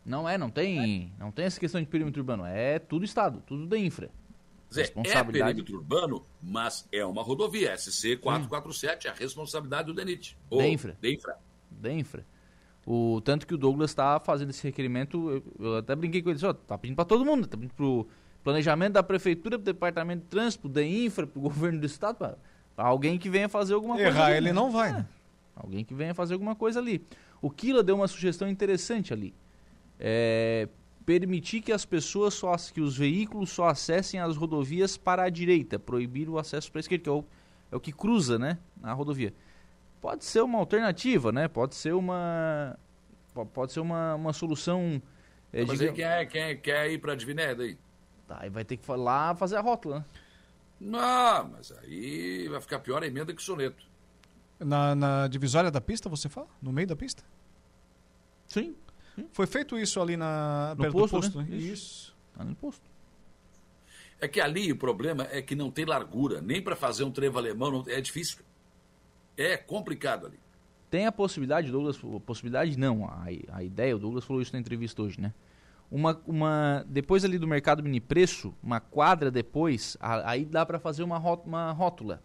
Não 0.06 0.27
é, 0.27 0.38
não 0.38 0.49
tem, 0.49 1.14
não 1.18 1.31
tem 1.31 1.45
essa 1.45 1.60
questão 1.60 1.80
de 1.80 1.88
perímetro 1.88 2.19
urbano. 2.19 2.44
É 2.45 2.80
tudo 2.80 3.06
Estado, 3.06 3.41
tudo 3.48 3.65
da 3.65 3.77
infra. 3.77 4.11
Zé, 4.73 4.91
é 5.06 5.23
perímetro 5.23 5.77
urbano, 5.77 6.26
mas 6.44 6.86
é 6.91 7.06
uma 7.06 7.23
rodovia. 7.23 7.77
SC 7.77 8.18
447 8.18 9.07
é 9.07 9.11
a 9.11 9.14
responsabilidade 9.14 9.88
do 9.88 9.94
DENIT. 9.94 10.38
Da 10.52 10.68
infra. 10.68 10.98
Da 11.02 11.10
infra. 11.10 11.38
Da 11.72 11.94
infra. 11.94 12.26
O, 12.85 13.22
tanto 13.22 13.45
que 13.45 13.53
o 13.53 13.57
Douglas 13.57 13.91
está 13.91 14.19
fazendo 14.19 14.49
esse 14.49 14.64
requerimento, 14.64 15.30
eu, 15.30 15.43
eu, 15.60 15.77
até 15.77 15.95
brinquei 15.95 16.22
com 16.22 16.30
ele, 16.30 16.45
ó, 16.45 16.53
tá 16.53 16.77
pedindo 16.77 16.95
para 16.95 17.06
todo 17.06 17.23
mundo, 17.26 17.45
tá 17.47 17.56
pedindo 17.56 17.73
pro 17.73 18.07
planejamento 18.43 18.93
da 18.93 19.03
prefeitura, 19.03 19.57
pro 19.57 19.65
departamento 19.65 20.23
de 20.23 20.27
trânsito, 20.27 20.68
da 20.68 20.84
infra, 20.84 21.27
pro 21.27 21.41
governo 21.41 21.80
do 21.80 21.85
estado, 21.85 22.18
para 22.18 22.38
alguém 22.77 23.19
que 23.19 23.30
venha 23.30 23.47
fazer 23.47 23.73
alguma 23.73 23.99
Errar 23.99 24.11
coisa. 24.11 24.19
Errar 24.19 24.38
ele 24.38 24.53
não 24.53 24.72
vai, 24.72 24.91
né? 24.93 25.06
Alguém 25.56 25.84
que 25.84 25.93
venha 25.93 26.14
fazer 26.14 26.34
alguma 26.34 26.56
coisa 26.56 26.80
ali. 26.80 27.06
O 27.41 27.49
Kila 27.49 27.84
deu 27.84 27.95
uma 27.95 28.07
sugestão 28.07 28.47
interessante 28.47 29.14
ali 29.14 29.34
é, 29.99 30.69
permitir 31.06 31.61
que 31.61 31.72
as 31.72 31.84
pessoas 31.85 32.34
só 32.34 32.56
que 32.56 32.80
os 32.80 32.97
veículos 32.97 33.49
só 33.49 33.68
acessem 33.68 34.19
as 34.19 34.38
rodovias 34.38 34.97
para 34.97 35.23
a 35.23 35.30
direita, 35.30 35.77
proibir 35.77 36.30
o 36.30 36.39
acesso 36.39 36.72
para 36.72 36.80
a 36.80 36.81
esquerda, 36.81 37.03
que 37.03 37.10
é 37.10 37.14
o, 37.14 37.26
é 37.72 37.76
o 37.76 37.80
que 37.80 37.91
cruza, 37.91 38.39
né, 38.39 38.57
a 38.81 38.93
rodovia. 38.93 39.34
Pode 40.02 40.24
ser 40.24 40.42
uma 40.42 40.60
alternativa, 40.60 41.32
né? 41.32 41.48
Pode 41.48 41.76
ser 41.76 41.94
uma 41.94 42.78
pode 43.54 43.72
ser 43.72 43.80
uma, 43.80 44.16
uma 44.16 44.34
solução. 44.34 45.02
É, 45.54 45.66
Mas 45.66 45.80
aí 45.82 45.94
quem, 45.94 46.04
é, 46.04 46.26
quem 46.26 46.42
é, 46.42 46.56
quer 46.56 46.92
ir 46.92 47.00
para 47.00 47.14
a 47.14 47.16
Divinéia 47.16 47.56
daí? 47.56 47.78
Tá, 48.28 48.40
aí 48.42 48.50
vai 48.50 48.64
ter 48.66 48.78
que 48.78 48.92
lá 48.92 49.34
fazer 49.36 49.56
a 49.56 49.62
rótula, 49.62 50.00
né? 50.00 50.06
Não, 50.80 51.50
mas 51.50 51.72
aí 51.72 52.48
vai 52.48 52.62
ficar 52.62 52.80
pior 52.80 53.04
a 53.04 53.08
emenda 53.08 53.34
que 53.34 53.42
o 53.42 53.44
soneto. 53.44 53.84
Na, 54.60 54.94
na 54.96 55.28
divisória 55.28 55.72
da 55.72 55.82
pista, 55.82 56.08
você 56.10 56.30
fala? 56.30 56.48
No 56.62 56.72
meio 56.72 56.88
da 56.88 56.96
pista? 56.96 57.24
Sim. 58.48 58.76
Foi 59.32 59.48
feito 59.48 59.78
isso 59.78 60.02
ali 60.02 60.16
na, 60.16 60.74
No 60.78 60.84
perto 60.84 60.94
posto, 60.94 61.16
do 61.16 61.22
posto, 61.22 61.38
né? 61.40 61.48
né? 61.50 61.58
Isso. 61.58 61.74
Isso. 61.74 62.16
Tá 62.38 62.44
no 62.44 62.56
posto. 62.56 62.90
É 64.22 64.28
que 64.28 64.40
ali 64.42 64.72
o 64.72 64.78
problema 64.78 65.28
é 65.32 65.42
que 65.42 65.56
não 65.56 65.72
tem 65.72 65.86
largura, 65.86 66.42
nem 66.42 66.62
para 66.62 66.76
fazer 66.76 67.04
um 67.04 67.12
trevo 67.12 67.38
alemão 67.38 67.72
não- 67.72 67.84
é 67.88 68.00
difícil. 68.02 68.40
É 69.41 69.56
complicado 69.56 70.26
ali. 70.28 70.38
Tem 70.91 71.06
a 71.06 71.11
possibilidade, 71.11 71.72
Douglas, 71.72 71.98
possibilidade 72.26 72.78
não, 72.78 73.06
a, 73.06 73.28
a 73.53 73.64
ideia, 73.64 73.95
o 73.95 73.99
Douglas 73.99 74.26
falou 74.26 74.41
isso 74.41 74.52
na 74.53 74.60
entrevista 74.60 75.02
hoje, 75.02 75.22
né? 75.22 75.34
Uma, 75.90 76.20
uma, 76.28 76.84
depois 76.88 77.24
ali 77.24 77.38
do 77.40 77.48
mercado 77.48 77.82
mini 77.82 77.99
preço, 78.02 78.53
uma 78.61 78.80
quadra 78.80 79.32
depois, 79.32 79.95
a- 79.99 80.32
aí 80.32 80.44
dá 80.45 80.66
para 80.66 80.78
fazer 80.78 81.03
uma, 81.03 81.18
ró- 81.18 81.41
uma 81.45 81.72
rótula 81.72 82.22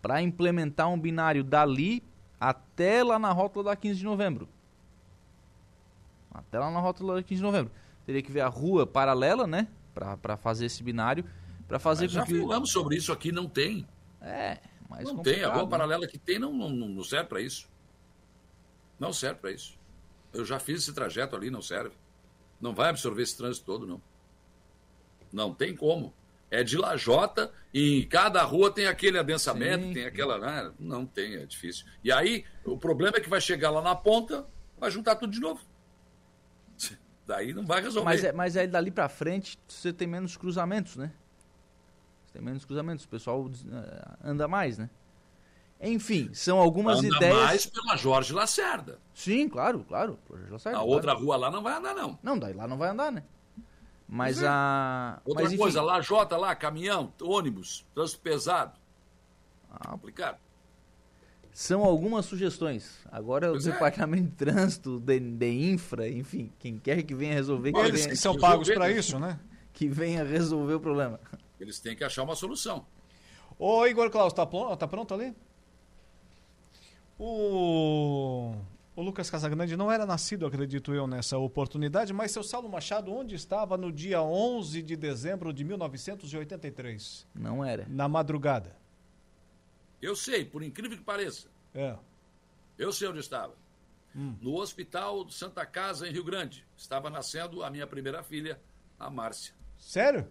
para 0.00 0.22
implementar 0.22 0.88
um 0.88 0.98
binário 0.98 1.42
dali 1.42 2.02
até 2.40 3.02
lá 3.02 3.18
na 3.18 3.32
rótula 3.32 3.64
da 3.70 3.76
15 3.76 3.98
de 3.98 4.04
novembro. 4.04 4.48
Até 6.32 6.58
lá 6.58 6.70
na 6.70 6.78
rótula 6.78 7.16
da 7.16 7.22
15 7.22 7.36
de 7.40 7.42
novembro. 7.42 7.72
Teria 8.06 8.22
que 8.22 8.30
ver 8.30 8.40
a 8.42 8.48
rua 8.48 8.86
paralela, 8.86 9.46
né? 9.46 9.66
Para 9.94 10.36
fazer 10.36 10.66
esse 10.66 10.82
binário, 10.82 11.24
para 11.66 11.78
fazer 11.78 12.04
Mas 12.04 12.12
já 12.12 12.24
que 12.24 12.38
falamos 12.40 12.70
sobre 12.70 12.96
isso 12.96 13.12
aqui, 13.12 13.32
não 13.32 13.48
tem. 13.48 13.86
É, 14.22 14.58
mas 14.88 15.04
não 15.04 15.22
tem. 15.22 15.42
A 15.44 15.52
rua 15.52 15.64
né? 15.64 15.70
paralela 15.70 16.06
que 16.06 16.18
tem 16.18 16.38
não, 16.38 16.52
não, 16.52 16.70
não 16.70 17.04
serve 17.04 17.28
para 17.28 17.40
isso. 17.40 17.68
Não 18.98 19.12
serve 19.12 19.40
para 19.40 19.50
isso. 19.50 19.78
Eu 20.32 20.44
já 20.44 20.58
fiz 20.58 20.82
esse 20.82 20.92
trajeto 20.92 21.36
ali, 21.36 21.50
não 21.50 21.62
serve. 21.62 21.94
Não 22.60 22.74
vai 22.74 22.90
absorver 22.90 23.22
esse 23.22 23.36
trânsito 23.36 23.66
todo, 23.66 23.86
não. 23.86 24.02
Não 25.32 25.54
tem 25.54 25.74
como. 25.74 26.12
É 26.50 26.64
de 26.64 26.78
lajota 26.78 27.52
e 27.72 28.00
em 28.00 28.08
cada 28.08 28.42
rua 28.42 28.70
tem 28.70 28.86
aquele 28.86 29.18
adensamento, 29.18 29.84
Sim. 29.84 29.92
tem 29.92 30.06
aquela. 30.06 30.38
né? 30.38 30.72
Não 30.78 31.04
tem, 31.04 31.36
é 31.36 31.44
difícil. 31.44 31.86
E 32.02 32.10
aí, 32.10 32.44
o 32.64 32.78
problema 32.78 33.18
é 33.18 33.20
que 33.20 33.28
vai 33.28 33.40
chegar 33.40 33.70
lá 33.70 33.82
na 33.82 33.94
ponta, 33.94 34.46
vai 34.78 34.90
juntar 34.90 35.16
tudo 35.16 35.32
de 35.32 35.40
novo. 35.40 35.60
Daí 37.26 37.52
não 37.52 37.66
vai 37.66 37.82
resolver. 37.82 38.06
Mas, 38.06 38.24
é, 38.24 38.32
mas 38.32 38.56
aí 38.56 38.66
dali 38.66 38.90
pra 38.90 39.06
frente 39.06 39.58
você 39.68 39.92
tem 39.92 40.08
menos 40.08 40.34
cruzamentos, 40.34 40.96
né? 40.96 41.12
Tem 42.38 42.44
menos 42.44 42.64
cruzamentos, 42.64 43.04
o 43.04 43.08
pessoal 43.08 43.50
eh, 43.68 44.04
anda 44.22 44.46
mais, 44.46 44.78
né? 44.78 44.88
Enfim, 45.80 46.30
são 46.32 46.58
algumas 46.58 46.98
Anda 47.00 47.16
ideias. 47.16 47.36
mais 47.36 47.66
pela 47.66 47.96
Jorge 47.96 48.32
Lacerda. 48.32 49.00
Sim, 49.12 49.48
claro, 49.48 49.84
claro. 49.88 50.16
Já 50.48 50.56
sai, 50.58 50.72
A 50.72 50.76
claro. 50.76 50.88
outra 50.90 51.12
rua 51.14 51.36
lá 51.36 51.50
não 51.50 51.62
vai 51.64 51.74
andar, 51.74 51.94
não. 51.94 52.16
Não, 52.22 52.38
daí 52.38 52.52
lá 52.52 52.68
não 52.68 52.78
vai 52.78 52.90
andar, 52.90 53.10
né? 53.10 53.24
Mas 54.08 54.40
é. 54.40 54.46
a. 54.48 55.20
Outra 55.24 55.44
mas, 55.44 55.56
coisa, 55.56 55.82
lajota 55.82 56.36
lá, 56.36 56.54
caminhão, 56.54 57.12
ônibus, 57.20 57.84
trânsito 57.92 58.20
pesado. 58.20 58.78
Ah, 59.68 59.90
Complicado. 59.90 60.38
São 61.52 61.82
algumas 61.82 62.24
sugestões. 62.26 63.00
Agora 63.10 63.50
Pois 63.50 63.66
o 63.66 63.70
é. 63.70 63.72
departamento 63.72 64.28
de 64.30 64.36
trânsito, 64.36 65.00
de, 65.00 65.18
de 65.18 65.72
infra, 65.72 66.08
enfim, 66.08 66.52
quem 66.60 66.78
quer 66.78 67.02
que 67.02 67.16
venha 67.16 67.34
resolver. 67.34 67.72
que 67.72 67.78
Eles 67.80 68.00
venha- 68.02 68.08
que 68.10 68.16
são 68.16 68.38
pagos 68.38 68.70
para 68.70 68.88
isso, 68.92 69.18
né? 69.18 69.40
Que 69.72 69.88
venha 69.88 70.22
resolver 70.22 70.74
o 70.74 70.80
problema. 70.80 71.18
Eles 71.60 71.80
têm 71.80 71.96
que 71.96 72.04
achar 72.04 72.22
uma 72.22 72.36
solução. 72.36 72.86
Ô, 73.58 73.86
Igor 73.86 74.10
Klaus, 74.10 74.32
tá, 74.32 74.46
pronto, 74.46 74.76
tá 74.76 74.86
pronto 74.86 75.12
ali? 75.12 75.34
O... 77.18 78.54
o 78.94 79.02
Lucas 79.02 79.28
Casagrande 79.28 79.76
não 79.76 79.90
era 79.90 80.06
nascido, 80.06 80.46
acredito 80.46 80.94
eu, 80.94 81.06
nessa 81.06 81.36
oportunidade, 81.36 82.12
mas 82.12 82.30
seu 82.30 82.44
Saulo 82.44 82.68
Machado, 82.68 83.12
onde 83.12 83.34
estava 83.34 83.76
no 83.76 83.90
dia 83.90 84.22
11 84.22 84.80
de 84.82 84.94
dezembro 84.96 85.52
de 85.52 85.64
1983? 85.64 87.26
Não 87.34 87.64
era. 87.64 87.86
Na 87.88 88.08
madrugada. 88.08 88.76
Eu 90.00 90.14
sei, 90.14 90.44
por 90.44 90.62
incrível 90.62 90.96
que 90.96 91.02
pareça. 91.02 91.48
É. 91.74 91.96
Eu 92.78 92.92
sei 92.92 93.08
onde 93.08 93.18
estava. 93.18 93.54
Hum. 94.14 94.36
No 94.40 94.56
Hospital 94.56 95.24
de 95.24 95.34
Santa 95.34 95.66
Casa, 95.66 96.08
em 96.08 96.12
Rio 96.12 96.22
Grande. 96.22 96.64
Estava 96.76 97.10
nascendo 97.10 97.64
a 97.64 97.70
minha 97.70 97.86
primeira 97.86 98.22
filha, 98.22 98.60
a 98.98 99.10
Márcia. 99.10 99.52
Sério? 99.76 100.28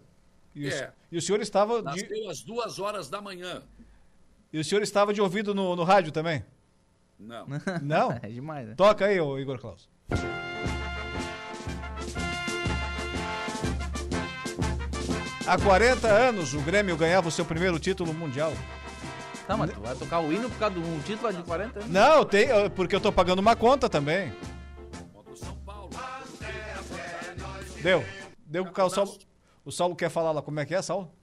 E, 0.58 0.68
É. 0.70 0.88
o, 0.90 1.16
e 1.16 1.18
o 1.18 1.22
senhor 1.22 1.40
estava 1.42 1.78
de, 1.80 2.02
Nasceu 2.02 2.30
às 2.30 2.42
duas 2.42 2.80
horas 2.80 3.10
da 3.10 3.22
manhã. 3.22 3.62
e 4.52 4.60
o 4.60 4.64
senhor 4.64 4.82
estava 4.82 5.14
de 5.14 5.22
ouvido 5.22 5.54
no, 5.54 5.76
no 5.76 5.84
rádio 5.84 6.12
também? 6.12 6.44
Não. 7.20 7.46
Não? 7.82 8.12
É 8.22 8.28
demais, 8.28 8.68
né? 8.68 8.76
Toca 8.76 9.06
aí, 9.06 9.20
ô 9.20 9.38
Igor 9.40 9.60
Klaus. 9.60 9.88
Há 15.46 15.58
40 15.58 16.08
anos 16.08 16.54
o 16.54 16.60
Grêmio 16.62 16.98
ganhava 16.98 17.28
o 17.30 17.32
seu 17.32 17.46
primeiro 17.46 17.80
título 17.80 18.14
mundial. 18.14 18.52
Tá, 19.48 19.56
mas 19.56 19.72
tu 19.72 19.80
vai 19.80 19.96
tocar 19.96 20.20
o 20.20 20.32
hino 20.34 20.50
por 20.50 20.60
causa 20.60 20.76
de 20.76 20.82
um 20.82 21.00
título 21.00 21.32
de 21.32 21.42
40 21.44 21.80
anos? 21.80 21.92
Não, 21.92 22.26
tem, 22.26 22.50
porque 22.76 22.94
eu 22.96 23.00
tô 23.00 23.14
pagando 23.14 23.40
uma 23.40 23.56
conta 23.56 23.88
também. 23.88 24.34
Deu. 27.82 28.04
Deu 28.46 28.66
com 28.66 28.82
o 28.82 28.90
Saulo. 28.90 29.18
O 29.68 29.72
Saulo 29.72 29.98
quer 29.98 30.10
falar 30.10 30.32
lá 30.32 30.42
como 30.42 30.62
é 30.62 30.66
que 30.66 30.74
é, 30.74 30.82
Saulo? 30.82 31.14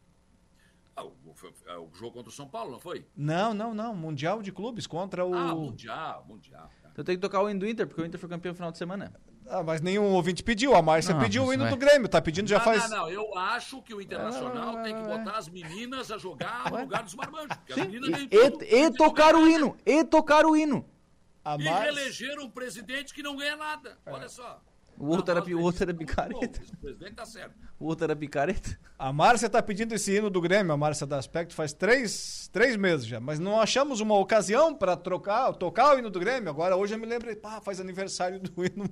Ah, 0.95 1.03
o, 1.03 1.15
foi- 1.35 1.51
é 1.67 1.79
o 1.79 1.89
jogo 1.95 2.13
contra 2.13 2.29
o 2.29 2.33
São 2.33 2.47
Paulo, 2.47 2.73
não 2.73 2.79
foi? 2.79 3.07
Não, 3.17 3.55
não, 3.55 3.73
não. 3.73 3.95
Mundial 3.97 4.43
de 4.43 4.53
clubes 4.53 4.87
contra 4.87 5.25
o. 5.25 5.35
Ah, 5.35 5.55
Mundial, 5.55 6.27
Mundial. 6.29 6.71
Então 6.93 7.03
tem 7.03 7.17
que 7.17 7.23
tocar 7.23 7.41
o 7.41 7.49
hino 7.49 7.61
do 7.61 7.67
Inter, 7.67 7.87
porque 7.87 8.03
o 8.03 8.05
Inter 8.05 8.21
foi 8.21 8.29
campeão 8.29 8.51
no 8.53 8.55
final 8.55 8.71
de 8.71 8.77
semana. 8.77 9.19
Ah, 9.49 9.63
mas 9.63 9.81
nenhum 9.81 10.13
ouvinte 10.13 10.43
pediu. 10.43 10.75
A 10.75 10.83
Márcia 10.83 11.15
Não, 11.15 11.23
pediu 11.23 11.43
o 11.45 11.55
hino 11.55 11.63
vai. 11.65 11.73
do 11.73 11.79
Grêmio. 11.79 12.07
Tá 12.07 12.21
pedindo 12.21 12.47
já 12.47 12.59
não, 12.59 12.65
faz. 12.65 12.91
não, 12.91 12.97
não. 12.99 13.11
Eu 13.11 13.35
acho 13.39 13.81
que 13.81 13.95
o 13.95 14.01
Internacional 14.01 14.83
tem 14.83 14.95
que 14.95 15.03
botar 15.03 15.39
as 15.39 15.49
meninas 15.49 16.11
a 16.13 16.19
jogar 16.19 16.71
no 16.71 16.81
lugar 16.83 17.03
dos 17.03 17.15
marmanjos. 17.15 17.57
Porque 17.57 17.73
as 17.73 17.87
meninas 17.89 18.21
E, 18.31 18.51
tudo. 18.51 18.63
e 18.65 18.91
tocar 18.93 19.35
o 19.35 19.49
hino, 19.49 19.75
e 19.87 20.05
tocar 20.05 20.45
o 20.45 20.55
hino. 20.55 20.85
A 21.43 21.57
E 21.57 21.65
Mar- 21.65 21.83
reelegeram 21.83 22.45
um 22.45 22.51
presidente 22.51 23.15
que 23.15 23.23
não 23.23 23.37
ganha 23.37 23.57
nada. 23.57 23.99
É. 24.05 24.13
Olha 24.13 24.29
só. 24.29 24.63
O 24.99 25.07
outro 25.07 25.31
era, 25.31 25.45
o 25.45 25.63
outro 25.63 25.83
era 25.83 25.95
picareta. 25.95 26.63
Esse 26.63 26.77
presidente 26.77 27.15
tá 27.15 27.27
certo. 27.27 27.55
O 27.79 27.87
outro 27.87 28.05
era 28.05 28.15
picareta. 28.15 28.79
A 28.99 29.13
Márcia 29.13 29.51
tá 29.51 29.63
pedindo 29.63 29.93
esse 29.95 30.17
hino 30.17 30.31
do 30.31 30.41
Grêmio, 30.41 30.73
a 30.73 30.77
Márcia 30.77 31.07
da 31.07 31.19
Aspecto, 31.19 31.55
faz 31.55 31.73
três, 31.73 32.49
três 32.53 32.77
meses 32.77 33.07
já. 33.07 33.19
Mas 33.19 33.39
não 33.39 33.61
achamos 33.61 34.01
uma 34.01 34.17
ocasião 34.17 34.75
para 34.75 34.97
trocar, 34.97 35.53
tocar 35.55 35.95
o 35.95 35.99
hino 35.99 36.11
do 36.11 36.21
Grêmio. 36.21 36.49
Agora, 36.49 36.77
hoje 36.77 36.95
eu 36.95 36.99
me 36.99 37.07
lembrei, 37.07 37.35
pá, 37.35 37.61
faz 37.61 37.81
aniversário 37.81 38.39
do 38.39 38.65
hino 38.65 38.89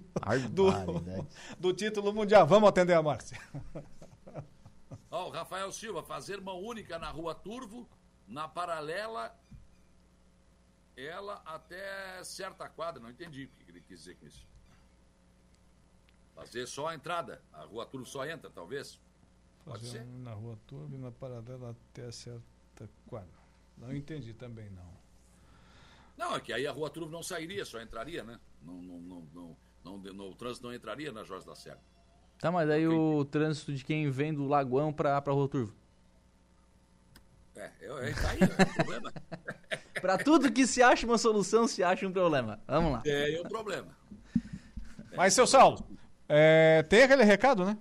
do, 0.51 0.71
Barbaridade. 0.71 1.27
do 1.59 1.73
título 1.73 2.13
mundial. 2.13 2.47
Vamos 2.47 2.69
atender 2.69 2.95
a 2.95 3.03
Márcia. 3.03 3.39
Ó, 5.11 5.29
o 5.29 5.31
Rafael 5.31 5.71
Silva, 5.71 6.03
fazer 6.03 6.41
mão 6.41 6.61
única 6.61 6.99
na 6.99 7.11
rua 7.11 7.35
Turvo, 7.35 7.89
na 8.27 8.49
paralela, 8.49 9.35
ela 10.97 11.43
até 11.45 12.25
certa 12.25 12.69
quadra. 12.69 13.01
Não 13.01 13.11
entendi 13.11 13.45
o 13.45 13.65
que 13.65 13.71
ele 13.71 13.81
quis 13.81 14.01
dizer 14.01 14.17
com 14.17 14.27
isso. 14.27 14.52
Fazer 16.35 16.67
só 16.67 16.89
a 16.89 16.95
entrada. 16.95 17.41
A 17.53 17.65
rua 17.65 17.85
Turvo 17.87 18.07
só 18.07 18.27
entra, 18.27 18.51
talvez. 18.51 19.01
Pode 19.65 19.81
Fazer 19.81 19.99
ser. 19.99 20.03
um 20.05 20.23
Na 20.23 20.33
rua 20.33 20.59
Turbo 20.67 20.95
e 20.95 20.99
na 20.99 21.11
paralela 21.13 21.71
até 21.93 22.11
certa 22.11 22.89
quadra. 23.07 23.29
Não 23.77 23.95
entendi 23.95 24.33
também, 24.35 24.71
não. 24.71 24.93
Não, 26.17 26.37
é 26.37 26.41
que 26.41 26.53
aí 26.53 26.67
a 26.67 26.73
rua 26.73 26.91
Turvo 26.91 27.11
não 27.11 27.23
sairia, 27.23 27.65
só 27.65 27.81
entraria, 27.81 28.23
né? 28.25 28.39
Não, 28.63 28.75
não, 28.75 29.01
não, 29.01 29.29
não, 29.35 29.57
não, 29.85 29.99
não- 30.15 30.31
o 30.31 30.35
trânsito 30.35 30.67
não 30.67 30.75
entraria 30.75 31.11
na 31.13 31.23
Jorge 31.25 31.47
da 31.47 31.55
Serra. 31.55 31.81
Tá, 32.39 32.51
mas 32.51 32.69
aí 32.69 32.87
o 32.89 33.25
trânsito 33.25 33.73
de 33.73 33.85
quem 33.85 34.11
vem 34.11 34.35
do 34.35 34.47
Lagoão 34.47 34.93
pra, 34.93 35.21
pra 35.23 35.33
Rua 35.33 35.49
Turvo. 35.49 35.75
É, 37.55 37.71
é, 37.81 38.11
é 38.11 38.15
tá 38.15 38.31
aí, 38.31 38.39
é 38.43 38.65
problema. 38.75 39.13
Pra 40.01 40.19
tudo 40.19 40.51
que 40.51 40.67
se 40.67 40.83
acha 40.83 41.07
uma 41.07 41.17
solução, 41.17 41.69
se 41.69 41.81
acha 41.85 42.05
um 42.09 42.13
problema. 42.13 42.59
Vamos 42.67 42.91
lá. 42.93 43.03
É, 43.07 43.35
é 43.37 43.41
o 43.41 43.45
problema. 43.49 43.97
Mas, 45.17 45.33
seu 45.33 45.47
Saulo, 45.47 45.87
é, 46.35 46.83
tem 46.85 47.03
aquele 47.03 47.25
recado, 47.25 47.63
né? 47.63 47.77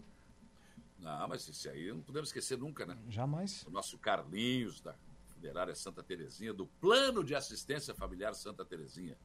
Não, 1.00 1.28
mas 1.30 1.48
isso 1.48 1.70
aí 1.70 1.88
não 1.88 2.02
podemos 2.02 2.28
esquecer 2.28 2.58
nunca, 2.58 2.86
né? 2.86 2.98
Jamais. 3.08 3.64
O 3.66 3.72
nosso 3.72 3.98
Carlinhos, 3.98 4.82
da 4.82 4.94
Funerária 5.34 5.74
Santa 5.74 6.04
Terezinha, 6.04 6.54
do 6.54 6.68
Plano 6.68 7.24
de 7.24 7.34
Assistência 7.34 7.96
Familiar 7.96 8.36
Santa 8.36 8.66
Terezinha. 8.66 9.18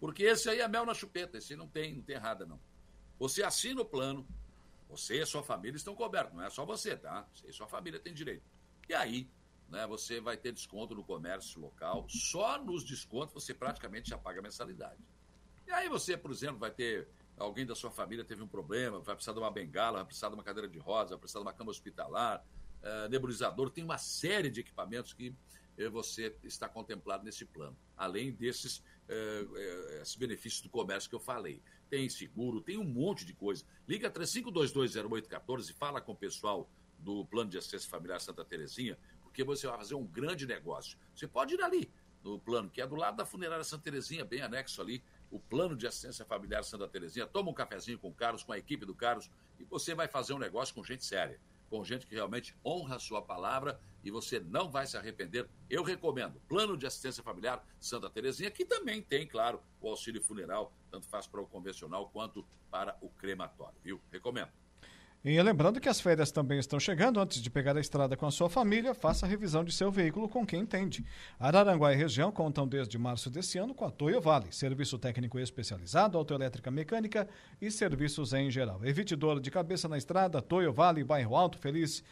Porque 0.00 0.24
esse 0.24 0.50
aí 0.50 0.60
é 0.60 0.66
mel 0.66 0.84
na 0.84 0.92
chupeta, 0.92 1.38
esse 1.38 1.54
não 1.54 1.68
tem, 1.68 1.94
não 1.94 2.02
tem 2.02 2.16
errada, 2.16 2.44
não. 2.44 2.58
Você 3.16 3.44
assina 3.44 3.80
o 3.80 3.84
plano, 3.84 4.26
você 4.88 5.18
e 5.18 5.22
a 5.22 5.26
sua 5.26 5.44
família 5.44 5.76
estão 5.76 5.94
cobertos, 5.94 6.34
não 6.34 6.42
é 6.42 6.50
só 6.50 6.66
você, 6.66 6.96
tá? 6.96 7.26
Você 7.32 7.48
e 7.48 7.52
sua 7.52 7.68
família 7.68 8.00
têm 8.00 8.12
direito. 8.12 8.42
E 8.88 8.92
aí, 8.92 9.30
né, 9.68 9.86
você 9.86 10.20
vai 10.20 10.36
ter 10.36 10.50
desconto 10.50 10.96
no 10.96 11.04
comércio 11.04 11.60
local, 11.60 12.06
só 12.08 12.60
nos 12.60 12.82
descontos 12.84 13.32
você 13.32 13.54
praticamente 13.54 14.10
já 14.10 14.18
paga 14.18 14.40
a 14.40 14.42
mensalidade. 14.42 15.00
E 15.64 15.70
aí 15.70 15.88
você, 15.88 16.16
por 16.16 16.32
exemplo, 16.32 16.58
vai 16.58 16.72
ter 16.72 17.08
alguém 17.36 17.66
da 17.66 17.74
sua 17.74 17.90
família 17.90 18.24
teve 18.24 18.42
um 18.42 18.48
problema, 18.48 19.00
vai 19.00 19.14
precisar 19.14 19.32
de 19.32 19.38
uma 19.38 19.50
bengala, 19.50 19.98
vai 19.98 20.06
precisar 20.06 20.28
de 20.28 20.34
uma 20.34 20.42
cadeira 20.42 20.68
de 20.68 20.78
rodas, 20.78 21.10
vai 21.10 21.18
precisar 21.18 21.40
de 21.40 21.46
uma 21.46 21.52
cama 21.52 21.70
hospitalar, 21.70 22.44
eh, 22.82 23.08
nebulizador, 23.08 23.70
tem 23.70 23.82
uma 23.82 23.98
série 23.98 24.50
de 24.50 24.60
equipamentos 24.60 25.12
que 25.12 25.34
eh, 25.76 25.88
você 25.88 26.36
está 26.44 26.68
contemplado 26.68 27.24
nesse 27.24 27.44
plano. 27.44 27.76
Além 27.96 28.32
desses 28.32 28.82
eh, 29.08 30.00
esses 30.00 30.16
benefícios 30.16 30.62
do 30.62 30.70
comércio 30.70 31.10
que 31.10 31.14
eu 31.14 31.20
falei. 31.20 31.62
Tem 31.90 32.08
seguro, 32.08 32.60
tem 32.60 32.78
um 32.78 32.84
monte 32.84 33.24
de 33.24 33.34
coisa. 33.34 33.64
Liga 33.86 34.10
35220814 34.10 35.70
e 35.70 35.72
fala 35.74 36.00
com 36.00 36.12
o 36.12 36.16
pessoal 36.16 36.70
do 36.98 37.24
Plano 37.26 37.50
de 37.50 37.58
Assistência 37.58 37.88
Familiar 37.90 38.18
Santa 38.20 38.44
Terezinha, 38.44 38.98
porque 39.22 39.44
você 39.44 39.66
vai 39.66 39.76
fazer 39.76 39.94
um 39.94 40.06
grande 40.06 40.46
negócio. 40.46 40.98
Você 41.14 41.28
pode 41.28 41.54
ir 41.54 41.60
ali 41.60 41.92
no 42.22 42.38
plano, 42.38 42.70
que 42.70 42.80
é 42.80 42.86
do 42.86 42.94
lado 42.94 43.16
da 43.16 43.26
funerária 43.26 43.62
Santa 43.62 43.84
Terezinha, 43.84 44.24
bem 44.24 44.40
anexo 44.40 44.80
ali, 44.80 45.04
o 45.34 45.40
plano 45.40 45.76
de 45.76 45.84
assistência 45.84 46.24
familiar 46.24 46.62
Santa 46.62 46.86
Terezinha. 46.86 47.26
Toma 47.26 47.50
um 47.50 47.54
cafezinho 47.54 47.98
com 47.98 48.08
o 48.08 48.14
Carlos, 48.14 48.44
com 48.44 48.52
a 48.52 48.58
equipe 48.58 48.86
do 48.86 48.94
Carlos, 48.94 49.28
e 49.58 49.64
você 49.64 49.92
vai 49.92 50.06
fazer 50.06 50.32
um 50.32 50.38
negócio 50.38 50.72
com 50.72 50.84
gente 50.84 51.04
séria, 51.04 51.40
com 51.68 51.82
gente 51.82 52.06
que 52.06 52.14
realmente 52.14 52.56
honra 52.64 52.94
a 52.94 52.98
sua 53.00 53.20
palavra 53.20 53.80
e 54.04 54.12
você 54.12 54.38
não 54.38 54.70
vai 54.70 54.86
se 54.86 54.96
arrepender. 54.96 55.50
Eu 55.68 55.82
recomendo 55.82 56.40
Plano 56.46 56.76
de 56.76 56.86
Assistência 56.86 57.20
Familiar 57.20 57.66
Santa 57.80 58.08
Terezinha, 58.08 58.48
que 58.48 58.64
também 58.64 59.02
tem, 59.02 59.26
claro, 59.26 59.60
o 59.80 59.88
auxílio 59.88 60.22
funeral, 60.22 60.72
tanto 60.88 61.08
faz 61.08 61.26
para 61.26 61.40
o 61.40 61.46
convencional 61.48 62.08
quanto 62.10 62.46
para 62.70 62.96
o 63.00 63.08
crematório, 63.08 63.76
viu? 63.82 64.00
Recomendo. 64.12 64.52
E 65.24 65.40
lembrando 65.40 65.80
que 65.80 65.88
as 65.88 66.02
férias 66.02 66.30
também 66.30 66.58
estão 66.58 66.78
chegando. 66.78 67.18
Antes 67.18 67.40
de 67.40 67.48
pegar 67.48 67.74
a 67.74 67.80
estrada 67.80 68.14
com 68.14 68.26
a 68.26 68.30
sua 68.30 68.50
família, 68.50 68.92
faça 68.92 69.24
a 69.24 69.28
revisão 69.28 69.64
de 69.64 69.72
seu 69.72 69.90
veículo 69.90 70.28
com 70.28 70.44
quem 70.44 70.60
entende. 70.60 71.02
Araranguá 71.40 71.94
e 71.94 71.96
região 71.96 72.30
contam 72.30 72.68
desde 72.68 72.98
março 72.98 73.30
desse 73.30 73.56
ano 73.56 73.74
com 73.74 73.86
a 73.86 73.90
Toyo 73.90 74.20
Vale, 74.20 74.52
serviço 74.52 74.98
técnico 74.98 75.38
especializado, 75.38 76.18
autoelétrica 76.18 76.70
mecânica 76.70 77.26
e 77.58 77.70
serviços 77.70 78.34
em 78.34 78.50
geral. 78.50 78.84
Evite 78.84 79.16
dor 79.16 79.40
de 79.40 79.50
cabeça 79.50 79.88
na 79.88 79.96
estrada, 79.96 80.42
Toyo 80.42 80.74
Vale, 80.74 81.02
bairro 81.02 81.34
Alto 81.34 81.56
Feliz, 81.56 82.04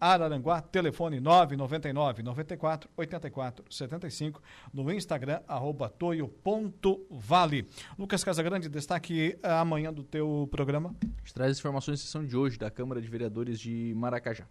Araranguá, 0.00 0.60
telefone 0.60 1.20
999 1.20 2.22
94 2.22 2.90
84 2.96 3.64
75, 3.70 4.42
no 4.72 4.92
Instagram, 4.92 5.40
arroba 5.48 5.88
toio.vale. 5.88 7.68
Lucas 7.98 8.22
Casagrande, 8.22 8.68
destaque 8.68 9.38
amanhã 9.42 9.92
do 9.92 10.02
teu 10.02 10.48
programa. 10.50 10.94
A 11.02 11.06
gente 11.20 11.34
traz 11.34 11.52
as 11.52 11.58
informações 11.58 12.00
da 12.00 12.06
sessão 12.06 12.24
de 12.24 12.36
hoje 12.36 12.58
da 12.58 12.70
Câmara 12.70 13.00
de 13.00 13.08
Vereadores 13.08 13.58
de 13.58 13.92
Maracajá. 13.96 14.46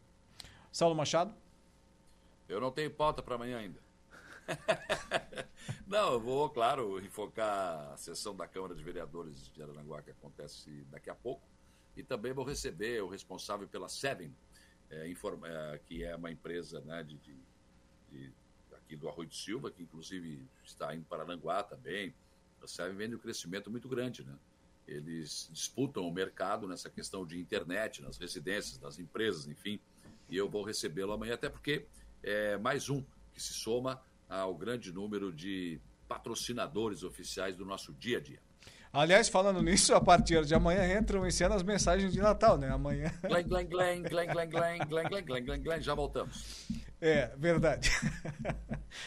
Saulo 0.72 0.95
Machado. 0.95 1.34
Eu 2.49 2.60
não 2.60 2.72
tenho 2.72 2.90
pauta 2.91 3.22
para 3.22 3.36
amanhã 3.36 3.57
ainda. 3.57 3.80
não, 5.88 6.14
eu 6.14 6.20
vou, 6.20 6.49
claro, 6.49 6.99
enfocar 6.99 7.91
a 7.94 7.98
sessão 7.98 8.36
da 8.36 8.48
Câmara 8.48 8.76
de 8.76 8.84
Vereadores 8.84 9.49
de 9.49 9.61
Araranguá, 9.61 10.02
que 10.02 10.11
acontece 10.11 10.86
daqui 10.90 11.10
a 11.10 11.15
pouco. 11.15 11.41
E 11.95 12.03
também 12.03 12.34
vou 12.34 12.44
receber 12.44 13.02
o 13.03 13.07
responsável 13.07 13.68
pela 13.68 13.88
Seven, 13.88 14.34
é, 14.89 15.07
informa, 15.10 15.47
é, 15.47 15.77
que 15.80 16.03
é 16.03 16.15
uma 16.15 16.31
empresa 16.31 16.81
né, 16.81 17.03
de, 17.03 17.18
de, 17.18 17.35
de, 18.10 18.34
aqui 18.76 18.95
do 18.95 19.10
Arroio 19.10 19.27
de 19.27 19.35
Silva, 19.35 19.72
que 19.72 19.84
inclusive 19.84 20.47
está 20.64 20.93
indo 20.95 21.05
para 21.05 21.23
Aranguá 21.23 21.64
também. 21.64 22.14
Seven 22.65 22.95
vem 22.95 23.14
um 23.14 23.18
crescimento 23.18 23.69
muito 23.69 23.89
grande, 23.89 24.23
né? 24.23 24.34
Eles 24.88 25.49
disputam 25.51 26.07
o 26.07 26.14
mercado 26.14 26.68
nessa 26.68 26.89
questão 26.89 27.26
de 27.26 27.38
internet, 27.39 28.01
nas 28.01 28.18
residências, 28.18 28.80
nas 28.80 28.99
empresas, 28.99 29.47
enfim. 29.47 29.80
E 30.30 30.38
eu 30.38 30.49
vou 30.49 30.64
recebê-lo 30.64 31.11
amanhã, 31.11 31.34
até 31.34 31.49
porque 31.49 31.85
é 32.22 32.57
mais 32.57 32.89
um 32.89 33.03
que 33.34 33.41
se 33.41 33.53
soma 33.53 34.01
ao 34.30 34.55
grande 34.55 34.91
número 34.91 35.31
de 35.31 35.80
patrocinadores 36.07 37.03
oficiais 37.03 37.55
do 37.55 37.65
nosso 37.65 37.93
dia 37.93 38.18
a 38.18 38.22
dia. 38.22 38.41
Aliás, 38.94 39.28
falando 39.28 39.60
nisso, 39.64 39.95
a 39.95 39.99
partir 39.99 40.45
de 40.45 40.53
amanhã 40.53 40.99
entram 40.99 41.26
em 41.26 41.32
cena 41.32 41.56
as 41.56 41.64
mensagens 41.64 42.14
de 42.14 42.22
Natal, 42.22 42.60
né? 42.60 42.70
Amanhã. 42.70 43.11
Glen, 43.24 43.44
glen, 43.44 43.68
glen, 43.68 44.03
glen, 44.03 44.28
glen, 44.28 44.48
glen, 44.48 44.78
glen, 44.88 45.07
glen, 45.10 45.26
glen, 45.26 45.45
glen, 45.45 45.64
glen, 45.64 45.82
já 45.82 45.95
voltamos. 45.95 46.68
É, 47.02 47.32
verdade. 47.36 47.90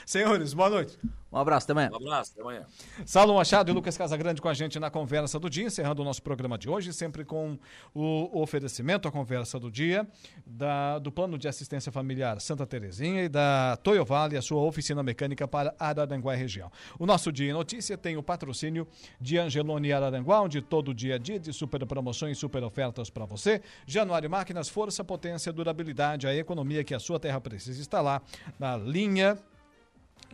Senhores, 0.05 0.55
boa 0.55 0.71
noite. 0.71 0.99
Um 1.33 1.39
abraço, 1.39 1.65
até 1.65 1.73
amanhã. 1.73 1.91
Um 1.93 1.97
abraço, 1.97 2.33
até 2.33 2.41
amanhã. 2.41 2.67
Saulo 3.05 3.35
Machado 3.35 3.71
e 3.71 3.75
Lucas 3.75 3.99
Casagrande 3.99 4.41
com 4.41 4.49
a 4.49 4.55
gente 4.55 4.79
na 4.79 4.91
conversa 4.91 5.39
do 5.39 5.51
dia, 5.51 5.67
encerrando 5.67 6.01
o 6.01 6.05
nosso 6.05 6.23
programa 6.23 6.57
de 6.57 6.69
hoje, 6.69 6.93
sempre 6.93 7.25
com 7.25 7.59
o 7.95 8.41
oferecimento, 8.41 9.07
a 9.07 9.13
conversa 9.13 9.61
do 9.61 9.71
dia, 9.71 10.07
da, 10.47 10.99
do 10.99 11.13
Plano 11.13 11.37
de 11.37 11.47
Assistência 11.47 11.93
Familiar 11.93 12.41
Santa 12.41 12.65
Terezinha 12.67 13.25
e 13.25 13.29
da 13.29 13.77
Toyo 13.83 14.05
Vale, 14.05 14.37
a 14.37 14.41
sua 14.41 14.63
oficina 14.63 15.03
mecânica 15.03 15.47
para 15.47 15.75
Araranguá 15.79 16.35
e 16.35 16.39
região. 16.39 16.71
O 16.99 17.05
nosso 17.05 17.31
Dia 17.31 17.51
em 17.51 17.53
Notícia 17.53 17.99
tem 17.99 18.17
o 18.17 18.23
patrocínio 18.23 18.87
de 19.21 19.37
Angelone 19.37 19.93
Araranguá, 19.93 20.41
onde 20.41 20.63
todo 20.63 20.95
dia 20.95 21.17
a 21.17 21.19
dia 21.19 21.39
de 21.39 21.53
super 21.53 21.85
promoções, 21.85 22.39
super 22.39 22.63
ofertas 22.65 23.11
para 23.11 23.27
você. 23.27 23.61
Januário 23.87 24.31
Máquinas, 24.31 24.69
força, 24.69 25.05
potência, 25.05 25.53
durabilidade, 25.53 26.27
a 26.27 26.35
economia 26.35 26.83
que 26.83 26.95
a 26.95 26.99
sua 26.99 27.21
terra 27.21 27.41
precisa 27.41 27.81
está 27.81 28.01
lá 28.01 28.23
na 28.59 28.77
linha 28.77 29.37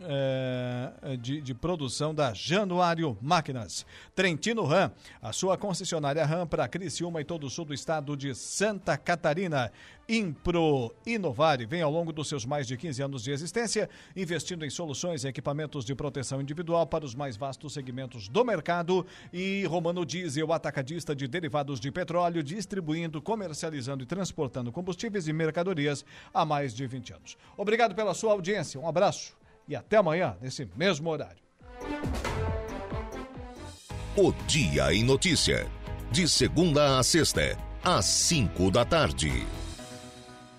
é, 0.01 1.17
de, 1.17 1.41
de, 1.41 1.53
produção 1.53 2.13
da 2.13 2.33
Januário 2.33 3.17
Máquinas. 3.21 3.85
Trentino 4.15 4.63
Ram, 4.63 4.91
a 5.21 5.31
sua 5.31 5.57
concessionária 5.57 6.25
Ram 6.25 6.47
para 6.47 6.67
Criciúma 6.67 7.21
e 7.21 7.23
todo 7.23 7.45
o 7.45 7.49
sul 7.49 7.65
do 7.65 7.73
estado 7.73 8.15
de 8.17 8.33
Santa 8.33 8.97
Catarina. 8.97 9.71
Impro 10.07 10.93
Inovare 11.05 11.65
vem 11.65 11.81
ao 11.81 11.89
longo 11.89 12.11
dos 12.11 12.27
seus 12.27 12.45
mais 12.45 12.67
de 12.67 12.75
15 12.75 13.01
anos 13.01 13.23
de 13.23 13.31
existência, 13.31 13.89
investindo 14.15 14.65
em 14.65 14.69
soluções 14.69 15.23
e 15.23 15.27
equipamentos 15.29 15.85
de 15.85 15.95
proteção 15.95 16.41
individual 16.41 16.85
para 16.85 17.05
os 17.05 17.15
mais 17.15 17.37
vastos 17.37 17.73
segmentos 17.73 18.27
do 18.27 18.43
mercado. 18.43 19.05
E 19.31 19.65
Romano 19.65 20.05
Diesel, 20.05 20.51
atacadista 20.51 21.15
de 21.15 21.27
derivados 21.27 21.79
de 21.79 21.89
petróleo, 21.89 22.43
distribuindo, 22.43 23.21
comercializando 23.21 24.03
e 24.03 24.05
transportando 24.05 24.71
combustíveis 24.71 25.27
e 25.27 25.33
mercadorias 25.33 26.03
há 26.33 26.43
mais 26.43 26.73
de 26.73 26.85
20 26.85 27.13
anos. 27.13 27.37
Obrigado 27.55 27.95
pela 27.95 28.13
sua 28.13 28.33
audiência. 28.33 28.79
Um 28.79 28.87
abraço 28.87 29.42
e 29.67 29.75
até 29.75 29.97
amanhã, 29.97 30.35
nesse 30.41 30.67
mesmo 30.75 31.09
horário. 31.09 31.43
O 34.15 34.31
Dia 34.47 34.93
em 34.93 35.03
Notícia. 35.03 35.67
De 36.11 36.27
segunda 36.27 36.99
a 36.99 37.03
sexta, 37.03 37.57
às 37.83 38.05
cinco 38.05 38.69
da 38.69 38.85
tarde. 38.85 39.31